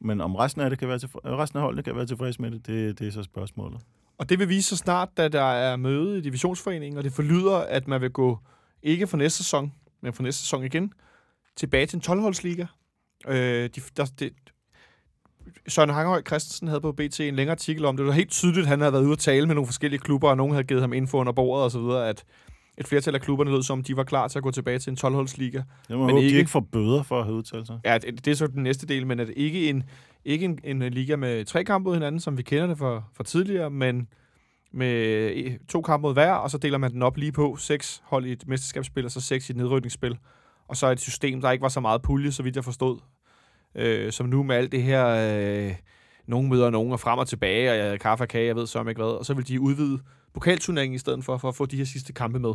men 0.00 0.20
om 0.20 0.36
resten 0.36 0.62
af, 0.62 0.70
det 0.70 0.78
kan 0.78 0.88
være 0.88 0.98
til, 0.98 1.08
resten 1.08 1.56
af 1.56 1.62
holdene 1.62 1.82
kan 1.82 1.96
være 1.96 2.06
tilfreds 2.06 2.40
med 2.40 2.50
det, 2.50 2.66
det, 2.66 2.98
det 2.98 3.06
er 3.08 3.12
så 3.12 3.22
spørgsmålet. 3.22 3.80
Og 4.18 4.28
det 4.28 4.38
vil 4.38 4.48
vise 4.48 4.68
sig 4.68 4.78
snart, 4.78 5.08
da 5.16 5.28
der 5.28 5.42
er 5.42 5.76
møde 5.76 6.18
i 6.18 6.20
divisionsforeningen, 6.20 6.98
og 6.98 7.04
det 7.04 7.12
forlyder, 7.12 7.56
at 7.56 7.88
man 7.88 8.00
vil 8.00 8.10
gå 8.10 8.38
ikke 8.82 9.06
for 9.06 9.16
næste 9.16 9.38
sæson, 9.38 9.72
men 10.02 10.12
for 10.12 10.22
næste 10.22 10.40
sæson 10.42 10.64
igen, 10.64 10.92
tilbage 11.56 11.86
til 11.86 11.96
en 11.96 12.02
12-holdsliga. 12.06 12.66
Øh, 13.28 13.70
de, 13.74 13.80
der, 13.96 14.06
det, 14.18 14.32
Søren 15.68 15.90
Hangerhøj 15.90 16.22
Christensen 16.26 16.68
havde 16.68 16.80
på 16.80 16.92
BT 16.92 17.20
en 17.20 17.36
længere 17.36 17.52
artikel 17.54 17.84
om 17.84 17.96
det. 17.96 17.98
Det 18.04 18.06
var 18.06 18.12
helt 18.12 18.30
tydeligt, 18.30 18.62
at 18.64 18.66
han 18.66 18.80
havde 18.80 18.92
været 18.92 19.02
ude 19.04 19.12
at 19.12 19.18
tale 19.18 19.46
med 19.46 19.54
nogle 19.54 19.66
forskellige 19.66 20.00
klubber, 20.00 20.28
og 20.30 20.36
nogen 20.36 20.52
havde 20.52 20.64
givet 20.64 20.80
ham 20.82 20.92
info 20.92 21.16
under 21.18 21.32
bordet 21.32 21.64
og 21.64 21.70
så 21.70 21.80
videre, 21.80 22.08
at 22.08 22.24
et 22.78 22.86
flertal 22.86 23.14
af 23.14 23.20
klubberne 23.20 23.50
lød 23.50 23.62
som, 23.62 23.82
de 23.82 23.96
var 23.96 24.04
klar 24.04 24.28
til 24.28 24.38
at 24.38 24.42
gå 24.42 24.50
tilbage 24.50 24.78
til 24.78 24.90
en 24.90 24.98
12-holdsliga. 25.04 25.62
Jeg 25.88 25.96
må 25.98 26.06
Men 26.06 26.10
håbe, 26.10 26.16
ikke... 26.16 26.26
ikke- 26.26 26.34
de 26.36 26.38
ikke 26.38 26.50
får 26.50 26.60
bøder 26.72 27.02
for 27.02 27.18
at 27.18 27.24
have 27.24 27.36
udtalt 27.36 27.66
sig. 27.66 27.80
Ja, 27.84 27.98
det, 27.98 28.24
det 28.24 28.30
er 28.30 28.34
så 28.34 28.46
den 28.46 28.62
næste 28.62 28.86
del, 28.86 29.06
men 29.06 29.20
at 29.20 29.28
ikke 29.36 29.68
en, 29.70 29.82
ikke 30.24 30.44
en, 30.44 30.60
en 30.64 30.82
liga 30.92 31.16
med 31.16 31.44
tre 31.44 31.64
kampe 31.64 31.84
mod 31.84 31.94
hinanden, 31.94 32.20
som 32.20 32.38
vi 32.38 32.42
kender 32.42 32.66
det 32.66 32.78
fra, 32.78 33.02
fra 33.16 33.24
tidligere, 33.24 33.70
men 33.70 34.08
med 34.72 35.32
øh, 35.36 35.58
to 35.68 35.82
kampe 35.82 36.02
mod 36.02 36.12
hver, 36.12 36.32
og 36.32 36.50
så 36.50 36.58
deler 36.58 36.78
man 36.78 36.92
den 36.92 37.02
op 37.02 37.16
lige 37.16 37.32
på 37.32 37.56
seks 37.56 38.02
hold 38.04 38.26
i 38.26 38.32
et 38.32 38.48
mesterskabsspil, 38.48 39.04
og 39.04 39.10
så 39.10 39.20
seks 39.20 39.48
i 39.48 39.52
et 39.52 39.56
nedrykningsspil. 39.56 40.18
Og 40.68 40.76
så 40.76 40.90
et 40.90 41.00
system, 41.00 41.40
der 41.40 41.50
ikke 41.50 41.62
var 41.62 41.68
så 41.68 41.80
meget 41.80 42.02
pulje, 42.02 42.32
så 42.32 42.42
vidt 42.42 42.56
jeg 42.56 42.64
forstod, 42.64 42.98
øh, 43.74 44.12
som 44.12 44.26
nu 44.26 44.42
med 44.42 44.56
alt 44.56 44.72
det 44.72 44.82
her, 44.82 45.06
øh, 45.06 45.74
nogen 46.26 46.48
møder 46.48 46.70
nogen 46.70 46.92
og 46.92 47.00
frem 47.00 47.18
og 47.18 47.28
tilbage, 47.28 47.70
og 47.70 47.76
jeg 47.76 48.00
kaffe 48.00 48.24
og 48.24 48.28
kage, 48.28 48.46
jeg 48.46 48.56
ved 48.56 48.66
så 48.66 48.80
ikke 48.80 49.02
hvad, 49.02 49.18
og 49.18 49.26
så 49.26 49.34
vil 49.34 49.48
de 49.48 49.60
udvide 49.60 49.98
pokalturneringen 50.34 50.94
i 50.94 50.98
stedet 50.98 51.24
for, 51.24 51.38
for 51.38 51.48
at 51.48 51.54
få 51.54 51.66
de 51.66 51.76
her 51.76 51.84
sidste 51.84 52.12
kampe 52.12 52.38
med. 52.38 52.54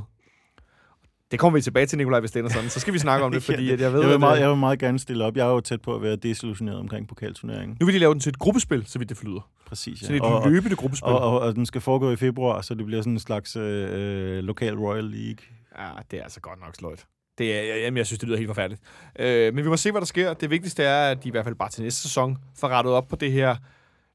Det 1.32 1.40
kommer 1.40 1.58
vi 1.58 1.62
tilbage 1.62 1.86
til, 1.86 1.98
Nikolaj, 1.98 2.20
hvis 2.20 2.32
det 2.32 2.52
sådan. 2.52 2.70
Så 2.70 2.80
skal 2.80 2.94
vi 2.94 3.00
snakke 3.00 3.26
om 3.26 3.32
det, 3.32 3.44
fordi 3.50 3.72
at 3.72 3.82
jeg 3.82 3.94
ved, 3.94 4.02
jeg, 4.02 4.10
vil 4.10 4.20
meget, 4.20 4.38
øh, 4.38 4.42
jeg 4.42 4.50
vil 4.50 4.58
meget 4.58 4.80
gerne 4.80 5.00
stille 5.00 5.26
op. 5.26 5.38
Jeg 5.38 5.48
er 5.48 5.52
jo 5.52 5.60
tæt 5.60 5.82
på 5.82 5.96
at 5.96 6.02
være 6.02 6.16
desillusioneret 6.16 6.80
omkring 6.80 7.08
pokalturneringen. 7.08 7.78
Nu 7.80 7.86
vil 7.86 7.96
de 7.96 8.00
lave 8.00 8.14
den 8.14 8.20
til 8.20 8.30
et 8.30 8.40
gruppespil, 8.40 8.86
så 8.86 9.00
vidt 9.00 9.10
det 9.10 9.18
flyder. 9.18 9.50
Præcis, 9.66 10.00
Så 10.00 10.14
ja. 10.14 10.20
det 10.20 10.26
er 10.26 10.42
et 10.42 10.52
løbende 10.52 10.76
gruppespil. 10.76 11.12
og, 11.12 11.20
og, 11.20 11.40
og 11.40 11.56
den 11.56 11.66
skal 11.66 11.82
foregå 11.82 12.12
i 12.12 12.16
februar, 12.16 12.62
så 12.62 12.74
det 12.74 12.86
bliver 12.86 13.02
sådan 13.02 13.14
en 13.14 13.20
slags 13.20 13.56
øh, 13.56 13.90
øh, 13.92 14.44
lokal 14.44 14.76
Royal 14.76 15.04
League. 15.04 15.46
Ja, 15.80 15.90
det 16.12 16.20
er 16.20 16.24
altså 16.24 16.40
godt 16.40 16.60
nok 16.60 16.76
sløjt. 16.76 17.06
Det 17.38 17.56
er, 17.56 17.76
jamen, 17.76 17.98
jeg 17.98 18.06
synes, 18.06 18.20
det 18.20 18.28
lyder 18.28 18.38
helt 18.38 18.50
forfærdeligt. 18.50 18.82
Øh, 19.20 19.54
men 19.54 19.64
vi 19.64 19.70
må 19.70 19.78
se, 19.78 19.92
hvad 19.92 20.02
der 20.02 20.06
sker. 20.08 20.34
Det 20.34 20.50
vigtigste 20.50 20.84
er, 20.84 21.12
at 21.12 21.24
de 21.24 21.28
i 21.28 21.32
hvert 21.32 21.46
fald 21.46 21.56
bare 21.56 21.70
til 21.70 21.84
næste 21.84 22.02
sæson 22.02 22.38
får 22.60 22.68
rettet 22.68 22.94
op 22.94 23.08
på 23.08 23.16
det 23.16 23.32
her. 23.32 23.56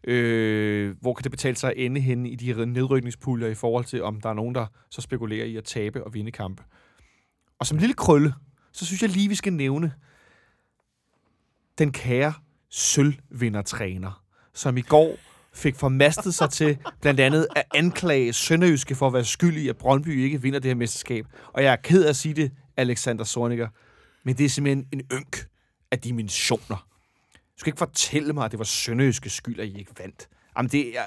Øh, 0.07 0.95
hvor 1.01 1.15
kan 1.15 1.23
det 1.23 1.31
betale 1.31 1.57
sig 1.57 1.71
at 1.71 1.75
ende 1.77 2.01
henne 2.01 2.29
i 2.31 2.35
de 2.37 2.67
nedrykningspuljer 2.67 3.49
i 3.49 3.55
forhold 3.55 3.85
til, 3.85 4.03
om 4.03 4.21
der 4.21 4.29
er 4.29 4.35
nogen, 4.35 4.55
der 4.55 4.67
så 4.91 5.01
spekulerer 5.01 5.45
i 5.45 5.57
at 5.57 5.65
tabe 5.65 6.05
og 6.05 6.15
vinde 6.15 6.31
kampe. 6.31 6.63
Og 7.61 7.67
som 7.67 7.79
lille 7.79 7.95
krølle, 7.95 8.35
så 8.73 8.87
synes 8.87 9.03
jeg 9.03 9.11
lige, 9.11 9.29
vi 9.29 9.35
skal 9.35 9.53
nævne 9.53 9.93
den 11.79 11.93
kære 11.93 12.33
sølvvindertræner, 12.69 14.25
som 14.55 14.77
i 14.77 14.83
går 14.83 15.17
fik 15.53 15.77
formastet 15.77 16.35
sig 16.35 16.51
til 16.51 16.79
blandt 17.01 17.21
andet 17.21 17.47
at 17.57 17.65
anklage 17.75 18.33
Sønderjyske 18.33 18.95
for 18.95 19.07
at 19.07 19.13
være 19.13 19.25
skyldig, 19.25 19.63
i, 19.63 19.69
at 19.69 19.77
Brøndby 19.77 20.25
ikke 20.25 20.43
vinder 20.43 20.59
det 20.59 20.69
her 20.69 20.75
mesterskab. 20.75 21.27
Og 21.53 21.63
jeg 21.63 21.73
er 21.73 21.77
ked 21.77 22.05
af 22.05 22.09
at 22.09 22.17
sige 22.17 22.35
det, 22.35 22.53
Alexander 22.77 23.25
Sorniger, 23.25 23.69
men 24.25 24.39
det 24.39 24.45
er 24.45 24.49
simpelthen 24.49 24.89
en 24.93 25.03
ynk 25.13 25.47
af 25.91 25.99
dimensioner. 25.99 26.87
Du 27.33 27.59
skal 27.59 27.69
ikke 27.69 27.79
fortælle 27.79 28.33
mig, 28.33 28.45
at 28.45 28.51
det 28.51 28.59
var 28.59 28.65
Sønderjyske 28.65 29.31
skyld, 29.31 29.61
at 29.61 29.67
I 29.67 29.79
ikke 29.79 29.93
vandt. 29.99 30.29
Jamen, 30.57 30.71
det 30.71 30.99
er, 30.99 31.07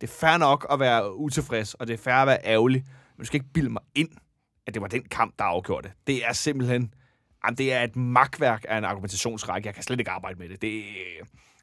det 0.00 0.10
er 0.10 0.12
fair 0.12 0.36
nok 0.36 0.66
at 0.70 0.80
være 0.80 1.16
utilfreds, 1.16 1.74
og 1.74 1.86
det 1.86 1.94
er 1.94 1.98
fair 1.98 2.14
at 2.14 2.26
være 2.26 2.38
ærgerlig, 2.44 2.84
men 3.16 3.22
du 3.22 3.26
skal 3.26 3.36
ikke 3.36 3.52
bilde 3.52 3.70
mig 3.70 3.82
ind, 3.94 4.08
at 4.66 4.74
det 4.74 4.82
var 4.82 4.88
den 4.88 5.02
kamp, 5.02 5.38
der 5.38 5.44
afgjorde 5.44 5.88
det. 5.88 5.96
Det 6.06 6.26
er 6.26 6.32
simpelthen... 6.32 6.94
Jamen, 7.44 7.58
det 7.58 7.72
er 7.72 7.82
et 7.82 7.96
magtværk 7.96 8.64
af 8.68 8.78
en 8.78 8.84
argumentationsrække. 8.84 9.66
Jeg 9.66 9.74
kan 9.74 9.82
slet 9.82 9.98
ikke 9.98 10.10
arbejde 10.10 10.38
med 10.38 10.48
det. 10.48 10.62
det 10.62 10.84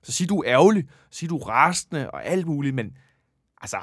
så 0.04 0.12
sig 0.12 0.30
du 0.30 0.40
er 0.40 0.44
ærgerlig, 0.46 0.88
sig 1.12 1.30
du 1.30 1.38
er 1.38 1.50
rasende 1.50 2.12
og 2.12 2.26
alt 2.26 2.48
muligt, 2.48 2.76
men 2.76 2.98
altså, 3.62 3.78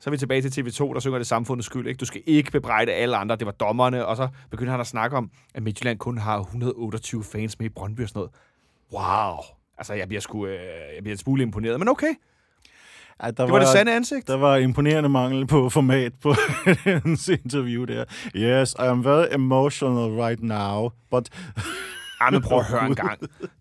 så 0.00 0.10
er 0.10 0.10
vi 0.10 0.18
tilbage 0.18 0.42
til 0.42 0.62
TV2, 0.62 0.94
der 0.94 1.00
synger 1.00 1.18
det 1.18 1.26
samfundets 1.26 1.66
skyld. 1.66 1.86
Ikke? 1.86 1.98
Du 1.98 2.04
skal 2.04 2.22
ikke 2.26 2.50
bebrejde 2.50 2.92
alle 2.92 3.16
andre, 3.16 3.36
det 3.36 3.46
var 3.46 3.52
dommerne, 3.52 4.06
og 4.06 4.16
så 4.16 4.28
begynder 4.50 4.70
han 4.70 4.80
at 4.80 4.86
snakke 4.86 5.16
om, 5.16 5.30
at 5.54 5.62
Midtjylland 5.62 5.98
kun 5.98 6.18
har 6.18 6.38
128 6.38 7.24
fans 7.24 7.58
med 7.58 7.66
i 7.66 7.68
Brøndby 7.68 8.02
og 8.02 8.08
sådan 8.08 8.20
noget. 8.20 8.32
Wow! 8.92 9.44
Altså, 9.78 9.94
jeg 9.94 10.08
bliver 10.08 10.20
sgu, 10.20 10.46
øh, 10.46 10.60
jeg 10.94 11.02
bliver 11.02 11.14
en 11.14 11.18
smule 11.18 11.42
imponeret, 11.42 11.78
men 11.78 11.88
okay. 11.88 12.14
Ja, 13.22 13.26
der 13.26 13.32
Det 13.32 13.38
var, 13.38 13.46
var 13.50 13.58
det 13.58 13.68
sande 13.68 13.96
ansigt. 13.96 14.28
Der 14.28 14.36
var 14.36 14.56
imponerende 14.56 15.08
mangel 15.08 15.46
på 15.46 15.68
format 15.68 16.12
på 16.22 16.34
hans 16.84 17.28
interview 17.28 17.84
der. 17.84 18.04
Yes, 18.36 18.72
I 18.72 18.82
am 18.82 19.04
very 19.04 19.26
emotional 19.32 20.22
right 20.22 20.42
now, 20.42 20.90
but... 21.10 21.28
Ej, 22.20 22.30
men 22.30 22.42
prøv 22.42 22.58
at 22.58 22.64
høre 22.64 22.86
en 22.90 22.94
gang. 22.94 23.18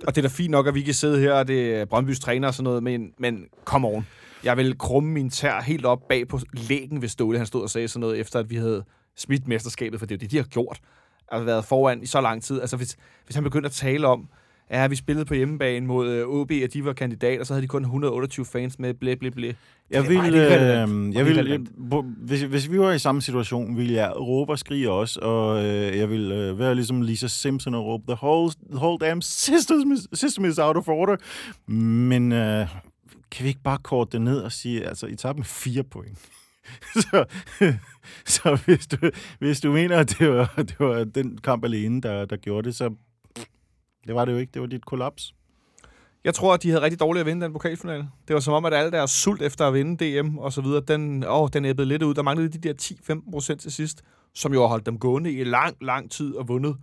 Og 0.07 0.15
det 0.15 0.17
er 0.17 0.21
da 0.21 0.27
fint 0.27 0.51
nok, 0.51 0.67
at 0.67 0.75
vi 0.75 0.81
kan 0.81 0.93
sidde 0.93 1.19
her, 1.19 1.33
og 1.33 1.47
det 1.47 1.75
er 1.75 1.85
Brøndbys 1.85 2.19
træner 2.19 2.47
og 2.47 2.53
sådan 2.53 2.63
noget, 2.63 2.83
men, 2.83 3.09
men 3.19 3.45
come 3.65 3.87
on. 3.87 4.07
Jeg 4.43 4.57
vil 4.57 4.77
krumme 4.77 5.09
min 5.09 5.29
tær 5.29 5.61
helt 5.61 5.85
op 5.85 5.99
bag 6.09 6.27
på 6.27 6.39
lægen, 6.53 6.97
hvis 6.97 7.11
Ståle 7.11 7.37
han 7.37 7.47
stod 7.47 7.61
og 7.61 7.69
sagde 7.69 7.87
sådan 7.87 7.99
noget, 7.99 8.19
efter 8.19 8.39
at 8.39 8.49
vi 8.49 8.55
havde 8.55 8.83
smidt 9.17 9.47
mesterskabet, 9.47 9.99
for 9.99 10.05
det 10.05 10.15
er 10.15 10.17
jo 10.17 10.21
det, 10.21 10.31
de 10.31 10.37
har 10.37 10.43
gjort. 10.43 10.79
Altså 11.31 11.45
været 11.45 11.65
foran 11.65 12.03
i 12.03 12.05
så 12.05 12.21
lang 12.21 12.43
tid. 12.43 12.61
Altså 12.61 12.77
hvis, 12.77 12.97
hvis 13.25 13.35
han 13.35 13.43
begynder 13.43 13.69
at 13.69 13.73
tale 13.73 14.07
om, 14.07 14.29
Ja, 14.72 14.88
vi 14.88 14.95
spillede 14.95 15.26
på 15.26 15.34
hjemmebane 15.34 15.88
mod 15.88 16.09
øh, 16.09 16.28
OB, 16.28 16.51
og 16.63 16.74
de 16.74 16.86
var 16.86 16.93
kandidater, 16.93 17.43
så 17.43 17.53
havde 17.53 17.61
de 17.61 17.68
kun 17.68 17.82
128 17.82 18.45
fans 18.45 18.80
med, 18.80 18.93
blæ, 18.93 19.15
blæ, 19.15 19.30
blæ. 19.30 19.51
Jeg 19.89 20.07
vil, 20.07 20.20
relevant. 20.20 21.09
øh, 21.09 21.15
jeg 21.15 21.26
vil, 21.26 21.47
jeg, 21.47 21.59
hvis, 22.18 22.41
hvis 22.41 22.72
vi 22.72 22.80
var 22.80 22.91
i 22.91 22.99
samme 22.99 23.22
situation, 23.22 23.78
ville 23.78 23.93
jeg 23.93 24.13
råbe 24.15 24.51
og 24.51 24.59
skrige 24.59 24.91
også, 24.91 25.20
og 25.20 25.65
øh, 25.65 25.97
jeg 25.97 26.09
vil 26.09 26.32
øh, 26.32 26.59
være 26.59 26.76
ligesom 26.76 27.01
Lisa 27.01 27.28
Simpson 27.28 27.74
og 27.74 27.86
råbe, 27.86 28.03
the 28.07 28.18
whole, 28.24 28.51
the 28.70 28.78
whole 28.78 28.97
damn 28.99 29.22
system 29.22 29.91
is, 29.91 30.20
system 30.20 30.45
is 30.45 30.57
out 30.57 30.78
of 30.78 30.88
order. 30.88 31.15
Men 31.72 32.32
øh, 32.32 32.68
kan 33.32 33.43
vi 33.43 33.47
ikke 33.47 33.63
bare 33.63 33.78
korte 33.84 34.11
det 34.11 34.22
ned 34.22 34.39
og 34.39 34.51
sige, 34.51 34.88
altså, 34.88 35.07
I 35.07 35.15
tager 35.15 35.34
med 35.34 35.43
fire 35.43 35.84
point. 35.84 36.18
så, 37.03 37.26
så 38.36 38.59
hvis, 38.65 38.88
du, 38.88 38.97
hvis 39.39 39.59
du 39.59 39.72
mener, 39.72 39.97
at 39.97 40.15
det 40.20 40.30
var, 40.30 40.53
det 40.57 40.76
var 40.80 41.03
den 41.03 41.38
kamp 41.38 41.65
alene, 41.65 42.01
der, 42.01 42.26
der 42.26 42.38
gjorde 42.38 42.68
det, 42.68 42.76
så 42.76 42.89
det 44.07 44.15
var 44.15 44.25
det 44.25 44.31
jo 44.31 44.37
ikke. 44.37 44.51
Det 44.51 44.61
var 44.61 44.67
dit 44.67 44.85
kollaps. 44.85 45.33
Jeg 46.23 46.33
tror, 46.33 46.53
at 46.53 46.63
de 46.63 46.69
havde 46.69 46.81
rigtig 46.81 46.99
dårligt 46.99 47.19
at 47.19 47.25
vinde 47.25 47.45
den 47.45 47.53
pokalfinale. 47.53 48.09
Det 48.27 48.33
var 48.33 48.39
som 48.39 48.53
om, 48.53 48.65
at 48.65 48.73
alle 48.73 48.91
deres 48.91 49.11
sult 49.11 49.41
efter 49.41 49.67
at 49.67 49.73
vinde 49.73 50.19
DM 50.19 50.37
og 50.37 50.53
så 50.53 50.61
videre, 50.61 50.81
den, 50.87 51.23
åh, 51.27 51.49
den 51.53 51.65
æbbede 51.65 51.87
lidt 51.87 52.03
ud. 52.03 52.13
Der 52.13 52.21
manglede 52.21 52.57
de 52.57 52.67
der 52.67 52.73
10-15 52.81 53.31
procent 53.31 53.61
til 53.61 53.71
sidst, 53.71 54.03
som 54.33 54.53
jo 54.53 54.61
har 54.61 54.67
holdt 54.67 54.85
dem 54.85 54.99
gående 54.99 55.31
i 55.31 55.43
lang, 55.43 55.77
lang 55.81 56.11
tid 56.11 56.35
og 56.35 56.47
vundet. 56.47 56.77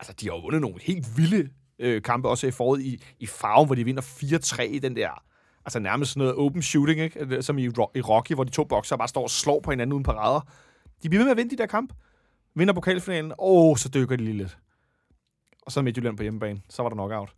Altså, 0.00 0.12
de 0.20 0.26
har 0.26 0.34
jo 0.36 0.40
vundet 0.40 0.60
nogle 0.60 0.76
helt 0.82 1.16
vilde 1.16 1.48
øh, 1.78 2.02
kampe, 2.02 2.28
også 2.28 2.46
i 2.46 2.50
foråret 2.50 2.82
i, 2.82 3.02
i 3.20 3.26
farven, 3.26 3.66
hvor 3.66 3.74
de 3.74 3.84
vinder 3.84 4.02
4-3 4.02 4.62
i 4.62 4.78
den 4.78 4.96
der, 4.96 5.22
altså 5.64 5.78
nærmest 5.78 6.10
sådan 6.10 6.20
noget 6.20 6.34
open 6.36 6.62
shooting, 6.62 7.00
ikke? 7.00 7.20
Altså, 7.20 7.42
som 7.42 7.58
i, 7.58 7.64
i 7.64 8.00
Rocky, 8.00 8.32
hvor 8.32 8.44
de 8.44 8.50
to 8.50 8.64
bokser 8.64 8.96
bare 8.96 9.08
står 9.08 9.22
og 9.22 9.30
slår 9.30 9.60
på 9.60 9.70
hinanden 9.70 9.92
uden 9.92 10.04
parader. 10.04 10.40
De 11.02 11.08
bliver 11.08 11.20
ved 11.20 11.24
med 11.24 11.30
at 11.30 11.36
vinde 11.36 11.50
de 11.50 11.58
der 11.58 11.66
kamp. 11.66 11.92
Vinder 12.54 12.74
pokalfinalen, 12.74 13.32
åh, 13.38 13.76
så 13.76 13.88
dykker 13.88 14.16
de 14.16 14.24
lige 14.24 14.36
lidt. 14.36 14.58
Og 15.68 15.72
så 15.72 15.82
Midtjylland 15.82 16.16
på 16.16 16.22
hjemmebane. 16.22 16.60
Så 16.68 16.82
var 16.82 16.88
der 16.88 16.96
knockout. 16.96 17.28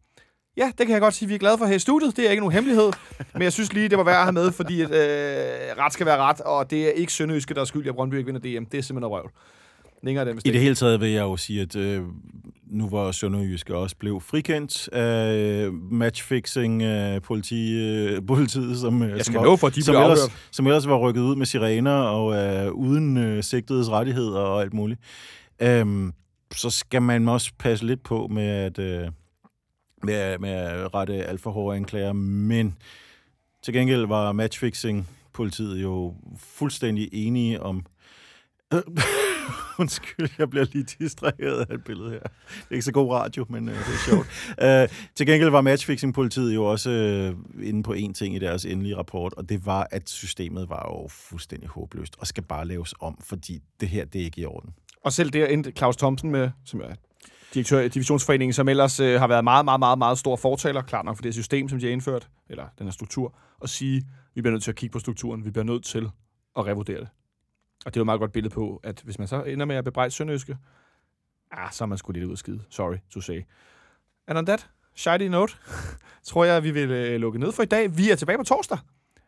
Ja, 0.56 0.70
det 0.78 0.86
kan 0.86 0.90
jeg 0.90 1.00
godt 1.00 1.14
sige, 1.14 1.28
vi 1.28 1.34
er 1.34 1.38
glade 1.38 1.58
for 1.58 1.66
her 1.66 1.74
i 1.74 1.78
studiet. 1.78 2.16
Det 2.16 2.26
er 2.26 2.30
ikke 2.30 2.40
nogen 2.40 2.52
hemmelighed. 2.52 2.90
men 3.32 3.42
jeg 3.42 3.52
synes 3.52 3.72
lige, 3.72 3.88
det 3.88 3.98
var 3.98 4.04
værd 4.04 4.16
at 4.16 4.22
have 4.22 4.32
med, 4.32 4.52
fordi 4.52 4.80
at, 4.82 4.90
øh, 4.90 4.96
ret 5.78 5.92
skal 5.92 6.06
være 6.06 6.16
ret, 6.16 6.40
og 6.40 6.70
det 6.70 6.86
er 6.88 6.90
ikke 6.90 7.12
Sønderjyske, 7.12 7.54
der 7.54 7.60
er 7.60 7.64
skyld 7.64 7.86
i, 7.86 7.88
at 7.88 7.94
Brøndby 7.94 8.14
ikke 8.14 8.32
vinder 8.32 8.40
DM. 8.60 8.64
Det 8.64 8.78
er 8.78 8.82
simpelthen 8.82 9.10
røvl. 9.10 9.30
Længere 10.02 10.24
den 10.24 10.38
I 10.44 10.50
det 10.50 10.60
hele 10.60 10.74
taget 10.74 11.00
vil 11.00 11.10
jeg 11.10 11.20
jo 11.20 11.36
sige, 11.36 11.60
at 11.60 11.76
øh, 11.76 12.02
nu 12.66 12.88
hvor 12.88 13.12
Sønderjyske 13.12 13.76
også 13.76 13.96
blev 13.96 14.20
frikendt 14.20 14.88
af 14.92 15.72
matchfixing 15.72 16.82
øh, 16.82 17.20
politi, 17.20 17.72
øh, 17.80 18.26
politiet, 18.26 18.78
som, 18.78 19.02
øh, 19.02 19.10
Jeg 19.10 19.24
som, 19.24 19.32
skal 19.32 19.38
var, 19.38 19.44
love 19.44 19.58
for, 19.58 19.68
de 19.68 19.82
som, 19.82 19.94
ellers, 19.94 20.18
afhørt. 20.20 20.48
som 20.50 20.66
ellers 20.66 20.88
var 20.88 20.96
rykket 20.96 21.20
ud 21.20 21.36
med 21.36 21.46
sirener 21.46 21.96
og 22.02 22.34
øh, 22.34 22.72
uden 22.72 23.16
øh, 23.16 23.42
sigtedes 23.42 23.90
rettigheder 23.90 24.40
og 24.40 24.62
alt 24.62 24.74
muligt. 24.74 25.00
Øhm, 25.62 26.12
så 26.54 26.70
skal 26.70 27.02
man 27.02 27.28
også 27.28 27.52
passe 27.58 27.86
lidt 27.86 28.02
på 28.02 28.26
med 28.26 28.48
at, 28.48 28.78
øh, 28.78 29.08
med, 30.02 30.38
med 30.38 30.50
at 30.50 30.94
rette 30.94 31.14
alt 31.14 31.40
for 31.40 31.50
hårde 31.50 31.76
anklager, 31.76 32.12
men 32.12 32.76
til 33.62 33.74
gengæld 33.74 34.06
var 34.06 34.32
matchfixing 34.32 35.08
politiet 35.32 35.82
jo 35.82 36.14
fuldstændig 36.36 37.08
enige 37.12 37.62
om 37.62 37.86
Undskyld, 39.78 40.28
jeg 40.38 40.50
bliver 40.50 40.66
lige 40.72 40.84
distraheret 40.98 41.66
af 41.70 41.74
et 41.74 41.84
billede 41.84 42.10
her. 42.10 42.20
Det 42.20 42.70
er 42.70 42.74
ikke 42.74 42.84
så 42.84 42.92
god 42.92 43.12
radio, 43.12 43.46
men 43.48 43.68
øh, 43.68 43.74
det 43.74 43.80
er 43.80 44.10
sjovt. 44.10 44.26
uh, 44.90 44.96
til 45.16 45.26
gengæld 45.26 45.50
var 45.50 45.60
Matchfixing-politiet 45.60 46.54
jo 46.54 46.64
også 46.64 46.90
øh, 46.90 47.66
inde 47.68 47.82
på 47.82 47.92
en 47.92 48.14
ting 48.14 48.34
i 48.34 48.38
deres 48.38 48.64
endelige 48.64 48.96
rapport, 48.96 49.34
og 49.34 49.48
det 49.48 49.66
var, 49.66 49.88
at 49.90 50.10
systemet 50.10 50.68
var 50.68 50.88
jo 50.88 51.08
fuldstændig 51.08 51.68
håbløst 51.68 52.16
og 52.18 52.26
skal 52.26 52.42
bare 52.42 52.66
laves 52.66 52.94
om, 53.00 53.18
fordi 53.22 53.60
det 53.80 53.88
her, 53.88 54.04
det 54.04 54.20
er 54.20 54.24
ikke 54.24 54.40
i 54.40 54.44
orden. 54.44 54.70
Og 55.04 55.12
selv 55.12 55.30
der 55.30 55.46
endte 55.46 55.72
Claus 55.72 55.96
Thomsen 55.96 56.30
med, 56.30 56.50
som 56.64 56.80
er 56.80 56.94
direktør 57.54 57.80
i 57.80 57.88
Divisionsforeningen, 57.88 58.52
som 58.52 58.68
ellers 58.68 59.00
øh, 59.00 59.20
har 59.20 59.26
været 59.26 59.44
meget, 59.44 59.64
meget, 59.64 59.80
meget, 59.80 59.98
meget 59.98 60.18
stor 60.18 60.36
fortaler, 60.36 60.82
klart 60.82 61.04
nok 61.04 61.16
for 61.16 61.22
det 61.22 61.34
system, 61.34 61.68
som 61.68 61.78
de 61.78 61.86
har 61.86 61.92
indført, 61.92 62.28
eller 62.48 62.66
den 62.78 62.86
her 62.86 62.92
struktur, 62.92 63.34
og 63.58 63.68
sige, 63.68 64.06
vi 64.34 64.40
bliver 64.40 64.52
nødt 64.52 64.62
til 64.62 64.70
at 64.70 64.76
kigge 64.76 64.92
på 64.92 64.98
strukturen, 64.98 65.44
vi 65.44 65.50
bliver 65.50 65.64
nødt 65.64 65.84
til 65.84 66.10
at 66.56 66.66
revurdere 66.66 67.00
det. 67.00 67.08
Og 67.84 67.94
det 67.94 67.96
er 67.96 68.00
jo 68.00 68.02
et 68.02 68.06
meget 68.06 68.20
godt 68.20 68.32
billede 68.32 68.54
på, 68.54 68.80
at 68.82 69.00
hvis 69.04 69.18
man 69.18 69.28
så 69.28 69.42
ender 69.42 69.66
med 69.66 69.76
at 69.76 69.84
bebrejde 69.84 70.10
Sønderjyske, 70.10 70.56
ah, 71.50 71.72
så 71.72 71.84
er 71.84 71.88
man 71.88 71.98
sgu 71.98 72.12
lidt 72.12 72.24
ud 72.24 72.32
af 72.32 72.38
skide. 72.38 72.60
Sorry 72.70 72.96
to 73.10 73.20
say. 73.20 73.42
And 74.26 74.38
on 74.38 74.46
that 74.46 74.70
shiny 74.94 75.26
note, 75.26 75.54
tror 76.28 76.44
jeg, 76.44 76.62
vi 76.62 76.70
vil 76.70 76.90
øh, 76.90 77.20
lukke 77.20 77.38
ned 77.38 77.52
for 77.52 77.62
i 77.62 77.66
dag. 77.66 77.96
Vi 77.96 78.10
er 78.10 78.16
tilbage 78.16 78.38
på 78.38 78.44
torsdag 78.44 78.78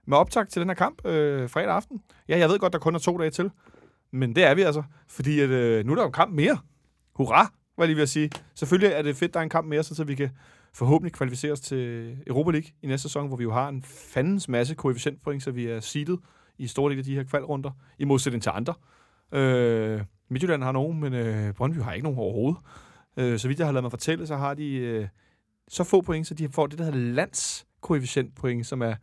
med 0.07 0.18
optag 0.18 0.49
til 0.49 0.61
den 0.61 0.68
her 0.68 0.75
kamp 0.75 1.07
øh, 1.07 1.51
fredag 1.51 1.75
aften. 1.75 2.03
Ja, 2.29 2.39
jeg 2.39 2.49
ved 2.49 2.59
godt, 2.59 2.73
der 2.73 2.79
kun 2.79 2.95
er 2.95 2.99
to 2.99 3.18
dage 3.18 3.31
til, 3.31 3.51
men 4.13 4.37
det 4.37 4.45
er 4.45 4.55
vi 4.55 4.63
altså, 4.63 4.83
fordi 5.09 5.41
at, 5.41 5.51
øh, 5.51 5.87
nu 5.87 5.93
er 5.93 5.97
der 5.97 6.03
jo 6.03 6.07
en 6.07 6.13
kamp 6.13 6.35
mere. 6.35 6.59
Hurra, 7.15 7.53
var 7.77 7.85
jeg 7.85 7.87
lige 7.87 7.97
ved 7.97 8.03
at 8.03 8.09
sige. 8.09 8.31
Selvfølgelig 8.55 8.93
er 8.93 9.03
det 9.03 9.17
fedt, 9.17 9.35
der 9.35 9.41
er 9.41 9.45
en 9.45 9.51
kamp 9.51 9.69
mere, 9.69 9.83
så 9.83 10.05
vi 10.05 10.15
kan 10.15 10.31
forhåbentlig 10.75 11.13
kvalificere 11.13 11.53
os 11.53 11.61
til 11.61 12.17
Europa 12.27 12.51
League 12.51 12.71
i 12.83 12.87
næste 12.87 13.03
sæson, 13.03 13.29
hvor 13.29 13.37
vi 13.37 13.43
jo 13.43 13.53
har 13.53 13.69
en 13.69 13.83
fandens 13.83 14.49
masse 14.49 14.75
koefficientpoint, 14.75 15.43
så 15.43 15.51
vi 15.51 15.67
er 15.67 15.81
seedet 15.81 16.21
i 16.59 16.67
store 16.67 16.91
del 16.91 16.99
af 16.99 17.05
de 17.05 17.15
her 17.15 17.25
kvalrunder, 17.25 17.71
i 17.99 18.05
modsætning 18.05 18.43
til 18.43 18.51
andre. 18.55 18.75
Øh, 19.33 20.03
Midtjylland 20.29 20.63
har 20.63 20.73
nogen, 20.73 21.01
men 21.01 21.15
øh, 21.15 21.55
Brøndby 21.55 21.79
har 21.79 21.93
ikke 21.93 22.05
nogen 22.05 22.19
overhovedet. 22.19 22.61
Øh, 23.17 23.39
så 23.39 23.49
vidt 23.49 23.59
jeg 23.59 23.67
har 23.67 23.73
lavet 23.73 23.85
mig 23.85 23.91
fortælle, 23.91 24.27
så 24.27 24.37
har 24.37 24.55
de 24.55 24.75
øh, 24.75 25.09
så 25.69 25.85
få 25.85 26.01
point, 26.01 26.27
så 26.27 26.35
de 26.35 26.49
får 26.49 26.67
det, 26.67 26.79
der 26.79 26.85
hedder 26.85 26.99
landskoefficientpoint, 26.99 28.67
som 28.67 28.83
er 28.83 28.95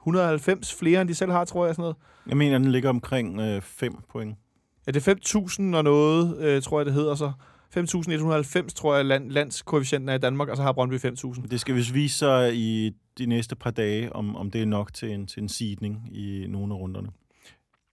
190 0.00 0.74
flere, 0.74 1.00
end 1.00 1.08
de 1.08 1.14
selv 1.14 1.30
har, 1.30 1.44
tror 1.44 1.66
jeg. 1.66 1.74
Sådan 1.74 1.82
noget. 1.82 1.96
Jeg 2.26 2.36
mener, 2.36 2.58
den 2.58 2.72
ligger 2.72 2.88
omkring 2.88 3.40
øh, 3.40 3.62
5 3.62 3.96
point. 4.08 4.38
Er 4.86 4.92
det 4.92 5.08
5.000 5.08 5.76
og 5.76 5.84
noget, 5.84 6.38
øh, 6.38 6.62
tror 6.62 6.78
jeg, 6.78 6.86
det 6.86 6.94
hedder 6.94 7.14
så. 7.14 7.32
5.190, 7.76 8.74
tror 8.74 8.96
jeg, 8.96 9.04
land, 9.04 9.30
landskoefficienten 9.30 10.08
er 10.08 10.14
i 10.14 10.18
Danmark, 10.18 10.48
og 10.48 10.56
så 10.56 10.62
har 10.62 10.72
Brøndby 10.72 10.94
5.000. 10.94 11.46
Det 11.46 11.60
skal 11.60 11.74
vist 11.74 11.94
vise 11.94 12.18
sig 12.18 12.56
i 12.56 12.92
de 13.18 13.26
næste 13.26 13.56
par 13.56 13.70
dage, 13.70 14.12
om, 14.12 14.36
om 14.36 14.50
det 14.50 14.62
er 14.62 14.66
nok 14.66 14.94
til 14.94 15.10
en, 15.10 15.26
til 15.26 15.42
en 15.42 15.48
seedning 15.48 16.16
i 16.16 16.46
nogle 16.48 16.74
af 16.74 16.78
runderne. 16.78 17.08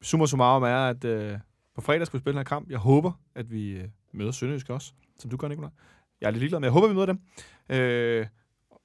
Summa 0.01 0.25
summarum 0.25 0.63
er, 0.63 0.89
at 0.89 1.05
øh, 1.05 1.37
på 1.75 1.81
fredag 1.81 2.07
skal 2.07 2.17
vi 2.17 2.21
spille 2.21 2.33
den 2.33 2.39
her 2.39 2.43
kamp. 2.43 2.69
Jeg 2.69 2.77
håber, 2.79 3.11
at 3.35 3.51
vi 3.51 3.69
øh, 3.69 3.87
møder 4.13 4.31
Sønderjysk 4.31 4.69
også, 4.69 4.93
som 5.19 5.29
du 5.29 5.37
gør, 5.37 5.47
Nicolaj. 5.47 5.69
Jeg 6.21 6.27
er 6.27 6.31
lidt 6.31 6.39
ligeglad, 6.39 6.59
men 6.59 6.63
jeg 6.63 6.71
håber, 6.71 6.87
vi 6.87 6.93
møder 6.93 7.05
dem. 7.05 7.19
Øh, 7.69 8.25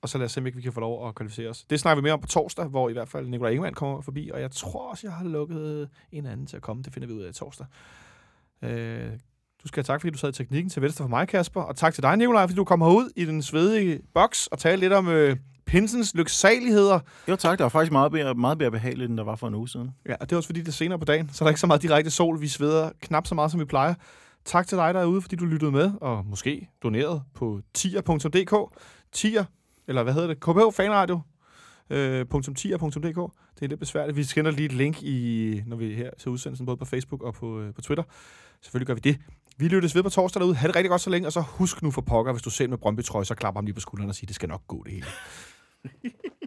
og 0.02 0.08
så 0.08 0.18
lad 0.18 0.24
os 0.24 0.32
se, 0.32 0.40
om 0.40 0.46
ikke 0.46 0.56
vi 0.56 0.62
kan 0.62 0.72
få 0.72 0.80
lov 0.80 1.08
at 1.08 1.14
kvalificere 1.14 1.48
os. 1.48 1.64
Det 1.70 1.80
snakker 1.80 2.00
vi 2.00 2.04
mere 2.04 2.12
om 2.12 2.20
på 2.20 2.26
torsdag, 2.26 2.66
hvor 2.66 2.88
i 2.88 2.92
hvert 2.92 3.08
fald 3.08 3.26
Nicolaj 3.26 3.50
Ingemann 3.50 3.74
kommer 3.74 4.00
forbi, 4.00 4.30
og 4.34 4.40
jeg 4.40 4.50
tror 4.50 4.90
også, 4.90 5.06
jeg 5.06 5.14
har 5.14 5.24
lukket 5.24 5.88
en 6.12 6.26
anden 6.26 6.46
til 6.46 6.56
at 6.56 6.62
komme. 6.62 6.82
Det 6.82 6.92
finder 6.92 7.08
vi 7.08 7.14
ud 7.14 7.22
af 7.22 7.30
i 7.30 7.32
torsdag. 7.32 7.66
Øh, 8.62 9.10
du 9.62 9.68
skal 9.68 9.82
have 9.82 9.94
tak, 9.94 10.00
fordi 10.00 10.10
du 10.10 10.18
sad 10.18 10.28
i 10.28 10.32
teknikken 10.32 10.70
til 10.70 10.82
venstre 10.82 11.04
for 11.04 11.08
mig, 11.08 11.28
Kasper. 11.28 11.60
Og 11.60 11.76
tak 11.76 11.94
til 11.94 12.02
dig, 12.02 12.16
Nicolaj, 12.16 12.46
fordi 12.46 12.54
du 12.54 12.64
kom 12.64 12.80
herud 12.80 13.10
i 13.16 13.24
den 13.24 13.42
svedige 13.42 14.00
boks 14.14 14.46
og 14.46 14.58
talte 14.58 14.80
lidt 14.80 14.92
om 14.92 15.08
øh, 15.08 15.36
pinsens 15.66 16.14
lyksaligheder. 16.14 17.00
Jo 17.28 17.36
tak, 17.36 17.58
der 17.58 17.64
var 17.64 17.68
faktisk 17.68 17.92
meget 17.92 18.12
mere, 18.12 18.34
meget 18.34 18.58
mere 18.58 18.70
behageligt, 18.70 19.08
end 19.08 19.18
der 19.18 19.24
var 19.24 19.36
for 19.36 19.48
en 19.48 19.54
uge 19.54 19.68
siden. 19.68 19.90
Ja, 20.08 20.14
og 20.20 20.30
det 20.30 20.32
er 20.32 20.36
også 20.36 20.46
fordi, 20.46 20.60
det 20.60 20.68
er 20.68 20.72
senere 20.72 20.98
på 20.98 21.04
dagen, 21.04 21.28
så 21.32 21.44
der 21.44 21.48
er 21.48 21.50
ikke 21.50 21.60
så 21.60 21.66
meget 21.66 21.82
direkte 21.82 22.10
sol. 22.10 22.40
Vi 22.40 22.48
sveder 22.48 22.90
knap 23.00 23.26
så 23.26 23.34
meget, 23.34 23.50
som 23.50 23.60
vi 23.60 23.64
plejer. 23.64 23.94
Tak 24.44 24.66
til 24.66 24.78
dig 24.78 24.94
derude, 24.94 25.22
fordi 25.22 25.36
du 25.36 25.44
lyttede 25.44 25.72
med, 25.72 25.92
og 26.00 26.26
måske 26.26 26.68
doneret 26.82 27.22
på 27.34 27.60
tier.dk. 27.74 28.78
Tier, 29.12 29.44
eller 29.92 30.02
hvad 30.02 30.12
hedder 30.12 30.28
det? 30.28 30.40
KBH 30.40 30.76
Fanradio. 30.76 31.20
Øh, 31.90 32.26
.10.dk. 32.34 33.32
Det 33.54 33.64
er 33.64 33.68
lidt 33.68 33.80
besværligt. 33.80 34.16
Vi 34.16 34.24
sender 34.24 34.50
lige 34.50 34.66
et 34.66 34.72
link, 34.72 35.02
i, 35.02 35.62
når 35.66 35.76
vi 35.76 35.94
her 35.94 36.10
ser 36.18 36.30
udsendelsen, 36.30 36.66
både 36.66 36.76
på 36.76 36.84
Facebook 36.84 37.22
og 37.22 37.34
på, 37.34 37.60
øh, 37.60 37.74
på 37.74 37.80
Twitter. 37.80 38.04
Selvfølgelig 38.62 38.86
gør 38.86 38.94
vi 38.94 39.00
det. 39.00 39.18
Vi 39.56 39.68
lyttes 39.68 39.94
ved 39.94 40.02
på 40.02 40.10
torsdag 40.10 40.40
derude. 40.40 40.54
Ha' 40.54 40.68
det 40.68 40.76
rigtig 40.76 40.90
godt 40.90 41.00
så 41.00 41.10
længe, 41.10 41.28
og 41.28 41.32
så 41.32 41.40
husk 41.40 41.82
nu 41.82 41.90
for 41.90 42.00
pokker, 42.00 42.32
hvis 42.32 42.42
du 42.42 42.50
ser 42.50 42.68
med 42.68 42.78
Brøndby 42.78 43.02
trøje, 43.02 43.24
så 43.24 43.34
klapper 43.34 43.58
ham 43.58 43.64
lige 43.64 43.74
på 43.74 43.80
skulderen 43.80 44.08
og 44.08 44.14
siger, 44.14 44.26
det 44.26 44.34
skal 44.34 44.48
nok 44.48 44.66
gå 44.66 44.84
det 44.84 44.92
hele. 44.92 45.06